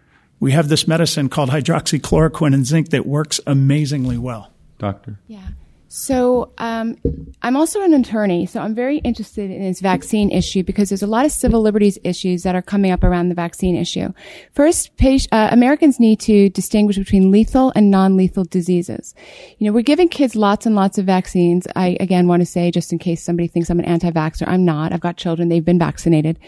We 0.41 0.53
have 0.53 0.69
this 0.69 0.89
medicine 0.89 1.29
called 1.29 1.51
hydroxychloroquine 1.51 2.55
and 2.55 2.67
zinc 2.67 2.91
that 2.91 3.07
works 3.07 3.41
amazingly 3.47 4.19
well. 4.19 4.53
Doctor. 4.79 5.21
Yeah. 5.27 5.47
So 5.95 6.55
um, 6.57 6.97
I'm 7.43 7.55
also 7.55 7.83
an 7.83 7.93
attorney, 7.93 8.47
so 8.47 8.61
I'm 8.61 8.75
very 8.75 8.97
interested 9.01 9.51
in 9.51 9.63
this 9.63 9.81
vaccine 9.81 10.31
issue 10.31 10.63
because 10.63 10.89
there's 10.89 11.03
a 11.03 11.07
lot 11.07 11.27
of 11.27 11.33
civil 11.33 11.61
liberties 11.61 11.99
issues 12.03 12.45
that 12.45 12.55
are 12.55 12.63
coming 12.63 12.93
up 12.93 13.05
around 13.05 13.29
the 13.29 13.35
vaccine 13.35 13.77
issue. 13.77 14.09
First, 14.55 14.91
uh, 15.03 15.49
Americans 15.53 16.01
need 16.01 16.19
to 16.21 16.49
distinguish 16.49 16.97
between 16.97 17.31
lethal 17.31 17.75
and 17.77 17.91
non-lethal 17.91 18.45
diseases. 18.45 19.15
You 19.59 19.67
know, 19.67 19.75
we're 19.75 19.83
giving 19.83 20.09
kids 20.09 20.35
lots 20.35 20.65
and 20.65 20.75
lots 20.75 20.97
of 20.97 21.05
vaccines. 21.05 21.67
I 21.77 21.99
again 22.01 22.27
want 22.27 22.41
to 22.41 22.47
say, 22.47 22.71
just 22.71 22.91
in 22.91 22.99
case 22.99 23.23
somebody 23.23 23.47
thinks 23.47 23.69
I'm 23.69 23.79
an 23.79 23.85
anti-vaxxer, 23.85 24.49
I'm 24.49 24.65
not. 24.65 24.95
I've 24.95 25.01
got 25.01 25.19
children; 25.19 25.51
they've 25.51 25.63
been 25.63 25.79
vaccinated. 25.79 26.39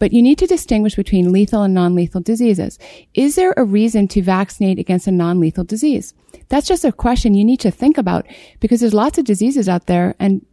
But 0.00 0.12
you 0.12 0.22
need 0.22 0.38
to 0.38 0.46
distinguish 0.46 0.96
between 0.96 1.30
lethal 1.30 1.62
and 1.62 1.74
non-lethal 1.74 2.22
diseases. 2.22 2.78
Is 3.14 3.36
there 3.36 3.54
a 3.56 3.64
reason 3.64 4.08
to 4.08 4.22
vaccinate 4.22 4.80
against 4.80 5.06
a 5.06 5.12
non-lethal 5.12 5.64
disease? 5.64 6.14
That's 6.48 6.66
just 6.66 6.84
a 6.84 6.90
question 6.90 7.34
you 7.34 7.44
need 7.44 7.60
to 7.60 7.70
think 7.70 7.96
about 7.96 8.26
because 8.58 8.80
there's 8.80 8.94
lots 8.94 9.18
of 9.18 9.24
diseases 9.24 9.68
out 9.68 9.86
there 9.86 10.16
and, 10.18 10.44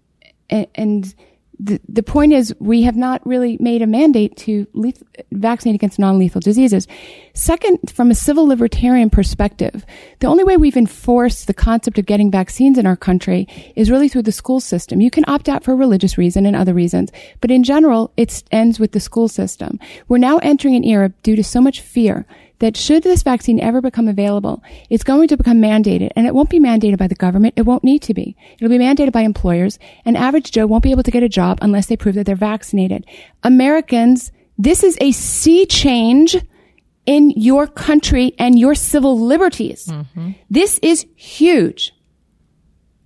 and, 0.49 0.67
and 0.75 1.15
the, 1.59 1.79
the 1.89 2.03
point 2.03 2.33
is 2.33 2.53
we 2.59 2.83
have 2.83 2.95
not 2.95 3.25
really 3.25 3.57
made 3.59 3.81
a 3.81 3.87
mandate 3.87 4.37
to 4.37 4.67
leth- 4.73 5.03
vaccinate 5.31 5.75
against 5.75 5.97
non-lethal 5.97 6.41
diseases. 6.41 6.87
Second, 7.33 7.79
from 7.91 8.11
a 8.11 8.15
civil 8.15 8.45
libertarian 8.45 9.09
perspective, 9.09 9.85
the 10.19 10.27
only 10.27 10.43
way 10.43 10.57
we've 10.57 10.77
enforced 10.77 11.47
the 11.47 11.53
concept 11.53 11.97
of 11.97 12.05
getting 12.05 12.29
vaccines 12.29 12.77
in 12.77 12.85
our 12.85 12.95
country 12.95 13.47
is 13.75 13.89
really 13.89 14.07
through 14.07 14.23
the 14.23 14.31
school 14.31 14.59
system. 14.59 15.01
You 15.01 15.11
can 15.11 15.25
opt 15.27 15.49
out 15.49 15.63
for 15.63 15.75
religious 15.75 16.17
reason 16.17 16.45
and 16.45 16.55
other 16.55 16.73
reasons, 16.73 17.11
but 17.41 17.51
in 17.51 17.63
general, 17.63 18.11
it 18.17 18.43
ends 18.51 18.79
with 18.79 18.91
the 18.91 18.99
school 18.99 19.27
system. 19.27 19.79
We're 20.07 20.17
now 20.19 20.37
entering 20.39 20.75
an 20.75 20.83
era 20.83 21.09
due 21.23 21.35
to 21.35 21.43
so 21.43 21.61
much 21.61 21.81
fear 21.81 22.25
that 22.59 22.75
should 22.75 23.03
this 23.03 23.21
vaccine 23.23 23.59
ever 23.59 23.81
become 23.81 24.07
available, 24.07 24.63
it's 24.89 25.03
going 25.03 25.27
to 25.27 25.37
become 25.37 25.57
mandated 25.61 26.11
and 26.15 26.25
it 26.25 26.33
won't 26.33 26.49
be 26.49 26.59
mandated 26.59 26.97
by 26.97 27.07
the 27.07 27.15
government. 27.15 27.53
It 27.55 27.63
won't 27.63 27.83
need 27.83 28.01
to 28.03 28.13
be. 28.13 28.35
It'll 28.59 28.69
be 28.69 28.79
mandated 28.83 29.11
by 29.11 29.21
employers 29.21 29.77
and 30.05 30.17
average 30.17 30.51
Joe 30.51 30.65
won't 30.65 30.83
be 30.83 30.91
able 30.91 31.03
to 31.03 31.11
get 31.11 31.21
a 31.23 31.29
job 31.29 31.59
unless 31.61 31.85
they 31.85 31.95
prove 31.97 32.15
that 32.15 32.25
they're 32.25 32.35
vaccinated. 32.35 33.05
Americans, 33.43 34.31
this 34.57 34.83
is 34.83 34.97
a 35.01 35.11
sea 35.11 35.65
change 35.67 36.35
in 37.05 37.29
your 37.31 37.67
country 37.67 38.33
and 38.39 38.57
your 38.57 38.75
civil 38.75 39.19
liberties. 39.19 39.85
Mm-hmm. 39.85 40.31
This 40.49 40.79
is 40.79 41.05
huge. 41.15 41.93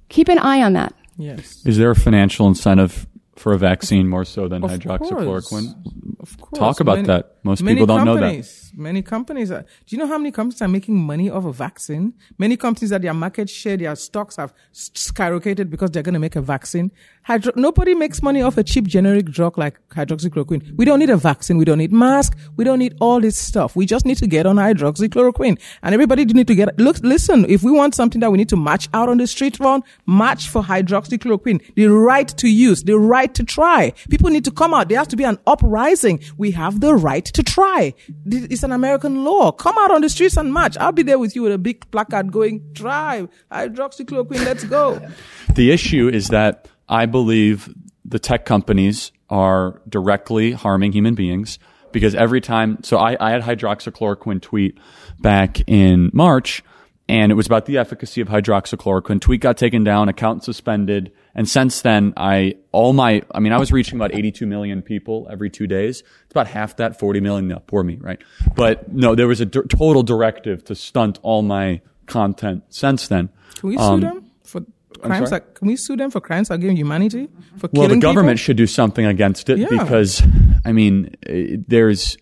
Keep 0.10 0.30
an 0.30 0.40
eye 0.40 0.62
on 0.62 0.74
that. 0.74 0.94
Yes. 1.18 1.62
Is 1.66 1.78
there 1.78 1.92
a 1.92 1.96
financial 1.96 2.48
incentive 2.48 3.06
for 3.36 3.54
a 3.54 3.58
vaccine 3.58 4.08
more 4.08 4.26
so 4.26 4.48
than 4.48 4.64
Of 4.64 4.72
hydroxychloroquine? 4.72 5.26
course. 5.26 5.74
Of 6.20 6.38
course. 6.40 6.60
Talk 6.60 6.80
about 6.80 6.96
Many- 6.98 7.08
that. 7.08 7.36
Most 7.44 7.66
people 7.66 7.86
don't 7.86 8.06
know 8.06 8.16
that. 8.18 8.46
Many 8.74 9.02
companies 9.02 9.52
are, 9.52 9.62
do 9.62 9.96
you 9.96 9.98
know 9.98 10.08
how 10.08 10.18
many 10.18 10.32
companies 10.32 10.62
are 10.62 10.68
making 10.68 10.98
money 10.98 11.30
off 11.30 11.46
a 11.46 11.52
vaccine? 11.52 12.14
Many 12.38 12.58
companies 12.58 12.92
that 12.92 13.02
their 13.02 13.14
market 13.14 13.50
share, 13.50 13.78
their 13.78 13.96
stocks 13.96 14.38
have 14.38 14.54
skyrocketed 14.74 15.70
because 15.70 15.92
they're 15.92 16.04
going 16.04 16.14
to 16.14 16.20
make 16.20 16.36
a 16.36 16.42
vaccine. 16.42 16.92
Hydro- 17.24 17.54
nobody 17.56 17.94
makes 17.94 18.22
money 18.22 18.42
off 18.42 18.58
a 18.58 18.64
cheap 18.64 18.88
generic 18.88 19.26
drug 19.26 19.58
like 19.58 19.78
hydroxychloroquine. 19.90 20.76
We 20.78 20.86
don't 20.86 21.00
need 21.00 21.10
a 21.10 21.18
vaccine. 21.18 21.58
We 21.58 21.66
don't 21.66 21.78
need 21.78 21.92
mask. 21.92 22.38
We 22.56 22.64
don't 22.64 22.80
need 22.80 22.96
all 23.00 23.20
this 23.20 23.38
stuff. 23.38 23.76
We 23.76 23.86
just 23.86 24.06
need 24.06 24.18
to 24.18 24.28
get 24.28 24.46
on 24.46 24.56
hydroxychloroquine. 24.56 25.60
And 25.84 25.94
everybody 25.94 26.26
do 26.26 26.34
need 26.34 26.48
to 26.48 26.56
get, 26.56 26.80
look, 26.80 26.98
listen, 27.04 27.46
if 27.50 27.64
we 27.64 27.72
want 27.72 27.94
something 27.94 28.22
that 28.22 28.32
we 28.32 28.38
need 28.38 28.50
to 28.50 28.56
march 28.56 28.88
out 28.94 29.10
on 29.10 29.18
the 29.18 29.28
street 29.28 29.60
on, 29.62 29.84
march 30.06 30.50
for 30.50 30.64
hydroxychloroquine. 30.64 31.76
The 31.76 31.88
right 31.88 32.28
to 32.28 32.48
use, 32.48 32.84
the 32.84 32.98
right 32.98 33.34
to 33.36 33.44
try. 33.44 33.94
People 34.10 34.30
need 34.30 34.46
to 34.46 34.52
come 34.52 34.74
out. 34.74 34.90
There 34.90 34.98
has 34.98 35.08
to 35.10 35.16
be 35.16 35.24
an 35.24 35.38
uprising. 35.46 36.22
We 36.38 36.52
have 36.52 36.80
the 36.80 36.96
right 36.96 37.26
to 37.26 37.44
try. 37.44 37.94
This 38.26 38.61
is 38.62 38.64
an 38.64 38.72
American 38.72 39.24
law. 39.24 39.52
Come 39.52 39.76
out 39.80 39.92
on 39.92 40.02
the 40.02 40.10
streets 40.10 40.38
and 40.38 40.54
march. 40.54 40.78
I'll 40.78 40.92
be 40.92 41.04
there 41.04 41.18
with 41.18 41.36
you 41.36 41.42
with 41.44 41.54
a 41.54 41.58
big 41.58 41.90
placard 41.90 42.32
going, 42.32 42.74
try 42.74 43.28
hydroxychloroquine. 43.52 44.46
Let's 44.46 44.64
go. 44.64 45.02
The 45.56 45.72
issue 45.72 46.08
is 46.08 46.30
that 46.30 46.70
I 46.88 47.08
believe 47.08 47.74
the 48.06 48.20
tech 48.20 48.46
companies 48.46 49.12
are 49.30 49.82
directly 49.90 50.54
harming 50.54 50.94
human 50.94 51.14
beings 51.14 51.60
because 51.92 52.16
every 52.16 52.40
time, 52.40 52.82
so 52.84 52.98
I, 52.98 53.18
I 53.20 53.32
had 53.32 53.42
hydroxychloroquine 53.42 54.42
tweet 54.42 54.78
back 55.20 55.68
in 55.68 56.10
March 56.14 56.64
and 57.12 57.32
it 57.32 57.36
was 57.36 57.46
about 57.46 57.66
the 57.66 57.78
efficacy 57.78 58.22
of 58.22 58.28
hydroxychloroquine. 58.30 59.20
Tweet 59.22 59.42
got 59.42 59.58
taken 59.58 59.84
down, 59.84 60.10
account 60.10 60.44
suspended. 60.44 61.12
And 61.36 61.48
since 61.48 61.82
then, 61.82 62.14
I, 62.18 62.56
all 62.72 62.94
my, 62.94 63.22
I 63.32 63.40
mean, 63.40 63.54
I 63.54 63.58
was 63.58 63.72
reaching 63.72 63.96
about 63.98 64.14
82 64.16 64.46
million 64.46 64.82
people 64.82 65.28
every 65.30 65.50
two 65.50 65.68
days. 65.68 66.00
It's 66.24 66.32
about 66.32 66.48
half 66.48 66.78
that, 66.78 67.00
40 67.00 67.20
million. 67.20 67.48
No, 67.48 67.60
poor 67.68 67.84
me, 67.84 67.96
right? 68.00 68.22
But 68.56 68.92
no, 68.92 69.16
there 69.16 69.28
was 69.28 69.42
a 69.42 69.46
d- 69.46 69.62
total 69.70 70.04
directive 70.04 70.64
to 70.66 70.76
stunt 70.76 71.20
all 71.22 71.42
my 71.42 71.82
content 72.06 72.64
since 72.70 73.08
then. 73.08 73.30
Can 73.56 73.70
we 73.70 73.78
sue 73.78 73.84
Um, 73.84 74.00
them 74.02 74.26
for 74.44 74.62
crimes? 75.02 75.30
can 75.30 75.68
we 75.68 75.76
sue 75.76 75.96
them 75.98 76.12
for 76.12 76.20
crimes 76.22 76.50
against 76.52 76.78
humanity? 76.78 77.30
For 77.58 77.70
well, 77.74 77.88
the 77.88 77.98
government 77.98 78.38
people? 78.38 78.44
should 78.46 78.58
do 78.58 78.68
something 78.68 79.06
against 79.06 79.50
it 79.50 79.60
Yeah. 79.60 79.68
because, 79.70 80.22
I 80.66 80.72
mean, 80.72 81.16
eh, 81.28 81.58
there's 81.68 82.18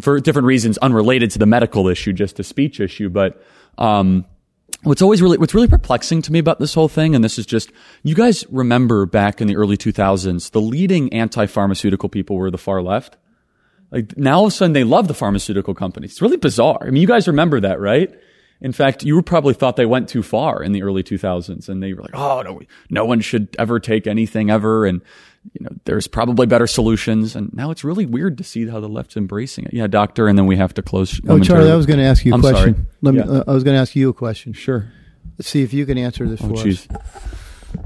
for 0.00 0.18
different 0.20 0.46
reasons 0.46 0.78
unrelated 0.78 1.30
to 1.32 1.38
the 1.38 1.46
medical 1.46 1.88
issue, 1.88 2.12
just 2.12 2.40
a 2.40 2.44
speech 2.44 2.80
issue. 2.80 3.08
But 3.10 3.42
um, 3.78 4.24
what's 4.82 5.02
always 5.02 5.22
really 5.22 5.38
what's 5.38 5.54
really 5.54 5.68
perplexing 5.68 6.22
to 6.22 6.32
me 6.32 6.38
about 6.38 6.58
this 6.58 6.74
whole 6.74 6.88
thing, 6.88 7.14
and 7.14 7.24
this 7.24 7.38
is 7.38 7.46
just 7.46 7.72
you 8.02 8.14
guys 8.14 8.44
remember 8.50 9.06
back 9.06 9.40
in 9.40 9.48
the 9.48 9.56
early 9.56 9.76
2000s, 9.76 10.50
the 10.50 10.60
leading 10.60 11.12
anti-pharmaceutical 11.12 12.08
people 12.08 12.36
were 12.36 12.50
the 12.50 12.58
far 12.58 12.82
left. 12.82 13.16
Like 13.90 14.16
now, 14.16 14.38
all 14.38 14.46
of 14.46 14.52
a 14.52 14.56
sudden, 14.56 14.72
they 14.72 14.84
love 14.84 15.06
the 15.08 15.14
pharmaceutical 15.14 15.74
companies. 15.74 16.12
It's 16.12 16.22
really 16.22 16.38
bizarre. 16.38 16.78
I 16.80 16.90
mean, 16.90 17.02
you 17.02 17.08
guys 17.08 17.28
remember 17.28 17.60
that, 17.60 17.78
right? 17.78 18.10
In 18.62 18.72
fact, 18.72 19.02
you 19.02 19.20
probably 19.22 19.54
thought 19.54 19.76
they 19.76 19.86
went 19.86 20.08
too 20.08 20.22
far 20.22 20.62
in 20.62 20.70
the 20.70 20.84
early 20.84 21.02
2000s 21.02 21.68
and 21.68 21.82
they 21.82 21.92
were 21.92 22.02
like, 22.02 22.14
oh, 22.14 22.42
no, 22.42 22.60
no 22.90 23.04
one 23.04 23.20
should 23.20 23.54
ever 23.58 23.80
take 23.80 24.06
anything 24.06 24.50
ever. 24.50 24.86
And, 24.86 25.02
you 25.52 25.64
know, 25.64 25.70
there's 25.84 26.06
probably 26.06 26.46
better 26.46 26.66
solutions. 26.66 27.34
And 27.36 27.52
now 27.52 27.70
it's 27.70 27.82
really 27.84 28.06
weird 28.06 28.38
to 28.38 28.44
see 28.44 28.66
how 28.68 28.80
the 28.80 28.88
left's 28.88 29.16
embracing 29.16 29.64
it. 29.66 29.74
Yeah, 29.74 29.86
doctor. 29.88 30.28
And 30.28 30.38
then 30.38 30.46
we 30.46 30.56
have 30.56 30.72
to 30.74 30.82
close. 30.82 31.20
Oh, 31.28 31.38
Charlie, 31.40 31.70
I 31.70 31.74
was 31.76 31.86
going 31.86 31.98
to 31.98 32.04
ask 32.04 32.24
you 32.24 32.32
a 32.32 32.34
I'm 32.36 32.40
question. 32.40 32.74
sorry. 32.74 32.86
Let 33.02 33.14
me, 33.14 33.20
Yeah. 33.20 33.26
uh, 33.40 33.44
I 33.48 33.52
was 33.52 33.64
going 33.64 33.74
to 33.74 33.80
ask 33.80 33.96
you 33.96 34.08
a 34.08 34.12
question. 34.14 34.52
Sure. 34.52 34.92
Let's 35.38 35.48
see 35.48 35.62
if 35.62 35.72
you 35.72 35.84
can 35.86 35.98
answer 35.98 36.28
this 36.28 36.40
Oh, 36.42 36.48
for 36.48 36.54
jeez. 36.54 36.88
us. 36.94 37.02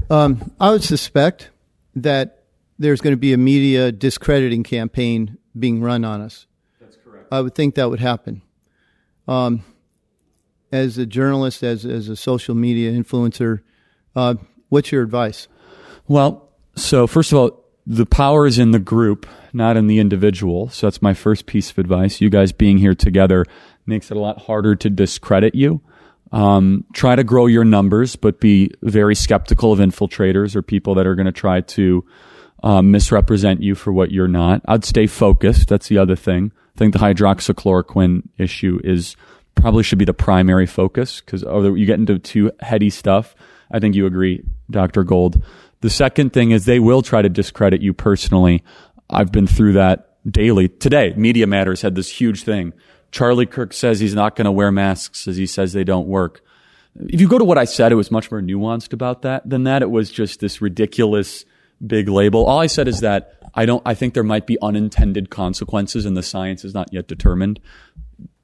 Um, 0.09 0.51
I 0.59 0.71
would 0.71 0.83
suspect 0.83 1.49
that 1.95 2.43
there's 2.77 3.01
going 3.01 3.13
to 3.13 3.17
be 3.17 3.33
a 3.33 3.37
media 3.37 3.91
discrediting 3.91 4.63
campaign 4.63 5.37
being 5.57 5.81
run 5.81 6.03
on 6.05 6.21
us. 6.21 6.45
That's 6.79 6.97
correct. 7.03 7.27
I 7.31 7.41
would 7.41 7.55
think 7.55 7.75
that 7.75 7.89
would 7.89 7.99
happen. 7.99 8.41
Um, 9.27 9.63
as 10.71 10.97
a 10.97 11.05
journalist, 11.05 11.63
as 11.63 11.85
as 11.85 12.09
a 12.09 12.15
social 12.15 12.53
media 12.53 12.91
influencer, 12.91 13.61
uh, 14.15 14.35
what's 14.69 14.91
your 14.91 15.01
advice? 15.03 15.47
Well, 16.07 16.46
so 16.77 17.07
first 17.07 17.31
of 17.31 17.37
all, 17.37 17.63
the 17.85 18.05
power 18.05 18.45
is 18.45 18.59
in 18.59 18.71
the 18.71 18.79
group, 18.79 19.25
not 19.53 19.77
in 19.77 19.87
the 19.87 19.99
individual. 19.99 20.69
So 20.69 20.87
that's 20.87 21.01
my 21.01 21.13
first 21.13 21.45
piece 21.45 21.71
of 21.71 21.77
advice. 21.77 22.19
You 22.19 22.29
guys 22.29 22.51
being 22.51 22.77
here 22.77 22.93
together 22.93 23.45
makes 23.85 24.11
it 24.11 24.17
a 24.17 24.19
lot 24.19 24.41
harder 24.41 24.75
to 24.75 24.89
discredit 24.89 25.55
you. 25.55 25.81
Um, 26.33 26.83
try 26.93 27.15
to 27.15 27.23
grow 27.23 27.45
your 27.45 27.63
numbers, 27.63 28.17
but 28.17 28.41
be 28.41 28.71
very 28.81 29.15
skeptical 29.15 29.71
of 29.71 29.79
infiltrators 29.79 30.55
or 30.55 30.61
people 30.61 30.95
that 30.95 31.07
are 31.07 31.15
going 31.15 31.25
to 31.25 31.31
try 31.31 31.61
to 31.61 32.05
um, 32.63 32.91
misrepresent 32.91 33.63
you 33.63 33.75
for 33.75 33.93
what 33.93 34.11
you're 34.11 34.27
not. 34.27 34.61
I'd 34.67 34.83
stay 34.83 35.07
focused. 35.07 35.69
That's 35.69 35.87
the 35.87 35.97
other 35.97 36.17
thing. 36.17 36.51
I 36.75 36.77
think 36.77 36.93
the 36.93 36.99
hydroxychloroquine 36.99 38.23
issue 38.37 38.79
is 38.83 39.15
probably 39.55 39.83
should 39.83 39.99
be 39.99 40.05
the 40.05 40.13
primary 40.13 40.65
focus 40.65 41.21
because 41.21 41.43
you 41.43 41.85
get 41.85 41.99
into 41.99 42.19
too 42.19 42.51
heady 42.59 42.89
stuff. 42.89 43.33
I 43.71 43.79
think 43.79 43.95
you 43.95 44.05
agree, 44.05 44.43
Dr. 44.69 45.03
Gold. 45.03 45.41
The 45.81 45.89
second 45.89 46.33
thing 46.33 46.51
is 46.51 46.65
they 46.65 46.79
will 46.79 47.01
try 47.01 47.21
to 47.21 47.29
discredit 47.29 47.81
you 47.81 47.93
personally. 47.93 48.63
I've 49.09 49.31
been 49.31 49.47
through 49.47 49.73
that 49.73 50.17
daily. 50.29 50.67
Today, 50.67 51.13
Media 51.15 51.47
Matters 51.47 51.81
had 51.81 51.95
this 51.95 52.09
huge 52.09 52.43
thing. 52.43 52.73
Charlie 53.11 53.45
Kirk 53.45 53.73
says 53.73 53.99
he's 53.99 54.15
not 54.15 54.35
going 54.35 54.45
to 54.45 54.51
wear 54.51 54.71
masks 54.71 55.27
as 55.27 55.37
he 55.37 55.45
says 55.45 55.73
they 55.73 55.83
don't 55.83 56.07
work. 56.07 56.43
If 56.99 57.21
you 57.21 57.27
go 57.27 57.37
to 57.37 57.45
what 57.45 57.57
I 57.57 57.65
said, 57.65 57.91
it 57.91 57.95
was 57.95 58.11
much 58.11 58.31
more 58.31 58.41
nuanced 58.41 58.91
about 58.91 59.21
that 59.21 59.47
than 59.47 59.63
that. 59.63 59.81
It 59.81 59.91
was 59.91 60.09
just 60.09 60.39
this 60.39 60.61
ridiculous 60.61 61.45
big 61.85 62.09
label. 62.09 62.45
All 62.45 62.59
I 62.59 62.67
said 62.67 62.87
is 62.87 63.01
that 63.01 63.39
I 63.53 63.65
don't, 63.65 63.83
I 63.85 63.93
think 63.93 64.13
there 64.13 64.23
might 64.23 64.47
be 64.47 64.57
unintended 64.61 65.29
consequences 65.29 66.05
and 66.05 66.17
the 66.17 66.23
science 66.23 66.65
is 66.65 66.73
not 66.73 66.91
yet 66.91 67.07
determined. 67.07 67.59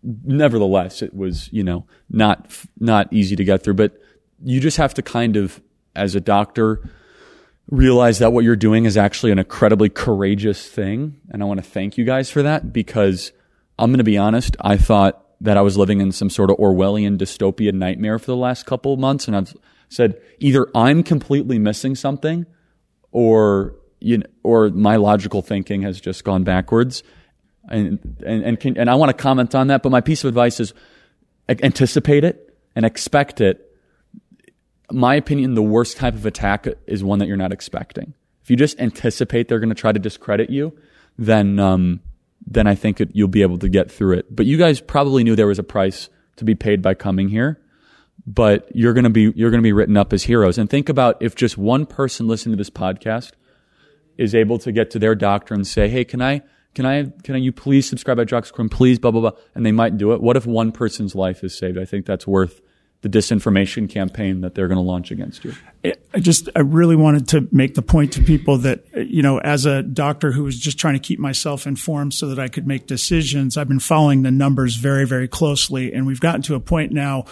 Nevertheless, 0.04 1.02
it 1.02 1.14
was, 1.16 1.50
you 1.52 1.64
know, 1.64 1.86
not, 2.10 2.48
not 2.80 3.12
easy 3.12 3.36
to 3.36 3.44
get 3.44 3.64
through, 3.64 3.74
but 3.76 4.00
you 4.44 4.60
just 4.60 4.78
have 4.78 4.94
to 4.96 5.02
kind 5.02 5.36
of, 5.36 5.62
as 5.96 6.14
a 6.16 6.22
doctor, 6.22 6.90
realize 7.70 8.20
that 8.20 8.34
what 8.34 8.44
you're 8.44 8.56
doing 8.56 8.86
is 8.86 8.98
actually 8.98 9.32
an 9.32 9.40
incredibly 9.40 9.90
courageous 9.90 10.68
thing. 10.68 11.20
And 11.30 11.42
I 11.42 11.46
want 11.46 11.64
to 11.64 11.70
thank 11.70 11.98
you 11.98 12.06
guys 12.06 12.30
for 12.30 12.44
that 12.44 12.74
because 12.74 13.32
I'm 13.80 13.90
going 13.92 14.00
to 14.00 14.04
be 14.04 14.18
honest. 14.18 14.56
I 14.60 14.78
thought 14.78 15.20
that 15.42 15.58
I 15.58 15.62
was 15.62 15.78
living 15.78 16.02
in 16.02 16.12
some 16.12 16.30
sort 16.30 16.50
of 16.50 16.58
Orwellian 16.58 17.18
dystopian 17.18 17.76
nightmare 17.76 18.20
for 18.20 18.28
the 18.28 18.38
last 18.38 18.66
couple 18.66 18.94
of 18.94 19.00
months. 19.00 19.28
And 19.28 19.36
I've 19.36 19.54
said 19.90 20.20
either 20.40 20.68
I'm 20.76 21.04
completely 21.04 21.60
missing 21.60 21.96
something 21.96 22.46
or, 23.12 23.76
you 24.00 24.20
know, 24.20 24.26
or 24.44 24.70
my 24.70 24.98
logical 24.98 25.42
thinking 25.42 25.82
has 25.84 26.00
just 26.00 26.24
gone 26.24 26.44
backwards. 26.44 27.04
And, 27.70 28.00
and, 28.26 28.44
and, 28.44 28.60
can, 28.60 28.78
and 28.78 28.90
I 28.90 28.96
want 28.96 29.10
to 29.10 29.22
comment 29.22 29.56
on 29.56 29.68
that. 29.68 29.84
But 29.84 29.92
my 29.92 30.02
piece 30.02 30.24
of 30.24 30.28
advice 30.28 30.60
is 30.60 30.74
anticipate 31.48 32.24
it 32.24 32.58
and 32.76 32.86
expect 32.86 33.42
it 33.42 33.73
my 34.94 35.16
opinion, 35.16 35.56
the 35.56 35.64
worst 35.64 35.98
type 35.98 36.14
of 36.14 36.26
attack 36.26 36.68
is 36.88 37.04
one 37.04 37.20
that 37.20 37.28
you're 37.28 37.38
not 37.38 37.52
expecting. 37.52 38.14
If 38.44 38.50
you 38.50 38.56
just 38.56 38.80
anticipate 38.80 39.48
they're 39.48 39.60
going 39.60 39.70
to 39.70 39.76
try 39.76 39.92
to 39.92 40.00
discredit 40.00 40.50
you, 40.50 40.78
then 41.18 41.60
um, 41.60 42.02
then 42.46 42.68
I 42.68 42.76
think 42.76 43.02
it, 43.02 43.10
you'll 43.14 43.28
be 43.28 43.42
able 43.42 43.58
to 43.60 43.70
get 43.70 43.92
through 43.92 44.18
it. 44.18 44.36
But 44.36 44.46
you 44.46 44.58
guys 44.58 44.82
probably 44.82 45.24
knew 45.24 45.36
there 45.36 45.48
was 45.48 45.60
a 45.60 45.64
price 45.64 46.10
to 46.36 46.46
be 46.46 46.56
paid 46.56 46.82
by 46.82 46.94
coming 46.94 47.30
here, 47.30 47.62
but 48.26 48.70
you're 48.74 48.94
going 48.94 49.06
to 49.06 49.10
be 49.10 49.32
you're 49.36 49.50
going 49.50 49.62
to 49.62 49.68
be 49.68 49.74
written 49.74 49.98
up 49.98 50.14
as 50.14 50.24
heroes. 50.24 50.58
And 50.58 50.70
think 50.70 50.90
about 50.90 51.22
if 51.22 51.36
just 51.36 51.58
one 51.58 51.86
person 51.86 52.28
listening 52.28 52.54
to 52.54 52.58
this 52.58 52.70
podcast 52.70 53.32
is 54.18 54.36
able 54.36 54.60
to 54.60 54.72
get 54.72 54.92
to 54.92 55.00
their 55.00 55.16
doctor 55.16 55.54
and 55.54 55.66
say, 55.66 55.90
"Hey, 55.90 56.06
can 56.06 56.22
I?" 56.22 56.44
Can 56.76 56.88
I, 56.88 57.04
can 57.22 57.36
I, 57.36 57.38
you 57.38 57.52
please 57.52 57.88
subscribe 57.88 58.18
by 58.18 58.26
Hydroxychloroquine, 58.26 58.72
please, 58.72 58.98
blah, 58.98 59.12
blah, 59.12 59.22
blah. 59.22 59.40
And 59.54 59.64
they 59.64 59.72
might 59.72 59.96
do 59.96 60.12
it. 60.14 60.22
What 60.24 60.36
if 60.38 60.48
one 60.48 60.72
person's 60.72 61.14
life 61.14 61.44
is 61.44 61.56
saved? 61.56 61.78
I 61.78 61.86
think 61.86 62.08
that's 62.08 62.26
worth 62.26 62.62
the 63.04 63.10
disinformation 63.10 63.90
campaign 63.90 64.42
that 64.42 64.56
they're 64.56 64.70
going 64.70 64.78
to 64.78 64.82
launch 64.82 65.12
against 65.12 65.44
you. 65.44 65.54
I 66.14 66.20
just, 66.20 66.48
I 66.56 66.62
really 66.62 66.96
wanted 66.96 67.28
to 67.30 67.50
make 67.52 67.76
the 67.76 67.82
point 67.82 68.14
to 68.14 68.22
people 68.22 68.60
that, 68.60 68.86
you 68.96 69.22
know, 69.22 69.40
as 69.40 69.66
a 69.66 69.84
doctor 69.84 70.32
who 70.32 70.46
was 70.46 70.58
just 70.58 70.80
trying 70.80 70.94
to 70.94 71.02
keep 71.02 71.20
myself 71.20 71.68
informed 71.68 72.14
so 72.14 72.30
that 72.30 72.40
I 72.40 72.48
could 72.48 72.66
make 72.66 72.88
decisions, 72.88 73.58
I've 73.58 73.68
been 73.68 73.82
following 73.82 74.24
the 74.24 74.32
numbers 74.32 74.78
very, 74.78 75.06
very 75.06 75.28
closely. 75.28 75.94
And 75.94 76.08
we've 76.08 76.22
gotten 76.22 76.42
to 76.44 76.56
a 76.56 76.62
point 76.62 76.94
now 76.94 77.26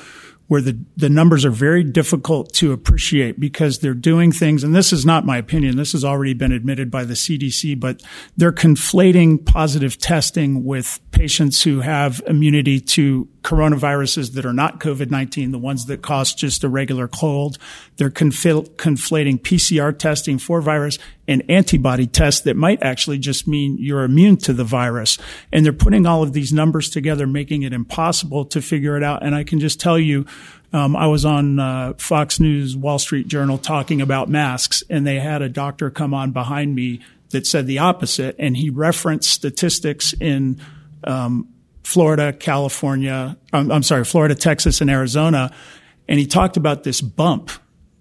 where 0.51 0.61
the, 0.61 0.77
the 0.97 1.07
numbers 1.07 1.45
are 1.45 1.49
very 1.49 1.81
difficult 1.81 2.51
to 2.51 2.73
appreciate 2.73 3.39
because 3.39 3.79
they're 3.79 3.93
doing 3.93 4.33
things, 4.33 4.65
and 4.65 4.75
this 4.75 4.91
is 4.91 5.05
not 5.05 5.25
my 5.25 5.37
opinion, 5.37 5.77
this 5.77 5.93
has 5.93 6.03
already 6.03 6.33
been 6.33 6.51
admitted 6.51 6.91
by 6.91 7.05
the 7.05 7.13
CDC, 7.13 7.79
but 7.79 8.03
they're 8.35 8.51
conflating 8.51 9.45
positive 9.45 9.97
testing 9.97 10.65
with 10.65 10.99
patients 11.11 11.61
who 11.61 11.79
have 11.79 12.21
immunity 12.27 12.81
to 12.81 13.29
coronaviruses 13.43 14.33
that 14.33 14.45
are 14.45 14.53
not 14.53 14.79
COVID-19, 14.79 15.51
the 15.51 15.57
ones 15.57 15.85
that 15.85 16.01
cause 16.01 16.33
just 16.33 16.63
a 16.63 16.69
regular 16.69 17.07
cold. 17.07 17.57
They're 17.97 18.11
confl- 18.11 18.69
conflating 18.75 19.39
PCR 19.41 19.97
testing 19.97 20.37
for 20.37 20.61
virus 20.61 20.99
and 21.27 21.43
antibody 21.49 22.07
tests 22.07 22.41
that 22.41 22.55
might 22.55 22.83
actually 22.83 23.17
just 23.17 23.47
mean 23.47 23.77
you're 23.79 24.03
immune 24.03 24.37
to 24.37 24.53
the 24.53 24.63
virus. 24.63 25.17
And 25.51 25.65
they're 25.65 25.73
putting 25.73 26.05
all 26.05 26.23
of 26.23 26.33
these 26.33 26.51
numbers 26.51 26.89
together, 26.89 27.25
making 27.25 27.63
it 27.63 27.73
impossible 27.73 28.45
to 28.45 28.61
figure 28.61 28.97
it 28.97 29.03
out. 29.03 29.23
And 29.23 29.33
I 29.33 29.43
can 29.43 29.59
just 29.59 29.79
tell 29.79 29.97
you, 29.97 30.25
um, 30.73 30.95
I 30.95 31.07
was 31.07 31.25
on 31.25 31.59
uh, 31.59 31.93
Fox 31.97 32.39
News, 32.39 32.75
Wall 32.75 32.99
Street 32.99 33.27
Journal 33.27 33.57
talking 33.57 34.01
about 34.01 34.29
masks, 34.29 34.83
and 34.89 35.05
they 35.05 35.19
had 35.19 35.41
a 35.41 35.49
doctor 35.49 35.89
come 35.89 36.13
on 36.13 36.31
behind 36.31 36.75
me 36.75 37.01
that 37.31 37.45
said 37.45 37.67
the 37.67 37.79
opposite, 37.79 38.35
and 38.39 38.55
he 38.55 38.69
referenced 38.69 39.29
statistics 39.29 40.13
in 40.13 40.61
um, 41.03 41.47
Florida, 41.83 42.31
California, 42.31 43.37
I'm, 43.51 43.71
I'm 43.71 43.83
sorry, 43.83 44.05
Florida, 44.05 44.35
Texas, 44.35 44.81
and 44.81 44.89
Arizona, 44.89 45.51
and 46.07 46.19
he 46.19 46.25
talked 46.25 46.57
about 46.57 46.83
this 46.83 47.01
bump, 47.01 47.51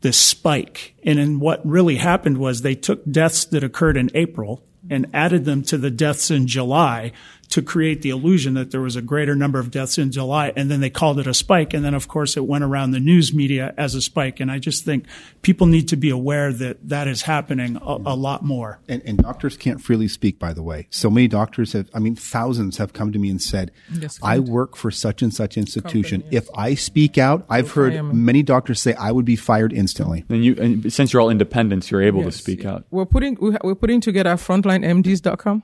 this 0.00 0.16
spike. 0.16 0.94
And 1.04 1.18
then 1.18 1.40
what 1.40 1.66
really 1.66 1.96
happened 1.96 2.38
was 2.38 2.62
they 2.62 2.74
took 2.74 3.04
deaths 3.10 3.46
that 3.46 3.64
occurred 3.64 3.96
in 3.96 4.10
April 4.14 4.62
and 4.88 5.06
added 5.12 5.44
them 5.44 5.62
to 5.64 5.78
the 5.78 5.90
deaths 5.90 6.30
in 6.30 6.46
July 6.46 7.12
to 7.50 7.62
create 7.62 8.02
the 8.02 8.10
illusion 8.10 8.54
that 8.54 8.70
there 8.70 8.80
was 8.80 8.96
a 8.96 9.02
greater 9.02 9.34
number 9.34 9.58
of 9.58 9.70
deaths 9.70 9.98
in 9.98 10.12
July. 10.12 10.52
And 10.56 10.70
then 10.70 10.80
they 10.80 10.90
called 10.90 11.18
it 11.18 11.26
a 11.26 11.34
spike. 11.34 11.74
And 11.74 11.84
then, 11.84 11.94
of 11.94 12.08
course, 12.08 12.36
it 12.36 12.44
went 12.44 12.64
around 12.64 12.92
the 12.92 13.00
news 13.00 13.34
media 13.34 13.74
as 13.76 13.94
a 13.94 14.00
spike. 14.00 14.40
And 14.40 14.50
I 14.50 14.58
just 14.58 14.84
think 14.84 15.04
people 15.42 15.66
need 15.66 15.88
to 15.88 15.96
be 15.96 16.10
aware 16.10 16.52
that 16.52 16.88
that 16.88 17.08
is 17.08 17.22
happening 17.22 17.76
a, 17.76 17.80
a 18.06 18.14
lot 18.14 18.44
more. 18.44 18.78
And, 18.88 19.02
and 19.04 19.18
doctors 19.18 19.56
can't 19.56 19.80
freely 19.80 20.08
speak, 20.08 20.38
by 20.38 20.52
the 20.52 20.62
way. 20.62 20.86
So 20.90 21.10
many 21.10 21.26
doctors 21.28 21.72
have, 21.72 21.90
I 21.92 21.98
mean, 21.98 22.14
thousands 22.16 22.78
have 22.78 22.92
come 22.92 23.12
to 23.12 23.18
me 23.18 23.30
and 23.30 23.42
said, 23.42 23.72
Yes, 23.92 24.18
I 24.22 24.38
work 24.38 24.76
for 24.76 24.90
such 24.90 25.20
and 25.20 25.34
such 25.34 25.56
institution. 25.56 26.22
If 26.30 26.48
I 26.54 26.74
speak 26.74 27.18
out, 27.18 27.44
I've 27.48 27.72
heard 27.72 28.00
many 28.14 28.42
doctors 28.42 28.80
say 28.80 28.94
I 28.94 29.10
would 29.10 29.24
be 29.24 29.36
fired 29.36 29.72
instantly. 29.72 30.24
And 30.28 30.44
you, 30.44 30.54
and 30.60 30.92
since 30.92 31.12
you're 31.12 31.20
all 31.20 31.30
independents, 31.30 31.90
you're 31.90 32.02
able 32.02 32.22
Yes, 32.22 32.36
to 32.36 32.42
speak 32.42 32.64
out. 32.64 32.84
We're 32.90 33.06
putting, 33.06 33.36
we're 33.40 33.74
putting 33.74 34.00
together 34.00 34.30
frontlinemds.com, 34.34 35.62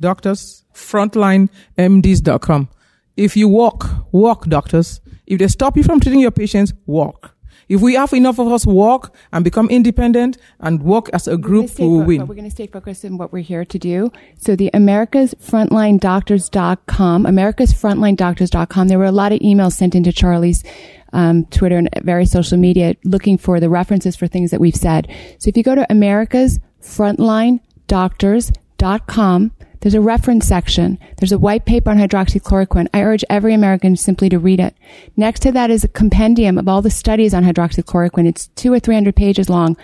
doctors 0.00 0.64
frontlinemds.com. 0.74 2.68
If 3.16 3.36
you 3.36 3.48
walk, 3.48 4.06
walk, 4.12 4.46
doctors. 4.46 5.00
If 5.26 5.38
they 5.38 5.48
stop 5.48 5.76
you 5.76 5.82
from 5.82 6.00
treating 6.00 6.20
your 6.20 6.30
patients, 6.30 6.72
walk. 6.86 7.36
If 7.68 7.80
we 7.80 7.94
have 7.94 8.12
enough 8.12 8.40
of 8.40 8.48
us 8.50 8.66
walk 8.66 9.14
and 9.32 9.44
become 9.44 9.70
independent 9.70 10.38
and 10.58 10.82
work 10.82 11.08
as 11.12 11.28
a 11.28 11.36
group, 11.36 11.78
we 11.78 11.86
will 11.86 12.02
win. 12.02 12.26
we're 12.26 12.34
going 12.34 12.44
to 12.44 12.50
stay 12.50 12.66
focused 12.66 13.04
on 13.04 13.16
what 13.16 13.32
we're 13.32 13.44
here 13.44 13.64
to 13.64 13.78
do. 13.78 14.10
So 14.38 14.56
the 14.56 14.70
America's 14.74 15.34
Frontline 15.34 16.00
Doctors.com, 16.00 17.26
America's 17.26 17.72
Frontline 17.72 18.16
Doctors.com. 18.16 18.88
There 18.88 18.98
were 18.98 19.04
a 19.04 19.12
lot 19.12 19.30
of 19.32 19.38
emails 19.38 19.74
sent 19.74 19.94
into 19.94 20.12
Charlie's 20.12 20.64
um, 21.12 21.44
Twitter 21.46 21.76
and 21.76 21.88
various 22.02 22.32
social 22.32 22.58
media 22.58 22.96
looking 23.04 23.38
for 23.38 23.60
the 23.60 23.70
references 23.70 24.16
for 24.16 24.26
things 24.26 24.50
that 24.50 24.60
we've 24.60 24.74
said. 24.74 25.06
So 25.38 25.48
if 25.48 25.56
you 25.56 25.62
go 25.62 25.76
to 25.76 25.86
America's 25.90 26.58
Frontline 26.82 27.60
Doctors.com, 27.86 29.52
there's 29.80 29.94
a 29.94 30.00
reference 30.00 30.46
section. 30.46 30.98
There's 31.16 31.32
a 31.32 31.38
white 31.38 31.64
paper 31.64 31.90
on 31.90 31.96
hydroxychloroquine. 31.96 32.88
I 32.92 33.02
urge 33.02 33.24
every 33.30 33.54
American 33.54 33.96
simply 33.96 34.28
to 34.28 34.38
read 34.38 34.60
it. 34.60 34.74
Next 35.16 35.40
to 35.40 35.52
that 35.52 35.70
is 35.70 35.84
a 35.84 35.88
compendium 35.88 36.58
of 36.58 36.68
all 36.68 36.82
the 36.82 36.90
studies 36.90 37.34
on 37.34 37.44
hydroxychloroquine. 37.44 38.28
It's 38.28 38.48
two 38.48 38.72
or 38.72 38.78
three 38.78 38.94
hundred 38.94 39.16
pages 39.16 39.48
long, 39.48 39.76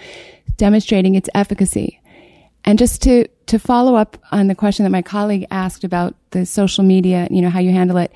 demonstrating 0.56 1.14
its 1.14 1.31
efficacy. 1.35 2.01
And 2.64 2.78
just 2.78 3.01
to, 3.02 3.28
to 3.47 3.59
follow 3.59 3.94
up 3.94 4.18
on 4.32 4.48
the 4.48 4.55
question 4.55 4.82
that 4.85 4.90
my 4.90 5.02
colleague 5.02 5.47
asked 5.51 5.85
about 5.85 6.14
the 6.31 6.44
social 6.44 6.85
media, 6.85 7.28
you 7.31 7.40
know, 7.40 7.51
how 7.51 7.60
you 7.60 7.70
handle 7.70 7.97
it. 7.97 8.12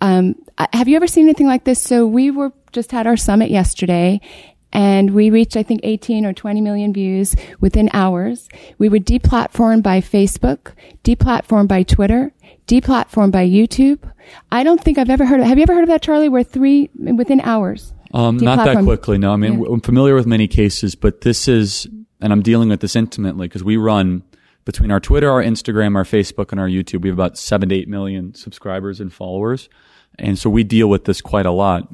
Um, 0.00 0.36
have 0.72 0.88
you 0.88 0.96
ever 0.96 1.06
seen 1.06 1.24
anything 1.24 1.46
like 1.46 1.64
this? 1.64 1.82
So 1.82 2.06
we 2.06 2.30
were 2.30 2.52
just 2.72 2.92
had 2.92 3.06
our 3.06 3.16
summit 3.16 3.50
yesterday 3.50 4.20
and 4.72 5.14
we 5.14 5.30
reached, 5.30 5.56
I 5.56 5.62
think, 5.62 5.80
18 5.82 6.26
or 6.26 6.32
20 6.32 6.60
million 6.60 6.92
views 6.92 7.34
within 7.60 7.88
hours. 7.92 8.48
We 8.78 8.88
were 8.88 8.98
deplatformed 8.98 9.82
by 9.82 10.00
Facebook, 10.00 10.72
deplatformed 11.04 11.68
by 11.68 11.82
Twitter, 11.82 12.32
deplatformed 12.66 13.32
by 13.32 13.48
YouTube. 13.48 14.00
I 14.52 14.62
don't 14.62 14.82
think 14.82 14.98
I've 14.98 15.10
ever 15.10 15.24
heard 15.24 15.40
of, 15.40 15.46
have 15.46 15.58
you 15.58 15.62
ever 15.62 15.74
heard 15.74 15.84
of 15.84 15.88
that, 15.88 16.02
Charlie? 16.02 16.28
We're 16.28 16.42
three 16.42 16.90
within 16.94 17.40
hours. 17.40 17.94
Um, 18.12 18.36
not 18.38 18.64
that 18.64 18.84
quickly. 18.84 19.18
No, 19.18 19.32
I 19.32 19.36
mean, 19.36 19.60
yeah. 19.60 19.68
I'm 19.70 19.80
familiar 19.80 20.14
with 20.14 20.26
many 20.26 20.48
cases, 20.48 20.94
but 20.94 21.22
this 21.22 21.48
is, 21.48 21.86
and 22.20 22.32
I'm 22.32 22.42
dealing 22.42 22.68
with 22.68 22.80
this 22.80 22.96
intimately 22.96 23.48
because 23.48 23.64
we 23.64 23.76
run 23.76 24.22
between 24.64 24.90
our 24.90 25.00
Twitter, 25.00 25.30
our 25.30 25.42
Instagram, 25.42 25.96
our 25.96 26.04
Facebook, 26.04 26.52
and 26.52 26.60
our 26.60 26.68
YouTube. 26.68 27.02
We 27.02 27.08
have 27.08 27.16
about 27.16 27.38
seven 27.38 27.70
to 27.70 27.74
eight 27.74 27.88
million 27.88 28.34
subscribers 28.34 29.00
and 29.00 29.12
followers. 29.12 29.68
And 30.18 30.38
so 30.38 30.50
we 30.50 30.64
deal 30.64 30.88
with 30.88 31.04
this 31.04 31.20
quite 31.20 31.46
a 31.46 31.50
lot. 31.50 31.88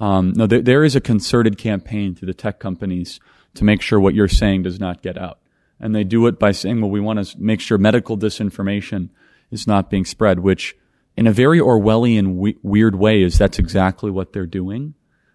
Um, 0.00 0.32
no, 0.36 0.46
there, 0.46 0.62
there 0.62 0.84
is 0.84 0.94
a 0.94 1.00
concerted 1.00 1.58
campaign 1.58 2.14
through 2.14 2.26
the 2.26 2.34
tech 2.34 2.58
companies 2.58 3.20
to 3.54 3.64
make 3.64 3.80
sure 3.80 3.98
what 3.98 4.14
you're 4.14 4.28
saying 4.28 4.62
does 4.62 4.78
not 4.78 5.02
get 5.02 5.16
out. 5.16 5.38
And 5.80 5.94
they 5.94 6.04
do 6.04 6.26
it 6.26 6.38
by 6.38 6.52
saying, 6.52 6.80
well, 6.80 6.90
we 6.90 7.00
want 7.00 7.24
to 7.24 7.38
make 7.38 7.60
sure 7.60 7.78
medical 7.78 8.16
disinformation 8.16 9.10
is 9.50 9.66
not 9.66 9.90
being 9.90 10.04
spread, 10.04 10.40
which 10.40 10.76
in 11.16 11.26
a 11.26 11.32
very 11.32 11.58
Orwellian 11.58 12.36
we- 12.36 12.58
weird 12.62 12.94
way 12.94 13.22
is 13.22 13.38
that's 13.38 13.58
exactly 13.58 14.10
what 14.10 14.32
they're 14.32 14.46
doing. 14.46 14.94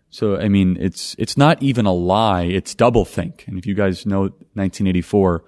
So, 0.09 0.37
I 0.37 0.49
mean, 0.49 0.77
it's, 0.79 1.15
it's 1.17 1.37
not 1.37 1.61
even 1.63 1.85
a 1.85 1.93
lie. 1.93 2.43
It's 2.43 2.75
doublethink. 2.75 3.47
And 3.47 3.57
if 3.57 3.65
you 3.65 3.73
guys 3.73 4.05
know 4.05 4.21
1984, 4.21 5.43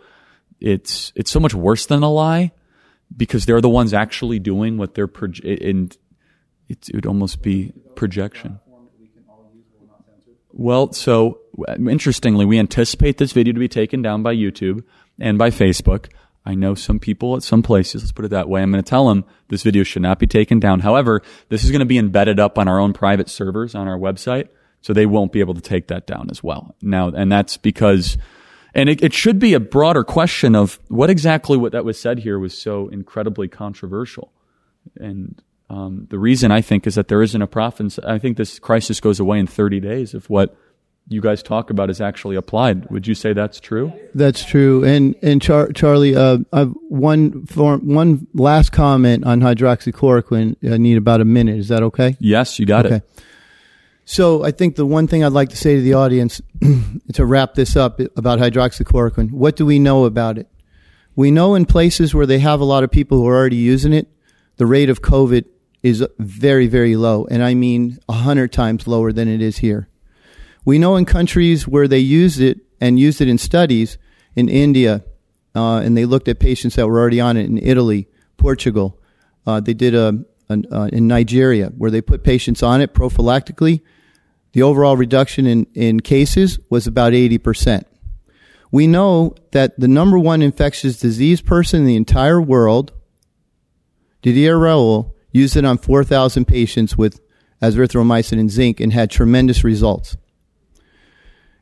it's, 0.60 1.12
it's 1.16 1.32
so 1.32 1.40
much 1.40 1.54
worse 1.54 1.86
than 1.86 2.02
a 2.02 2.10
lie 2.10 2.52
because 3.16 3.46
they're 3.46 3.62
the 3.62 3.70
ones 3.70 3.94
actually 3.94 4.40
doing 4.40 4.78
what 4.78 4.96
they're, 4.96 5.08
proje- 5.08 5.70
and 5.70 5.96
it 6.70 6.90
would 6.94 7.06
almost 7.06 7.42
be 7.42 7.74
projection. 7.96 8.60
Well, 10.56 10.94
so 10.94 11.40
uh, 11.68 11.76
interestingly, 11.90 12.46
we 12.46 12.60
anticipate 12.60 13.18
this 13.18 13.32
video 13.32 13.54
to 13.54 13.60
be 13.60 13.68
taken 13.68 14.04
down 14.04 14.22
by 14.22 14.36
YouTube 14.36 14.84
and 15.20 15.38
by 15.38 15.50
Facebook. 15.50 16.10
I 16.46 16.54
know 16.54 16.76
some 16.76 17.00
people 17.00 17.36
at 17.36 17.44
some 17.44 17.64
places, 17.64 18.04
let's 18.04 18.12
put 18.12 18.26
it 18.26 18.32
that 18.32 18.48
way. 18.48 18.62
I'm 18.62 18.72
going 18.72 18.84
to 18.84 18.90
tell 18.90 19.08
them 19.08 19.26
this 19.48 19.64
video 19.64 19.84
should 19.84 20.04
not 20.04 20.20
be 20.20 20.28
taken 20.28 20.60
down. 20.60 20.82
However, 20.82 21.22
this 21.50 21.64
is 21.64 21.72
going 21.72 21.80
to 21.80 21.86
be 21.86 21.98
embedded 21.98 22.40
up 22.40 22.60
on 22.60 22.68
our 22.68 22.80
own 22.80 22.94
private 22.94 23.30
servers 23.30 23.74
on 23.74 23.88
our 23.88 23.98
website, 23.98 24.50
so 24.82 24.94
they 24.94 25.06
won't 25.08 25.32
be 25.32 25.40
able 25.40 25.56
to 25.56 25.62
take 25.62 25.88
that 25.88 26.06
down 26.06 26.28
as 26.30 26.44
well. 26.44 26.76
Now, 26.82 27.08
and 27.08 27.32
that's 27.32 27.58
because, 27.58 28.18
and 28.76 28.90
it, 28.90 29.02
it 29.02 29.14
should 29.14 29.40
be 29.40 29.56
a 29.56 29.60
broader 29.60 30.04
question 30.04 30.56
of 30.56 30.80
what 30.88 31.10
exactly 31.10 31.58
what 31.58 31.72
that 31.72 31.86
was 31.86 32.00
said 32.00 32.20
here 32.20 32.38
was 32.38 32.56
so 32.56 32.90
incredibly 32.90 33.48
controversial. 33.48 34.32
And 34.98 35.42
um, 35.70 36.08
the 36.10 36.20
reason 36.20 36.52
I 36.52 36.62
think 36.62 36.86
is 36.86 36.96
that 36.96 37.08
there 37.08 37.22
isn't 37.22 37.42
a 37.42 37.48
profit. 37.48 37.98
I 38.04 38.20
think 38.20 38.38
this 38.38 38.60
crisis 38.60 39.00
goes 39.00 39.20
away 39.20 39.40
in 39.40 39.48
30 39.48 39.80
days 39.80 40.14
if 40.14 40.30
what 40.30 40.56
you 41.08 41.22
guys 41.22 41.44
talk 41.44 41.70
about 41.70 41.90
is 41.90 42.00
actually 42.00 42.36
applied. 42.36 42.90
Would 42.90 43.08
you 43.08 43.16
say 43.16 43.34
that's 43.34 43.60
true? 43.60 43.92
That's 44.16 44.46
true. 44.46 44.84
And 44.84 45.16
and 45.22 45.42
Char- 45.42 45.72
Charlie, 45.74 46.16
uh, 46.16 46.40
I've 46.52 46.74
one 46.88 47.46
form, 47.46 47.94
one 47.94 48.28
last 48.34 48.72
comment 48.72 49.26
on 49.26 49.42
hydroxychloroquine. 49.42 50.56
I 50.72 50.78
need 50.78 50.98
about 50.98 51.22
a 51.22 51.26
minute. 51.26 51.58
Is 51.58 51.68
that 51.68 51.84
okay? 51.84 52.16
Yes, 52.20 52.60
you 52.60 52.66
got 52.66 52.86
okay. 52.86 52.96
it. 52.98 53.24
So 54.06 54.44
I 54.44 54.52
think 54.52 54.76
the 54.76 54.86
one 54.86 55.08
thing 55.08 55.24
I'd 55.24 55.32
like 55.32 55.50
to 55.50 55.58
say 55.58 55.76
to 55.76 55.82
the 55.82 55.94
audience 55.94 56.42
to 57.14 57.26
wrap 57.26 57.54
this 57.54 57.76
up 57.76 58.00
about 58.00 58.40
hydroxychloroquine. 58.40 59.32
What 59.32 59.56
do 59.56 59.66
we 59.66 59.80
know 59.80 60.06
about 60.06 60.38
it? 60.38 60.48
We 61.16 61.32
know 61.32 61.56
in 61.56 61.66
places 61.66 62.14
where 62.14 62.26
they 62.26 62.40
have 62.40 62.60
a 62.60 62.66
lot 62.66 62.84
of 62.84 62.92
people 62.92 63.20
who 63.20 63.28
are 63.28 63.38
already 63.38 63.56
using 63.56 63.94
it, 63.94 64.08
the 64.58 64.66
rate 64.66 64.90
of 64.90 65.02
COVID 65.02 65.46
is 65.84 66.04
very, 66.18 66.68
very 66.68 66.96
low. 66.96 67.28
And 67.30 67.44
I 67.44 67.54
mean 67.54 68.00
a 68.08 68.14
hundred 68.14 68.52
times 68.52 68.88
lower 68.88 69.12
than 69.12 69.28
it 69.28 69.42
is 69.42 69.58
here. 69.58 69.90
We 70.66 70.80
know 70.80 70.96
in 70.96 71.06
countries 71.06 71.68
where 71.68 71.90
they 71.90 72.00
used 72.00 72.40
it 72.40 72.62
and 72.80 72.98
used 72.98 73.20
it 73.20 73.28
in 73.28 73.38
studies 73.38 73.98
in 74.36 74.48
India, 74.48 75.04
uh, 75.54 75.78
and 75.78 75.96
they 75.96 76.06
looked 76.06 76.30
at 76.30 76.40
patients 76.40 76.76
that 76.78 76.88
were 76.88 77.00
already 77.00 77.20
on 77.20 77.36
it 77.36 77.46
in 77.46 77.58
Italy, 77.58 78.08
Portugal. 78.38 79.00
Uh, 79.46 79.60
they 79.60 79.74
did 79.74 79.94
a, 79.94 80.24
a 80.50 80.54
uh, 80.72 80.88
in 80.88 81.08
Nigeria 81.08 81.68
where 81.78 81.92
they 81.92 82.02
put 82.02 82.24
patients 82.24 82.64
on 82.64 82.80
it 82.80 82.94
prophylactically. 82.94 83.82
The 84.54 84.64
overall 84.64 84.96
reduction 84.96 85.46
in, 85.46 85.68
in 85.74 86.00
cases 86.00 86.60
was 86.70 86.88
about 86.88 87.14
80%. 87.14 87.84
We 88.72 88.88
know 88.88 89.36
that 89.52 89.80
the 89.80 89.88
number 89.88 90.18
one 90.18 90.42
infectious 90.42 90.98
disease 90.98 91.42
person 91.42 91.82
in 91.82 91.86
the 91.86 91.96
entire 91.96 92.42
world, 92.42 92.92
Didier 94.22 94.58
Raoult, 94.58 95.13
used 95.34 95.58
it 95.58 95.66
on 95.66 95.78
4,000 95.78 96.46
patients 96.46 96.98
with 96.98 97.20
azithromycin 97.62 98.40
and 98.40 98.50
zinc 98.50 98.80
and 98.80 98.94
had 98.94 99.12
tremendous 99.12 99.64
results. 99.64 100.16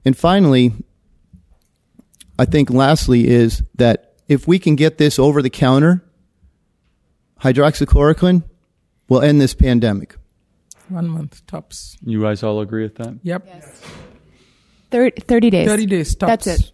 And 0.06 0.15
finally, 0.15 0.73
I 2.38 2.45
think 2.45 2.69
lastly 2.69 3.27
is 3.27 3.64
that 3.76 4.15
if 4.27 4.48
we 4.48 4.60
can 4.60 4.76
get 4.76 4.98
this 4.98 5.18
over 5.18 5.41
the 5.41 5.49
counter, 5.49 6.03
hydroxychloroquine 7.41 8.43
will 9.10 9.22
end 9.22 9.41
this 9.41 9.53
pandemic. 9.53 10.15
One 10.89 11.07
month 11.07 11.45
tops. 11.48 11.98
You 12.03 12.22
guys 12.22 12.43
all 12.43 12.60
agree 12.60 12.84
with 12.84 12.95
that? 12.95 13.19
Yep. 13.23 13.43
Yes. 13.48 13.81
30, 14.89 15.22
30 15.22 15.49
days. 15.49 15.68
30 15.68 15.85
days 15.85 16.15
tops. 16.15 16.45
That's 16.45 16.48
it. 16.60 16.72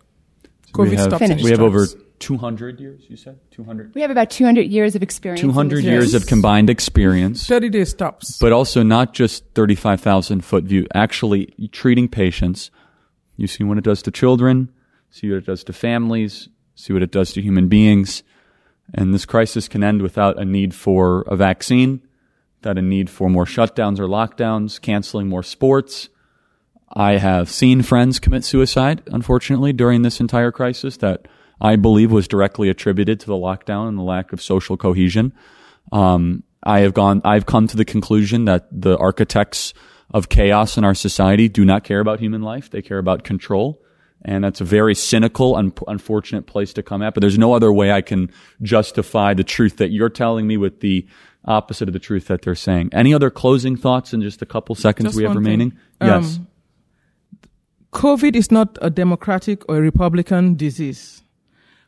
COVID 0.73 0.89
we 0.89 0.95
have, 0.95 1.05
stops. 1.05 1.43
We 1.43 1.51
have 1.51 1.61
over 1.61 1.85
200 2.19 2.79
years, 2.79 3.03
you 3.09 3.15
said? 3.15 3.39
200? 3.51 3.93
We 3.93 4.01
have 4.01 4.11
about 4.11 4.29
200 4.29 4.67
years 4.67 4.95
of 4.95 5.03
experience. 5.03 5.41
200 5.41 5.83
years 5.83 6.13
of 6.13 6.25
combined 6.25 6.69
experience. 6.69 7.45
30 7.45 7.69
days 7.69 7.89
stops. 7.89 8.37
But 8.39 8.51
also 8.51 8.83
not 8.83 9.13
just 9.13 9.43
35,000 9.53 10.43
foot 10.43 10.63
view, 10.63 10.87
actually 10.93 11.53
treating 11.71 12.07
patients. 12.07 12.71
You 13.35 13.47
see 13.47 13.63
what 13.63 13.77
it 13.77 13.83
does 13.83 14.01
to 14.03 14.11
children, 14.11 14.71
see 15.11 15.29
what 15.29 15.37
it 15.37 15.45
does 15.45 15.63
to 15.65 15.73
families, 15.73 16.49
see 16.75 16.93
what 16.93 17.03
it 17.03 17.11
does 17.11 17.33
to 17.33 17.41
human 17.41 17.67
beings. 17.67 18.23
And 18.93 19.13
this 19.13 19.25
crisis 19.25 19.67
can 19.67 19.83
end 19.83 20.01
without 20.01 20.39
a 20.39 20.45
need 20.45 20.73
for 20.73 21.21
a 21.27 21.35
vaccine, 21.35 22.01
without 22.59 22.77
a 22.77 22.81
need 22.81 23.09
for 23.09 23.29
more 23.29 23.45
shutdowns 23.45 23.99
or 23.99 24.07
lockdowns, 24.07 24.81
canceling 24.81 25.27
more 25.27 25.43
sports. 25.43 26.09
I 26.89 27.17
have 27.17 27.49
seen 27.49 27.83
friends 27.83 28.17
commit 28.19 28.45
suicide, 28.45 29.03
unfortunately, 29.07 29.73
during 29.73 30.01
this 30.01 30.19
entire 30.19 30.51
crisis 30.51 30.97
that 30.97 31.27
I 31.59 31.75
believe 31.75 32.11
was 32.11 32.27
directly 32.27 32.69
attributed 32.69 33.19
to 33.21 33.27
the 33.27 33.33
lockdown 33.33 33.87
and 33.87 33.97
the 33.97 34.03
lack 34.03 34.33
of 34.33 34.41
social 34.41 34.77
cohesion. 34.77 35.33
Um, 35.91 36.43
I 36.63 36.79
have 36.79 36.93
gone, 36.93 37.21
I've 37.23 37.45
come 37.45 37.67
to 37.67 37.77
the 37.77 37.85
conclusion 37.85 38.45
that 38.45 38.67
the 38.71 38.97
architects 38.97 39.73
of 40.11 40.29
chaos 40.29 40.77
in 40.77 40.83
our 40.83 40.95
society 40.95 41.49
do 41.49 41.65
not 41.65 41.83
care 41.83 41.99
about 41.99 42.19
human 42.19 42.41
life. 42.41 42.69
They 42.69 42.81
care 42.81 42.97
about 42.97 43.23
control. 43.23 43.81
And 44.23 44.43
that's 44.43 44.61
a 44.61 44.65
very 44.65 44.95
cynical 44.95 45.57
and 45.57 45.77
unfortunate 45.87 46.47
place 46.47 46.73
to 46.73 46.83
come 46.83 47.01
at. 47.01 47.13
But 47.13 47.21
there's 47.21 47.37
no 47.37 47.53
other 47.53 47.71
way 47.71 47.91
I 47.91 48.01
can 48.01 48.31
justify 48.61 49.33
the 49.33 49.43
truth 49.43 49.77
that 49.77 49.91
you're 49.91 50.09
telling 50.09 50.47
me 50.47 50.57
with 50.57 50.79
the 50.81 51.07
opposite 51.45 51.87
of 51.87 51.93
the 51.93 51.99
truth 51.99 52.27
that 52.27 52.41
they're 52.41 52.55
saying. 52.55 52.89
Any 52.91 53.13
other 53.13 53.29
closing 53.29 53.77
thoughts 53.77 54.13
in 54.13 54.21
just 54.21 54.41
a 54.41 54.45
couple 54.45 54.75
seconds 54.75 55.09
just 55.09 55.17
we 55.17 55.23
have 55.23 55.35
remaining? 55.35 55.77
Um, 56.01 56.09
yes. 56.09 56.39
COVID 57.93 58.35
is 58.35 58.51
not 58.51 58.77
a 58.81 58.89
Democratic 58.89 59.67
or 59.69 59.77
a 59.77 59.81
Republican 59.81 60.55
disease 60.55 61.23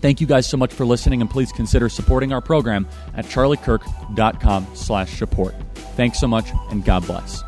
Thank 0.00 0.20
you 0.20 0.26
guys 0.26 0.46
so 0.46 0.56
much 0.56 0.72
for 0.72 0.86
listening, 0.86 1.20
and 1.20 1.28
please 1.28 1.50
consider 1.50 1.88
supporting 1.88 2.32
our 2.32 2.40
program 2.40 2.86
at 3.14 3.24
charliekirk.com 3.24 4.66
slash 4.74 5.18
support. 5.18 5.54
Thanks 5.96 6.20
so 6.20 6.28
much, 6.28 6.50
and 6.70 6.84
God 6.84 7.04
bless. 7.06 7.47